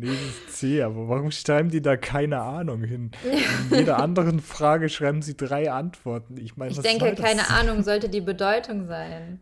Nee, 0.00 0.06
das 0.08 0.20
ist 0.48 0.58
C, 0.58 0.82
aber 0.82 1.08
warum 1.08 1.30
schreiben 1.30 1.70
die 1.70 1.80
da 1.82 1.96
keine 1.96 2.40
Ahnung 2.40 2.82
hin? 2.82 3.10
In 3.70 3.78
jeder 3.78 3.98
anderen 3.98 4.40
Frage 4.40 4.88
schreiben 4.88 5.22
sie 5.22 5.36
drei 5.36 5.70
Antworten. 5.72 6.36
Ich 6.36 6.56
meine, 6.56 6.72
Ich 6.72 6.78
denke, 6.80 7.06
soll 7.06 7.14
das? 7.14 7.24
keine 7.24 7.48
Ahnung 7.50 7.82
sollte 7.82 8.08
die 8.08 8.20
Bedeutung 8.20 8.86
sein. 8.86 9.40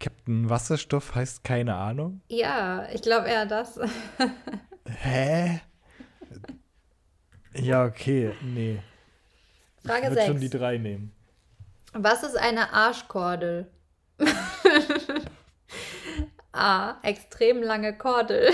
Captain 0.00 0.50
Wasserstoff 0.50 1.14
heißt 1.14 1.44
keine 1.44 1.74
Ahnung? 1.76 2.20
Ja, 2.28 2.86
ich 2.92 3.02
glaube 3.02 3.28
eher 3.28 3.46
das. 3.46 3.78
Hä? 4.86 5.60
Ja, 7.54 7.84
okay, 7.84 8.32
nee. 8.42 8.80
Frage 9.86 10.04
ich 10.04 10.10
würde 10.10 10.26
schon 10.26 10.40
die 10.40 10.48
6. 10.48 10.58
drei 10.58 10.78
nehmen. 10.78 11.12
Was 11.92 12.22
ist 12.24 12.36
eine 12.36 12.72
Arschkordel? 12.72 13.70
A. 16.52 16.96
Extrem 17.02 17.62
lange 17.62 17.96
Kordel. 17.96 18.50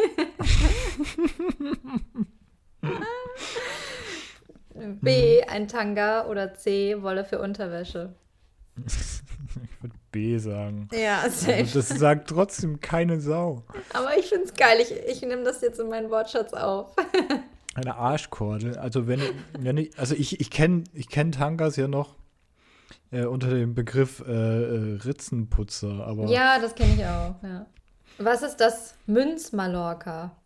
B. 5.00 5.42
Ein 5.42 5.68
Tanga. 5.68 6.26
Oder 6.26 6.54
C. 6.54 7.02
Wolle 7.02 7.24
für 7.24 7.40
Unterwäsche. 7.40 8.14
Ich 8.86 9.82
würde 9.82 9.96
B 10.10 10.38
sagen. 10.38 10.88
Ja, 10.92 11.22
Aber 11.22 11.62
das 11.62 11.88
sagt 11.88 12.30
trotzdem 12.30 12.80
keine 12.80 13.20
Sau. 13.20 13.64
Aber 13.92 14.16
ich 14.18 14.26
finde 14.26 14.44
es 14.44 14.54
geil. 14.54 14.78
Ich, 14.80 14.92
ich 14.92 15.22
nehme 15.22 15.44
das 15.44 15.60
jetzt 15.60 15.80
in 15.80 15.88
meinen 15.88 16.10
Wortschatz 16.10 16.52
auf. 16.52 16.94
Eine 17.74 17.96
Arschkordel. 17.96 18.76
Also 18.78 19.06
wenn, 19.06 19.20
wenn 19.58 19.76
ich, 19.76 19.96
also 19.98 20.14
ich, 20.14 20.40
ich 20.40 20.50
kenne 20.50 20.84
ich 20.92 21.08
kenn 21.08 21.30
Tangas 21.30 21.76
ja 21.76 21.86
noch 21.86 22.16
äh, 23.12 23.24
unter 23.24 23.50
dem 23.50 23.74
Begriff 23.74 24.24
äh, 24.26 24.32
äh, 24.32 24.98
Ritzenputzer, 25.04 26.04
aber 26.04 26.26
Ja, 26.26 26.58
das 26.58 26.74
kenne 26.74 26.94
ich 26.94 27.04
auch. 27.04 27.36
Ja. 27.42 27.66
Was 28.22 28.42
ist 28.42 28.58
das 28.58 28.94
Münzmalorca? 29.06 30.36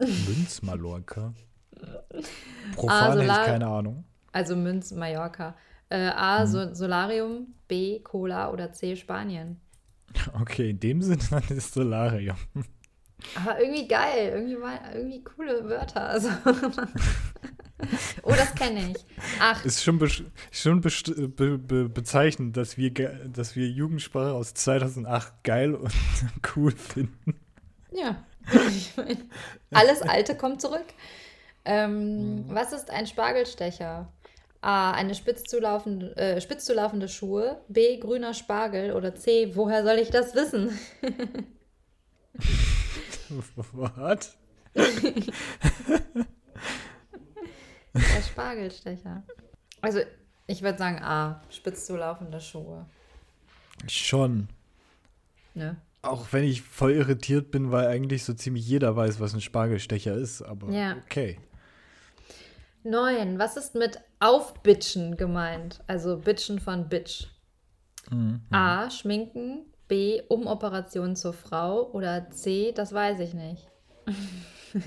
Münzmalorca. 0.00 1.32
Profan 2.74 3.12
hätte 3.12 3.22
ich 3.22 3.46
keine 3.46 3.68
Ahnung. 3.68 4.04
Also 4.32 4.56
Münz 4.56 4.90
Mallorca. 4.90 5.54
Äh, 5.88 6.08
A. 6.08 6.44
So 6.46 6.74
Solarium. 6.74 7.54
B. 7.68 8.00
Cola. 8.00 8.50
Oder 8.50 8.72
C. 8.72 8.96
Spanien. 8.96 9.60
Okay, 10.40 10.70
in 10.70 10.80
dem 10.80 11.02
Sinne 11.02 11.22
dann 11.30 11.44
ist 11.50 11.74
Solarium. 11.74 12.36
Aber 13.36 13.60
irgendwie 13.60 13.86
geil. 13.86 14.32
Irgendwie, 14.34 14.56
irgendwie 14.94 15.22
coole 15.22 15.68
Wörter. 15.68 16.08
Also. 16.08 16.30
oh, 18.22 18.30
das 18.30 18.54
kenne 18.54 18.90
ich. 18.92 19.04
Ach, 19.40 19.64
Ist 19.64 19.82
schon, 19.82 19.98
besch- 20.00 20.24
schon 20.50 20.80
be 20.80 21.58
be 21.58 21.88
bezeichnend, 21.88 22.56
dass 22.56 22.76
wir, 22.76 22.90
dass 22.92 23.54
wir 23.56 23.68
Jugendsprache 23.68 24.32
aus 24.32 24.54
2008 24.54 25.44
geil 25.44 25.74
und 25.74 25.92
cool 26.56 26.72
finden. 26.72 27.38
ja. 27.92 28.24
Ich 28.68 28.92
mein, 28.96 29.28
alles 29.72 30.02
Alte 30.02 30.36
kommt 30.36 30.60
zurück. 30.60 30.86
Ähm, 31.64 32.44
was 32.48 32.72
ist 32.72 32.90
ein 32.90 33.06
Spargelstecher? 33.08 34.12
A. 34.60 34.92
Eine 34.92 35.14
spitz 35.16 35.42
zulaufende, 35.44 36.16
äh, 36.16 36.40
spitz 36.40 36.64
zulaufende 36.64 37.08
Schuhe. 37.08 37.60
B. 37.68 37.98
Grüner 37.98 38.34
Spargel. 38.34 38.92
Oder 38.92 39.14
C. 39.16 39.50
Woher 39.54 39.82
soll 39.84 39.98
ich 39.98 40.10
das 40.10 40.34
wissen? 40.34 40.78
Was? 43.72 44.36
Der 47.96 48.22
Spargelstecher. 48.22 49.22
Also, 49.80 50.00
ich 50.46 50.62
würde 50.62 50.78
sagen 50.78 51.02
A. 51.02 51.42
Spitz 51.50 51.86
zulaufende 51.86 52.40
Schuhe. 52.40 52.86
Schon. 53.88 54.48
Ne? 55.54 55.76
Auch 56.02 56.26
wenn 56.32 56.44
ich 56.44 56.62
voll 56.62 56.92
irritiert 56.92 57.50
bin, 57.50 57.72
weil 57.72 57.86
eigentlich 57.88 58.24
so 58.24 58.32
ziemlich 58.32 58.66
jeder 58.66 58.94
weiß, 58.96 59.18
was 59.20 59.34
ein 59.34 59.40
Spargelstecher 59.40 60.14
ist, 60.14 60.42
aber 60.42 60.70
Ja. 60.70 60.96
okay. 61.04 61.38
9. 62.84 63.38
Was 63.38 63.56
ist 63.56 63.74
mit 63.74 64.00
aufbitchen 64.20 65.16
gemeint? 65.16 65.82
Also 65.88 66.18
bitchen 66.18 66.60
von 66.60 66.88
bitch. 66.88 67.26
Mhm. 68.10 68.42
A. 68.50 68.88
Schminken. 68.90 69.66
B. 69.88 70.22
Umoperation 70.28 71.16
zur 71.16 71.32
Frau. 71.32 71.90
Oder 71.90 72.30
C. 72.30 72.72
Das 72.72 72.92
weiß 72.92 73.20
ich 73.20 73.34
nicht. 73.34 73.66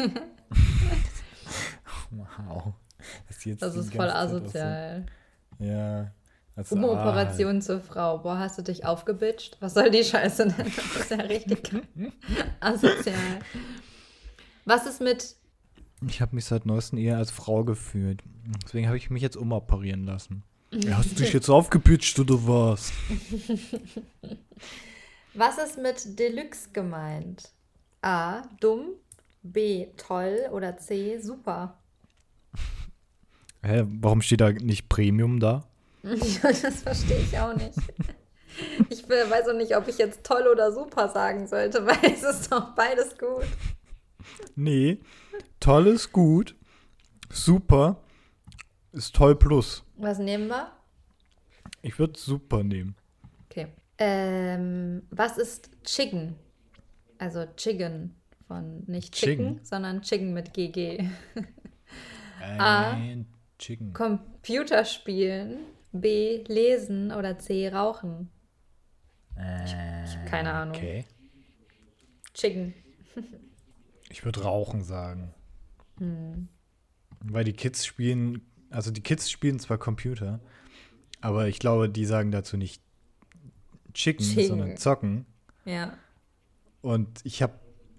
Wow. 2.11 2.73
Das, 3.59 3.75
ist 3.75 3.93
voll 3.93 4.09
auch 4.09 4.29
so- 4.29 4.37
asozial. 4.37 5.05
Ja. 5.59 6.11
Also, 6.55 6.75
Umoperation 6.75 7.61
zur 7.61 7.79
Frau. 7.79 8.17
Boah, 8.17 8.39
hast 8.39 8.57
du 8.57 8.63
dich 8.63 8.85
aufgebitcht? 8.85 9.55
Was 9.61 9.75
soll 9.75 9.91
die 9.91 10.03
Scheiße 10.03 10.47
denn? 10.47 10.65
Das 10.75 10.95
ist 11.03 11.11
ja 11.11 11.17
richtig 11.21 11.71
asozial. 12.59 13.39
Was 14.65 14.85
ist 14.85 14.99
mit 15.01 15.35
Ah, 16.01 16.05
ich 16.07 16.21
habe 16.21 16.35
mich 16.35 16.45
seit 16.45 16.65
neuestem 16.65 16.97
eher 16.99 17.17
als 17.17 17.31
Frau 17.31 17.63
gefühlt. 17.63 18.21
Deswegen 18.63 18.87
habe 18.87 18.97
ich 18.97 19.09
mich 19.09 19.21
jetzt 19.21 19.37
umoperieren 19.37 20.05
lassen. 20.05 20.43
Ja, 20.73 20.97
hast 20.97 21.11
du 21.11 21.15
dich 21.15 21.33
jetzt 21.33 21.49
aufgepitcht 21.49 22.19
oder 22.19 22.35
was? 22.47 22.91
Was 25.33 25.57
ist 25.57 25.77
mit 25.77 26.19
Deluxe 26.19 26.69
gemeint? 26.73 27.49
A. 28.01 28.41
Dumm. 28.59 28.89
B. 29.43 29.87
Toll. 29.97 30.47
Oder 30.51 30.77
C. 30.77 31.19
Super. 31.19 31.77
Hä, 33.61 33.85
warum 34.01 34.21
steht 34.21 34.41
da 34.41 34.51
nicht 34.51 34.89
Premium 34.89 35.39
da? 35.39 35.65
das 36.03 36.81
verstehe 36.81 37.19
ich 37.19 37.37
auch 37.39 37.55
nicht. 37.55 37.75
Ich 38.89 39.07
weiß 39.07 39.47
auch 39.47 39.55
nicht, 39.55 39.77
ob 39.77 39.87
ich 39.87 39.97
jetzt 39.99 40.25
toll 40.25 40.47
oder 40.51 40.73
super 40.73 41.07
sagen 41.07 41.47
sollte, 41.47 41.85
weil 41.85 42.11
es 42.11 42.23
ist 42.23 42.51
doch 42.51 42.75
beides 42.75 43.17
gut. 43.17 43.45
Nee. 44.55 44.97
Toll 45.59 45.87
ist 45.87 46.11
gut. 46.11 46.55
Super 47.31 48.01
ist 48.91 49.15
toll 49.15 49.35
plus. 49.35 49.83
Was 49.95 50.17
nehmen 50.19 50.47
wir? 50.47 50.71
Ich 51.83 51.99
würde 51.99 52.19
super 52.19 52.63
nehmen. 52.63 52.95
Okay. 53.45 53.67
Ähm, 53.97 55.03
was 55.11 55.37
ist 55.37 55.69
Chicken? 55.83 56.35
Also 57.17 57.45
Chicken 57.55 58.15
von 58.47 58.83
nicht 58.87 59.13
Chicken, 59.13 59.53
Chicken? 59.53 59.59
sondern 59.63 60.01
Chicken 60.01 60.33
mit 60.33 60.53
GG. 60.53 61.07
A. 62.57 62.91
Ein 62.91 63.27
Chicken. 63.59 63.93
Computerspielen. 63.93 65.59
B. 65.91 66.43
Lesen. 66.47 67.11
Oder 67.11 67.37
C. 67.37 67.69
Rauchen. 67.69 68.29
ich 69.35 69.73
hab 69.73 70.25
keine 70.25 70.53
Ahnung. 70.53 70.75
Okay. 70.75 71.05
Chicken. 72.33 72.73
Ich 74.09 74.25
würde 74.25 74.41
Rauchen 74.41 74.81
sagen. 74.83 75.33
Hm. 75.99 76.47
Weil 77.19 77.43
die 77.43 77.53
Kids 77.53 77.85
spielen, 77.85 78.41
also 78.69 78.91
die 78.91 79.03
Kids 79.03 79.29
spielen 79.29 79.59
zwar 79.59 79.77
Computer, 79.77 80.39
aber 81.21 81.47
ich 81.47 81.59
glaube, 81.59 81.89
die 81.89 82.05
sagen 82.05 82.31
dazu 82.31 82.57
nicht 82.57 82.81
Chicken, 83.93 84.23
Chicken. 84.25 84.47
sondern 84.47 84.77
zocken. 84.77 85.25
Ja. 85.65 85.97
Und 86.81 87.19
ich 87.23 87.41
habe, 87.41 87.53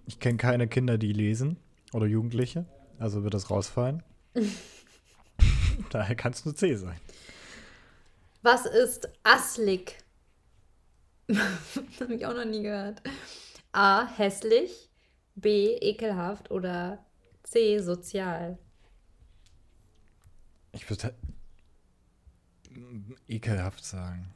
ich 0.07 0.19
kenne 0.20 0.39
keine 0.39 0.69
Kinder, 0.69 0.97
die 0.99 1.12
lesen 1.12 1.59
oder 1.93 2.07
Jugendliche, 2.07 2.65
also 2.99 3.23
wird 3.23 3.35
das 3.35 3.51
rausfallen. 3.51 4.03
Daher 5.91 6.15
kann 6.17 6.33
es 6.33 6.45
nur 6.45 6.55
C 6.55 6.75
sein. 6.77 6.99
Was 8.43 8.65
ist 8.67 9.09
Aslik? 9.23 9.99
Habe 12.01 12.15
ich 12.15 12.25
auch 12.27 12.35
noch 12.35 12.45
nie 12.45 12.62
gehört. 12.62 13.03
A. 13.73 14.07
Hässlich. 14.17 14.91
B. 15.35 15.75
Ekelhaft. 15.77 16.51
Oder 16.51 17.05
C. 17.43 17.79
Sozial. 17.81 18.59
Ich 20.73 20.89
würde 20.89 21.03
halt 21.05 21.15
ekelhaft 23.29 23.85
sagen. 23.85 24.33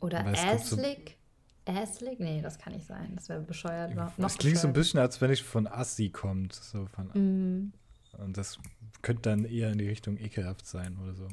Oder 0.00 0.22
kommt 0.22 0.36
so-. 0.36 0.76
Ässlig? 1.66 2.20
Nee, 2.20 2.40
das 2.42 2.58
kann 2.58 2.74
nicht 2.74 2.86
sein. 2.86 3.12
Das 3.16 3.28
wäre 3.28 3.40
bescheuert. 3.40 3.94
Noch, 3.94 4.16
noch 4.18 4.28
Das 4.28 4.38
klingt 4.38 4.56
so 4.58 4.68
ein 4.68 4.72
bescheuert. 4.72 4.74
bisschen, 4.74 5.00
als 5.00 5.20
wenn 5.20 5.30
ich 5.32 5.42
von 5.42 5.66
Assi 5.66 6.10
kommt. 6.10 6.54
So 6.54 6.86
von, 6.86 7.10
Mhm. 7.14 7.72
Und 8.18 8.36
das 8.38 8.58
könnte 9.06 9.30
dann 9.30 9.44
eher 9.44 9.70
in 9.70 9.78
die 9.78 9.88
Richtung 9.88 10.18
ekelhaft 10.18 10.66
sein 10.66 10.98
oder 11.00 11.14
so. 11.14 11.28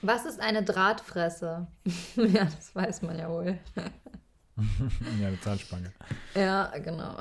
Was 0.00 0.26
ist 0.26 0.38
eine 0.38 0.62
Drahtfresse? 0.62 1.66
ja, 2.16 2.44
das 2.44 2.72
weiß 2.72 3.02
man 3.02 3.18
ja 3.18 3.28
wohl. 3.28 3.58
ja, 5.20 5.26
eine 5.26 5.40
Zahnspange. 5.40 5.92
Ja, 6.36 6.72
genau. 6.78 7.18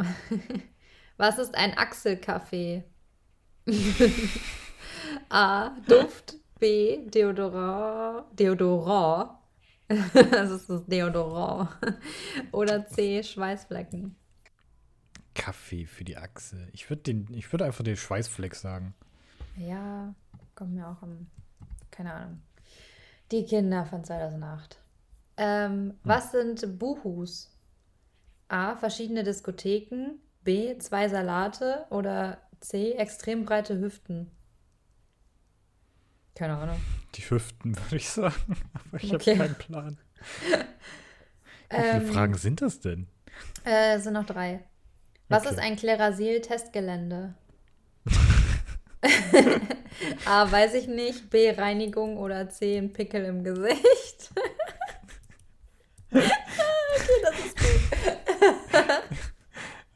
Was 1.17 1.39
ist 1.39 1.55
ein 1.55 1.75
Achselkaffee? 1.75 2.83
A. 5.29 5.69
Duft. 5.87 6.35
B. 6.59 6.99
Deodorant. 7.07 8.27
Deodorant. 8.39 9.31
Das 9.87 10.51
ist 10.51 10.69
das 10.69 10.85
Deodorant. 10.85 11.69
Oder 12.51 12.85
C. 12.85 13.23
Schweißflecken. 13.23 14.15
Kaffee 15.33 15.87
für 15.87 16.03
die 16.03 16.17
Achse. 16.17 16.67
Ich 16.73 16.91
würde 16.91 17.25
würde 17.51 17.65
einfach 17.65 17.83
den 17.83 17.97
Schweißfleck 17.97 18.53
sagen. 18.53 18.93
Ja, 19.57 20.13
kommt 20.55 20.73
mir 20.73 20.87
auch 20.87 21.01
am. 21.01 21.27
Keine 21.91 22.13
Ahnung. 22.13 22.41
Die 23.31 23.45
Kinder 23.45 23.85
von 23.85 24.03
2008. 24.03 24.79
Ähm, 25.37 25.95
Was 26.03 26.31
sind 26.31 26.79
Buhus? 26.79 27.51
A. 28.49 28.75
Verschiedene 28.75 29.23
Diskotheken. 29.23 30.19
B. 30.43 30.77
Zwei 30.79 31.09
Salate. 31.09 31.85
Oder 31.91 32.39
C. 32.61 32.93
Extrem 32.93 33.45
breite 33.45 33.79
Hüften. 33.79 34.31
Keine 36.35 36.57
Ahnung. 36.57 36.85
Die 37.15 37.21
Hüften, 37.29 37.77
würde 37.83 37.95
ich 37.95 38.09
sagen. 38.09 38.57
Aber 38.73 38.97
ich 38.97 39.13
Okay. 39.13 39.13
habe 39.13 39.25
keinen 39.37 39.55
Plan. 39.57 39.97
Wie 41.75 41.83
viele 41.83 42.01
Ähm, 42.01 42.01
Fragen 42.01 42.35
sind 42.35 42.61
das 42.61 42.79
denn? 42.79 43.07
Äh, 43.65 43.95
es 43.95 44.03
sind 44.03 44.13
noch 44.13 44.25
drei. 44.25 44.63
Was 45.29 45.45
Okay. 45.45 45.51
ist 45.51 45.59
ein 45.59 45.75
Klerasil-Testgelände? 45.77 47.35
A. 50.25 50.51
Weiß 50.51 50.73
ich 50.73 50.87
nicht. 50.87 51.29
B. 51.29 51.49
Reinigung. 51.51 52.17
Oder 52.17 52.49
C. 52.49 52.77
Ein 52.77 52.93
Pickel 52.93 53.25
im 53.25 53.43
Gesicht. 53.43 54.31
okay, 56.11 56.23
das 57.23 57.39
ist 57.45 57.57
gut. 57.57 57.75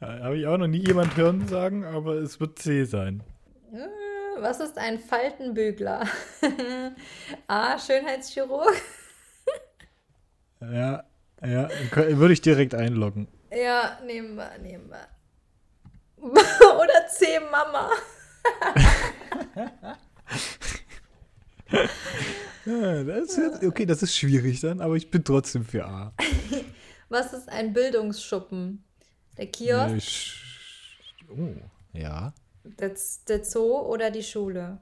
Habe 0.00 0.38
ich 0.38 0.46
auch 0.46 0.56
noch 0.56 0.66
nie 0.66 0.84
jemand 0.86 1.16
hören 1.16 1.46
sagen, 1.46 1.84
aber 1.84 2.14
es 2.14 2.40
wird 2.40 2.58
C 2.58 2.84
sein. 2.84 3.22
Äh, 3.72 3.86
Was 4.40 4.60
ist 4.60 4.78
ein 4.78 4.98
Faltenbügler? 4.98 6.06
A. 7.46 7.78
Schönheitschirurg. 7.78 8.74
Ja, 10.60 11.04
ja, 11.42 11.68
würde 11.96 12.32
ich 12.32 12.40
direkt 12.42 12.74
einloggen. 12.74 13.28
Ja, 13.50 13.98
nehmen 14.04 14.36
wir, 14.36 14.58
nehmen 14.58 14.90
wir. 14.90 15.06
Oder 16.22 17.06
C. 17.08 17.40
Mama. 17.50 17.90
Ja, 22.66 23.04
das 23.04 23.38
ist, 23.38 23.64
okay, 23.64 23.86
das 23.86 24.02
ist 24.02 24.16
schwierig 24.16 24.60
dann, 24.60 24.80
aber 24.80 24.96
ich 24.96 25.10
bin 25.10 25.24
trotzdem 25.24 25.64
für 25.64 25.86
A. 25.86 26.12
Was 27.08 27.32
ist 27.32 27.48
ein 27.48 27.72
Bildungsschuppen? 27.72 28.84
Der 29.38 29.46
Kiosk, 29.46 29.92
Nee, 29.94 29.98
sch- 29.98 30.36
Oh, 31.30 31.98
ja. 31.98 32.34
der, 32.64 32.94
der 33.28 33.44
Zoo 33.44 33.78
oder 33.80 34.10
die 34.10 34.22
Schule? 34.22 34.80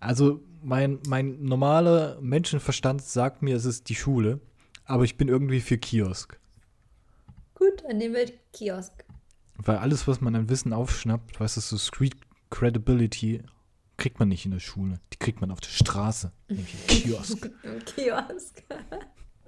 Also 0.00 0.40
mein, 0.62 0.98
mein 1.06 1.42
normaler 1.42 2.20
Menschenverstand 2.20 3.02
sagt 3.02 3.42
mir, 3.42 3.56
es 3.56 3.64
ist 3.64 3.88
die 3.88 3.94
Schule, 3.94 4.40
aber 4.84 5.04
ich 5.04 5.16
bin 5.16 5.28
irgendwie 5.28 5.60
für 5.60 5.78
Kiosk. 5.78 6.38
Gut, 7.54 7.82
dann 7.86 7.96
nehmen 7.98 8.14
wir 8.14 8.26
Kiosk. 8.52 9.04
Weil 9.56 9.78
alles, 9.78 10.06
was 10.06 10.20
man 10.20 10.34
an 10.34 10.48
Wissen 10.50 10.72
aufschnappt, 10.72 11.40
weißt 11.40 11.56
du, 11.56 11.60
so 11.62 11.78
Street 11.78 12.16
Credibility, 12.50 13.42
kriegt 13.96 14.18
man 14.18 14.28
nicht 14.28 14.44
in 14.44 14.52
der 14.52 14.60
Schule. 14.60 15.00
Die 15.12 15.18
kriegt 15.18 15.40
man 15.40 15.50
auf 15.50 15.60
der 15.60 15.70
Straße, 15.70 16.32
nämlich 16.48 16.74
im 16.74 16.86
Kiosk. 16.86 17.50
Im 17.62 17.84
Kiosk. 17.84 18.62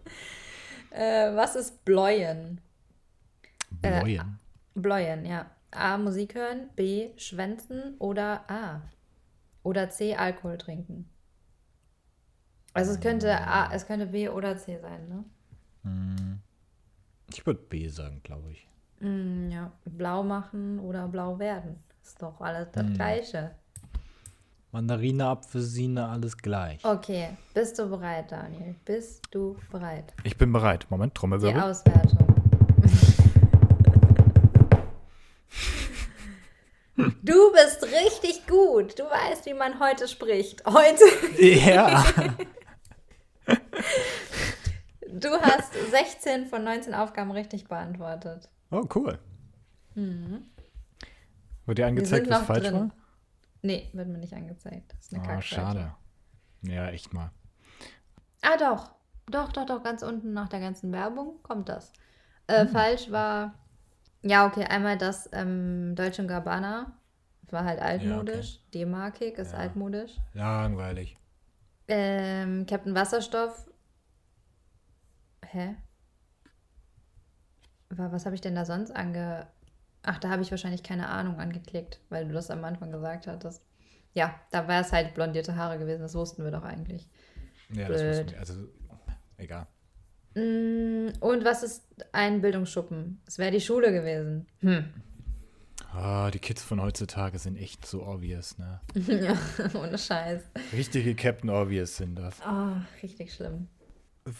äh, 0.91 1.35
was 1.35 1.57
ist 1.57 1.85
Bläuen? 1.85 2.61
Äh, 3.83 4.01
Bläuen. 4.03 4.39
Bläuen, 4.75 5.27
ja. 5.27 5.51
A. 5.71 5.99
Musik 5.99 6.35
hören, 6.35 6.71
B. 6.75 7.11
Schwänzen 7.17 7.97
oder 7.99 8.49
A. 8.51 8.83
Oder 9.63 9.91
C. 9.91 10.15
Alkohol 10.15 10.59
trinken. 10.59 11.09
Also 12.73 12.93
es 12.93 13.01
könnte 13.01 13.41
A, 13.41 13.73
es 13.73 13.87
könnte 13.87 14.07
B 14.07 14.29
oder 14.29 14.57
C 14.57 14.79
sein, 14.79 15.09
ne? 15.09 15.25
Ich 17.31 17.45
würde 17.47 17.61
B 17.61 17.89
sagen, 17.89 18.21
glaube 18.23 18.53
ich. 18.53 18.69
Mm, 19.01 19.51
ja, 19.51 19.73
blau 19.85 20.23
machen 20.23 20.79
oder 20.81 21.09
blau 21.09 21.39
werden. 21.39 21.77
Ist 22.07 22.23
doch 22.23 22.41
alles 22.41 22.69
das 22.71 22.87
Gleiche. 22.95 23.51
Mandarine, 24.71 25.27
Apfelsine, 25.27 26.07
alles 26.09 26.37
gleich. 26.37 26.85
Okay, 26.85 27.31
bist 27.53 27.81
du 27.81 27.89
bereit, 27.89 28.31
Daniel? 28.31 28.77
Bist 28.85 29.25
du 29.33 29.57
bereit? 29.73 30.15
Ich 30.23 30.39
bin 30.39 30.53
bereit. 30.53 30.87
Moment, 30.89 31.15
Die 31.15 31.19
Trommelwirbel. 31.19 31.61
Auswertung. 31.61 32.19
Du 37.23 37.53
bist 37.53 37.83
richtig 37.83 38.47
gut. 38.47 38.99
Du 38.99 39.03
weißt, 39.03 39.45
wie 39.47 39.53
man 39.55 39.81
heute 39.81 40.07
spricht. 40.09 40.65
Heute. 40.65 41.05
Ja. 41.43 42.05
Du 45.09 45.31
hast 45.31 45.73
16 45.91 46.47
von 46.47 46.63
19 46.63 46.93
Aufgaben 46.95 47.31
richtig 47.31 47.69
beantwortet. 47.69 48.49
Oh, 48.71 48.85
cool. 48.95 49.19
Wird 51.67 51.79
dir 51.79 51.87
angezeigt, 51.87 52.31
was 52.31 52.43
falsch 52.43 52.65
drin. 52.65 52.75
war? 52.75 52.91
Nee, 53.63 53.91
wird 53.93 54.09
mir 54.09 54.19
nicht 54.19 54.35
angezeigt. 54.35 54.93
Das 54.93 55.01
ist 55.07 55.15
eine 55.15 55.23
Ah, 55.23 55.27
Kackseite. 55.27 55.55
schade. 55.63 55.95
Ja, 56.63 56.89
echt 56.89 57.13
mal. 57.13 57.31
Ah, 58.43 58.57
doch. 58.57 58.93
Doch, 59.29 59.53
doch, 59.53 59.67
doch. 59.67 59.83
Ganz 59.83 60.03
unten 60.03 60.33
nach 60.33 60.49
der 60.49 60.61
ganzen 60.61 60.93
Werbung 60.93 61.43
kommt 61.43 61.69
das. 61.69 61.93
Äh, 62.47 62.61
Hm. 62.63 62.69
Falsch 62.69 63.11
war. 63.11 63.55
Ja, 64.23 64.47
okay. 64.47 64.65
Einmal 64.65 64.97
das 64.99 65.29
ähm, 65.33 65.95
Deutsche 65.97 66.25
Gabbana. 66.27 66.97
War 67.51 67.65
halt 67.65 67.81
altmodisch. 67.81 68.61
D-markig 68.75 69.39
ist 69.39 69.53
Ja. 69.53 69.59
altmodisch. 69.59 70.17
Langweilig. 70.33 71.17
Ähm, 71.89 72.67
Captain 72.67 72.95
Wasserstoff. 72.95 73.69
Hä? 75.45 75.77
Wa- 77.91 78.11
Was 78.13 78.27
habe 78.27 78.35
ich 78.35 78.41
denn 78.41 78.55
da 78.57 78.65
sonst 78.65 78.91
ange. 78.91 79.47
Ach, 80.07 80.19
da 80.19 80.31
habe 80.31 80.41
ich 80.43 80.51
wahrscheinlich 80.51 80.83
keine 80.83 81.09
Ahnung 81.09 81.39
angeklickt, 81.41 82.01
weil 82.09 82.27
du 82.27 82.33
das 82.33 82.51
am 82.51 82.65
Anfang 82.65 82.91
gesagt 82.93 83.27
hattest. 83.27 83.63
Ja, 84.15 84.35
da 84.53 84.67
wäre 84.69 84.81
es 84.83 84.93
halt 84.93 85.15
blondierte 85.15 85.57
Haare 85.57 85.79
gewesen, 85.79 86.01
das 86.01 86.15
wussten 86.15 86.45
wir 86.45 86.51
doch 86.51 86.63
eigentlich. 86.63 87.09
Ja, 87.71 87.89
das 87.89 88.03
muss 88.03 88.17
Blöd. 88.19 88.31
ich. 88.33 88.39
Also, 88.39 88.55
egal. 89.37 89.67
Mm, 90.35 91.09
Und 91.21 91.45
was 91.45 91.63
ist 91.63 91.83
ein 92.13 92.41
Bildungsschuppen? 92.41 93.21
Es 93.27 93.39
wäre 93.39 93.51
die 93.51 93.61
Schule 93.61 93.93
gewesen. 93.93 94.47
Hm. 94.61 94.85
Ah, 95.93 96.31
die 96.31 96.39
Kids 96.39 96.63
von 96.63 96.81
heutzutage 96.81 97.39
sind 97.39 97.57
echt 97.57 97.87
so 97.87 98.07
obvious, 98.07 98.59
ne? 98.59 98.81
ja, 98.95 99.37
ohne 99.75 99.97
Scheiß. 99.99 100.43
Richtige 100.73 101.15
Captain 101.15 101.51
Obvious 101.51 101.97
sind 101.97 102.17
das. 102.17 102.41
Ah, 102.43 102.83
richtig 103.03 103.33
schlimm. 103.35 103.69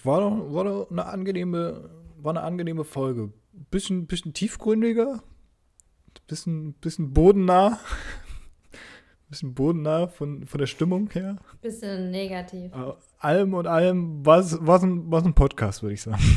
War 0.05 0.21
doch, 0.21 0.53
war 0.55 0.65
doch 0.65 0.91
eine 0.91 1.07
angenehme, 1.07 1.91
war 2.19 2.33
eine 2.33 2.43
angenehme 2.43 2.85
Folge. 2.85 3.33
Bisschen, 3.71 4.07
bisschen 4.07 4.35
tiefgründiger, 4.35 5.23
bisschen, 6.27 6.75
bisschen 6.75 7.13
bodennah. 7.13 7.79
Bisschen 9.29 9.55
bodennah 9.55 10.07
von, 10.07 10.47
von 10.47 10.59
der 10.59 10.69
Stimmung 10.69 11.11
her. 11.11 11.35
Bisschen 11.61 12.13
negativ. 12.13 12.73
Äh, 12.73 12.93
allem 13.19 13.55
und 13.55 13.67
allem 13.67 14.25
war 14.25 14.39
es 14.39 14.53
ein, 14.53 14.65
war's 15.11 15.25
ein 15.25 15.35
Podcast, 15.35 15.83
würde 15.83 15.95
ich 15.95 16.03
sagen. 16.03 16.23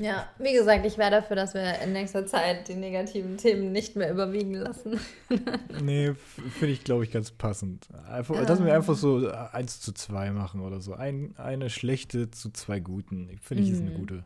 Ja, 0.00 0.28
wie 0.38 0.52
gesagt, 0.52 0.84
ich 0.84 0.98
wäre 0.98 1.10
dafür, 1.10 1.36
dass 1.36 1.54
wir 1.54 1.80
in 1.80 1.92
nächster 1.94 2.26
Zeit 2.26 2.68
die 2.68 2.74
negativen 2.74 3.36
Themen 3.38 3.72
nicht 3.72 3.96
mehr 3.96 4.10
überwiegen 4.12 4.54
lassen. 4.54 5.00
Nee, 5.82 6.12
finde 6.50 6.72
ich, 6.74 6.84
glaube 6.84 7.02
ich, 7.04 7.10
ganz 7.10 7.30
passend. 7.30 7.88
Einfach, 8.08 8.44
Dass 8.46 8.62
wir 8.62 8.74
einfach 8.74 8.94
so 8.94 9.26
1 9.30 9.80
zu 9.80 9.92
2 9.92 10.30
machen 10.32 10.60
oder 10.60 10.80
so. 10.80 10.92
Ein, 10.94 11.34
eine 11.38 11.68
schlechte 11.70 12.30
zu 12.30 12.50
zwei 12.50 12.78
guten. 12.78 13.30
Finde 13.40 13.62
ich, 13.64 13.70
ist, 13.70 13.80
eine 13.80 13.90
Mhm. 13.90 13.96
gute, 13.96 14.24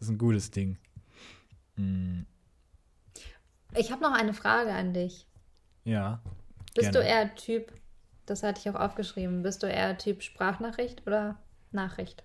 ist 0.00 0.10
ein 0.10 0.18
gutes 0.18 0.50
Ding. 0.50 0.76
Mm, 1.76 2.22
Ich 3.76 3.92
habe 3.92 4.02
noch 4.02 4.12
eine 4.12 4.34
Frage 4.34 4.72
an 4.72 4.92
dich. 4.92 5.26
ja. 5.84 6.20
Bist 6.72 6.92
Gerne. 6.92 7.04
du 7.04 7.12
eher 7.12 7.34
Typ, 7.34 7.72
das 8.26 8.44
hatte 8.44 8.60
ich 8.60 8.70
auch 8.70 8.78
aufgeschrieben, 8.78 9.42
bist 9.42 9.64
du 9.64 9.66
eher 9.66 9.98
Typ 9.98 10.22
Sprachnachricht 10.22 11.04
oder 11.04 11.36
Nachricht? 11.72 12.22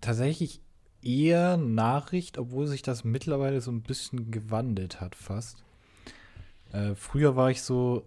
Tatsächlich 0.00 0.60
eher 1.00 1.56
Nachricht, 1.56 2.38
obwohl 2.38 2.66
sich 2.66 2.82
das 2.82 3.04
mittlerweile 3.04 3.60
so 3.60 3.70
ein 3.70 3.82
bisschen 3.82 4.32
gewandelt 4.32 5.00
hat 5.00 5.14
fast. 5.14 5.62
Äh, 6.72 6.96
früher 6.96 7.36
war 7.36 7.52
ich 7.52 7.62
so, 7.62 8.04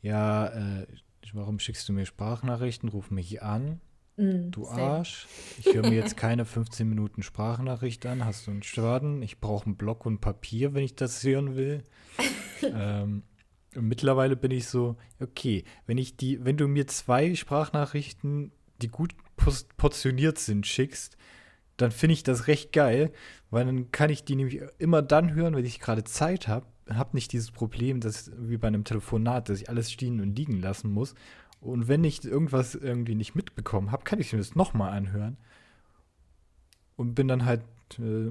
ja, 0.00 0.46
äh, 0.46 0.86
warum 1.32 1.58
schickst 1.58 1.88
du 1.88 1.92
mir 1.92 2.06
Sprachnachrichten? 2.06 2.88
Ruf 2.88 3.10
mich 3.10 3.42
an. 3.42 3.80
Mm, 4.18 4.50
Du 4.50 4.64
same. 4.64 4.82
Arsch. 4.82 5.26
Ich 5.58 5.72
höre 5.74 5.88
mir 5.88 5.94
jetzt 5.94 6.16
keine 6.16 6.44
15 6.44 6.88
Minuten 6.88 7.22
Sprachnachricht 7.22 8.04
an. 8.04 8.24
Hast 8.24 8.46
du 8.46 8.50
einen 8.50 8.62
Schaden? 8.62 9.22
Ich 9.22 9.40
brauche 9.40 9.66
einen 9.66 9.76
Block 9.76 10.04
und 10.04 10.20
Papier, 10.20 10.74
wenn 10.74 10.84
ich 10.84 10.96
das 10.96 11.22
hören 11.22 11.56
will. 11.56 11.84
ähm, 12.62 13.22
und 13.76 13.86
mittlerweile 13.86 14.36
bin 14.36 14.50
ich 14.50 14.66
so, 14.66 14.96
okay, 15.20 15.64
wenn 15.86 15.98
ich 15.98 16.16
die, 16.16 16.44
wenn 16.44 16.56
du 16.56 16.66
mir 16.68 16.86
zwei 16.88 17.34
Sprachnachrichten, 17.34 18.52
die 18.82 18.88
gut 18.88 19.14
portioniert 19.76 20.38
sind, 20.38 20.66
schickst, 20.66 21.16
dann 21.76 21.92
finde 21.92 22.14
ich 22.14 22.24
das 22.24 22.48
recht 22.48 22.72
geil, 22.72 23.12
weil 23.50 23.64
dann 23.64 23.92
kann 23.92 24.10
ich 24.10 24.24
die 24.24 24.34
nämlich 24.34 24.60
immer 24.78 25.00
dann 25.00 25.32
hören, 25.34 25.54
wenn 25.54 25.64
ich 25.64 25.78
gerade 25.80 26.02
Zeit 26.04 26.48
habe. 26.48 26.66
Habe 26.90 27.14
nicht 27.14 27.32
dieses 27.32 27.52
Problem, 27.52 28.00
dass 28.00 28.32
wie 28.36 28.56
bei 28.56 28.66
einem 28.66 28.84
Telefonat, 28.84 29.48
dass 29.48 29.60
ich 29.60 29.68
alles 29.68 29.92
stehen 29.92 30.20
und 30.20 30.36
liegen 30.36 30.60
lassen 30.60 30.90
muss. 30.90 31.14
Und 31.60 31.88
wenn 31.88 32.04
ich 32.04 32.24
irgendwas 32.24 32.74
irgendwie 32.74 33.14
nicht 33.14 33.34
mitbekommen 33.34 33.90
habe, 33.90 34.04
kann 34.04 34.20
ich 34.20 34.32
mir 34.32 34.38
das 34.38 34.54
nochmal 34.54 34.92
anhören. 34.92 35.36
Und 36.96 37.14
bin 37.14 37.28
dann 37.28 37.44
halt 37.44 37.62
äh, 37.98 38.30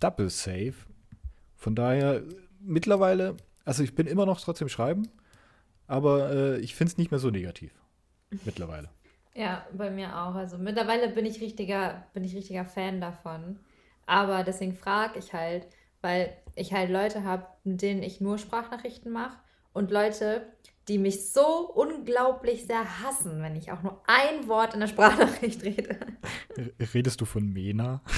double 0.00 0.30
safe. 0.30 0.74
Von 1.56 1.74
daher, 1.74 2.22
mittlerweile, 2.60 3.36
also 3.64 3.82
ich 3.82 3.94
bin 3.94 4.06
immer 4.06 4.26
noch 4.26 4.40
trotzdem 4.40 4.68
schreiben, 4.68 5.08
aber 5.86 6.30
äh, 6.30 6.58
ich 6.58 6.74
finde 6.74 6.92
es 6.92 6.98
nicht 6.98 7.10
mehr 7.10 7.20
so 7.20 7.30
negativ. 7.30 7.72
Mittlerweile. 8.44 8.88
Ja, 9.34 9.66
bei 9.72 9.90
mir 9.90 10.14
auch. 10.14 10.34
Also 10.34 10.58
mittlerweile 10.58 11.08
bin 11.08 11.24
ich 11.24 11.40
richtiger, 11.40 12.04
bin 12.12 12.22
ich 12.22 12.36
richtiger 12.36 12.66
Fan 12.66 13.00
davon. 13.00 13.58
Aber 14.04 14.44
deswegen 14.44 14.74
frage 14.74 15.18
ich 15.18 15.32
halt, 15.32 15.66
weil 16.02 16.36
ich 16.54 16.74
halt 16.74 16.90
Leute 16.90 17.24
habe, 17.24 17.46
mit 17.64 17.80
denen 17.80 18.02
ich 18.02 18.20
nur 18.20 18.36
Sprachnachrichten 18.36 19.10
mache 19.10 19.38
und 19.72 19.90
Leute, 19.90 20.46
die 20.88 20.98
mich 20.98 21.30
so 21.32 21.70
unglaublich 21.74 22.66
sehr 22.66 23.02
hassen, 23.02 23.40
wenn 23.42 23.54
ich 23.56 23.70
auch 23.72 23.82
nur 23.82 24.02
ein 24.06 24.48
Wort 24.48 24.74
in 24.74 24.80
der 24.80 24.88
Sprachnachricht 24.88 25.62
rede. 25.62 25.96
Redest 26.94 27.20
du 27.20 27.24
von 27.24 27.46
Mena? 27.52 28.02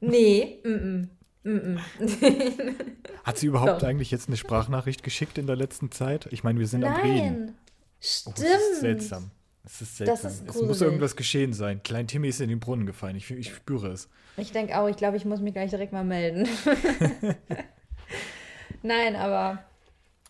Nee, 0.00 0.60
mm, 0.64 0.68
mm, 0.70 1.10
mm, 1.42 1.74
mm. 1.74 1.78
Hat 3.24 3.38
sie 3.38 3.46
überhaupt 3.48 3.82
Doch. 3.82 3.88
eigentlich 3.88 4.12
jetzt 4.12 4.28
eine 4.28 4.36
Sprachnachricht 4.36 5.02
geschickt 5.02 5.36
in 5.36 5.48
der 5.48 5.56
letzten 5.56 5.90
Zeit? 5.90 6.28
Ich 6.30 6.44
meine, 6.44 6.60
wir 6.60 6.68
sind 6.68 6.84
am 6.84 6.94
Reden. 6.94 7.44
Nein, 7.46 7.54
Oh, 7.56 8.00
stimmt. 8.00 8.38
es 8.38 8.70
ist 8.74 8.80
seltsam. 8.80 9.30
Es 9.64 9.80
ist 9.80 9.98
Das 10.00 10.22
seltsam. 10.22 10.30
ist 10.46 10.56
es 10.56 10.62
muss 10.62 10.80
irgendwas 10.80 11.16
geschehen 11.16 11.52
sein. 11.54 11.82
Klein 11.82 12.06
Timmy 12.06 12.28
ist 12.28 12.40
in 12.40 12.50
den 12.50 12.60
Brunnen 12.60 12.86
gefallen. 12.86 13.16
Ich, 13.16 13.28
ich 13.32 13.52
spüre 13.52 13.88
es. 13.88 14.08
Ich 14.36 14.52
denke 14.52 14.78
auch, 14.78 14.86
ich 14.88 14.96
glaube, 14.96 15.16
ich 15.16 15.24
muss 15.24 15.40
mich 15.40 15.54
gleich 15.54 15.70
direkt 15.70 15.92
mal 15.92 16.04
melden. 16.04 16.46
Nein, 18.82 19.16
aber 19.16 19.64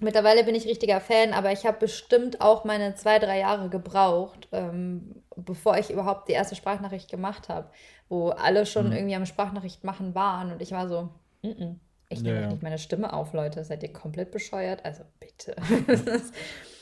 mittlerweile 0.00 0.44
bin 0.44 0.54
ich 0.54 0.66
richtiger 0.66 1.00
Fan, 1.00 1.32
aber 1.32 1.52
ich 1.52 1.64
habe 1.66 1.78
bestimmt 1.78 2.40
auch 2.40 2.64
meine 2.64 2.94
zwei, 2.94 3.18
drei 3.18 3.38
Jahre 3.38 3.68
gebraucht, 3.68 4.48
ähm, 4.52 5.22
bevor 5.36 5.78
ich 5.78 5.90
überhaupt 5.90 6.28
die 6.28 6.32
erste 6.32 6.54
Sprachnachricht 6.56 7.10
gemacht 7.10 7.48
habe, 7.48 7.70
wo 8.08 8.28
alle 8.30 8.66
schon 8.66 8.86
Mhm. 8.88 8.92
irgendwie 8.92 9.14
am 9.16 9.26
Sprachnachricht 9.26 9.84
machen 9.84 10.14
waren 10.14 10.52
und 10.52 10.60
ich 10.62 10.72
war 10.72 10.88
so, 10.88 11.08
mm 11.42 11.46
-mm, 11.48 11.74
ich 12.10 12.20
nehme 12.22 12.34
Ja, 12.36 12.40
doch 12.42 12.46
ja. 12.48 12.52
nicht 12.52 12.62
meine 12.62 12.78
Stimme 12.78 13.12
auf, 13.12 13.32
Leute, 13.32 13.64
seid 13.64 13.82
ihr 13.82 13.92
komplett 13.92 14.30
bescheuert? 14.30 14.84
Also 14.84 15.02
bitte. 15.20 15.54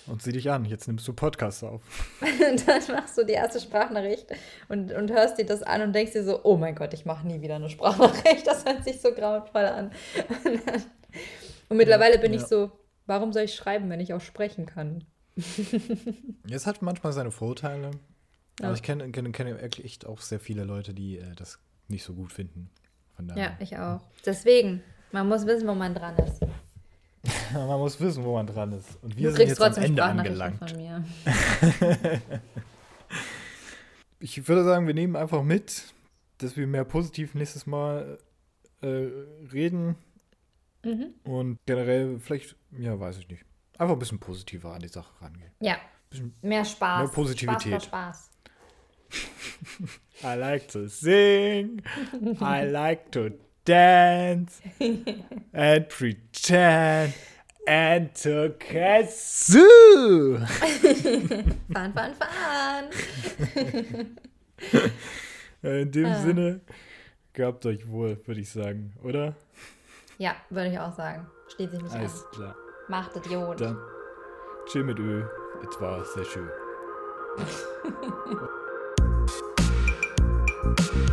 Und 0.08 0.20
sieh 0.20 0.32
dich 0.32 0.50
an, 0.50 0.64
jetzt 0.64 0.88
nimmst 0.88 1.06
du 1.06 1.12
Podcast 1.12 1.62
auf. 1.62 1.80
Dann 2.66 2.82
machst 2.96 3.16
du 3.16 3.24
die 3.24 3.34
erste 3.34 3.60
Sprachnachricht 3.60 4.26
und, 4.68 4.90
und 4.90 5.12
hörst 5.12 5.38
dir 5.38 5.46
das 5.46 5.62
an 5.62 5.80
und 5.80 5.92
denkst 5.92 6.12
dir 6.14 6.24
so, 6.24 6.40
oh 6.42 6.56
mein 6.56 6.74
Gott, 6.74 6.92
ich 6.92 7.04
mache 7.04 7.24
nie 7.24 7.40
wieder 7.40 7.54
eine 7.54 7.70
Sprachnachricht. 7.70 8.44
Das 8.44 8.64
hört 8.64 8.82
sich 8.82 9.00
so 9.00 9.12
grauenvoll 9.12 9.64
an. 9.64 9.92
Und, 11.68 11.76
mittlerweile 11.76 12.18
bin 12.18 12.32
Ja. 12.32 12.40
ich 12.40 12.46
so, 12.46 12.72
warum 13.06 13.32
soll 13.32 13.42
ich 13.42 13.54
schreiben, 13.54 13.88
wenn 13.90 14.00
ich 14.00 14.14
auch 14.14 14.20
sprechen 14.20 14.66
kann? 14.66 15.04
Es 16.50 16.66
hat 16.66 16.82
manchmal 16.82 17.12
seine 17.12 17.30
Vorteile. 17.30 17.92
Ja. 18.60 18.66
Aber 18.66 18.74
ich 18.74 18.82
kenne 18.82 19.10
kenne, 19.12 19.30
kenne 19.32 19.58
echt 19.60 20.04
auch 20.06 20.20
sehr 20.20 20.40
viele 20.40 20.64
Leute, 20.64 20.92
die 20.92 21.18
äh, 21.18 21.34
das 21.36 21.58
nicht 21.88 22.04
so 22.04 22.12
gut 22.14 22.32
finden. 22.32 22.68
Ja, 23.36 23.56
ich 23.60 23.78
auch. 23.78 24.00
Deswegen, 24.26 24.82
man 25.12 25.28
muss 25.28 25.46
wissen, 25.46 25.66
wo 25.68 25.74
man 25.74 25.94
dran 25.94 26.16
ist. 26.18 26.40
Man 27.52 27.78
muss 27.78 28.00
wissen, 28.00 28.24
wo 28.24 28.34
man 28.34 28.46
dran 28.48 28.72
ist. 28.72 28.98
Und 29.00 29.16
wir 29.16 29.30
du 29.30 29.36
sind 29.36 29.46
kriegst 29.46 29.50
jetzt 29.50 29.60
am 29.60 29.66
trotzdem 29.68 29.84
Ende 29.84 30.02
angelangt. 30.04 30.58
von 30.58 30.76
mir. 30.76 31.04
Ich 34.18 34.46
würde 34.46 34.64
sagen, 34.64 34.86
wir 34.86 34.94
nehmen 34.94 35.16
einfach 35.16 35.42
mit, 35.42 35.92
dass 36.38 36.56
wir 36.56 36.66
mehr 36.66 36.84
positiv 36.84 37.34
nächstes 37.34 37.66
Mal 37.66 38.18
äh, 38.80 39.08
reden 39.52 39.96
Mhm. 40.84 41.14
und 41.22 41.58
generell 41.64 42.18
vielleicht, 42.18 42.56
ja, 42.78 42.98
weiß 42.98 43.18
ich 43.18 43.28
nicht, 43.28 43.44
einfach 43.78 43.94
ein 43.94 43.98
bisschen 43.98 44.18
positiver 44.18 44.72
an 44.72 44.80
die 44.80 44.88
Sache 44.88 45.10
rangehen. 45.22 45.50
Ja, 45.60 45.76
Bisschen, 46.10 46.34
mehr 46.42 46.64
Spaß. 46.64 47.02
Mehr 47.04 47.08
Positivität. 47.12 47.82
Spaß, 47.84 48.30
Spaß. 48.30 48.30
I 50.24 50.34
like 50.38 50.68
to 50.68 50.86
sing, 50.88 51.82
I 52.40 52.64
like 52.70 53.10
to 53.12 53.30
dance 53.64 54.60
and 55.52 55.88
pretend 55.88 57.14
and 57.66 58.14
to 58.22 58.50
kazoo. 58.58 60.38
Fahren, 61.72 61.92
fahren, 61.94 62.14
fahren. 62.14 62.86
In 65.62 65.90
dem 65.92 66.06
Ah. 66.06 66.22
Sinne, 66.22 66.60
gehabt 67.32 67.64
euch 67.66 67.86
wohl, 67.88 68.20
würde 68.26 68.40
ich 68.40 68.50
sagen, 68.50 68.92
oder? 69.02 69.36
Ja, 70.18 70.34
würde 70.50 70.70
ich 70.72 70.78
auch 70.78 70.94
sagen. 70.96 71.26
Schließe 71.54 71.76
ich 71.76 71.82
mich 71.82 71.92
Alles 71.92 72.24
an. 72.24 72.30
klar. 72.32 72.56
Macht 72.88 73.16
Idiot. 73.16 73.60
Dann 73.60 73.78
chill 74.66 74.84
mit 74.84 74.98
Öl. 74.98 75.28
Es 75.68 75.80
war 75.80 76.04
sehr 76.04 76.24
schön. 76.24 76.48